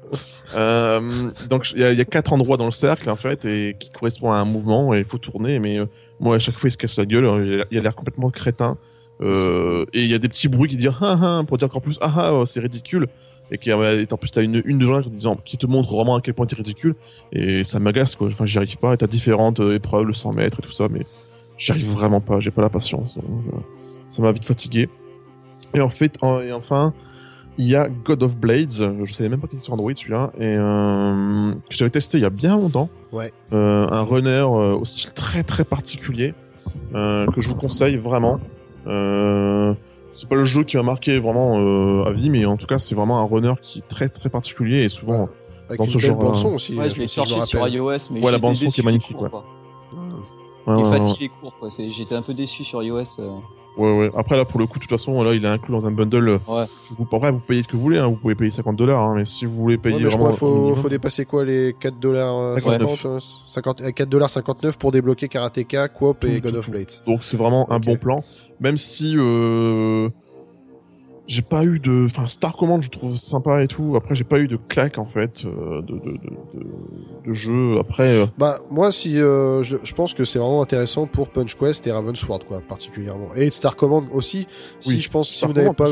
Euh, 0.55 1.31
donc 1.49 1.73
il 1.73 1.81
y, 1.81 1.85
a, 1.85 1.91
il 1.93 1.99
y 1.99 2.01
a 2.01 2.05
quatre 2.05 2.33
endroits 2.33 2.57
dans 2.57 2.67
le 2.67 2.71
cercle 2.73 3.11
en 3.11 3.17
fait 3.17 3.45
et 3.45 3.77
qui 3.81 3.91
correspondent 3.91 4.33
à 4.35 4.37
un 4.37 4.45
mouvement 4.45 4.95
et 4.95 4.99
il 4.99 5.05
faut 5.05 5.19
tourner. 5.19 5.59
Mais 5.59 5.79
euh, 5.79 5.87
moi 6.21 6.37
à 6.37 6.39
chaque 6.39 6.57
fois 6.57 6.69
il 6.69 6.71
se 6.71 6.77
casse 6.77 6.97
la 6.97 7.05
gueule, 7.07 7.27
a- 7.27 7.65
il 7.73 7.79
a 7.79 7.83
l'air 7.83 7.95
complètement 7.97 8.31
crétin. 8.31 8.79
Euh, 9.21 9.85
et 9.93 10.03
il 10.03 10.11
y 10.11 10.15
a 10.15 10.19
des 10.19 10.29
petits 10.29 10.49
bruits 10.49 10.69
qui 10.69 10.77
disent 10.77 10.91
ah 11.01 11.17
ah 11.23 11.43
pour 11.47 11.57
dire 11.59 11.67
encore 11.67 11.83
plus 11.83 11.99
ah 12.01 12.13
ah 12.17 12.35
oh, 12.35 12.45
c'est 12.45 12.59
ridicule 12.61 13.07
et 13.53 13.59
qui 13.59 13.71
euh, 13.71 14.03
et 14.03 14.13
en 14.13 14.17
plus 14.17 14.31
t'as 14.33 14.43
une 14.43 14.61
une 14.65 14.79
de 14.79 14.87
gens 14.87 15.03
qui 15.03 15.11
disant 15.11 15.37
qui 15.45 15.57
te 15.57 15.67
montre 15.67 15.89
vraiment 15.95 16.17
à 16.17 16.21
quel 16.21 16.35
point 16.35 16.47
t'es 16.47 16.57
ridicule 16.57 16.97
et 17.31 17.63
ça 17.63 17.79
m'agace 17.79 18.17
quoi. 18.17 18.27
Enfin 18.29 18.45
j'y 18.47 18.59
arrive 18.59 18.77
pas. 18.79 18.93
Et 18.95 18.97
t'as 18.97 19.07
différentes 19.07 19.61
euh, 19.61 19.77
épreuves, 19.77 20.05
le 20.07 20.15
100 20.15 20.33
mètres 20.33 20.59
et 20.59 20.63
tout 20.63 20.73
ça, 20.73 20.89
mais 20.91 21.07
j'y 21.59 21.71
arrive 21.71 21.87
vraiment 21.93 22.21
pas. 22.21 22.41
J'ai 22.41 22.51
pas 22.51 22.63
la 22.63 22.71
patience. 22.71 23.15
Donc, 23.17 23.25
euh, 23.53 23.57
ça 24.09 24.21
m'a 24.23 24.33
vite 24.33 24.45
fatigué. 24.47 24.89
Et 25.75 25.81
en 25.81 25.91
fait 25.91 26.17
en- 26.23 26.41
et 26.41 26.53
enfin 26.53 26.93
il 27.57 27.67
y 27.69 27.77
a 27.77 27.89
God 27.89 28.25
of 28.25 28.37
Blades, 28.37 28.73
je 29.05 29.13
savais 29.13 29.29
même 29.29 29.41
pas 29.41 29.47
qu'il 29.47 29.59
était 29.59 29.65
sur 29.67 29.75
Android 29.75 29.93
celui-là, 29.95 30.33
et 30.41 30.43
euh, 30.45 31.53
que 31.71 31.77
j'avais 31.77 31.91
testé 31.91 32.19
il 32.19 32.23
y 32.23 32.25
a 32.25 32.31
bien 32.31 32.57
longtemps. 32.57 32.89
Ouais. 33.13 33.33
Euh, 33.53 33.87
un 33.89 34.03
runner 34.03 34.31
euh, 34.41 34.75
au 34.75 34.85
style 34.85 35.13
très 35.13 35.45
très 35.45 35.65
particulier, 35.65 36.35
que 36.93 37.41
je 37.41 37.49
vous 37.49 37.55
conseille 37.55 37.97
vraiment. 37.97 38.41
Euh, 38.87 39.75
c'est 40.13 40.29
pas 40.29 40.37
le 40.37 40.45
jeu 40.45 40.63
qui 40.65 40.77
m'a 40.77 40.83
marqué 40.83 41.19
vraiment 41.19 41.59
euh, 41.59 42.05
à 42.05 42.13
vie, 42.13 42.31
mais 42.31 42.45
en 42.45 42.57
tout 42.57 42.67
cas 42.67 42.79
c'est 42.79 42.95
vraiment 42.95 43.19
un 43.19 43.25
runner 43.25 43.55
qui 43.61 43.81
est 43.81 43.89
très 43.89 44.09
très 44.09 44.29
particulier 44.29 44.85
et 44.85 44.89
souvent. 44.89 45.29
Avec 45.69 45.79
dans 45.79 45.85
une 45.87 45.91
ce 45.93 45.97
belle 45.99 46.07
genre, 46.07 46.17
bande 46.19 46.31
euh, 46.31 46.35
son 46.35 46.55
aussi. 46.55 46.75
Ouais, 46.77 46.87
euh, 46.87 46.89
je 46.91 47.01
l'ai 47.01 47.09
cherché 47.09 47.41
sur 47.41 47.67
iOS, 47.67 47.99
mais 48.11 48.21
Ouais, 48.21 48.31
la 48.33 48.39
bande 48.39 48.55
son 48.55 48.67
qui 48.67 48.81
est 48.81 48.85
magnifique, 48.85 49.17
court, 49.17 49.25
Ouais, 49.25 49.31
quoi. 49.31 49.45
Ouais, 50.67 50.83
ouais. 50.83 50.99
facile 50.99 51.23
et 51.25 51.29
court, 51.29 51.55
quoi. 51.59 51.69
J'étais 51.89 52.15
un 52.15 52.23
peu 52.23 52.35
déçu 52.35 52.65
sur 52.65 52.83
iOS. 52.83 53.05
Ouais, 53.77 53.93
ouais. 53.93 54.11
Après 54.17 54.37
là 54.37 54.45
pour 54.45 54.61
le 54.61 54.67
coup 54.67 54.79
de 54.79 54.85
toute 54.85 54.91
façon 54.91 55.23
là 55.23 55.35
il 55.35 55.45
est 55.45 55.49
inclus 55.49 55.73
dans 55.73 55.85
un 55.87 55.91
bundle. 55.91 56.41
Ouais. 56.47 56.67
Vous, 56.97 57.07
après 57.13 57.33
vous 57.33 57.41
payez 57.41 57.63
ce 57.63 57.69
que 57.69 57.77
vous 57.77 57.83
voulez, 57.83 57.99
hein, 57.99 58.07
vous 58.07 58.17
pouvez 58.17 58.35
payer 58.35 58.51
50 58.51 58.77
dollars, 58.77 59.01
hein, 59.03 59.15
mais 59.17 59.25
si 59.25 59.47
vous 59.47 59.55
voulez 59.55 59.79
payer 59.79 59.97
Ouais, 59.97 60.03
mais 60.05 60.11
je 60.11 60.17
vraiment 60.17 60.33
crois 60.33 60.49
au 60.49 60.75
faut, 60.75 60.83
faut 60.83 60.89
dépasser 60.89 61.25
quoi 61.25 61.45
les 61.45 61.75
4 61.79 61.99
dollars 61.99 62.59
59. 62.61 62.89
50, 63.01 63.07
euh, 63.07 63.19
50 63.47 63.81
euh, 63.81 63.91
4 63.91 64.09
dollars 64.09 64.31
59 64.31 64.79
pour 64.79 64.93
débloquer 64.93 65.29
Karateka, 65.29 65.89
Coop 65.89 66.25
et 66.25 66.37
Tout, 66.37 66.43
God 66.43 66.53
tout, 66.53 66.59
of. 66.59 66.71
Blades. 66.71 66.91
Donc 67.07 67.25
c'est 67.25 67.37
vraiment 67.37 67.71
un 67.73 67.77
Ok. 67.79 67.85
bon 67.85 67.97
plan, 67.97 68.25
même 68.61 68.77
si 68.77 69.15
euh, 69.17 70.09
j'ai 71.27 71.43
pas 71.43 71.65
eu 71.65 71.79
de, 71.79 72.05
enfin 72.07 72.29
Star 72.29 72.57
Command 72.57 72.83
je 72.83 72.91
trouve 72.91 73.17
sympa 73.17 73.63
et 73.63 73.69
tout. 73.69 73.95
Après 73.97 74.15
j'ai 74.15 74.25
pas 74.25 74.39
eu 74.39 74.49
de 74.49 74.57
claque 74.57 74.99
en 74.99 75.07
fait 75.07 75.45
euh, 75.45 75.81
de, 75.83 75.95
de, 75.95 76.13
de, 76.13 77.27
de, 77.27 77.33
jeu. 77.33 77.79
Après 77.79 78.09
euh, 78.09 78.27
Bah 78.39 78.59
moi 78.71 78.93
si 78.93 79.19
euh, 79.19 79.63
je, 79.63 79.77
je 79.83 79.95
pense 79.95 80.15
que 80.15 80.25
c'est 80.25 80.39
vraiment 80.39 80.63
intéressant 80.63 81.07
pour 81.07 81.31
Punch 81.31 81.57
Quest 81.57 81.87
et 81.87 81.93
Ravensword 81.93 82.45
quoi 82.47 82.61
particulièrement 82.61 83.35
et 83.35 83.51
Star 83.51 83.77
Command 83.77 84.05
aussi. 84.13 84.47
Si 84.81 84.91
Oui, 84.91 85.01
je 85.01 85.11
pense 85.11 85.31
si 85.31 85.45
vous 85.47 85.53
n'avez 85.53 85.73
pas 85.73 85.89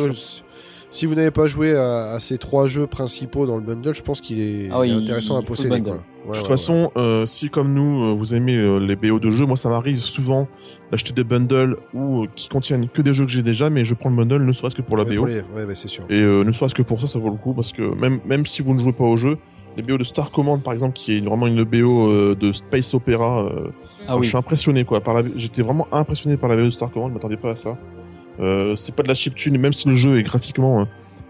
si 0.92 1.06
vous 1.06 1.14
n'avez 1.16 1.30
pas 1.32 1.46
joué 1.48 1.74
à, 1.76 2.12
à 2.12 2.20
ces 2.20 2.38
trois 2.38 2.68
jeux 2.68 2.86
principaux 2.86 3.46
dans 3.46 3.56
le 3.56 3.62
bundle, 3.62 3.94
je 3.94 4.02
pense 4.02 4.20
qu'il 4.20 4.40
est, 4.40 4.68
Ah 4.70 4.80
oui, 4.80 4.90
il 4.90 4.94
est 4.94 5.02
intéressant 5.02 5.36
il 5.36 5.42
à 5.42 5.42
posséder 5.42 5.80
quoi. 5.80 5.92
Ouais, 5.94 5.98
de 5.98 6.28
ouais, 6.28 6.34
toute 6.34 6.42
ouais. 6.44 6.48
façon, 6.48 6.92
euh, 6.96 7.26
si 7.26 7.48
comme 7.50 7.72
nous 7.74 8.04
euh, 8.04 8.12
vous 8.12 8.34
aimez 8.34 8.56
euh, 8.56 8.78
les 8.78 8.94
BO 8.94 9.18
de 9.18 9.30
jeux, 9.30 9.46
moi 9.46 9.56
ça 9.56 9.68
m'arrive 9.68 9.98
souvent 9.98 10.46
d'acheter 10.92 11.12
des 11.12 11.24
bundles 11.24 11.76
ou 11.94 12.22
euh, 12.22 12.26
qui 12.36 12.48
contiennent 12.48 12.88
que 12.88 13.02
des 13.02 13.12
jeux 13.12 13.24
que 13.24 13.30
j'ai 13.32 13.42
déjà, 13.42 13.70
mais 13.70 13.84
je 13.84 13.94
prends 13.94 14.10
le 14.10 14.16
bundle 14.16 14.44
ne 14.44 14.52
serait-ce 14.52 14.76
que 14.76 14.82
pour 14.82 14.96
la 14.96 15.04
BO. 15.04 15.14
pour 15.16 15.26
les- 15.26 15.40
ouais, 15.40 15.66
bah, 15.66 15.74
c'est 15.74 15.88
sûr. 15.88 16.04
Et 16.10 16.20
euh, 16.20 16.44
ne 16.44 16.52
serait-ce 16.52 16.74
que 16.74 16.82
pour 16.82 17.00
ça, 17.00 17.06
ça 17.08 17.18
vaut 17.18 17.30
le 17.30 17.36
coup 17.36 17.54
parce 17.54 17.72
que 17.72 17.82
même 17.94 18.20
même 18.24 18.46
si 18.46 18.62
vous 18.62 18.72
ne 18.74 18.78
jouez 18.78 18.92
pas 18.92 19.04
au 19.04 19.16
jeu, 19.16 19.38
les 19.76 19.82
BO 19.82 19.96
de 19.98 20.04
Star 20.04 20.30
Command 20.30 20.62
par 20.62 20.74
exemple, 20.74 20.92
qui 20.92 21.16
est 21.16 21.20
vraiment 21.20 21.46
une 21.46 21.64
BO 21.64 22.10
euh, 22.10 22.36
de 22.38 22.52
space 22.52 22.92
opéra, 22.94 23.44
euh, 23.46 23.70
Ah 24.06 24.16
Je 24.20 24.28
suis 24.28 24.36
impressionné 24.36 24.84
quoi. 24.84 25.00
Par 25.00 25.14
la... 25.14 25.22
J'étais 25.36 25.62
vraiment 25.62 25.88
impressionné 25.90 26.36
par 26.36 26.50
la 26.50 26.56
vidéo 26.56 26.68
de 26.68 26.74
Star 26.74 26.90
Command. 26.92 27.08
Je 27.08 27.14
m'attendais 27.14 27.36
pas 27.38 27.50
à 27.52 27.54
ça. 27.56 27.78
Euh, 28.40 28.74
c'est 28.76 28.94
pas 28.94 29.02
de 29.02 29.08
la 29.08 29.14
chiptune, 29.14 29.58
même 29.58 29.72
si 29.72 29.88
le 29.88 29.94
jeu 29.94 30.18
est 30.18 30.22
graphiquement 30.22 30.80
euh, 30.80 30.84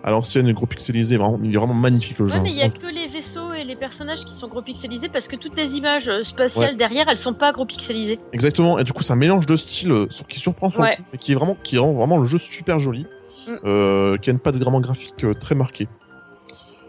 à 0.05 0.11
l'ancienne, 0.11 0.51
gros 0.53 0.67
pixelisé, 0.67 1.17
vraiment, 1.17 1.39
il 1.43 1.55
est 1.55 1.57
vraiment 1.59 1.75
magnifique 1.75 2.19
le 2.19 2.27
jeu. 2.27 2.35
Ouais, 2.35 2.41
mais 2.41 2.51
il 2.51 2.57
y 2.57 2.63
a 2.63 2.69
que 2.69 2.87
les 2.87 3.09
vaisseaux 3.09 3.53
et 3.53 3.65
les 3.65 3.77
personnages 3.77 4.25
qui 4.25 4.33
sont 4.35 4.49
gros 4.49 4.63
pixelisés 4.63 5.09
parce 5.09 5.29
que 5.29 5.37
toutes 5.37 5.57
les 5.57 5.77
images 5.77 6.09
euh, 6.09 6.23
spatiales 6.25 6.77
derrière, 6.77 7.09
elles 7.09 7.19
sont 7.19 7.35
pas 7.35 7.53
gros 7.53 7.67
pixelisées. 7.67 8.19
Exactement. 8.33 8.79
Et 8.79 8.85
du 8.85 8.93
coup, 8.93 9.03
c'est 9.03 9.13
un 9.13 9.17
mélange 9.17 9.47
de 9.47 9.57
styles 9.57 10.07
qui 10.29 10.41
surprend 10.41 10.71
sur 10.71 10.81
Ouais. 10.81 10.97
coup, 10.97 11.03
mais 11.13 11.19
qui 11.19 11.33
est 11.33 11.35
vraiment, 11.37 11.57
qui 11.63 11.79
rend 11.79 11.93
vraiment 11.93 12.19
le 12.19 12.25
jeu 12.27 12.39
super 12.39 12.79
joli, 12.81 13.07
Mm. 13.49 13.51
euh, 13.65 14.17
qui 14.19 14.31
a 14.31 14.33
une 14.33 14.39
patte 14.39 14.57
vraiment 14.57 14.81
graphique 14.81 15.25
très 15.41 15.55
marquée. 15.57 15.89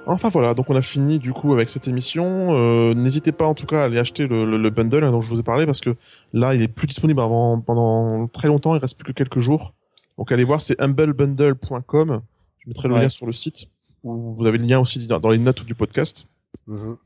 Enfin 0.05 0.30
voilà, 0.30 0.53
donc 0.53 0.70
on 0.70 0.76
a 0.76 0.82
fini 0.82 1.18
du 1.18 1.32
coup 1.34 1.53
avec 1.53 1.70
cette 1.70 1.88
émission. 1.88 2.47
Euh, 2.55 2.93
N'hésitez 2.93 3.32
pas 3.32 3.45
en 3.45 3.53
tout 3.53 3.66
cas 3.66 3.82
à 3.82 3.84
aller 3.86 3.97
acheter 3.97 4.28
le, 4.28 4.45
le- 4.45 4.57
le 4.57 4.70
bundle 4.70 5.03
hein, 5.03 5.11
dont 5.11 5.22
je 5.22 5.30
vous 5.30 5.39
ai 5.39 5.43
parlé 5.43 5.66
parce 5.66 5.80
que 5.80 5.95
là 6.34 6.53
il 6.53 6.61
est 6.61 6.68
plus 6.68 6.88
disponible 6.88 7.22
avant 7.22 7.59
pendant 7.61 8.28
très 8.28 8.49
longtemps, 8.49 8.76
il 8.76 8.80
reste 8.80 8.97
plus 8.97 9.14
que 9.14 9.18
quelques 9.18 9.39
jours. 9.39 9.74
Donc 10.18 10.32
allez 10.32 10.43
voir, 10.43 10.61
c'est 10.61 10.80
humblebundle.com. 10.82 12.22
Je 12.59 12.68
mettrai 12.70 12.88
le 12.88 12.93
Ouais. 12.95 13.01
lien 13.01 13.09
sur 13.09 13.26
le 13.26 13.32
site. 13.34 13.66
Où 14.03 14.34
vous 14.36 14.45
avez 14.45 14.57
le 14.57 14.66
lien 14.66 14.80
aussi 14.80 15.05
dans 15.07 15.30
les 15.30 15.38
notes 15.38 15.64
du 15.66 15.76
podcast. 15.76 16.28
Mhm. 16.68 16.97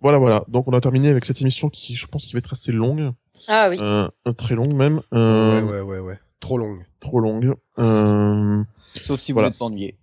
Voilà, 0.00 0.18
voilà. 0.18 0.44
Donc 0.48 0.68
on 0.68 0.72
a 0.72 0.80
terminé 0.80 1.08
avec 1.08 1.24
cette 1.24 1.40
émission 1.40 1.68
qui, 1.68 1.94
je 1.96 2.06
pense, 2.06 2.24
qui 2.26 2.32
va 2.34 2.38
être 2.38 2.52
assez 2.52 2.72
longue, 2.72 3.12
Ah 3.48 3.68
oui. 3.68 3.76
euh, 3.80 4.08
très 4.36 4.54
longue 4.54 4.72
même, 4.74 5.02
euh, 5.12 5.60
Ouais, 5.62 5.70
ouais, 5.72 5.80
ouais, 5.80 5.98
ouais. 6.00 6.18
Trop 6.40 6.56
longue. 6.58 6.84
trop 7.00 7.20
longue. 7.20 7.54
Euh, 7.78 8.62
Sauf 9.02 9.20
si 9.20 9.32
Voilà. 9.32 9.48
vous 9.48 9.52
êtes 9.52 9.58
pas 9.58 9.64
ennuyé. 9.66 9.96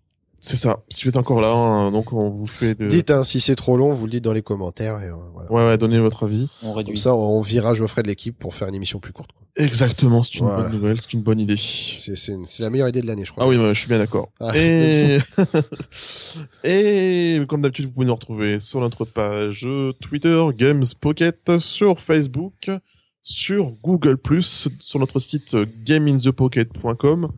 C'est 0.45 0.57
ça. 0.57 0.83
Si 0.89 1.05
vous 1.05 1.09
êtes 1.09 1.15
encore 1.15 1.39
là, 1.39 1.53
hein, 1.53 1.91
donc 1.93 2.11
on 2.11 2.29
vous 2.29 2.47
fait 2.47 2.75
de. 2.75 2.87
Dites, 2.89 3.11
hein, 3.11 3.23
si 3.23 3.39
c'est 3.39 3.55
trop 3.55 3.77
long, 3.77 3.93
vous 3.93 4.07
le 4.07 4.11
dites 4.11 4.23
dans 4.25 4.33
les 4.33 4.41
commentaires 4.41 5.01
et 5.01 5.07
euh, 5.07 5.15
voilà. 5.31 5.49
Ouais, 5.49 5.65
ouais, 5.65 5.77
donnez 5.77 5.99
votre 5.99 6.23
avis. 6.25 6.49
On 6.61 6.67
Comme 6.67 6.77
réduit. 6.79 6.97
ça, 6.97 7.15
on 7.15 7.39
virage 7.39 7.77
Geoffrey 7.77 8.03
de 8.03 8.09
l'équipe 8.09 8.37
pour 8.37 8.53
faire 8.53 8.67
une 8.67 8.75
émission 8.75 8.99
plus 8.99 9.13
courte. 9.13 9.31
quoi. 9.31 9.41
Exactement, 9.55 10.21
c'est 10.21 10.39
une 10.39 10.45
Voilà. 10.45 10.63
bonne 10.63 10.73
nouvelle, 10.73 10.99
c'est 10.99 11.13
une 11.13 11.21
bonne 11.21 11.39
idée. 11.39 11.55
C'est, 11.57 12.37
la 12.59 12.69
meilleure 12.69 12.89
idée 12.89 13.01
de 13.01 13.07
l'année, 13.07 13.23
je 13.23 13.31
crois. 13.31 13.45
Ah 13.45 13.47
oui, 13.47 13.55
ouais, 13.55 13.73
je 13.73 13.79
suis 13.79 13.87
bien 13.87 13.99
d'accord. 13.99 14.31
Ah. 14.41 14.51
Et... 14.53 15.19
et 16.65 17.39
comme 17.47 17.61
d'habitude, 17.61 17.85
vous 17.85 17.91
pouvez 17.93 18.07
nous 18.07 18.15
retrouver 18.15 18.59
sur 18.59 18.81
notre 18.81 19.05
page 19.05 19.65
Twitter, 20.01 20.43
Games 20.57 20.83
Pocket, 20.99 21.59
sur 21.59 22.01
Facebook, 22.01 22.69
sur 23.21 23.71
Google+, 23.81 24.17
sur 24.41 24.99
notre 24.99 25.19
site 25.19 25.55
gameinthepocket.com. 25.85 27.29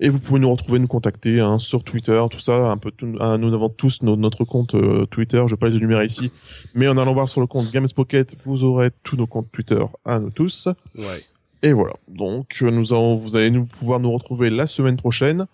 Et 0.00 0.10
vous 0.10 0.20
pouvez 0.20 0.38
nous 0.38 0.50
retrouver, 0.50 0.78
nous 0.78 0.86
contacter 0.86 1.40
hein, 1.40 1.58
sur 1.58 1.82
Twitter, 1.82 2.22
tout 2.30 2.38
ça, 2.38 2.70
un 2.70 2.76
peu. 2.76 2.92
tout- 2.92 3.16
ah, 3.20 3.36
nous 3.36 3.52
avons 3.52 3.68
tous 3.68 4.00
no- 4.02 4.14
notre 4.16 4.44
compte 4.44 4.74
euh, 4.76 5.06
Twitter. 5.06 5.42
Je 5.46 5.54
vais 5.54 5.58
pas 5.58 5.68
les 5.68 5.76
énumérer 5.76 6.06
ici, 6.06 6.30
mais 6.74 6.86
en 6.86 6.96
allant 6.96 7.14
voir 7.14 7.28
sur 7.28 7.40
le 7.40 7.48
compte 7.48 7.70
Games 7.72 7.88
Pocket, 7.94 8.36
vous 8.44 8.62
aurez 8.62 8.90
tous 9.02 9.16
nos 9.16 9.26
comptes 9.26 9.50
Twitter 9.50 9.82
à 10.04 10.20
nous 10.20 10.30
tous. 10.30 10.68
Ouais. 10.96 11.24
Et 11.62 11.72
voilà. 11.72 11.94
Donc, 12.06 12.58
euh, 12.62 12.70
nous 12.70 12.92
allons, 12.92 13.16
vous 13.16 13.34
allez 13.36 13.50
nous 13.50 13.64
pouvoir 13.66 13.98
nous 13.98 14.12
retrouver 14.12 14.50
la 14.50 14.68
semaine 14.68 14.96
prochaine 14.96 15.46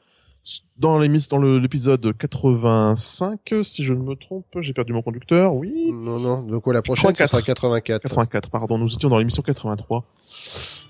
dans 0.76 0.98
l'émission, 0.98 1.40
dans 1.40 1.58
l'épisode 1.58 2.12
85, 2.18 3.54
si 3.62 3.82
je 3.82 3.94
ne 3.94 4.02
me 4.02 4.14
trompe. 4.14 4.44
J'ai 4.60 4.74
perdu 4.74 4.92
mon 4.92 5.00
conducteur. 5.00 5.54
Oui. 5.54 5.72
Non, 5.90 6.18
non. 6.18 6.42
Donc, 6.42 6.66
la 6.66 6.82
prochaine, 6.82 7.14
ce 7.14 7.22
84. 7.22 7.30
sera 7.30 7.80
84. 7.80 8.02
84, 8.02 8.50
pardon. 8.50 8.76
Nous 8.76 8.92
étions 8.92 9.08
dans 9.08 9.16
l'émission 9.16 9.42
83. 9.42 10.04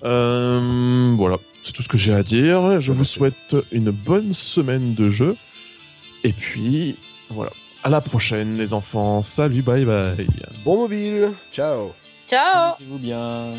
Euh, 0.05 1.15
voilà. 1.17 1.39
C'est 1.63 1.73
tout 1.73 1.83
ce 1.83 1.89
que 1.89 1.99
j'ai 1.99 2.13
à 2.13 2.23
dire. 2.23 2.81
Je 2.81 2.93
vous 2.93 3.05
souhaite 3.05 3.57
une 3.73 3.91
bonne 3.91 4.33
semaine 4.33 4.95
de 4.95 5.11
jeu. 5.11 5.37
Et 6.23 6.33
puis, 6.33 6.97
voilà. 7.31 7.53
À 7.83 7.91
la 7.91 8.01
prochaine, 8.01 8.57
les 8.57 8.73
enfants. 8.73 9.23
Salut, 9.23 9.63
bye 9.63 9.85
bye. 9.85 10.27
Bon 10.65 10.77
mobile. 10.77 11.33
Ciao. 11.53 11.93
Ciao 12.29 12.73
Amusez-vous 12.75 12.99
bien. 12.99 13.55